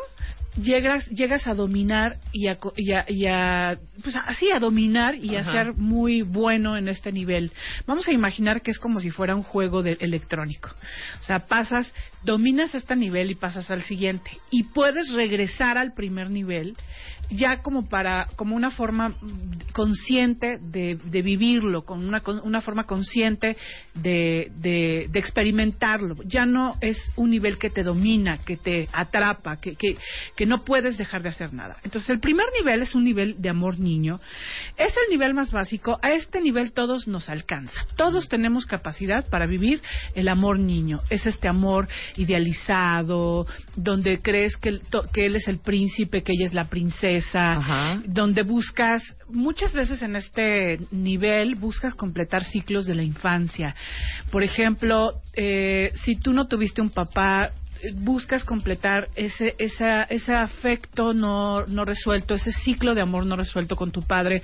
llegas, 0.56 1.06
llegas 1.10 1.48
a 1.48 1.54
dominar 1.54 2.18
y 2.32 2.48
a, 2.48 2.58
y 2.76 2.92
a- 2.94 3.06
y 3.08 3.26
a- 3.28 3.78
pues 4.04 4.16
así 4.28 4.52
a 4.52 4.60
dominar 4.60 5.16
y 5.16 5.36
a 5.36 5.44
ser 5.44 5.74
muy 5.74 6.22
bueno 6.22 6.78
en 6.78 6.88
este 6.88 7.12
nivel. 7.12 7.52
Vamos 7.86 8.08
a 8.08 8.14
imaginar 8.14 8.62
que 8.62 8.72
es 8.72 8.80
como 8.80 9.00
si 9.00 9.10
fuera 9.10 9.36
un 9.36 9.44
juego 9.44 9.84
de 9.84 9.98
electrónico. 10.00 10.70
O 11.20 11.24
sea, 11.24 11.48
pasas, 11.48 11.94
dominas 12.24 12.74
este 12.76 12.96
nivel 12.96 13.32
y 13.32 13.36
pasas 13.36 13.70
al 13.72 13.82
siguiente 13.84 14.32
y 14.52 14.64
puedes 14.64 15.12
regresar 15.14 15.78
al 15.78 15.94
primer 15.94 16.30
nivel 16.30 16.76
ya 17.30 17.62
como 17.62 17.88
para 17.90 18.28
como 18.38 18.56
una 18.56 18.72
forma 18.72 19.14
consciente 19.74 20.58
de, 20.62 20.98
de 21.04 21.22
vivirlo, 21.22 21.84
con 21.84 22.04
una, 22.08 22.22
con 22.22 22.40
una 22.40 22.62
forma 22.62 22.86
consciente 22.86 23.58
de, 23.94 24.50
de, 24.56 25.08
de 25.10 25.20
experimentarlo. 25.20 26.16
Ya 26.26 26.46
no 26.46 26.78
es 26.82 26.98
un 27.18 27.30
nivel 27.32 27.58
que 27.58 27.70
te 27.70 27.84
domina, 27.84 28.38
que 28.40 28.56
te 28.58 28.88
atrapa, 28.94 29.58
que, 29.58 29.76
que, 29.76 29.98
que 30.36 30.46
no 30.48 30.64
puedes 30.64 30.98
dejar 30.98 31.22
de 31.24 31.30
hacer 31.30 31.54
nada. 31.54 31.78
Entonces, 31.84 32.10
el 32.10 32.20
primer 32.20 32.46
nivel 32.58 32.82
es 32.82 32.96
un 32.96 33.04
nivel 33.04 33.36
de 33.40 33.50
amor 33.50 33.80
niño. 33.80 34.20
Es 34.78 34.94
el 35.06 35.12
nivel 35.12 35.34
más 35.34 35.52
básico. 35.52 35.98
A 36.02 36.12
este 36.12 36.42
nivel 36.42 36.72
todos 36.72 37.08
nos 37.08 37.30
alcanza. 37.30 37.80
Todos 37.96 38.28
tenemos 38.30 38.66
capacidad 38.66 39.28
para 39.30 39.46
vivir 39.46 39.82
el 40.16 40.28
amor 40.30 40.60
niño. 40.60 41.00
Es 41.10 41.26
este 41.26 41.48
amor 41.48 41.88
idealizado, 42.16 43.46
donde 43.76 44.20
crees 44.20 44.56
que, 44.58 44.70
el- 44.70 44.82
to- 44.82 45.08
que 45.14 45.26
él 45.26 45.36
es 45.36 45.48
el 45.48 45.60
príncipe, 45.60 46.24
que 46.24 46.34
ella 46.34 46.46
es 46.46 46.54
la 46.54 46.66
princesa, 46.70 47.56
donde 48.06 48.44
buscas, 48.44 49.02
muchas 49.30 49.74
veces 49.74 50.02
en 50.02 50.16
este 50.16 50.80
nivel, 50.92 51.56
buscas 51.56 51.94
completar 51.94 52.44
ciclos 52.44 52.86
de 52.86 52.96
la 52.96 53.04
infancia. 53.04 53.76
Por 54.32 54.44
ejemplo, 54.44 55.22
eh, 55.34 55.92
si 56.06 56.16
tú 56.16 56.34
no 56.34 56.48
tuviste 56.48 56.82
un 56.82 56.90
papá, 56.90 57.52
buscas 57.96 58.44
completar 58.44 59.10
ese 59.16 59.56
esa, 59.58 60.04
ese 60.04 60.34
afecto 60.34 61.14
no, 61.14 61.66
no 61.66 61.86
resuelto, 61.86 62.34
ese 62.34 62.52
ciclo 62.52 62.96
de 62.96 63.02
amor 63.02 63.26
no 63.26 63.36
resuelto 63.36 63.76
con 63.76 63.92
tu 63.92 64.04
padre, 64.04 64.42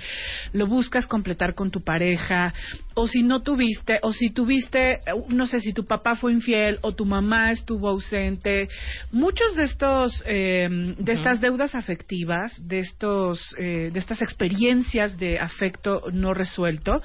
lo 0.52 0.66
buscas 0.66 1.06
completar 1.06 1.54
con 1.54 1.70
tu 1.70 1.82
pareja, 1.82 2.54
o 2.94 3.06
si 3.06 3.22
no 3.22 3.42
tuviste, 3.42 3.98
o 4.02 4.12
si 4.12 4.30
tuviste, 4.30 5.00
no 5.28 5.46
sé 5.46 5.60
si 5.60 5.72
tu 5.72 5.84
papá 5.84 6.14
fue 6.14 6.32
infiel 6.32 6.78
o 6.82 6.92
tu 6.92 7.04
mamá 7.04 7.50
estuvo 7.50 7.88
ausente, 7.88 8.68
muchos 9.12 9.56
de 9.56 9.64
estos, 9.64 10.22
eh, 10.26 10.68
de 10.98 11.12
estas 11.12 11.40
deudas 11.40 11.74
afectivas, 11.74 12.60
de 12.66 12.78
estos, 12.78 13.54
eh, 13.58 13.90
de 13.92 13.98
estas 13.98 14.22
experiencias 14.22 15.18
de 15.18 15.38
afecto 15.38 16.02
no 16.12 16.34
resuelto, 16.34 17.02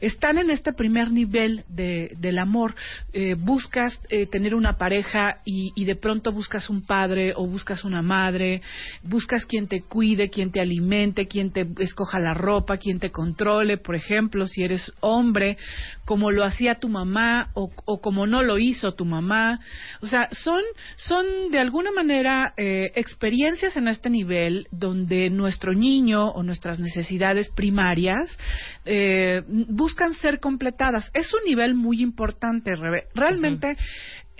están 0.00 0.38
en 0.38 0.50
este 0.50 0.72
primer 0.72 1.10
nivel 1.10 1.64
de, 1.68 2.12
del 2.18 2.38
amor. 2.38 2.74
Eh, 3.12 3.34
buscas 3.34 4.00
eh, 4.08 4.26
tener 4.26 4.54
una 4.54 4.76
pareja 4.78 5.36
y, 5.44 5.71
y 5.74 5.84
de 5.84 5.96
pronto 5.96 6.32
buscas 6.32 6.70
un 6.70 6.84
padre 6.84 7.32
o 7.36 7.46
buscas 7.46 7.84
una 7.84 8.02
madre, 8.02 8.62
buscas 9.02 9.44
quien 9.44 9.68
te 9.68 9.82
cuide, 9.82 10.30
quien 10.30 10.52
te 10.52 10.60
alimente, 10.60 11.26
quien 11.26 11.52
te 11.52 11.66
escoja 11.78 12.18
la 12.18 12.34
ropa, 12.34 12.76
quien 12.76 12.98
te 12.98 13.10
controle, 13.10 13.78
por 13.78 13.94
ejemplo, 13.94 14.46
si 14.46 14.62
eres 14.62 14.92
hombre, 15.00 15.56
como 16.04 16.30
lo 16.30 16.44
hacía 16.44 16.76
tu 16.76 16.88
mamá 16.88 17.50
o, 17.54 17.70
o 17.84 18.00
como 18.00 18.26
no 18.26 18.42
lo 18.42 18.58
hizo 18.58 18.92
tu 18.92 19.04
mamá. 19.04 19.60
O 20.00 20.06
sea, 20.06 20.28
son, 20.32 20.62
son 20.96 21.24
de 21.50 21.58
alguna 21.58 21.92
manera 21.92 22.54
eh, 22.56 22.92
experiencias 22.94 23.76
en 23.76 23.88
este 23.88 24.10
nivel 24.10 24.66
donde 24.70 25.30
nuestro 25.30 25.72
niño 25.72 26.28
o 26.28 26.42
nuestras 26.42 26.78
necesidades 26.78 27.50
primarias 27.50 28.38
eh, 28.84 29.42
buscan 29.46 30.12
ser 30.14 30.40
completadas. 30.40 31.10
Es 31.14 31.32
un 31.34 31.40
nivel 31.44 31.74
muy 31.74 32.02
importante. 32.02 32.72
Realmente 33.14 33.76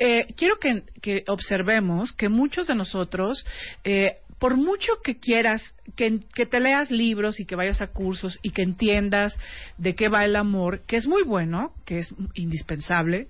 eh, 0.05 0.27
quiero 0.37 0.57
que, 0.59 1.23
observemos 1.29 2.13
que 2.13 2.29
muchos 2.29 2.67
de 2.67 2.75
nosotros, 2.75 3.47
eh, 3.85 4.17
por 4.41 4.57
mucho 4.57 4.95
que 5.05 5.21
quieras, 5.21 5.63
que 5.95 6.19
te 6.47 6.59
leas 6.59 6.91
libros 6.91 7.39
y 7.39 7.47
que 7.47 7.55
vayas 7.55 7.81
a 7.81 7.87
cursos 7.87 8.37
y 8.43 8.51
que 8.51 8.63
entiendas 8.63 9.39
de 9.79 9.95
qué 9.95 10.09
va 10.09 10.25
el 10.25 10.35
amor, 10.35 10.81
que 10.89 10.97
es 10.97 11.07
muy 11.07 11.23
bueno, 11.23 11.73
que 11.87 11.99
es 11.99 12.13
indispensable, 12.35 13.29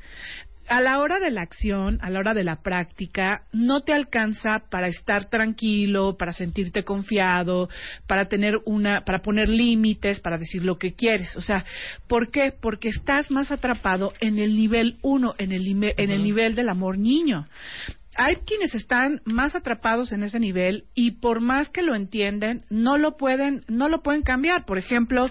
a 0.69 0.81
la 0.81 0.99
hora 1.01 1.19
de 1.19 1.31
la 1.31 1.43
acción, 1.43 1.99
a 2.03 2.11
la 2.11 2.21
hora 2.21 2.35
de 2.35 2.45
la 2.45 2.63
práctica, 2.63 3.43
no 3.53 3.83
te 3.83 3.93
alcanza 3.93 4.63
para 4.71 4.89
estar 4.89 5.27
tranquilo, 5.27 6.17
para 6.17 6.33
sentirte 6.33 6.85
confiado, 6.85 7.69
para 8.07 8.29
tener 8.29 8.55
una, 8.65 9.03
para 9.05 9.21
poner 9.23 9.49
límites, 9.49 10.21
para 10.21 10.39
decir 10.39 10.65
lo 10.65 10.79
que 10.79 10.95
quieres. 10.95 11.37
O 11.37 11.41
sea, 11.41 11.65
¿por 12.09 12.31
qué? 12.31 12.53
Porque 12.59 12.89
estás 12.89 13.31
más 13.31 13.51
atrapado 13.51 14.13
en 14.21 14.39
el 14.39 14.57
nivel 14.57 14.99
uno, 15.03 15.35
en 15.39 15.53
el, 15.53 15.67
en 15.67 16.11
el 16.11 16.23
nivel 16.23 16.55
del 16.55 16.69
amor 16.69 16.99
niño. 16.99 17.47
Hay 18.17 18.37
quienes 18.47 18.75
están 18.75 19.23
más 19.25 19.57
atrapados 19.57 20.13
en 20.13 20.23
ese 20.23 20.39
nivel 20.39 20.85
y 20.95 21.13
por 21.13 21.41
más 21.41 21.71
que 21.71 21.83
lo 21.83 21.95
entienden, 21.95 22.65
no 22.69 22.99
lo 22.99 23.17
pueden, 23.17 23.65
no 23.69 23.89
lo 23.89 24.03
pueden 24.03 24.23
cambiar. 24.23 24.67
Por 24.67 24.79
ejemplo, 24.79 25.29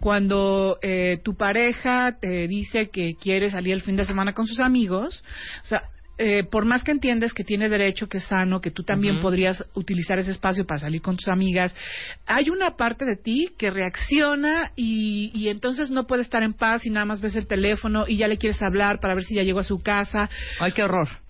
cuando 0.00 0.78
eh, 0.82 1.18
tu 1.22 1.36
pareja 1.36 2.18
te 2.20 2.48
dice 2.48 2.90
que 2.90 3.14
quiere 3.14 3.50
salir 3.50 3.74
el 3.74 3.82
fin 3.82 3.96
de 3.96 4.04
semana 4.04 4.32
con 4.32 4.46
sus 4.46 4.58
amigos, 4.58 5.24
o 5.62 5.66
sea, 5.66 5.82
eh, 6.18 6.44
por 6.44 6.64
más 6.64 6.82
que 6.82 6.92
entiendes 6.92 7.34
que 7.34 7.44
tiene 7.44 7.68
derecho, 7.68 8.08
que 8.08 8.18
es 8.18 8.24
sano, 8.24 8.62
que 8.62 8.70
tú 8.70 8.82
también 8.82 9.20
podrías 9.20 9.62
utilizar 9.74 10.18
ese 10.18 10.30
espacio 10.30 10.66
para 10.66 10.80
salir 10.80 11.02
con 11.02 11.16
tus 11.16 11.28
amigas, 11.28 11.76
hay 12.24 12.48
una 12.48 12.76
parte 12.76 13.04
de 13.04 13.16
ti 13.16 13.50
que 13.58 13.70
reacciona 13.70 14.72
y, 14.76 15.30
y 15.34 15.48
entonces 15.48 15.90
no 15.90 16.06
puede 16.06 16.22
estar 16.22 16.42
en 16.42 16.54
paz 16.54 16.86
y 16.86 16.90
nada 16.90 17.04
más 17.04 17.20
ves 17.20 17.36
el 17.36 17.46
teléfono 17.46 18.06
y 18.08 18.16
ya 18.16 18.28
le 18.28 18.38
quieres 18.38 18.62
hablar 18.62 18.98
para 18.98 19.14
ver 19.14 19.24
si 19.24 19.34
ya 19.34 19.42
llegó 19.42 19.60
a 19.60 19.64
su 19.64 19.82
casa. 19.82 20.30
Ay, 20.58 20.72
qué 20.72 20.84
horror. 20.84 21.25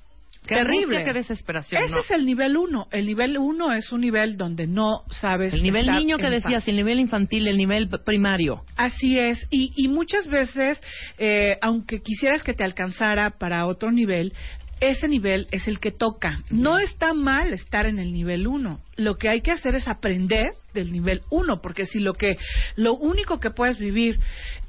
Qué 0.47 0.55
Terrible. 0.55 1.03
qué 1.05 1.13
desesperación. 1.13 1.83
Ese 1.83 1.95
no. 1.95 2.01
es 2.01 2.11
el 2.11 2.25
nivel 2.25 2.57
uno. 2.57 2.87
El 2.91 3.07
nivel 3.07 3.39
uno 3.39 3.73
es 3.73 3.93
un 3.93 4.01
nivel 4.01 4.37
donde 4.37 4.67
no 4.67 5.03
sabes. 5.11 5.55
El 5.55 5.63
nivel 5.63 5.87
niño 5.87 6.19
que 6.19 6.31
decías, 6.31 6.63
paz. 6.63 6.69
el 6.69 6.77
nivel 6.77 7.01
infantil, 7.01 7.49
el 7.49 7.57
nivel 7.59 7.89
primario. 8.05 8.63
Así 8.77 9.19
es, 9.19 9.47
y, 9.51 9.73
y 9.77 9.89
muchas 9.89 10.29
veces, 10.29 10.81
eh, 11.19 11.59
aunque 11.63 12.01
quisieras 12.01 12.43
que 12.43 12.55
te 12.55 12.65
alcanzara 12.65 13.31
para 13.31 13.67
otro 13.67 13.91
nivel, 13.91 14.33
ese 14.81 15.09
nivel 15.09 15.47
es 15.53 15.69
el 15.69 15.81
que 15.81 15.91
toca. 15.91 16.43
No 16.51 16.79
está 16.79 17.15
mal 17.15 17.53
estar 17.53 17.87
en 17.87 17.99
el 17.99 18.13
nivel 18.13 18.47
1. 18.47 18.79
Lo 18.97 19.15
que 19.15 19.29
hay 19.29 19.41
que 19.41 19.51
hacer 19.51 19.75
es 19.75 19.89
aprender 19.89 20.49
del 20.75 20.93
nivel 20.93 21.23
1, 21.31 21.61
porque 21.63 21.87
si 21.87 21.99
lo 21.99 22.13
que 22.13 22.37
lo 22.77 22.95
único 22.95 23.41
que 23.41 23.51
puedes 23.51 23.79
vivir 23.79 24.19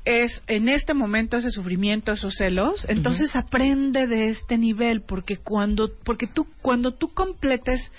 es 0.08 0.42
en 0.48 0.70
este 0.70 0.94
momento 0.94 1.36
ese 1.36 1.52
sufrimiento, 1.52 2.14
esos 2.14 2.36
celos, 2.36 2.86
entonces 2.88 3.36
aprende 3.36 4.08
de 4.08 4.30
este 4.30 4.58
nivel, 4.58 5.02
porque 5.02 5.36
cuando 5.36 5.92
porque 6.06 6.28
tú 6.28 6.48
cuando 6.62 6.94
tú 6.94 7.10
completes 7.10 7.92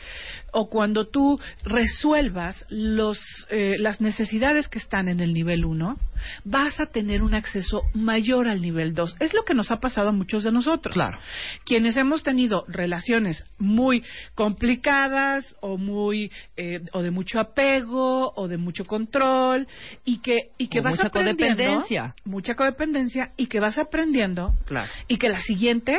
o 0.53 0.69
cuando 0.69 1.07
tú 1.09 1.39
resuelvas 1.65 2.65
los 2.69 3.19
eh, 3.51 3.77
las 3.79 4.01
necesidades 4.01 4.69
que 4.69 4.79
están 4.79 5.09
en 5.09 5.21
el 5.21 5.33
nivel 5.33 5.65
1, 5.65 5.97
vas 6.45 6.81
a 6.81 6.87
tener 6.87 7.23
un 7.23 7.35
acceso 7.35 7.83
mayor 7.95 8.49
al 8.49 8.61
nivel 8.63 8.95
2. 8.95 9.17
Es 9.21 9.35
lo 9.35 9.45
que 9.45 9.55
nos 9.55 9.71
ha 9.71 9.77
pasado 9.79 10.09
a 10.09 10.13
muchos 10.13 10.45
de 10.45 10.53
nosotros. 10.53 10.95
Claro. 10.95 11.19
Quienes 11.65 11.97
hemos 11.97 12.23
tenido 12.23 12.65
relaciones 12.69 13.45
muy 13.59 14.03
complicadas 14.35 15.57
o 15.61 15.77
muy 15.77 16.31
eh, 16.57 16.81
o 16.93 17.03
de 17.03 17.11
mucho 17.11 17.41
apego 17.41 18.33
o 18.35 18.49
de 18.49 18.57
mucho 18.57 18.85
control 18.85 19.67
y 20.05 20.19
que 20.21 20.37
y 20.59 20.69
que 20.69 20.81
O 20.81 20.83
vas 20.83 20.97
mucha 20.97 21.09
aprendiendo 21.09 21.57
codependencia. 21.57 22.15
mucha 22.25 22.55
codependencia 22.55 23.33
y 23.37 23.47
que 23.47 23.61
vas 23.61 23.79
aprendiendo 23.79 24.53
Claro. 24.67 24.91
y 25.07 25.19
que 25.19 25.29
la 25.29 25.41
siguiente 25.41 25.97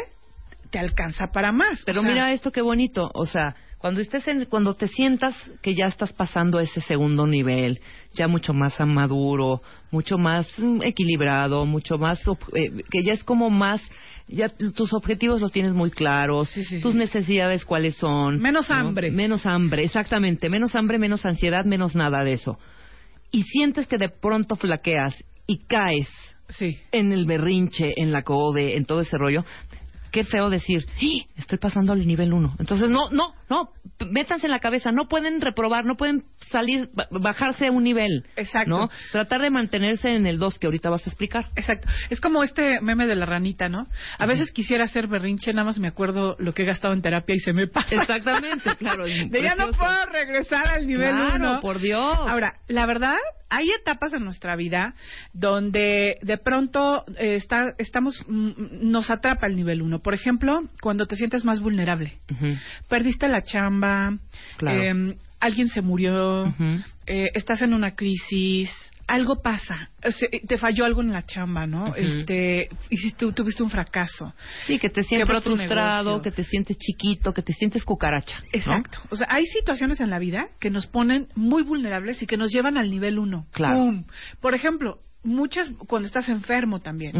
te 0.72 0.80
alcanza 0.80 1.28
para 1.34 1.52
más. 1.52 1.82
Pero 1.86 2.00
O 2.02 2.04
sea, 2.04 2.12
mira 2.12 2.32
esto 2.32 2.52
qué 2.52 2.62
bonito, 2.62 3.10
o 3.14 3.26
sea, 3.26 3.56
Cuando 3.80 4.02
estés 4.02 4.28
en, 4.28 4.44
cuando 4.46 4.74
te 4.74 4.90
sientas 4.90 5.34
que 5.62 5.74
ya 5.74 5.86
estás 5.88 6.12
pasando 6.12 6.60
ese 6.60 6.82
segundo 6.82 7.26
nivel, 7.26 7.80
ya 8.12 8.28
mucho 8.28 8.54
más 8.54 8.78
maduro, 8.82 9.62
mucho 9.90 10.18
más 10.18 10.48
mm, 10.58 10.82
equilibrado, 10.84 11.66
mucho 11.66 11.98
más, 11.98 12.20
eh, 12.54 12.84
que 12.92 13.04
ya 13.06 13.14
es 13.14 13.24
como 13.24 13.50
más, 13.50 13.82
ya 14.28 14.50
tus 14.50 14.92
objetivos 14.92 15.40
los 15.40 15.54
tienes 15.54 15.74
muy 15.74 15.92
claros, 15.92 16.52
tus 16.82 16.94
necesidades 16.94 17.64
cuáles 17.64 17.96
son. 17.96 18.42
Menos 18.42 18.70
¿no? 18.70 18.76
hambre. 18.76 19.12
Menos 19.12 19.46
hambre, 19.46 19.86
exactamente. 19.86 20.50
Menos 20.50 20.76
hambre, 20.76 21.00
menos 21.00 21.26
ansiedad, 21.26 21.64
menos 21.64 21.96
nada 21.96 22.26
de 22.26 22.34
eso. 22.34 22.60
Y 23.32 23.44
sientes 23.44 23.88
que 23.88 23.98
de 23.98 24.10
pronto 24.10 24.58
flaqueas 24.58 25.16
y 25.48 25.60
caes 25.68 26.10
en 26.92 27.14
el 27.14 27.26
berrinche, 27.26 27.94
en 27.96 28.12
la 28.12 28.24
code, 28.24 28.76
en 28.76 28.84
todo 28.84 29.00
ese 29.00 29.18
rollo. 29.18 29.46
Qué 30.12 30.26
feo 30.26 30.50
decir, 30.50 30.86
"¡Ah! 30.98 31.28
estoy 31.38 31.60
pasando 31.60 31.94
al 31.94 32.06
nivel 32.06 32.34
1. 32.34 32.56
Entonces, 32.60 32.90
no, 32.90 33.10
no, 33.12 33.34
no, 33.50 33.70
métanse 34.12 34.48
en 34.48 34.52
la 34.52 34.60
cabeza, 34.60 34.92
no 34.92 35.08
pueden 35.08 35.42
reprobar, 35.42 35.86
no 35.86 35.96
pueden 35.96 36.24
salir, 36.52 36.90
ba- 36.94 37.08
bajarse 37.12 37.68
a 37.68 37.72
un 37.72 37.84
nivel. 37.84 38.26
Exacto. 38.36 38.70
¿no? 38.70 38.90
Tratar 39.12 39.42
de 39.42 39.50
mantenerse 39.50 40.16
en 40.16 40.26
el 40.28 40.38
2 40.40 40.60
que 40.60 40.68
ahorita 40.68 40.90
vas 40.90 41.06
a 41.06 41.10
explicar. 41.10 41.48
Exacto. 41.56 41.88
Es 42.10 42.22
como 42.22 42.44
este 42.44 42.80
meme 42.82 43.08
de 43.08 43.16
la 43.16 43.26
ranita, 43.26 43.70
¿no? 43.70 43.88
A 44.18 44.26
veces 44.26 44.52
quisiera 44.52 44.84
hacer 44.86 45.08
berrinche, 45.08 45.52
nada 45.54 45.66
más 45.66 45.80
me 45.80 45.88
acuerdo 45.88 46.36
lo 46.40 46.54
que 46.54 46.64
he 46.64 46.66
gastado 46.66 46.94
en 46.94 47.02
terapia 47.02 47.36
y 47.36 47.40
se 47.40 47.54
me 47.54 47.68
pasa. 47.68 47.96
Exactamente, 47.96 48.76
claro. 48.78 49.04
De 49.30 49.42
ya 49.44 49.56
no 49.56 49.72
puedo 49.72 50.06
regresar 50.12 50.68
al 50.68 50.88
nivel 50.88 51.10
Claro, 51.10 51.52
1. 51.54 51.60
por 51.62 51.80
Dios. 51.80 52.18
Ahora, 52.28 52.56
la 52.68 52.86
verdad, 52.86 53.14
hay 53.50 53.68
etapas 53.80 54.14
en 54.14 54.24
nuestra 54.24 54.56
vida 54.56 54.94
donde 55.34 56.18
de 56.22 56.38
pronto 56.38 57.04
eh, 57.18 57.36
está, 57.36 57.64
estamos, 57.78 58.14
mm, 58.28 58.90
nos 58.92 59.10
atrapa 59.10 59.48
el 59.48 59.56
nivel 59.56 59.82
1. 59.82 60.00
Por 60.00 60.14
ejemplo, 60.14 60.60
cuando 60.82 61.06
te 61.08 61.16
sientes 61.16 61.46
más 61.46 61.60
vulnerable. 61.60 62.20
Perdiste 62.90 63.28
la 63.28 63.39
chamba, 63.42 64.18
Claro. 64.58 64.82
eh, 65.12 65.18
alguien 65.40 65.70
se 65.70 65.82
murió, 65.82 66.46
eh, 67.08 67.30
estás 67.34 67.62
en 67.62 67.74
una 67.74 67.96
crisis, 67.96 68.70
algo 69.08 69.42
pasa, 69.42 69.90
o 70.06 70.12
sea, 70.12 70.30
te 70.48 70.58
falló 70.60 70.86
algo 70.86 71.02
en 71.02 71.12
la 71.12 71.24
chamba, 71.26 71.66
¿no? 71.66 71.96
Este, 71.96 72.68
hiciste, 72.92 73.32
tuviste 73.32 73.64
un 73.64 73.70
fracaso. 73.72 74.34
Sí, 74.68 74.78
que 74.78 74.90
te 74.90 75.02
sientes 75.02 75.28
Quebró 75.28 75.42
frustrado, 75.42 76.22
que 76.22 76.30
te 76.30 76.44
sientes 76.44 76.78
chiquito, 76.78 77.34
que 77.34 77.42
te 77.42 77.54
sientes 77.54 77.84
cucaracha. 77.84 78.40
¿no? 78.40 78.48
Exacto. 78.54 79.00
O 79.10 79.16
sea, 79.16 79.26
hay 79.32 79.46
situaciones 79.46 80.00
en 80.00 80.12
la 80.12 80.20
vida 80.20 80.50
que 80.60 80.70
nos 80.70 80.86
ponen 80.86 81.28
muy 81.36 81.64
vulnerables 81.64 82.22
y 82.22 82.28
que 82.28 82.38
nos 82.38 82.52
llevan 82.52 82.78
al 82.78 82.92
nivel 82.92 83.18
uno. 83.18 83.48
Claro. 83.52 83.78
¡Pum! 83.78 84.04
Por 84.42 84.54
ejemplo, 84.54 85.00
muchas 85.24 85.70
cuando 85.88 86.08
estás 86.08 86.30
enfermo 86.30 86.80
también. 86.80 87.16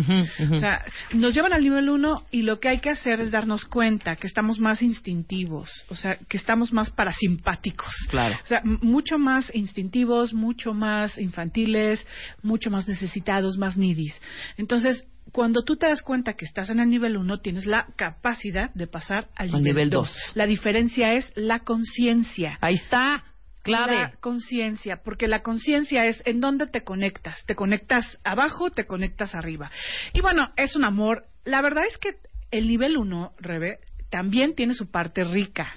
O 0.52 0.60
sea, 0.60 0.86
nos 1.14 1.34
llevan 1.34 1.54
al 1.54 1.64
nivel 1.64 1.90
uno 1.90 2.24
y 2.32 2.44
lo 2.44 2.60
que 2.60 2.70
hay 2.70 2.80
que 2.80 2.90
hacer 2.90 3.20
es 3.20 3.32
darnos 3.32 3.66
cuenta 3.66 4.16
que 4.16 4.28
estamos 4.28 4.60
más 4.60 4.82
instintivos, 4.82 5.70
o 5.90 5.96
sea, 5.96 6.18
que 6.28 6.38
estamos 6.38 6.72
más 6.72 6.90
parasimpáticos. 6.90 7.92
Claro. 8.10 8.38
O 8.44 8.48
sea, 8.48 8.62
mucho 8.64 9.18
más 9.18 9.54
instintivos, 9.54 10.34
mucho 10.34 10.74
más 10.74 11.18
infantiles, 11.18 12.06
mucho 12.42 12.70
más 12.72 12.88
necesitados, 12.88 13.58
más 13.58 13.78
nidis. 13.78 14.14
Entonces, 14.58 15.06
cuando 15.32 15.64
tú 15.64 15.76
te 15.76 15.88
das 15.88 16.02
cuenta 16.02 16.34
que 16.34 16.46
estás 16.46 16.70
en 16.70 16.80
el 16.80 16.90
nivel 16.90 17.16
1, 17.18 17.40
tienes 17.40 17.66
la 17.66 17.88
capacidad 17.96 18.74
de 18.74 18.88
pasar 18.88 19.28
al, 19.36 19.54
Al 19.54 19.64
nivel 19.64 19.90
dos. 19.90 20.08
dos. 20.10 20.18
La 20.36 20.48
diferencia 20.48 21.14
es 21.14 21.32
la 21.36 21.60
conciencia. 21.60 22.58
Ahí 22.62 22.76
está, 22.76 23.24
clave. 23.64 23.96
La 23.96 24.12
conciencia, 24.20 25.02
porque 25.04 25.28
la 25.28 25.42
conciencia 25.42 26.06
es 26.06 26.22
en 26.26 26.40
dónde 26.40 26.68
te 26.68 26.84
conectas. 26.84 27.46
Te 27.46 27.56
conectas 27.56 28.20
abajo, 28.24 28.70
te 28.70 28.86
conectas 28.86 29.36
arriba. 29.36 29.72
Y 30.14 30.22
bueno, 30.22 30.50
es 30.56 30.76
un 30.76 30.86
amor. 30.86 31.26
La 31.44 31.62
verdad 31.62 31.84
es 31.86 31.98
que 31.98 32.16
el 32.52 32.68
nivel 32.68 32.98
1, 32.98 33.34
Rebe, 33.40 33.80
también 34.10 34.56
tiene 34.56 34.74
su 34.74 34.90
parte 34.90 35.24
rica, 35.24 35.74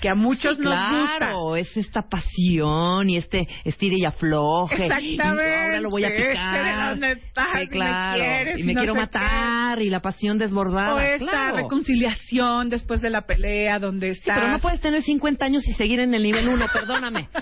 que 0.00 0.08
a 0.10 0.14
muchos 0.14 0.56
Sí, 0.56 0.62
nos 0.62 0.74
claro, 0.74 1.40
gusta. 1.44 1.58
es 1.60 1.76
esta 1.76 2.02
pasión 2.08 3.08
y 3.08 3.16
este 3.16 3.48
estire 3.64 3.96
y 3.98 4.04
afloje. 4.04 4.86
Exactamente. 4.86 5.14
Y 5.16 5.64
ahora 5.64 5.80
lo 5.80 5.88
voy 5.90 6.04
a 6.04 6.08
Ese 6.08 6.16
de 6.22 6.30
picar. 6.32 6.90
dónde 6.90 7.12
estás, 7.12 7.46
Sí, 7.52 7.58
y 7.58 7.60
me 7.60 7.68
claro. 7.68 8.18
quieres, 8.22 8.58
y 8.58 8.60
y 8.60 8.64
me 8.64 8.74
no 8.74 8.80
quiero 8.80 8.94
matar 8.94 9.82
y 9.82 9.88
la 9.90 10.00
pasión 10.00 10.38
desbordada. 10.38 10.94
O 10.94 10.98
esta 11.00 11.24
claro. 11.26 11.56
reconciliación 11.56 12.68
después 12.68 13.00
de 13.00 13.10
la 13.10 13.22
pelea, 13.26 13.78
donde 13.78 14.14
Sí, 14.14 14.22
pero 14.26 14.48
no 14.48 14.58
puedes 14.58 14.80
tener 14.80 15.02
50 15.02 15.44
años 15.44 15.66
y 15.66 15.72
seguir 15.72 16.00
en 16.00 16.12
el 16.14 16.22
nivel 16.22 16.48
1, 16.48 16.66
perdóname. 16.72 17.28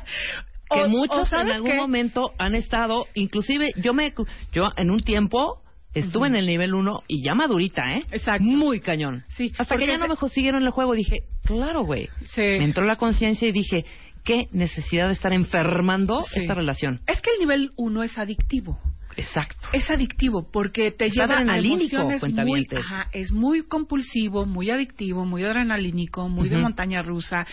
Que 0.70 0.82
O- 0.82 0.85
o 0.85 0.89
muchos 0.90 1.20
en 1.32 1.39
¿sabes 1.39 1.55
algún 1.55 1.70
qué? 1.70 1.77
momento 1.78 2.32
han 2.39 2.55
estado, 2.55 3.06
inclusive 3.15 3.69
yo 3.77 3.94
me 3.94 4.12
yo 4.52 4.69
en 4.77 4.90
un 4.90 5.01
tiempo 5.01 5.62
estuve 5.94 6.28
en 6.28 6.36
el 6.36 6.47
nivel 6.47 6.74
1 6.74 7.02
y 7.09 7.23
ya 7.24 7.35
madurita, 7.35 7.82
¿eh? 7.97 8.05
Exacto. 8.10 8.44
Muy 8.44 8.81
cañón. 8.81 9.24
Sí, 9.28 9.52
Hasta 9.59 9.77
que 9.77 9.86
ya 9.86 9.97
no 9.97 10.06
me 10.09 10.16
siguieron 10.31 10.62
el 10.62 10.70
juego 10.70 10.94
dije, 10.94 11.20
claro, 11.44 11.85
güey. 11.85 12.09
Sí. 12.24 12.40
Me 12.43 12.65
entró 12.65 12.85
la 12.85 12.97
conciencia 12.97 13.48
y 13.48 13.52
dije, 13.52 13.85
qué 14.24 14.48
necesidad 14.52 15.06
de 15.06 15.15
estar 15.15 15.32
enfermando 15.32 16.23
Sí. 16.23 16.40
esta 16.40 16.55
relación. 16.55 17.01
Es 17.06 17.20
que 17.20 17.31
el 17.32 17.39
nivel 17.40 17.70
1 17.77 18.02
es 18.02 18.19
adictivo. 18.19 18.78
Exacto. 19.19 19.66
Es 19.73 19.90
adictivo 19.90 20.49
porque 20.53 20.93
te 20.93 21.11
lleva 21.11 21.39
a 21.39 21.59
emociones 21.59 22.23
muy, 22.23 22.69
ajá, 22.77 23.09
es 23.12 23.32
muy 23.32 23.65
compulsivo, 23.65 24.47
muy 24.47 24.70
adictivo, 24.70 25.24
muy 25.24 25.45
adrenalínico, 25.45 26.28
muy 26.28 26.49
de 26.49 26.59
montaña 26.59 27.03
rusa 27.03 27.45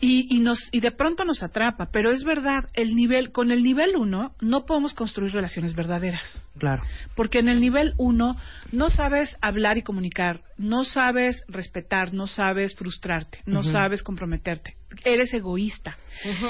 y, 0.00 0.26
y 0.34 0.40
nos 0.40 0.58
y 0.72 0.80
de 0.80 0.90
pronto 0.90 1.24
nos 1.24 1.44
atrapa. 1.44 1.88
Pero 1.92 2.10
es 2.10 2.24
verdad, 2.24 2.64
el 2.74 2.96
nivel 2.96 3.30
con 3.30 3.52
el 3.52 3.62
nivel 3.62 3.94
1 3.96 4.34
no 4.40 4.66
podemos 4.66 4.92
construir 4.92 5.32
relaciones 5.32 5.76
verdaderas. 5.76 6.48
Claro. 6.58 6.82
Porque 7.14 7.38
en 7.38 7.48
el 7.48 7.60
nivel 7.60 7.94
1 7.96 8.36
no 8.72 8.90
sabes 8.90 9.36
hablar 9.40 9.78
y 9.78 9.82
comunicar, 9.82 10.40
no 10.56 10.84
sabes 10.84 11.42
respetar, 11.48 12.14
no 12.14 12.26
sabes 12.26 12.74
frustrarte, 12.74 13.40
no 13.46 13.62
sabes 13.62 14.02
comprometerte. 14.02 14.76
Eres 15.04 15.34
egoísta. 15.34 15.96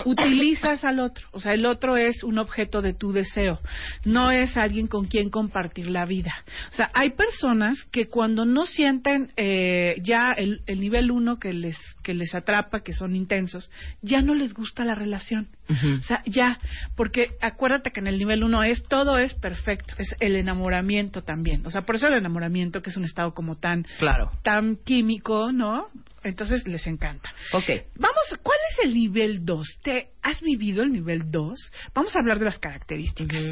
Utilizas 0.05 0.85
al 0.85 1.01
otro. 1.01 1.27
O 1.33 1.41
sea, 1.41 1.55
el 1.55 1.65
otro 1.65 1.97
es 1.97 2.23
un 2.23 2.39
objeto 2.39 2.83
de 2.83 2.93
tu 2.93 3.13
deseo. 3.13 3.59
No 4.05 4.31
es 4.31 4.57
alguien 4.59 4.87
con 4.87 5.07
quien 5.07 5.31
compartir 5.31 5.89
la 5.89 6.05
vida. 6.05 6.33
O 6.71 6.75
sea, 6.75 6.91
hay 6.93 7.13
personas 7.13 7.83
que 7.91 8.09
cuando 8.09 8.45
no 8.45 8.67
sienten 8.67 9.33
eh, 9.37 9.97
ya 10.03 10.33
el, 10.33 10.61
el 10.67 10.81
nivel 10.81 11.11
1 11.11 11.39
que 11.39 11.55
les, 11.55 11.79
que 12.03 12.13
les 12.13 12.35
atrapa, 12.35 12.83
que 12.83 12.93
son 12.93 13.17
intensos, 13.17 13.71
ya 14.03 14.21
no 14.21 14.35
les 14.35 14.53
gusta 14.53 14.85
la 14.85 14.95
relación. 14.95 15.49
O 15.67 16.03
sea, 16.03 16.23
ya, 16.27 16.59
porque 16.95 17.31
acuérdate 17.41 17.91
que 17.91 18.01
en 18.01 18.07
el 18.07 18.19
nivel 18.19 18.45
1 18.45 18.65
es 18.65 18.83
todo 18.83 19.17
es 19.17 19.33
perfecto, 19.33 19.95
es 19.97 20.15
el 20.21 20.37
enamoramiento 20.37 21.23
también. 21.23 21.65
O 21.67 21.71
sea, 21.71 21.83
por 21.83 21.97
eso 21.97 22.07
el 22.07 22.19
enamoramiento, 22.19 22.83
que 22.83 22.91
es 22.91 22.97
un 22.99 23.05
estado 23.05 23.33
como 23.33 23.57
tan, 23.57 23.87
Claro. 23.99 24.31
tan 24.43 24.77
químico, 24.77 25.53
¿no? 25.53 25.89
Entonces 26.23 26.67
les 26.67 26.87
encanta. 26.87 27.35
Ok. 27.53 27.71
Vamos, 27.97 28.25
¿cuál 28.43 28.59
es 28.73 28.87
el 28.87 28.95
nivel 28.95 29.45
2? 29.45 29.81
¿Te 29.83 30.09
has 30.23 30.41
vivido 30.41 30.83
el 30.83 30.93
nivel 30.93 31.31
2? 31.31 31.73
Vamos 31.95 32.17
a 32.17 32.21
hablar 32.21 32.39
de 32.39 32.47
las 32.47 32.59
características. 32.59 33.43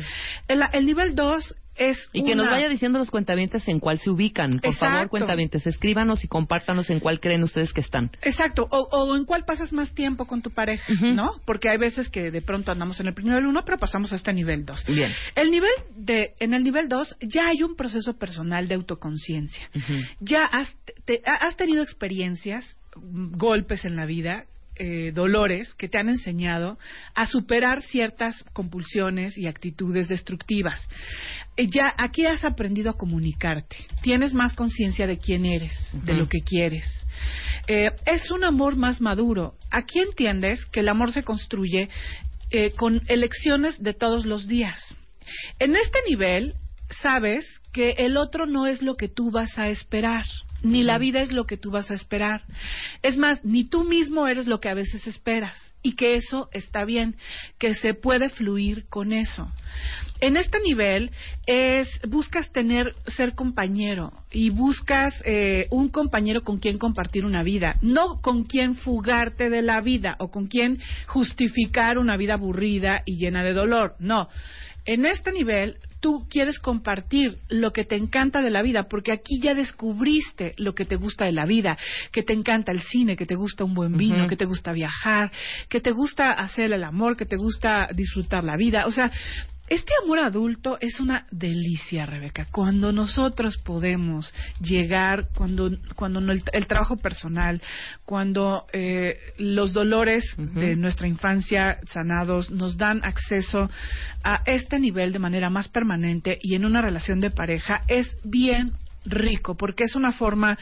el, 0.48 0.62
el 0.73 0.86
nivel 0.86 1.14
2 1.14 1.55
es 1.77 2.09
Y 2.12 2.24
que 2.24 2.35
nos 2.35 2.47
vaya 2.47 2.69
diciendo 2.69 2.99
los 2.99 3.11
cuentavientes 3.11 3.66
en 3.69 3.81
cuál 3.81 3.99
se 3.99 4.11
ubican. 4.11 4.59
Por 4.61 4.74
favor, 4.74 5.09
cuentavientes, 5.09 5.66
escríbanos 5.66 6.23
y 6.24 6.28
compártanos 6.28 6.90
en 6.90 7.01
cuál 7.01 7.20
creen 7.20 7.43
ustedes 7.43 7.73
que 7.73 7.81
están. 7.81 8.11
Exacto, 8.23 8.66
o, 8.70 8.89
o 8.90 9.16
en 9.16 9.24
cuál 9.24 9.44
pasas 9.44 9.73
más 9.73 9.94
tiempo 9.94 10.27
con 10.27 10.43
tu 10.43 10.51
pareja, 10.51 10.85
¿no? 11.01 11.32
Porque 11.44 11.69
hay 11.69 11.78
veces 11.78 12.09
que 12.09 12.31
de 12.31 12.40
pronto 12.43 12.73
andamos 12.73 13.01
en 13.01 13.07
el 13.09 13.15
nivel 13.23 13.47
1, 13.47 13.65
pero 13.65 13.78
pasamos 13.78 14.12
a 14.12 14.16
este 14.16 14.32
nivel 14.32 14.65
2. 14.65 14.85
Bien. 14.86 15.11
El 15.35 15.51
nivel 15.51 15.70
de, 15.97 16.35
en 16.40 16.55
el 16.55 16.62
nivel 16.62 16.89
2 16.89 17.16
ya 17.23 17.49
hay 17.49 17.62
un 17.62 17.77
proceso 17.77 18.15
personal 18.19 18.69
de 18.69 18.74
autoconciencia. 18.74 19.69
Ya 20.20 20.44
has, 20.44 20.77
te- 21.05 21.23
has 21.24 21.57
tenido 21.57 21.82
experiencias, 21.82 22.77
mm, 22.97 23.36
golpes 23.36 23.85
en 23.85 23.97
la 23.97 24.07
vida, 24.07 24.44
eh, 24.77 25.12
dolores 25.12 25.74
que 25.74 25.89
te 25.89 25.99
han 25.99 26.09
enseñado 26.09 26.78
a 27.15 27.27
superar 27.27 27.82
ciertas 27.82 28.43
compulsiones 28.53 29.36
y 29.36 29.47
actitudes 29.47 30.09
destructivas. 30.09 30.89
Eh, 31.57 31.69
ya 31.69 31.93
aquí 31.99 32.24
has 32.27 32.44
aprendido 32.44 32.90
a 32.90 32.97
comunicarte, 32.97 33.77
tienes 34.03 34.32
más 34.32 34.55
conciencia 34.55 35.07
de 35.07 35.19
quién 35.19 35.44
eres, 35.44 35.73
de 35.93 36.15
lo 36.15 36.28
que 36.28 36.40
quieres. 36.40 36.86
Eh, 37.66 37.90
es 38.07 38.31
un 38.31 38.44
amor 38.44 38.77
más 38.77 39.01
maduro. 39.01 39.55
Aquí 39.70 40.01
entiendes 40.01 40.65
que 40.66 40.81
el 40.81 40.89
amor 40.89 41.12
se 41.12 41.23
construye 41.23 41.89
eh, 42.51 42.73
con 42.73 43.01
elecciones 43.09 43.82
de 43.82 43.94
todos 43.94 44.27
los 44.27 44.47
días. 44.47 44.97
En 45.59 45.77
este 45.77 45.99
nivel, 46.09 46.55
sabes 47.01 47.47
que 47.73 47.94
el 47.99 48.16
otro 48.16 48.47
no 48.47 48.66
es 48.66 48.82
lo 48.82 48.94
que 48.97 49.09
tú 49.09 49.31
vas 49.31 49.59
a 49.59 49.69
esperar, 49.69 50.24
ni 50.62 50.82
la 50.82 50.98
vida 50.98 51.20
es 51.20 51.32
lo 51.32 51.44
que 51.44 51.56
tú 51.56 51.70
vas 51.70 51.90
a 51.90 51.94
esperar. 51.94 52.43
Es 53.02 53.16
más, 53.16 53.44
ni 53.44 53.64
tú 53.64 53.84
mismo 53.84 54.28
eres 54.28 54.47
lo 54.47 54.60
que 54.60 54.68
a 54.68 54.74
veces 54.74 55.06
esperas, 55.06 55.72
y 55.82 55.94
que 55.94 56.14
eso 56.14 56.48
está 56.52 56.84
bien, 56.84 57.16
que 57.59 57.74
se 57.74 57.94
puede 57.94 58.28
fluir 58.28 58.86
con 58.89 59.12
eso. 59.12 59.48
En 60.20 60.36
este 60.36 60.60
nivel 60.60 61.10
es 61.47 61.89
buscas 62.09 62.52
tener 62.52 62.94
ser 63.09 63.34
compañero 63.34 64.12
y 64.30 64.51
buscas 64.51 65.20
eh, 65.24 65.66
un 65.70 65.89
compañero 65.89 66.43
con 66.43 66.59
quien 66.59 66.78
compartir 66.78 67.24
una 67.24 67.43
vida, 67.43 67.76
no 67.82 68.20
con 68.20 68.44
quien 68.44 68.76
fugarte 68.76 69.51
de 69.51 69.62
la 69.62 69.80
vida 69.80 70.14
o 70.20 70.30
con 70.30 70.47
quien 70.47 70.78
justificar 71.09 71.98
una 71.98 72.16
vida 72.16 72.34
aburrida 72.34 73.02
y 73.05 73.16
llena 73.16 73.43
de 73.43 73.52
dolor. 73.52 73.97
No, 73.98 74.28
En 74.84 75.06
este 75.06 75.32
nivel, 75.32 75.76
tú 76.00 76.26
quieres 76.28 76.59
compartir 76.59 77.38
lo 77.48 77.72
que 77.72 77.84
te 77.84 77.96
encanta 77.96 78.42
de 78.42 78.50
la 78.50 78.62
vida, 78.62 78.88
porque 78.88 79.12
aquí 79.12 79.40
ya 79.40 79.54
descubriste 79.54 80.54
lo 80.56 80.74
que 80.74 80.84
te 80.84 80.96
gusta 80.96 81.24
de 81.24 81.32
la 81.32 81.46
vida, 81.46 81.78
que 82.10 82.22
te 82.22 82.32
encanta 82.32 82.72
el 82.72 82.82
cine, 82.82 83.16
que 83.16 83.26
te 83.26 83.36
gusta 83.36 83.64
un 83.64 83.74
buen 83.74 83.96
vino, 83.96 84.26
que 84.26 84.36
te 84.36 84.44
gusta 84.44 84.72
viajar, 84.72 85.30
que 85.68 85.80
te 85.80 85.92
gusta 85.92 86.32
hacer 86.32 86.72
el 86.72 86.82
amor, 86.82 87.16
que 87.16 87.26
te 87.26 87.36
gusta 87.36 87.88
disfrutar 87.94 88.42
la 88.42 88.56
vida. 88.56 88.84
O 88.86 88.90
sea, 88.90 89.12
este 89.73 89.93
amor 90.03 90.19
adulto 90.19 90.77
es 90.81 91.01
una 91.01 91.27
delicia, 91.31 92.05
Rebeca. 92.05 92.47
Cuando 92.51 92.93
nosotros 92.93 93.57
podemos 93.57 94.35
llegar, 94.61 95.28
cuando, 95.35 95.70
cuando 95.97 96.20
el, 96.20 96.43
el 96.53 96.66
trabajo 96.66 96.97
personal, 96.97 97.62
cuando 98.05 98.66
eh, 98.74 99.16
los 99.39 99.73
dolores 99.73 100.24
de 100.36 100.77
nuestra 100.77 101.09
infancia 101.09 101.78
sanados 101.86 102.51
nos 102.51 102.77
dan 102.77 103.01
acceso 103.03 103.70
a 104.23 104.43
este 104.44 104.78
nivel 104.78 105.11
de 105.12 105.19
manera 105.19 105.49
más 105.49 105.69
permanente 105.69 106.39
y 106.43 106.55
en 106.55 106.66
una 106.66 106.82
relación 106.82 107.20
de 107.20 107.31
pareja, 107.31 107.82
es 107.89 108.15
bien 108.24 108.73
rico, 109.07 109.57
porque 109.57 109.85
es 109.85 109.97
una 109.97 110.12
forma 110.12 110.59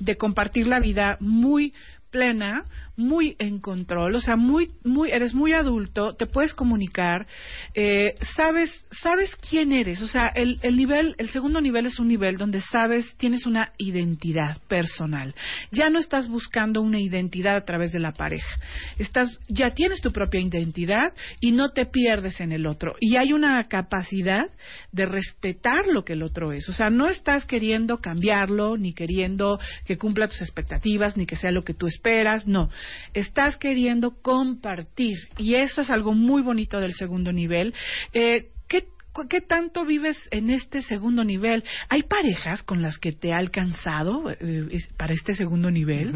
de 0.00 0.16
compartir 0.16 0.66
la 0.66 0.80
vida 0.80 1.18
muy 1.20 1.74
plena, 2.10 2.64
muy 2.96 3.36
en 3.38 3.60
control, 3.60 4.14
o 4.14 4.20
sea, 4.20 4.36
muy, 4.36 4.70
muy, 4.84 5.10
eres 5.10 5.34
muy 5.34 5.52
adulto, 5.52 6.14
te 6.14 6.26
puedes 6.26 6.54
comunicar, 6.54 7.26
eh, 7.74 8.14
sabes, 8.36 8.86
sabes 8.90 9.34
quién 9.48 9.72
eres, 9.72 10.02
o 10.02 10.06
sea, 10.06 10.26
el, 10.34 10.58
el 10.62 10.76
nivel, 10.76 11.14
el 11.18 11.30
segundo 11.30 11.60
nivel 11.60 11.86
es 11.86 11.98
un 11.98 12.08
nivel 12.08 12.36
donde 12.36 12.60
sabes, 12.60 13.16
tienes 13.16 13.46
una 13.46 13.72
identidad 13.78 14.58
personal, 14.68 15.34
ya 15.72 15.90
no 15.90 15.98
estás 15.98 16.28
buscando 16.28 16.80
una 16.80 17.00
identidad 17.00 17.56
a 17.56 17.64
través 17.64 17.92
de 17.92 18.00
la 18.00 18.12
pareja, 18.12 18.54
estás, 18.98 19.40
ya 19.48 19.70
tienes 19.70 20.00
tu 20.00 20.12
propia 20.12 20.40
identidad 20.40 21.12
y 21.40 21.52
no 21.52 21.70
te 21.70 21.86
pierdes 21.86 22.40
en 22.40 22.52
el 22.52 22.66
otro, 22.66 22.94
y 23.00 23.16
hay 23.16 23.32
una 23.32 23.66
capacidad 23.68 24.48
de 24.92 25.06
respetar 25.06 25.86
lo 25.86 26.04
que 26.04 26.12
el 26.12 26.22
otro 26.22 26.52
es, 26.52 26.68
o 26.68 26.72
sea, 26.72 26.90
no 26.90 27.08
estás 27.08 27.44
queriendo 27.44 27.98
cambiarlo, 27.98 28.76
ni 28.76 28.92
queriendo 28.94 29.58
que 29.84 29.98
cumpla 29.98 30.28
tus 30.28 30.40
expectativas, 30.40 31.16
ni 31.16 31.26
que 31.26 31.36
sea 31.36 31.50
lo 31.50 31.64
que 31.64 31.74
tú 31.74 31.86
esperas, 31.86 32.46
no. 32.46 32.70
Estás 33.12 33.56
queriendo 33.56 34.12
compartir. 34.22 35.16
Y 35.36 35.54
eso 35.54 35.82
es 35.82 35.90
algo 35.90 36.12
muy 36.14 36.42
bonito 36.42 36.78
del 36.80 36.94
segundo 36.94 37.32
nivel. 37.32 37.74
Eh, 38.12 38.48
¿qué, 38.68 38.86
cu- 39.12 39.28
¿Qué 39.28 39.40
tanto 39.40 39.84
vives 39.84 40.16
en 40.30 40.50
este 40.50 40.82
segundo 40.82 41.22
nivel? 41.24 41.64
¿Hay 41.88 42.02
parejas 42.02 42.62
con 42.62 42.82
las 42.82 42.98
que 42.98 43.12
te 43.12 43.32
ha 43.32 43.38
alcanzado 43.38 44.30
eh, 44.30 44.68
para 44.96 45.14
este 45.14 45.34
segundo 45.34 45.70
nivel? 45.70 46.12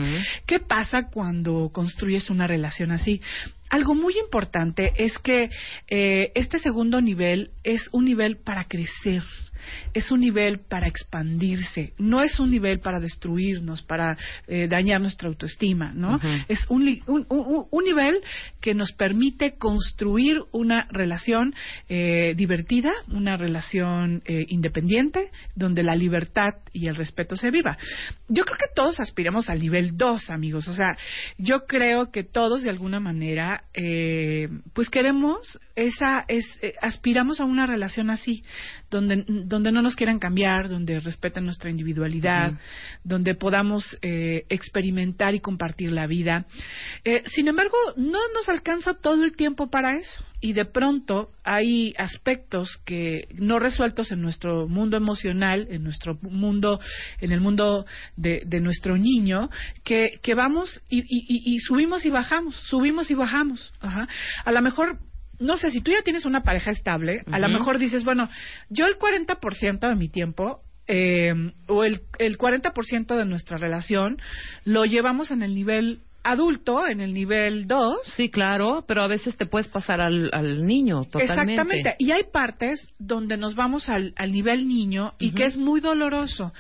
¿Qué 0.46 0.58
pasa 0.60 1.08
cuando 1.12 1.70
construyes 1.72 2.30
una 2.30 2.46
relación 2.46 2.90
así? 2.90 3.20
Algo 3.70 3.94
muy 3.94 4.14
importante 4.18 4.92
es 4.96 5.16
que 5.18 5.50
eh, 5.88 6.32
este 6.34 6.58
segundo 6.58 7.00
nivel 7.00 7.50
es 7.64 7.88
un 7.92 8.04
nivel 8.04 8.36
para 8.38 8.64
crecer, 8.64 9.22
es 9.92 10.10
un 10.10 10.20
nivel 10.20 10.60
para 10.60 10.86
expandirse, 10.86 11.92
no 11.98 12.22
es 12.22 12.38
un 12.40 12.50
nivel 12.50 12.80
para 12.80 13.00
destruirnos, 13.00 13.82
para 13.82 14.16
eh, 14.46 14.66
dañar 14.68 15.00
nuestra 15.00 15.28
autoestima, 15.28 15.92
¿no? 15.94 16.18
Es 16.48 16.64
un, 16.70 16.82
un, 17.06 17.26
un- 17.28 17.66
un 17.70 17.84
nivel 17.84 18.20
que 18.60 18.74
nos 18.74 18.92
permite 18.92 19.56
construir 19.58 20.38
una 20.52 20.86
relación 20.90 21.54
eh, 21.88 22.32
divertida, 22.36 22.90
una 23.08 23.36
relación 23.36 24.22
eh, 24.24 24.46
independiente, 24.48 25.30
donde 25.54 25.82
la 25.82 25.94
libertad 25.94 26.54
y 26.72 26.86
el 26.88 26.96
respeto 26.96 27.36
se 27.36 27.50
viva. 27.50 27.76
Yo 28.28 28.44
creo 28.44 28.56
que 28.56 28.72
todos 28.74 29.00
aspiramos 29.00 29.48
al 29.50 29.60
nivel 29.60 29.96
2, 29.96 30.30
amigos. 30.30 30.68
O 30.68 30.72
sea, 30.72 30.96
yo 31.36 31.66
creo 31.66 32.10
que 32.10 32.24
todos 32.24 32.62
de 32.62 32.70
alguna 32.70 33.00
manera, 33.00 33.57
eh, 33.74 34.48
pues 34.72 34.90
queremos 34.90 35.58
esa, 35.76 36.24
es, 36.28 36.44
eh, 36.62 36.74
aspiramos 36.80 37.40
a 37.40 37.44
una 37.44 37.66
relación 37.66 38.10
así, 38.10 38.42
donde, 38.90 39.24
donde 39.26 39.72
no 39.72 39.82
nos 39.82 39.96
quieran 39.96 40.18
cambiar, 40.18 40.68
donde 40.68 41.00
respeten 41.00 41.44
nuestra 41.44 41.70
individualidad, 41.70 42.52
donde 43.04 43.34
podamos 43.34 43.98
eh, 44.02 44.44
experimentar 44.48 45.34
y 45.34 45.40
compartir 45.40 45.92
la 45.92 46.06
vida. 46.06 46.46
Eh, 47.04 47.22
sin 47.26 47.48
embargo, 47.48 47.76
no 47.96 48.18
nos 48.34 48.48
alcanza 48.48 48.94
todo 48.94 49.24
el 49.24 49.36
tiempo 49.36 49.70
para 49.70 49.96
eso. 49.96 50.24
Y 50.40 50.52
de 50.52 50.64
pronto 50.64 51.30
hay 51.44 51.94
aspectos 51.98 52.76
que 52.84 53.26
no 53.34 53.58
resueltos 53.58 54.12
en 54.12 54.22
nuestro 54.22 54.68
mundo 54.68 54.96
emocional, 54.96 55.66
en 55.70 55.82
nuestro 55.82 56.16
mundo, 56.22 56.80
en 57.20 57.32
el 57.32 57.40
mundo 57.40 57.86
de, 58.16 58.42
de 58.46 58.60
nuestro 58.60 58.96
niño, 58.96 59.50
que, 59.84 60.20
que 60.22 60.34
vamos 60.34 60.80
y, 60.88 60.98
y- 61.00 61.26
y- 61.28 61.54
y 61.54 61.58
subimos 61.58 62.04
y 62.06 62.10
bajamos, 62.10 62.54
subimos 62.68 63.10
y 63.10 63.14
bajamos. 63.14 63.72
Ajá. 63.80 64.08
A 64.44 64.52
lo 64.52 64.62
mejor 64.62 64.98
no 65.40 65.56
sé, 65.56 65.70
si 65.70 65.80
tú 65.80 65.92
ya 65.92 66.02
tienes 66.02 66.24
una 66.24 66.42
pareja 66.42 66.72
estable, 66.72 67.22
a 67.30 67.38
lo 67.38 67.48
mejor 67.48 67.78
dices, 67.78 68.04
bueno, 68.04 68.28
yo 68.70 68.86
el 68.86 68.98
40% 68.98 69.88
de 69.88 69.94
mi 69.94 70.08
tiempo 70.08 70.62
eh, 70.88 71.32
o 71.68 71.84
el, 71.84 72.00
el 72.18 72.36
40% 72.38 73.16
de 73.16 73.24
nuestra 73.24 73.56
relación 73.56 74.16
lo 74.64 74.84
llevamos 74.84 75.30
en 75.30 75.42
el 75.42 75.54
nivel 75.54 76.00
adulto, 76.22 76.86
en 76.86 77.00
el 77.00 77.14
nivel 77.14 77.66
2. 77.66 77.98
Sí, 78.16 78.30
claro, 78.30 78.84
pero 78.86 79.02
a 79.02 79.08
veces 79.08 79.36
te 79.36 79.46
puedes 79.46 79.68
pasar 79.68 80.00
al, 80.00 80.30
al 80.32 80.66
niño 80.66 81.04
totalmente. 81.04 81.52
Exactamente. 81.52 81.94
Y 81.98 82.10
hay 82.10 82.24
partes 82.32 82.92
donde 82.98 83.36
nos 83.36 83.54
vamos 83.54 83.88
al, 83.88 84.12
al 84.16 84.32
nivel 84.32 84.68
niño 84.68 85.14
y 85.18 85.32
que 85.32 85.44
es 85.44 85.56
muy 85.56 85.80
doloroso. 85.80 86.52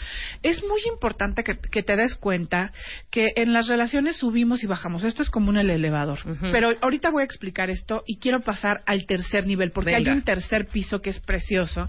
Es 0.42 0.62
muy 0.62 0.80
importante 0.92 1.42
que, 1.42 1.58
que 1.70 1.82
te 1.82 1.96
des 1.96 2.14
cuenta 2.14 2.72
que 3.10 3.28
en 3.36 3.52
las 3.52 3.68
relaciones 3.68 4.16
subimos 4.16 4.62
y 4.62 4.66
bajamos. 4.66 5.04
Esto 5.04 5.22
es 5.22 5.30
como 5.30 5.50
en 5.50 5.58
el 5.58 5.70
elevador. 5.70 6.18
Pero 6.52 6.70
ahorita 6.80 7.10
voy 7.10 7.22
a 7.22 7.24
explicar 7.24 7.70
esto 7.70 8.02
y 8.06 8.18
quiero 8.18 8.40
pasar 8.40 8.82
al 8.86 9.06
tercer 9.06 9.46
nivel 9.46 9.70
porque 9.70 9.92
Venga. 9.92 10.10
hay 10.12 10.16
un 10.16 10.22
tercer 10.22 10.66
piso 10.66 11.00
que 11.00 11.10
es 11.10 11.20
precioso 11.20 11.88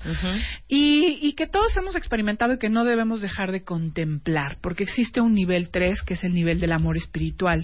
y, 0.67 1.19
y 1.21 1.33
que 1.33 1.47
todos 1.47 1.75
hemos 1.77 1.95
experimentado 1.95 2.53
y 2.53 2.57
que 2.57 2.69
no 2.69 2.83
debemos 2.85 3.21
dejar 3.21 3.51
de 3.51 3.63
contemplar, 3.63 4.57
porque 4.61 4.83
existe 4.83 5.21
un 5.21 5.33
nivel 5.33 5.69
3 5.69 6.01
que 6.03 6.15
es 6.15 6.23
el 6.23 6.33
nivel 6.33 6.59
del 6.59 6.71
amor 6.71 6.97
espiritual. 6.97 7.58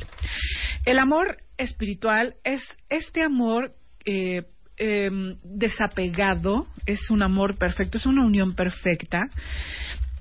El 0.86 1.00
amor 1.00 1.38
espiritual 1.58 2.36
es 2.44 2.62
este 2.90 3.24
amor 3.24 3.74
eh, 4.06 4.44
em, 4.78 5.38
desapegado, 5.44 6.68
es 6.86 7.10
un 7.10 7.24
amor 7.24 7.58
perfecto, 7.58 7.98
es 7.98 8.06
una 8.06 8.26
unión 8.26 8.54
perfecta. 8.56 9.20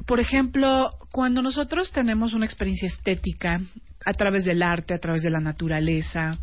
Por 0.06 0.20
ejemplo, 0.20 0.90
cuando 1.10 1.42
nosotros 1.42 1.92
tenemos 1.92 2.34
una 2.34 2.46
experiencia 2.46 2.88
estética 2.88 3.60
a 4.04 4.12
través 4.12 4.44
del 4.44 4.62
arte, 4.62 4.94
a 4.94 4.98
través 4.98 5.22
de 5.22 5.30
la 5.30 5.40
naturaleza, 5.40 6.38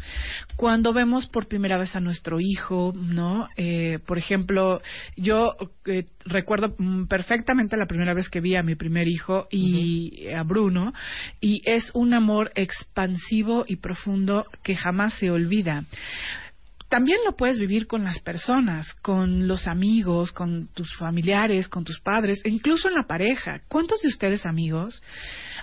cuando 0.55 0.93
vemos 0.93 1.27
por 1.27 1.47
primera 1.47 1.77
vez 1.77 1.95
a 1.95 1.99
nuestro 1.99 2.39
hijo, 2.39 2.93
¿no? 2.95 3.47
Eh, 3.57 3.99
por 4.05 4.17
ejemplo, 4.17 4.81
yo 5.15 5.55
eh, 5.85 6.05
recuerdo 6.25 6.75
perfectamente 7.07 7.77
la 7.77 7.85
primera 7.85 8.13
vez 8.13 8.29
que 8.29 8.41
vi 8.41 8.55
a 8.55 8.63
mi 8.63 8.75
primer 8.75 9.07
hijo 9.07 9.47
y 9.51 10.27
a 10.35 10.43
Bruno, 10.43 10.93
y 11.39 11.61
es 11.65 11.91
un 11.93 12.13
amor 12.13 12.51
expansivo 12.55 13.65
y 13.67 13.77
profundo 13.77 14.45
que 14.63 14.75
jamás 14.75 15.13
se 15.15 15.31
olvida 15.31 15.83
también 16.91 17.19
lo 17.25 17.37
puedes 17.37 17.57
vivir 17.57 17.87
con 17.87 18.03
las 18.03 18.19
personas, 18.19 18.93
con 18.95 19.47
los 19.47 19.65
amigos, 19.65 20.33
con 20.33 20.67
tus 20.73 20.93
familiares, 20.97 21.69
con 21.69 21.85
tus 21.85 22.01
padres, 22.01 22.41
e 22.43 22.49
incluso 22.49 22.89
en 22.89 22.95
la 22.95 23.07
pareja. 23.07 23.61
¿Cuántos 23.69 24.01
de 24.01 24.09
ustedes, 24.09 24.45
amigos, 24.45 25.01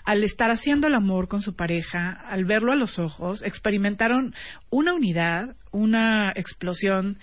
al 0.06 0.24
estar 0.24 0.50
haciendo 0.50 0.86
el 0.86 0.94
amor 0.94 1.28
con 1.28 1.42
su 1.42 1.54
pareja, 1.54 2.12
al 2.12 2.46
verlo 2.46 2.72
a 2.72 2.76
los 2.76 2.98
ojos, 2.98 3.42
experimentaron 3.42 4.34
una 4.70 4.94
unidad, 4.94 5.54
una 5.70 6.32
explosión 6.34 7.18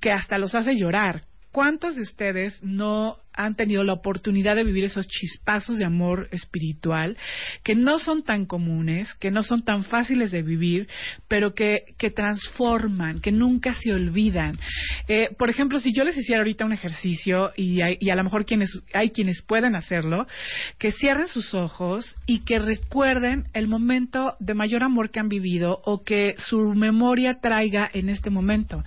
que 0.00 0.12
hasta 0.12 0.38
los 0.38 0.54
hace 0.54 0.76
llorar? 0.76 1.24
¿Cuántos 1.50 1.96
de 1.96 2.02
ustedes 2.02 2.62
no 2.62 3.16
han 3.32 3.54
tenido 3.54 3.84
la 3.84 3.92
oportunidad 3.92 4.56
de 4.56 4.64
vivir 4.64 4.84
esos 4.84 5.06
chispazos 5.06 5.78
de 5.78 5.84
amor 5.84 6.28
espiritual 6.32 7.16
que 7.62 7.74
no 7.74 7.98
son 7.98 8.22
tan 8.22 8.46
comunes, 8.46 9.14
que 9.14 9.30
no 9.30 9.42
son 9.42 9.64
tan 9.64 9.84
fáciles 9.84 10.30
de 10.30 10.42
vivir, 10.42 10.88
pero 11.28 11.54
que, 11.54 11.84
que 11.98 12.10
transforman, 12.10 13.20
que 13.20 13.32
nunca 13.32 13.74
se 13.74 13.92
olvidan? 13.92 14.58
Eh, 15.08 15.30
por 15.38 15.50
ejemplo, 15.50 15.80
si 15.80 15.92
yo 15.92 16.04
les 16.04 16.16
hiciera 16.16 16.40
ahorita 16.40 16.64
un 16.64 16.72
ejercicio 16.72 17.50
y, 17.56 17.80
a 17.80 18.14
lo 18.14 18.24
mejor 18.24 18.44
quienes, 18.44 18.70
hay 18.92 19.10
quienes 19.10 19.42
pueden 19.42 19.74
hacerlo, 19.74 20.26
que 20.78 20.92
cierren 20.92 21.28
sus 21.28 21.54
ojos 21.54 22.16
y 22.26 22.40
que 22.40 22.58
recuerden 22.58 23.44
el 23.54 23.68
momento 23.68 24.34
de 24.40 24.54
mayor 24.54 24.82
amor 24.82 25.10
que 25.10 25.20
han 25.20 25.28
vivido 25.28 25.80
o 25.84 26.02
que 26.02 26.34
su 26.36 26.60
memoria 26.74 27.38
traiga 27.40 27.90
en 27.92 28.08
este 28.08 28.30
momento. 28.30 28.82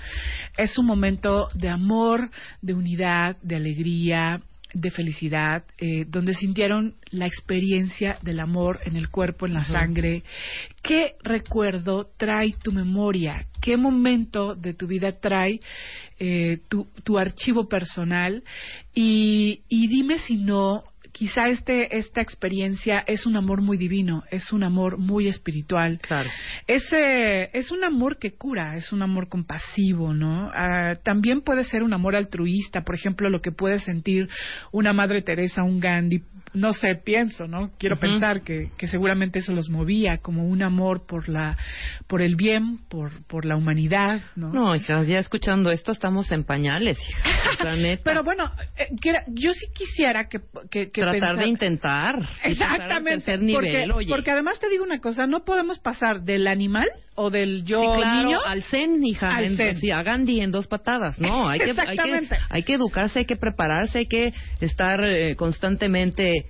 Es 0.58 0.78
un 0.78 0.86
momento 0.86 1.48
de 1.54 1.70
amor, 1.70 2.30
de 2.62 2.74
unidad, 2.74 3.38
de 3.42 3.56
alegría, 3.56 4.42
de 4.74 4.90
felicidad, 4.90 5.64
eh, 5.78 6.06
donde 6.08 6.34
sintieron 6.34 6.96
la 7.12 7.28
experiencia 7.28 8.18
del 8.22 8.40
amor 8.40 8.80
en 8.86 8.96
el 8.96 9.10
cuerpo, 9.10 9.46
en 9.46 9.54
la 9.54 9.64
sangre. 9.64 10.24
¿Qué 10.82 11.16
recuerdo 11.24 12.10
trae 12.18 12.54
tu 12.62 12.72
memoria? 12.72 13.46
¿Qué 13.62 13.78
momento 13.78 14.56
de 14.56 14.74
tu 14.74 14.88
vida 14.88 15.12
trae 15.12 15.60
eh, 16.20 16.60
tu, 16.70 16.88
tu 17.04 17.18
archivo 17.18 17.68
personal? 17.68 18.44
Y, 18.94 19.62
y 19.70 19.88
dime 19.88 20.20
si 20.20 20.38
no 20.38 20.84
quizá 21.14 21.48
este 21.48 21.98
esta 21.98 22.22
experiencia 22.22 23.04
es 23.08 23.26
un 23.26 23.38
amor 23.38 23.62
muy 23.62 23.78
divino, 23.78 24.24
es 24.32 24.52
un 24.52 24.64
amor 24.64 24.98
muy 24.98 25.28
espiritual. 25.28 26.00
Claro. 26.02 26.30
Es, 26.68 26.84
eh, 26.92 27.50
es 27.54 27.72
un 27.72 27.84
amor 27.86 28.18
que 28.18 28.32
cura, 28.34 28.76
es 28.76 28.92
un 28.92 29.02
amor 29.02 29.30
compasivo, 29.30 30.14
¿no? 30.14 30.52
Ah, 30.54 30.96
también 31.04 31.42
puede 31.42 31.64
ser 31.64 31.84
un 31.84 31.94
amor 31.94 32.16
altruista, 32.16 32.82
por 32.82 32.96
ejemplo, 32.96 33.30
lo 33.30 33.42
que 33.42 33.52
puede 33.52 33.80
sentir 33.80 34.28
una 34.72 34.92
Madre 34.92 35.22
Teresa, 35.22 35.64
un 35.64 35.80
Gandhi, 35.80 36.24
no 36.54 36.72
sé, 36.74 36.96
pienso, 37.04 37.48
¿no? 37.48 37.72
Quiero 37.80 37.98
pensar 37.98 38.42
que, 38.44 38.70
que 38.78 38.88
seguramente 38.88 39.40
eso 39.40 39.54
los 39.54 39.70
movía, 39.70 40.18
como 40.20 40.46
un 40.48 40.62
amor 40.62 41.06
por 41.08 41.28
la, 41.30 41.58
por 42.08 42.22
el 42.22 42.36
bien, 42.36 42.78
por, 42.90 43.26
por 43.28 43.46
la 43.46 43.56
humanidad, 43.56 44.22
¿no? 44.36 44.50
No, 44.54 44.76
hija, 44.76 45.04
ya 45.04 45.20
escuchando 45.20 45.72
esto 45.72 45.92
estamos 45.92 46.32
en 46.32 46.44
pañales, 46.44 46.98
hija. 47.00 47.30
Pero 48.04 48.24
bueno, 48.24 48.52
eh, 48.78 48.88
quiera- 49.02 49.24
yo 49.28 49.52
sí 49.54 49.68
quisiera 49.74 50.28
que, 50.28 50.40
que, 50.70 50.92
que 50.92 51.02
Tratar 51.02 51.20
pensar- 51.20 51.38
de 51.38 51.48
intentar. 51.48 52.16
Exactamente, 52.44 53.26
tercer 53.26 53.42
nivel, 53.42 53.56
porque, 53.56 53.92
oye. 53.94 54.10
porque 54.10 54.32
además 54.32 54.60
te 54.60 54.70
digo 54.70 54.84
una 54.84 55.00
cosa, 55.00 55.26
no 55.28 55.44
podemos 55.44 55.80
pasar 55.80 56.22
del 56.24 56.48
animal 56.48 56.88
o 57.16 57.30
del 57.30 57.64
yo 57.64 57.80
sí, 57.82 57.88
claro, 58.02 58.24
niño 58.28 58.40
al 58.44 58.64
zen, 58.64 59.04
hija, 59.06 59.36
al 59.36 59.46
en- 59.46 59.56
zen. 59.58 59.76
sí, 59.76 59.92
a 59.92 60.02
Gandhi 60.04 60.42
en 60.42 60.52
dos 60.52 60.68
patadas. 60.68 61.20
No, 61.20 61.48
hay 61.50 61.60
que, 61.60 61.74
hay 61.86 61.98
que, 61.98 62.28
hay 62.50 62.64
que 62.64 62.74
educarse, 62.74 63.20
hay 63.20 63.26
que 63.26 63.36
prepararse, 63.36 64.00
hay 64.00 64.08
que 64.08 64.34
estar 64.62 65.04
eh, 65.04 65.36
constantemente 65.36 66.46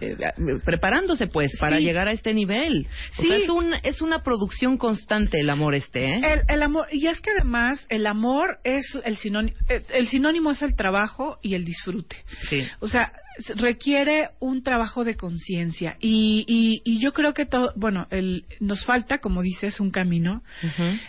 eh, 0.00 0.16
preparándose, 0.64 1.26
pues, 1.26 1.50
para 1.58 1.78
Sí. 1.78 1.84
llegar 1.84 2.08
a 2.08 2.12
este 2.12 2.34
nivel. 2.34 2.86
O 3.18 3.22
Sí. 3.22 3.28
sea, 3.28 3.36
es, 3.38 3.48
un, 3.48 3.72
es 3.82 4.02
una 4.02 4.22
producción 4.22 4.76
constante 4.76 5.40
el 5.40 5.50
amor 5.50 5.74
este, 5.74 6.04
¿eh? 6.14 6.20
El, 6.22 6.40
el 6.48 6.62
amor, 6.62 6.86
y 6.92 7.06
es 7.06 7.20
que 7.20 7.30
además 7.30 7.86
el 7.88 8.06
amor 8.06 8.58
es 8.64 8.84
el 9.04 9.16
sinónimo, 9.16 9.56
el 9.92 10.08
sinónimo 10.08 10.50
es 10.50 10.62
el 10.62 10.74
trabajo 10.76 11.38
y 11.42 11.54
el 11.54 11.64
disfrute. 11.64 12.16
Sí. 12.48 12.62
O 12.80 12.88
sea, 12.88 13.12
requiere 13.56 14.28
un 14.40 14.62
trabajo 14.62 15.02
de 15.04 15.16
conciencia 15.16 15.96
y, 16.00 16.44
y, 16.46 16.82
y 16.84 17.02
yo 17.02 17.12
creo 17.12 17.32
que 17.32 17.46
todo, 17.46 17.72
bueno, 17.76 18.06
el, 18.10 18.44
nos 18.60 18.84
falta, 18.84 19.18
como 19.18 19.40
dices, 19.40 19.80
un 19.80 19.90
camino. 19.90 20.42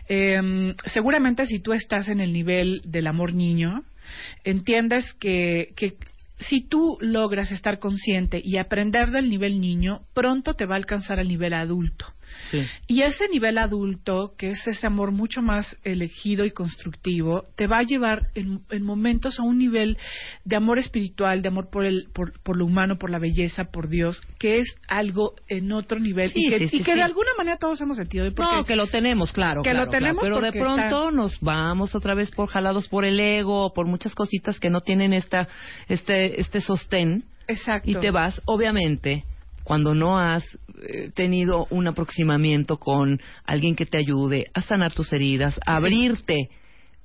Eh, 0.07 0.73
seguramente 0.85 1.45
si 1.45 1.59
tú 1.59 1.73
estás 1.73 2.07
en 2.07 2.21
el 2.21 2.31
nivel 2.31 2.81
del 2.85 3.07
amor 3.07 3.33
niño, 3.33 3.83
entiendes 4.43 5.13
que, 5.19 5.73
que 5.75 5.93
si 6.47 6.61
tú 6.61 6.97
logras 7.01 7.51
estar 7.51 7.79
consciente 7.79 8.41
y 8.43 8.57
aprender 8.57 9.11
del 9.11 9.29
nivel 9.29 9.59
niño, 9.59 10.01
pronto 10.13 10.53
te 10.53 10.65
va 10.65 10.75
a 10.75 10.77
alcanzar 10.77 11.19
al 11.19 11.27
nivel 11.27 11.53
adulto. 11.53 12.05
Sí. 12.51 12.61
Y 12.87 13.01
ese 13.03 13.27
nivel 13.29 13.57
adulto, 13.57 14.33
que 14.37 14.49
es 14.51 14.67
ese 14.67 14.87
amor 14.87 15.11
mucho 15.11 15.41
más 15.41 15.77
elegido 15.83 16.45
y 16.45 16.51
constructivo, 16.51 17.43
te 17.55 17.67
va 17.67 17.79
a 17.79 17.83
llevar 17.83 18.27
en, 18.35 18.61
en 18.69 18.83
momentos 18.83 19.39
a 19.39 19.43
un 19.43 19.57
nivel 19.57 19.97
de 20.45 20.55
amor 20.55 20.79
espiritual, 20.79 21.41
de 21.41 21.47
amor 21.47 21.69
por, 21.69 21.85
el, 21.85 22.07
por, 22.13 22.33
por 22.41 22.57
lo 22.57 22.65
humano, 22.65 22.97
por 22.97 23.09
la 23.09 23.19
belleza, 23.19 23.65
por 23.65 23.89
Dios, 23.89 24.21
que 24.39 24.57
es 24.59 24.67
algo 24.87 25.35
en 25.47 25.71
otro 25.71 25.99
nivel 25.99 26.31
Sí, 26.31 26.45
y 26.45 26.49
que, 26.49 26.59
sí, 26.59 26.67
sí, 26.67 26.77
y 26.77 26.83
que 26.83 26.91
sí. 26.91 26.97
de 26.97 27.03
alguna 27.03 27.31
manera 27.37 27.57
todos 27.57 27.79
hemos 27.81 27.97
sentido. 27.97 28.25
¿eh? 28.25 28.31
Porque 28.35 28.55
No, 28.55 28.65
que 28.65 28.75
lo 28.75 28.87
tenemos, 28.87 29.31
claro. 29.31 29.61
que 29.61 29.69
claro, 29.71 29.85
lo 29.85 29.91
tenemos 29.91 30.21
claro. 30.21 30.35
Pero 30.41 30.51
de 30.51 30.59
pronto 30.59 30.81
está- 31.07 31.11
nos 31.11 31.39
vamos 31.39 31.95
otra 31.95 32.15
vez 32.15 32.31
por 32.31 32.49
jalados 32.49 32.87
por 32.87 33.05
el 33.05 33.19
ego, 33.19 33.73
por 33.73 33.87
muchas 33.87 34.13
cositas 34.15 34.59
que 34.59 34.69
no 34.69 34.81
tienen 34.81 35.13
esta, 35.13 35.47
este, 35.87 36.39
este 36.41 36.61
sostén. 36.61 37.23
Exacto. 37.47 37.89
Y 37.89 37.95
te 37.95 38.11
vas, 38.11 38.41
obviamente, 38.45 39.23
cuando 39.63 39.93
no 39.93 40.17
has 40.19 40.43
eh, 40.81 41.11
tenido 41.13 41.67
un 41.69 41.87
aproximamiento 41.87 42.77
con 42.77 43.19
alguien 43.45 43.75
que 43.75 43.85
te 43.85 43.97
ayude 43.97 44.47
a 44.53 44.61
sanar 44.61 44.93
tus 44.93 45.11
heridas, 45.13 45.59
a 45.65 45.75
abrirte 45.77 46.49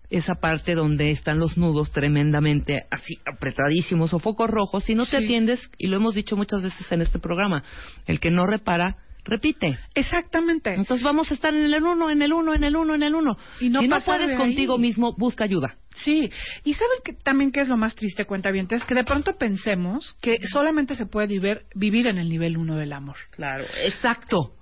esa 0.09 0.37
parte 0.37 0.75
donde 0.75 1.11
están 1.11 1.39
los 1.39 1.57
nudos 1.59 1.91
tremendamente 1.91 2.85
así 2.91 3.19
apretadísimos 3.27 4.15
o 4.15 4.21
focos 4.21 4.49
rojos, 4.49 4.85
si 4.85 4.95
no 4.95 5.05
te 5.05 5.19
Sí. 5.19 5.25
atiendes, 5.25 5.61
y 5.79 5.89
lo 5.89 5.97
hemos 5.97 6.15
dicho 6.15 6.37
muchas 6.37 6.63
veces 6.63 6.91
en 6.93 7.03
este 7.03 7.19
programa, 7.19 7.65
el 8.07 8.21
que 8.21 8.31
no 8.31 8.47
repara, 8.47 8.97
repite. 9.27 9.79
Exactamente. 9.95 10.73
Entonces 10.73 11.05
vamos 11.05 11.31
a 11.31 11.35
estar 11.35 11.55
en 11.55 11.73
el 11.73 11.83
uno, 11.83 12.11
en 12.11 12.23
el 12.23 12.33
uno, 12.33 12.55
en 12.55 12.65
el 12.65 12.77
uno, 12.77 12.95
en 12.95 13.03
el 13.03 13.15
uno. 13.15 13.37
Y 13.61 13.69
no 13.69 13.81
si 13.81 13.89
no 13.89 14.01
puedes 14.01 14.31
de 14.31 14.37
contigo 14.37 14.79
mismo, 14.79 15.15
busca 15.17 15.45
ayuda. 15.45 15.77
Sí, 15.95 16.31
y 16.65 16.75
saben 16.75 16.99
que 17.05 17.13
también 17.15 17.53
que 17.53 17.61
es 17.61 17.69
lo 17.69 17.77
más 17.77 17.95
triste, 17.95 18.27
cuenta 18.27 18.51
bien, 18.51 18.69
es 18.71 18.85
que 18.85 18.95
de 18.95 19.05
pronto 19.05 19.37
pensemos 19.39 20.15
que 20.21 20.47
solamente 20.47 20.95
se 20.95 21.07
puede 21.07 21.27
vivir, 21.27 21.63
vivir 21.75 22.07
en 22.07 22.19
el 22.19 22.29
nivel 22.29 22.59
uno 22.59 22.77
del 22.77 22.93
amor. 22.93 23.17
Claro, 23.31 23.65
exacto. 23.83 24.53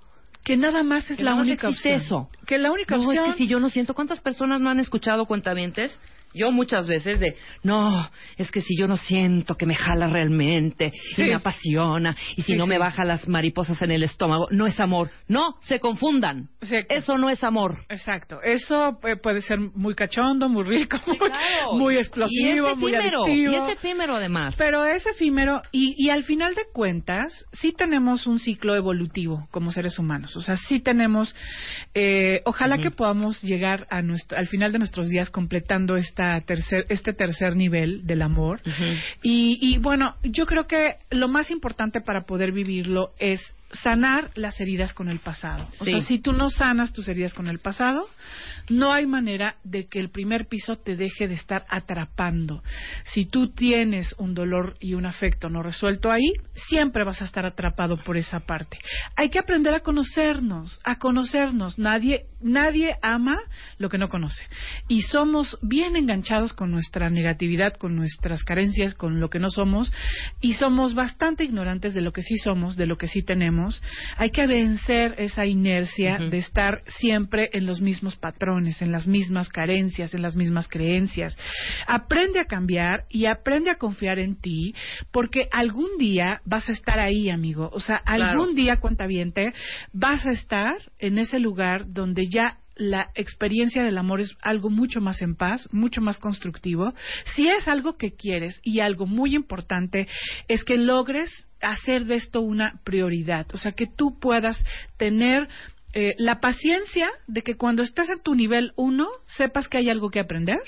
Que 0.45 0.55
nada 0.57 0.83
más 0.83 1.09
es 1.09 1.17
Que 1.17 1.23
la 1.23 1.33
única 1.33 1.69
opción. 1.69 1.95
eso. 1.95 2.29
Que 2.45 2.59
la 2.59 2.71
única 2.71 2.95
no, 2.95 3.07
opción 3.07 3.25
es 3.25 3.31
que 3.35 3.43
si 3.43 3.47
yo 3.47 3.59
no 3.59 3.69
siento, 3.69 3.95
¿cuántas 3.95 4.19
personas 4.21 4.61
no 4.61 4.69
han 4.69 4.79
escuchado 4.79 5.25
cuentavientes? 5.25 5.99
Yo 6.35 6.51
muchas 6.51 6.85
veces 6.87 7.19
de, 7.19 7.35
no, 7.63 8.09
es 8.37 8.51
que 8.51 8.61
si 8.61 8.77
yo 8.77 8.87
no 8.87 8.97
siento 8.97 9.55
que 9.55 9.65
me 9.65 9.75
jala 9.75 10.07
realmente, 10.07 10.91
Sí. 11.15 11.23
y 11.23 11.25
me 11.27 11.33
apasiona, 11.35 12.15
y 12.35 12.41
si 12.43 12.51
Sí, 12.53 12.57
no 12.57 12.67
me 12.67 12.75
sí. 12.75 12.79
baja 12.79 13.03
las 13.05 13.27
mariposas 13.27 13.81
en 13.81 13.91
el 13.91 14.03
estómago, 14.03 14.47
no 14.51 14.67
es 14.67 14.79
amor. 14.79 15.09
No, 15.27 15.55
se 15.61 15.79
confundan. 15.79 16.49
Eso 16.89 17.17
no 17.17 17.29
es 17.29 17.43
amor. 17.43 17.75
Exacto, 17.89 18.41
eso 18.43 18.99
puede 19.23 19.41
ser 19.41 19.59
muy 19.59 19.95
cachondo, 19.95 20.49
muy 20.49 20.63
rico, 20.63 20.97
muy, 21.07 21.17
Claro. 21.17 21.73
muy 21.73 21.95
y 21.95 21.97
explosivo, 21.97 22.69
es 22.69 22.77
muy 22.77 22.93
efímero, 22.93 23.23
adictivo. 23.25 23.51
y 23.51 23.55
es 23.55 23.77
efímero 23.77 24.15
además. 24.17 24.55
Pero 24.57 24.85
es 24.85 25.05
efímero 25.05 25.61
y, 25.71 25.95
y 25.97 26.09
al 26.09 26.23
final 26.23 26.53
de 26.55 26.63
cuentas 26.73 27.45
sí 27.53 27.73
tenemos 27.77 28.27
un 28.27 28.39
ciclo 28.39 28.75
evolutivo 28.75 29.47
como 29.51 29.71
seres 29.71 29.97
humanos. 29.99 30.35
O 30.35 30.41
sea, 30.41 30.57
sí 30.57 30.79
tenemos, 30.79 31.35
eh, 31.93 32.41
ojalá 32.45 32.77
que 32.77 32.91
podamos 32.91 33.41
llegar 33.41 33.87
a 33.89 34.01
nuestro, 34.01 34.37
al 34.37 34.47
final 34.47 34.71
de 34.71 34.79
nuestros 34.79 35.07
días 35.09 35.29
completando 35.29 35.95
esta 35.97 36.24
tercer, 36.45 36.85
este 36.89 37.13
tercer 37.13 37.55
nivel 37.55 38.05
del 38.05 38.21
amor. 38.21 38.61
Y, 39.23 39.57
y 39.61 39.77
bueno, 39.79 40.15
yo 40.23 40.45
creo 40.45 40.65
que 40.65 40.95
lo 41.11 41.27
más 41.27 41.51
importante 41.51 42.01
para 42.01 42.21
poder 42.25 42.51
vivirlo 42.51 43.11
es 43.19 43.41
sanar 43.71 44.31
las 44.35 44.59
heridas 44.61 44.93
con 44.93 45.09
el 45.09 45.19
pasado. 45.19 45.67
O 45.79 45.85
Sí. 45.85 45.91
sea, 45.91 45.99
si 46.01 46.19
tú 46.19 46.31
no 46.33 46.49
sanas 46.49 46.93
tus 46.93 47.07
heridas 47.07 47.33
con 47.33 47.47
el 47.47 47.59
pasado, 47.59 48.07
no 48.69 48.91
hay 48.91 49.05
manera 49.05 49.55
de 49.63 49.87
que 49.87 49.99
el 49.99 50.09
primer 50.09 50.47
piso 50.47 50.77
te 50.77 50.95
deje 50.95 51.27
de 51.27 51.35
estar 51.35 51.65
atrapando. 51.69 52.63
Si 53.05 53.25
tú 53.25 53.49
tienes 53.49 54.15
un 54.17 54.33
dolor 54.33 54.75
y 54.79 54.93
un 54.93 55.05
afecto 55.05 55.49
no 55.49 55.61
resuelto 55.61 56.11
ahí, 56.11 56.33
siempre 56.67 57.03
vas 57.03 57.21
a 57.21 57.25
estar 57.25 57.45
atrapado 57.45 57.97
por 57.97 58.17
esa 58.17 58.39
parte. 58.41 58.77
Hay 59.15 59.29
que 59.29 59.39
aprender 59.39 59.75
a 59.75 59.81
conocernos, 59.81 60.79
a 60.83 60.97
conocernos. 60.97 61.77
Nadie, 61.77 62.25
nadie 62.41 62.95
ama 63.01 63.37
lo 63.77 63.89
que 63.89 63.97
no 63.97 64.09
conoce. 64.09 64.43
Y 64.87 65.01
somos 65.03 65.57
bien 65.61 65.95
enganchados 65.95 66.53
con 66.53 66.71
nuestra 66.71 67.09
negatividad, 67.09 67.73
con 67.73 67.95
nuestras 67.95 68.43
carencias, 68.43 68.93
con 68.93 69.19
lo 69.19 69.29
que 69.29 69.39
no 69.39 69.49
somos, 69.49 69.93
y 70.41 70.53
somos 70.53 70.95
bastante 70.95 71.43
ignorantes 71.43 71.93
de 71.93 72.01
lo 72.01 72.11
que 72.11 72.21
sí 72.21 72.37
somos, 72.37 72.75
de 72.75 72.85
lo 72.85 72.97
que 72.97 73.07
sí 73.07 73.21
tenemos. 73.21 73.81
Hay 74.17 74.31
que 74.31 74.47
vencer 74.47 75.15
esa 75.17 75.45
inercia 75.45 76.17
de 76.17 76.37
estar 76.37 76.81
siempre 76.87 77.49
en 77.53 77.65
los 77.65 77.81
mismos 77.81 78.15
patrones, 78.15 78.54
en 78.57 78.91
las 78.91 79.07
mismas 79.07 79.49
carencias, 79.49 80.13
en 80.13 80.21
las 80.21 80.35
mismas 80.35 80.67
creencias. 80.67 81.37
Aprende 81.87 82.39
a 82.39 82.45
cambiar 82.45 83.05
y 83.09 83.25
aprende 83.25 83.69
a 83.69 83.75
confiar 83.75 84.19
en 84.19 84.39
ti, 84.39 84.73
porque 85.11 85.43
algún 85.51 85.97
día 85.97 86.41
vas 86.45 86.69
a 86.69 86.71
estar 86.71 86.99
ahí, 86.99 87.29
amigo. 87.29 87.69
O 87.73 87.79
sea, 87.79 87.99
Claro. 88.05 88.31
algún 88.31 88.55
día, 88.55 88.77
cuentaviente, 88.77 89.53
vas 89.93 90.25
a 90.25 90.31
estar 90.31 90.75
en 90.99 91.17
ese 91.17 91.39
lugar 91.39 91.91
donde 91.91 92.27
ya 92.27 92.57
la 92.75 93.09
experiencia 93.15 93.83
del 93.83 93.97
amor 93.97 94.19
es 94.19 94.35
algo 94.41 94.69
mucho 94.69 94.99
más 94.99 95.21
en 95.21 95.35
paz, 95.35 95.67
mucho 95.71 96.01
más 96.01 96.19
constructivo. 96.19 96.93
Si 97.35 97.47
es 97.47 97.67
algo 97.67 97.97
que 97.97 98.15
quieres 98.15 98.59
y 98.63 98.81
algo 98.81 99.05
muy 99.05 99.33
importante 99.33 100.07
es 100.49 100.63
que 100.65 100.77
logres 100.77 101.49
hacer 101.61 102.05
de 102.05 102.15
esto 102.15 102.41
una 102.41 102.81
prioridad, 102.83 103.47
o 103.53 103.57
sea, 103.57 103.71
que 103.71 103.87
tú 103.87 104.19
puedas 104.19 104.61
tener 104.97 105.47
eh, 105.97 106.13
la 106.17 106.41
paciencia 106.41 107.09
de 107.25 107.41
que 107.41 107.55
cuando 107.55 107.81
estés 107.81 108.09
en 108.09 108.19
tu 108.19 108.35
nivel 108.35 108.73
1 108.75 109.07
sepas 109.27 109.69
que 109.69 109.77
hay 109.77 109.89
algo 109.89 110.09
que 110.09 110.19
aprender 110.19 110.59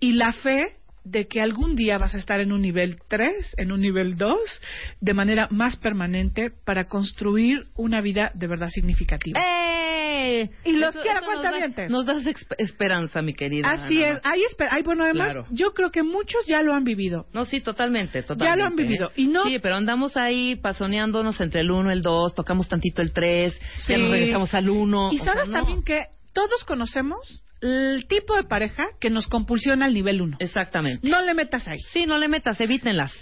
y 0.00 0.12
la 0.12 0.32
fe 0.32 0.76
de 1.04 1.26
que 1.26 1.40
algún 1.42 1.76
día 1.76 1.98
vas 1.98 2.14
a 2.14 2.18
estar 2.18 2.40
en 2.40 2.50
un 2.52 2.62
nivel 2.62 2.96
3, 3.08 3.54
en 3.58 3.72
un 3.72 3.80
nivel 3.80 4.16
2, 4.16 4.38
de 5.00 5.12
manera 5.14 5.46
más 5.50 5.76
permanente 5.76 6.50
para 6.64 6.84
construir 6.84 7.58
una 7.76 8.00
vida 8.00 8.30
de 8.34 8.46
verdad 8.46 8.68
significativa. 8.68 9.38
¡Eh! 9.40 10.50
Y 10.64 10.72
los 10.72 10.90
Eso- 10.94 11.02
quiero 11.02 11.18
eso 11.20 11.30
nos 11.30 11.42
da- 11.42 11.50
cuentavientes. 11.50 11.90
Nos 11.90 12.06
das 12.06 12.24
esperanza, 12.58 13.20
mi 13.22 13.34
querida. 13.34 13.68
Así 13.70 14.02
Ana 14.02 14.14
es. 14.16 14.20
Hay 14.24 14.40
esper- 14.42 14.68
hay, 14.70 14.82
bueno, 14.82 15.04
además, 15.04 15.32
Claro. 15.32 15.46
yo 15.50 15.72
creo 15.74 15.90
que 15.90 16.02
muchos 16.02 16.46
ya 16.46 16.62
lo 16.62 16.72
han 16.74 16.84
vivido. 16.84 17.26
No, 17.34 17.44
sí, 17.44 17.60
totalmente, 17.60 18.22
totalmente. 18.22 18.46
Ya 18.50 18.56
lo 18.56 18.64
han 18.64 18.74
vivido. 18.76 19.08
¿eh? 19.10 19.12
Y 19.16 19.26
no- 19.26 19.44
Sí, 19.44 19.58
pero 19.60 19.76
andamos 19.76 20.16
ahí 20.16 20.56
pasoneándonos 20.56 21.40
entre 21.40 21.60
el 21.60 21.70
1 21.70 21.90
y 21.90 21.92
el 21.92 22.02
2, 22.02 22.34
tocamos 22.34 22.68
tantito 22.68 23.02
el 23.02 23.12
3, 23.12 23.58
ya 23.88 23.98
nos 23.98 24.10
regresamos 24.10 24.54
al 24.54 24.70
1. 24.70 25.10
Y 25.12 25.18
sabes 25.18 25.50
también 25.50 25.82
que 25.84 26.06
todos 26.32 26.64
conocemos 26.64 27.42
el 27.64 28.06
tipo 28.06 28.36
de 28.36 28.44
pareja 28.44 28.84
que 29.00 29.10
nos 29.10 29.26
compulsiona 29.26 29.86
al 29.86 29.94
nivel 29.94 30.20
1. 30.20 30.36
Exactamente. 30.40 31.08
No 31.08 31.22
le 31.22 31.34
metas 31.34 31.66
ahí. 31.66 31.80
Sí, 31.92 32.06
no 32.06 32.18
le 32.18 32.28
metas, 32.28 32.60
evítenlas. 32.60 33.12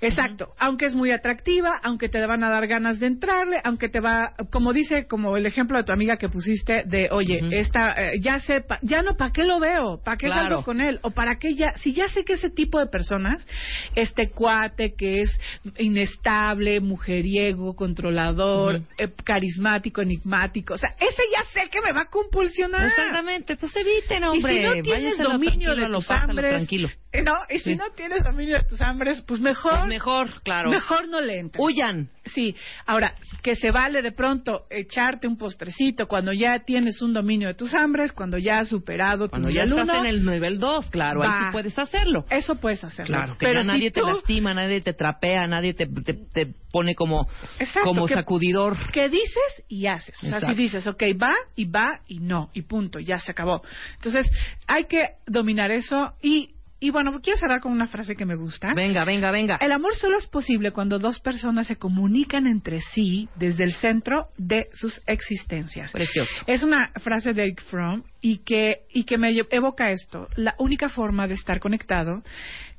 Exacto, 0.00 0.54
aunque 0.58 0.86
es 0.86 0.94
muy 0.94 1.10
atractiva, 1.12 1.78
aunque 1.82 2.08
te 2.08 2.24
van 2.26 2.42
a 2.42 2.50
dar 2.50 2.66
ganas 2.66 2.98
de 3.00 3.06
entrarle, 3.06 3.58
aunque 3.64 3.88
te 3.88 4.00
va, 4.00 4.32
como 4.50 4.72
dice, 4.72 5.06
como 5.06 5.36
el 5.36 5.44
ejemplo 5.46 5.76
de 5.76 5.84
tu 5.84 5.92
amiga 5.92 6.16
que 6.16 6.28
pusiste 6.28 6.84
de, 6.86 7.08
oye, 7.10 7.40
esta, 7.50 7.92
eh, 7.96 8.18
ya 8.20 8.38
sé, 8.38 8.62
pa- 8.62 8.78
ya 8.82 9.02
no, 9.02 9.16
¿para 9.16 9.30
qué 9.32 9.44
lo 9.44 9.60
veo? 9.60 10.00
¿Para 10.04 10.16
qué 10.16 10.26
Claro. 10.26 10.42
salgo 10.48 10.64
con 10.64 10.80
él? 10.80 11.00
O 11.02 11.10
para 11.10 11.38
qué 11.38 11.54
ya, 11.54 11.72
si 11.76 11.92
ya 11.92 12.08
sé 12.08 12.24
que 12.24 12.32
ese 12.34 12.48
tipo 12.50 12.78
de 12.78 12.86
personas, 12.86 13.46
este 13.94 14.30
cuate 14.30 14.94
que 14.96 15.20
es 15.20 15.38
inestable, 15.78 16.80
mujeriego, 16.80 17.74
controlador, 17.74 18.80
eh, 18.98 19.08
carismático, 19.24 20.00
enigmático, 20.00 20.74
o 20.74 20.78
sea, 20.78 20.90
ese 20.98 21.22
ya 21.32 21.44
sé 21.52 21.68
que 21.70 21.80
me 21.82 21.92
va 21.92 22.02
a 22.02 22.06
compulsionar. 22.10 22.86
Exactamente, 22.86 23.52
entonces 23.54 23.82
eviten, 23.84 24.24
hombre. 24.24 24.52
Y 24.54 24.56
si 24.56 24.62
no 24.62 24.82
tienes 24.82 25.18
dominio 25.18 25.74
de 25.74 25.84
a 25.84 25.88
lo 25.88 25.98
tus 25.98 26.06
pásalo 26.08 26.30
hambres, 26.30 26.54
tranquilo. 26.54 26.88
eh, 27.12 27.22
no, 27.22 27.34
y 27.50 27.58
si 27.58 27.70
Sí. 27.70 27.76
no 27.76 27.90
tienes 27.96 28.22
dominio 28.24 28.56
de 28.58 28.64
tus 28.64 28.80
hambres, 28.80 29.22
pues 29.26 29.40
mejor. 29.40 29.89
Mejor, 29.90 30.42
claro. 30.42 30.70
Mejor 30.70 31.08
no 31.08 31.20
le 31.20 31.40
entres. 31.40 31.62
Huyan. 31.62 32.08
Sí, 32.24 32.54
ahora, 32.86 33.12
que 33.42 33.56
se 33.56 33.72
vale 33.72 34.02
de 34.02 34.12
pronto 34.12 34.66
echarte 34.70 35.26
un 35.26 35.36
postrecito 35.36 36.06
cuando 36.06 36.32
ya 36.32 36.60
tienes 36.60 37.02
un 37.02 37.12
dominio 37.12 37.48
de 37.48 37.54
tus 37.54 37.74
hambres, 37.74 38.12
cuando 38.12 38.38
ya 38.38 38.58
has 38.60 38.68
superado 38.68 39.24
tu 39.24 39.30
Cuando 39.30 39.48
ya 39.48 39.64
nivel 39.64 39.80
estás 39.80 39.96
uno, 39.96 40.04
en 40.04 40.10
el 40.14 40.24
nivel 40.24 40.60
2, 40.60 40.90
claro, 40.90 41.22
ahí 41.24 41.28
sí 41.28 41.48
puedes 41.50 41.76
hacerlo. 41.78 42.24
Eso 42.30 42.54
puedes 42.54 42.84
hacerlo. 42.84 43.16
Claro, 43.16 43.32
que 43.36 43.46
Pero 43.46 43.60
ya 43.60 43.62
si 43.62 43.66
nadie 43.68 43.90
te 43.90 44.02
lastima, 44.02 44.54
nadie 44.54 44.80
te 44.80 44.92
trapea, 44.92 45.46
nadie 45.48 45.74
te, 45.74 45.86
te, 45.86 46.14
te 46.14 46.54
pone 46.70 46.94
como, 46.94 47.28
Exacto, 47.58 47.88
como 47.88 48.06
que- 48.06 48.14
sacudidor. 48.14 48.76
que 48.92 49.08
dices 49.08 49.64
y 49.68 49.86
haces. 49.88 50.14
O 50.18 50.20
sea, 50.20 50.38
Exacto. 50.38 50.54
si 50.54 50.62
dices, 50.62 50.86
ok, 50.86 51.02
va 51.20 51.32
y 51.56 51.64
va 51.64 51.88
y 52.06 52.20
no, 52.20 52.50
y 52.54 52.62
punto, 52.62 53.00
ya 53.00 53.18
se 53.18 53.32
acabó. 53.32 53.62
Entonces, 53.96 54.30
hay 54.68 54.84
que 54.84 55.08
dominar 55.26 55.72
eso 55.72 56.12
y, 56.22 56.50
y 56.80 56.90
bueno, 56.90 57.20
quiero 57.22 57.38
cerrar 57.38 57.60
con 57.60 57.72
una 57.72 57.86
frase 57.86 58.16
que 58.16 58.24
me 58.24 58.36
gusta. 58.36 58.72
Venga, 58.74 59.04
venga, 59.04 59.30
venga. 59.30 59.56
El 59.60 59.72
amor 59.72 59.94
solo 59.94 60.16
es 60.16 60.26
posible 60.26 60.72
cuando 60.72 60.98
dos 60.98 61.20
personas 61.20 61.66
se 61.66 61.76
comunican 61.76 62.46
entre 62.46 62.80
sí 62.80 63.28
desde 63.36 63.64
el 63.64 63.72
centro 63.74 64.28
de 64.38 64.66
sus 64.72 65.02
existencias. 65.06 65.92
Precioso. 65.92 66.32
Es 66.46 66.62
una 66.62 66.90
frase 66.96 67.34
de 67.34 67.42
Eric 67.42 67.62
Fromm 67.64 68.02
y 68.22 68.38
que, 68.38 68.86
y 68.92 69.04
que 69.04 69.18
me 69.18 69.30
evoca 69.50 69.90
esto. 69.90 70.26
La 70.36 70.54
única 70.58 70.88
forma 70.88 71.28
de 71.28 71.34
estar 71.34 71.60
conectado 71.60 72.22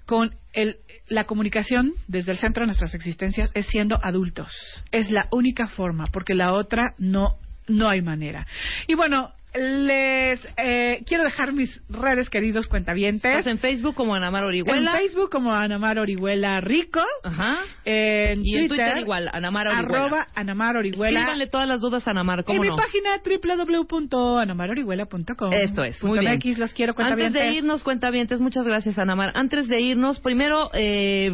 con 0.08 0.36
el, 0.54 0.78
la 1.08 1.26
comunicación 1.26 1.94
desde 2.08 2.32
el 2.32 2.40
centro 2.40 2.64
de 2.64 2.68
nuestras 2.68 2.96
existencias 2.96 3.52
es 3.54 3.68
siendo 3.68 4.00
adultos. 4.04 4.52
Es 4.92 5.12
la 5.12 5.28
única 5.32 5.68
forma, 5.68 6.06
porque 6.12 6.34
la 6.34 6.54
otra 6.54 6.96
no, 6.98 7.36
no 7.68 7.88
hay 7.88 8.02
manera. 8.02 8.48
Y 8.88 8.96
bueno, 8.96 9.32
les 9.54 10.40
eh, 10.58 11.04
quiero 11.06 11.26
dejar 11.26 11.52
mis 11.52 11.82
redes, 11.90 12.30
queridos 12.30 12.68
cuentavientes. 12.68 13.30
Estás 13.32 13.48
en 13.48 13.58
Facebook 13.60 13.96
como 13.96 14.16
Anamar 14.16 14.46
Orihuela. 14.46 14.92
En 14.94 14.98
Facebook 14.98 15.30
como 15.30 15.54
Anamar 15.54 16.00
Orihuela 16.00 16.62
Rico. 16.62 17.02
Ajá. 17.24 17.60
En 17.84 18.46
Y 18.46 18.56
en 18.56 18.68
Twitter, 18.70 18.86
Twitter 18.88 19.04
igual, 19.04 19.30
Anamar 19.34 19.68
Orihuela. 19.68 19.98
Arroba 19.98 20.28
Anamar 20.36 20.78
Orihuela. 20.78 21.20
Escríbanle 21.20 21.48
todas 21.48 21.68
las 21.68 21.82
dudas 21.82 22.08
a 22.08 22.12
Anamar, 22.12 22.40
En 22.40 22.46
¿cómo 22.46 22.62
mi 22.62 22.70
no? 22.70 22.78
página 22.78 23.10
www.anamarorihuela.com. 23.26 25.54
Esto 25.54 25.84
es, 25.84 26.02
muy 26.04 26.20
bien. 26.20 26.36
MX, 26.36 26.58
los 26.58 26.74
quiero 26.74 26.92
Antes 26.92 27.06
cuentavientes. 27.06 27.42
de 27.42 27.54
irnos, 27.54 27.84
cuentavientes, 27.84 28.40
muchas 28.40 28.66
gracias, 28.66 28.98
Anamar. 29.00 29.32
Antes 29.36 29.68
de 29.68 29.82
irnos, 29.82 30.20
primero 30.20 30.70
eh, 30.74 31.32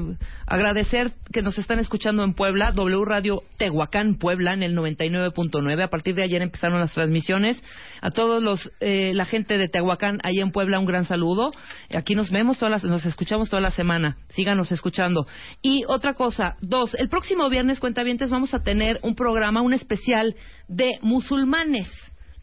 agradecer 0.47 1.11
que 1.31 1.41
nos 1.41 1.57
están 1.59 1.79
escuchando 1.79 2.23
en 2.23 2.33
Puebla, 2.33 2.71
W 2.71 3.03
Radio 3.05 3.43
Tehuacán, 3.57 4.15
Puebla, 4.15 4.53
en 4.53 4.63
el 4.63 4.75
99.9. 4.75 5.83
A 5.83 5.87
partir 5.89 6.15
de 6.15 6.23
ayer 6.23 6.41
empezaron 6.41 6.79
las 6.79 6.93
transmisiones. 6.93 7.61
A 8.01 8.11
todos 8.11 8.41
los, 8.41 8.71
eh, 8.79 9.13
la 9.13 9.25
gente 9.25 9.57
de 9.57 9.67
Tehuacán, 9.67 10.19
ahí 10.23 10.39
en 10.39 10.51
Puebla, 10.51 10.79
un 10.79 10.85
gran 10.85 11.05
saludo. 11.05 11.51
Aquí 11.93 12.15
nos 12.15 12.29
vemos 12.29 12.57
todas 12.57 12.71
las, 12.71 12.83
nos 12.83 13.05
escuchamos 13.05 13.49
toda 13.49 13.61
la 13.61 13.71
semana. 13.71 14.17
Síganos 14.29 14.71
escuchando. 14.71 15.27
Y 15.61 15.83
otra 15.87 16.13
cosa, 16.13 16.55
dos, 16.61 16.93
el 16.95 17.09
próximo 17.09 17.49
viernes, 17.49 17.79
cuentavientes, 17.79 18.29
vamos 18.29 18.53
a 18.53 18.59
tener 18.59 18.99
un 19.03 19.15
programa, 19.15 19.61
un 19.61 19.73
especial 19.73 20.35
de 20.67 20.99
musulmanes. 21.01 21.89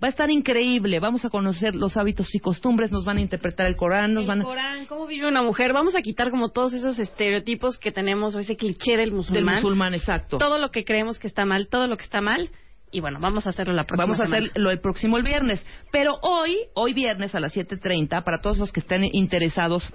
Va 0.03 0.09
a 0.09 0.11
estar 0.11 0.31
increíble. 0.31 1.01
Vamos 1.01 1.25
a 1.25 1.31
conocer 1.31 1.75
los 1.75 1.97
hábitos 1.97 2.35
y 2.35 2.39
costumbres, 2.39 2.91
nos 2.91 3.05
van 3.05 3.17
a 3.17 3.21
interpretar 3.21 3.67
el 3.67 3.77
Corán, 3.77 4.13
nos 4.13 4.27
van 4.27 4.43
a... 4.43 4.45
Corán, 4.45 4.87
¿cómo 4.87 5.07
vive 5.07 5.27
una 5.27 5.43
mujer? 5.43 5.73
Vamos 5.73 5.95
a 5.95 6.03
quitar 6.03 6.31
como 6.31 6.51
todos 6.51 6.75
esos 6.75 6.99
estereotipos 6.99 7.79
que 7.79 7.93
tenemos 7.93 8.35
o 8.35 8.39
ese 8.39 8.57
cliché 8.57 8.97
del 8.97 9.13
musulmán. 9.13 9.55
Del 9.55 9.63
musulmán, 9.63 9.95
exacto. 9.95 10.37
Todo 10.37 10.59
lo 10.59 10.71
que 10.71 10.85
creemos 10.85 11.19
que 11.19 11.27
está 11.27 11.47
mal, 11.47 11.69
todo 11.69 11.87
lo 11.87 11.97
que 11.97 12.05
está 12.05 12.21
mal. 12.21 12.51
Y 12.95 13.01
bueno, 13.01 13.19
vamos 13.21 13.45
a 13.45 13.51
hacerlo 13.51 13.75
la 13.75 13.83
próxima 13.83 14.05
Vamos 14.05 14.21
a 14.21 14.25
semana. 14.25 14.47
hacerlo 14.47 14.71
el 14.71 14.79
próximo 14.79 15.17
el 15.17 15.25
viernes. 15.25 15.67
Pero 15.91 16.17
hoy, 16.23 16.57
hoy 16.75 16.95
viernes 16.95 17.35
a 17.35 17.41
las 17.41 17.53
7.30, 17.53 18.23
para 18.23 18.41
todos 18.41 18.57
los 18.57 18.71
que 18.71 18.79
estén 18.79 19.03
interesados 19.13 19.93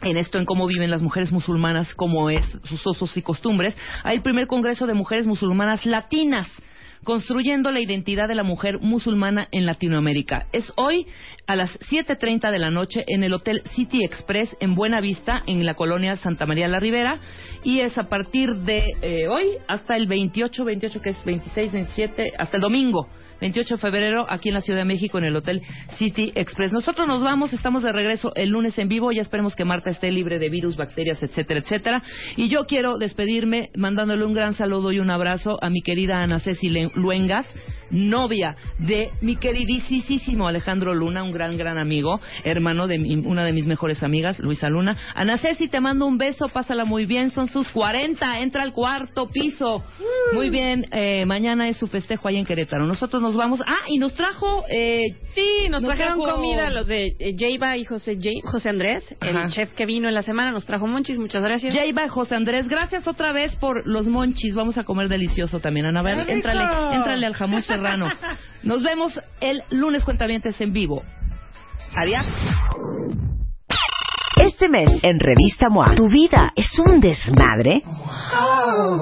en 0.00 0.16
esto, 0.16 0.38
en 0.38 0.44
cómo 0.44 0.68
viven 0.68 0.92
las 0.92 1.02
mujeres 1.02 1.32
musulmanas, 1.32 1.92
cómo 1.96 2.30
es 2.30 2.44
sus 2.68 2.86
usos 2.86 3.16
y 3.16 3.22
costumbres, 3.22 3.76
hay 4.04 4.18
el 4.18 4.22
primer 4.22 4.46
Congreso 4.46 4.86
de 4.86 4.94
Mujeres 4.94 5.26
Musulmanas 5.26 5.84
Latinas 5.86 6.46
construyendo 7.04 7.70
la 7.70 7.80
identidad 7.80 8.28
de 8.28 8.34
la 8.34 8.42
mujer 8.42 8.78
musulmana 8.80 9.48
en 9.52 9.66
Latinoamérica. 9.66 10.46
Es 10.52 10.72
hoy 10.76 11.06
a 11.46 11.54
las 11.54 11.78
7.30 11.90 12.50
de 12.50 12.58
la 12.58 12.70
noche 12.70 13.04
en 13.06 13.22
el 13.22 13.34
Hotel 13.34 13.62
City 13.74 14.04
Express 14.04 14.56
en 14.60 14.74
Buena 14.74 15.00
Vista, 15.00 15.42
en 15.46 15.64
la 15.64 15.74
colonia 15.74 16.16
Santa 16.16 16.46
María 16.46 16.68
la 16.68 16.80
Ribera, 16.80 17.20
y 17.62 17.80
es 17.80 17.96
a 17.98 18.08
partir 18.08 18.54
de 18.56 18.92
eh, 19.02 19.28
hoy 19.28 19.58
hasta 19.68 19.96
el 19.96 20.06
28, 20.06 20.64
28 20.64 21.00
que 21.00 21.10
es 21.10 21.24
26, 21.24 21.72
27, 21.72 22.32
hasta 22.38 22.56
el 22.56 22.62
domingo. 22.62 23.08
28 23.40 23.74
de 23.74 23.80
febrero 23.80 24.26
aquí 24.28 24.48
en 24.48 24.54
la 24.54 24.60
Ciudad 24.60 24.80
de 24.80 24.84
México 24.84 25.18
en 25.18 25.24
el 25.24 25.36
Hotel 25.36 25.62
City 25.96 26.32
Express. 26.34 26.72
Nosotros 26.72 27.06
nos 27.06 27.22
vamos, 27.22 27.52
estamos 27.52 27.82
de 27.82 27.92
regreso 27.92 28.32
el 28.34 28.50
lunes 28.50 28.78
en 28.78 28.88
vivo, 28.88 29.12
ya 29.12 29.22
esperemos 29.22 29.54
que 29.54 29.64
Marta 29.64 29.90
esté 29.90 30.10
libre 30.10 30.38
de 30.38 30.48
virus, 30.48 30.76
bacterias, 30.76 31.22
etcétera, 31.22 31.60
etcétera. 31.60 32.02
Y 32.36 32.48
yo 32.48 32.66
quiero 32.66 32.98
despedirme 32.98 33.70
mandándole 33.76 34.24
un 34.24 34.34
gran 34.34 34.54
saludo 34.54 34.92
y 34.92 35.00
un 35.00 35.10
abrazo 35.10 35.58
a 35.62 35.70
mi 35.70 35.82
querida 35.82 36.18
Ana 36.18 36.38
Ceci 36.38 36.68
Luengas, 36.94 37.46
novia 37.90 38.56
de 38.78 39.10
mi 39.20 39.36
queridísimo 39.36 40.46
Alejandro 40.48 40.94
Luna, 40.94 41.22
un 41.22 41.32
gran, 41.32 41.56
gran 41.56 41.78
amigo, 41.78 42.20
hermano 42.44 42.86
de 42.86 42.98
mi- 42.98 43.16
una 43.16 43.44
de 43.44 43.52
mis 43.52 43.66
mejores 43.66 44.02
amigas, 44.02 44.38
Luisa 44.38 44.68
Luna. 44.68 44.96
Ana 45.14 45.38
Ceci, 45.38 45.68
te 45.68 45.80
mando 45.80 46.06
un 46.06 46.18
beso, 46.18 46.48
pásala 46.48 46.84
muy 46.84 47.06
bien, 47.06 47.30
son 47.30 47.48
sus 47.48 47.68
40, 47.70 48.40
entra 48.40 48.62
al 48.62 48.72
cuarto 48.72 49.26
piso. 49.28 49.84
Muy 50.32 50.50
bien, 50.50 50.86
eh, 50.92 51.24
mañana 51.26 51.68
es 51.68 51.76
su 51.76 51.86
festejo 51.86 52.28
ahí 52.28 52.36
en 52.36 52.44
Querétaro. 52.46 52.86
Nosotros 52.86 53.22
nos 53.22 53.36
vamos. 53.36 53.60
Ah, 53.66 53.84
y 53.88 53.98
nos 53.98 54.14
trajo. 54.14 54.64
Eh, 54.70 55.02
Sí, 55.34 55.68
nos, 55.68 55.82
Nos 55.82 55.90
trajeron 55.96 56.20
trajo- 56.20 56.36
comida 56.36 56.70
los 56.70 56.86
de 56.86 57.16
eh, 57.18 57.34
Jaiba 57.36 57.76
y 57.76 57.84
José, 57.84 58.16
Jai- 58.20 58.40
José 58.44 58.68
Andrés, 58.68 59.04
Ajá. 59.18 59.42
el 59.46 59.50
chef 59.50 59.72
que 59.72 59.84
vino 59.84 60.06
en 60.08 60.14
la 60.14 60.22
semana, 60.22 60.52
nos 60.52 60.64
trajo 60.64 60.86
monchis, 60.86 61.18
muchas 61.18 61.42
gracias. 61.42 61.74
Jaiba, 61.74 62.08
José 62.08 62.36
Andrés, 62.36 62.68
gracias 62.68 63.08
otra 63.08 63.32
vez 63.32 63.56
por 63.56 63.84
los 63.84 64.06
monchis. 64.06 64.54
Vamos 64.54 64.78
a 64.78 64.84
comer 64.84 65.08
delicioso 65.08 65.58
también, 65.58 65.86
Ana. 65.86 66.00
A 66.00 66.02
ver, 66.04 66.30
éntrale, 66.30 66.62
éntrale 66.94 67.26
al 67.26 67.34
jamón 67.34 67.62
Nos 68.62 68.82
vemos 68.82 69.20
el 69.40 69.62
lunes 69.70 70.04
cuentavientes 70.04 70.60
en 70.60 70.72
vivo. 70.72 71.02
Adiós. 71.94 72.26
Este 74.36 74.68
mes 74.68 74.90
en 75.02 75.20
Revista 75.20 75.68
MOA, 75.68 75.94
¿tu 75.94 76.08
vida 76.08 76.52
es 76.56 76.76
un 76.78 77.00
desmadre? 77.00 77.82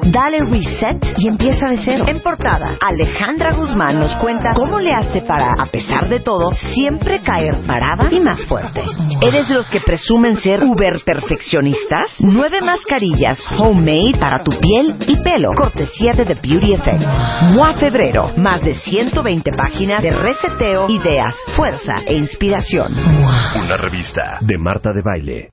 Dale 0.03 0.41
reset 0.41 0.99
y 1.17 1.27
empieza 1.27 1.69
de 1.69 1.79
cero. 1.79 2.05
En 2.07 2.21
portada, 2.21 2.77
Alejandra 2.81 3.55
Guzmán 3.55 3.99
nos 3.99 4.15
cuenta 4.17 4.51
cómo 4.55 4.79
le 4.79 4.93
hace 4.93 5.23
para, 5.23 5.53
a 5.59 5.67
pesar 5.67 6.09
de 6.09 6.21
todo, 6.21 6.53
siempre 6.55 7.21
caer 7.21 7.57
parada 7.67 8.13
y 8.13 8.21
más 8.21 8.45
fuerte. 8.45 8.83
¿Eres 9.23 9.49
de 9.49 9.55
los 9.55 9.71
que 9.71 9.81
presumen 9.81 10.37
ser 10.37 10.63
uber 10.63 11.01
perfeccionistas? 11.05 12.17
Nueve 12.21 12.61
mascarillas 12.61 13.39
homemade 13.59 14.19
para 14.21 14.43
tu 14.43 14.51
piel 14.51 14.97
y 15.07 15.17
pelo. 15.23 15.53
Cortesía 15.57 16.13
de 16.13 16.27
The 16.27 16.35
Beauty 16.35 16.75
Effect. 16.75 17.03
MOA 17.55 17.75
Febrero. 17.75 18.33
Más 18.37 18.63
de 18.63 18.75
120 18.75 19.51
páginas 19.53 20.03
de 20.03 20.11
reseteo, 20.11 20.91
ideas, 20.91 21.35
fuerza 21.57 21.95
e 22.07 22.15
inspiración. 22.15 22.93
Una 22.93 23.77
revista 23.77 24.39
de 24.41 24.59
Marta 24.59 24.91
de 24.93 25.03
Baile. 25.23 25.53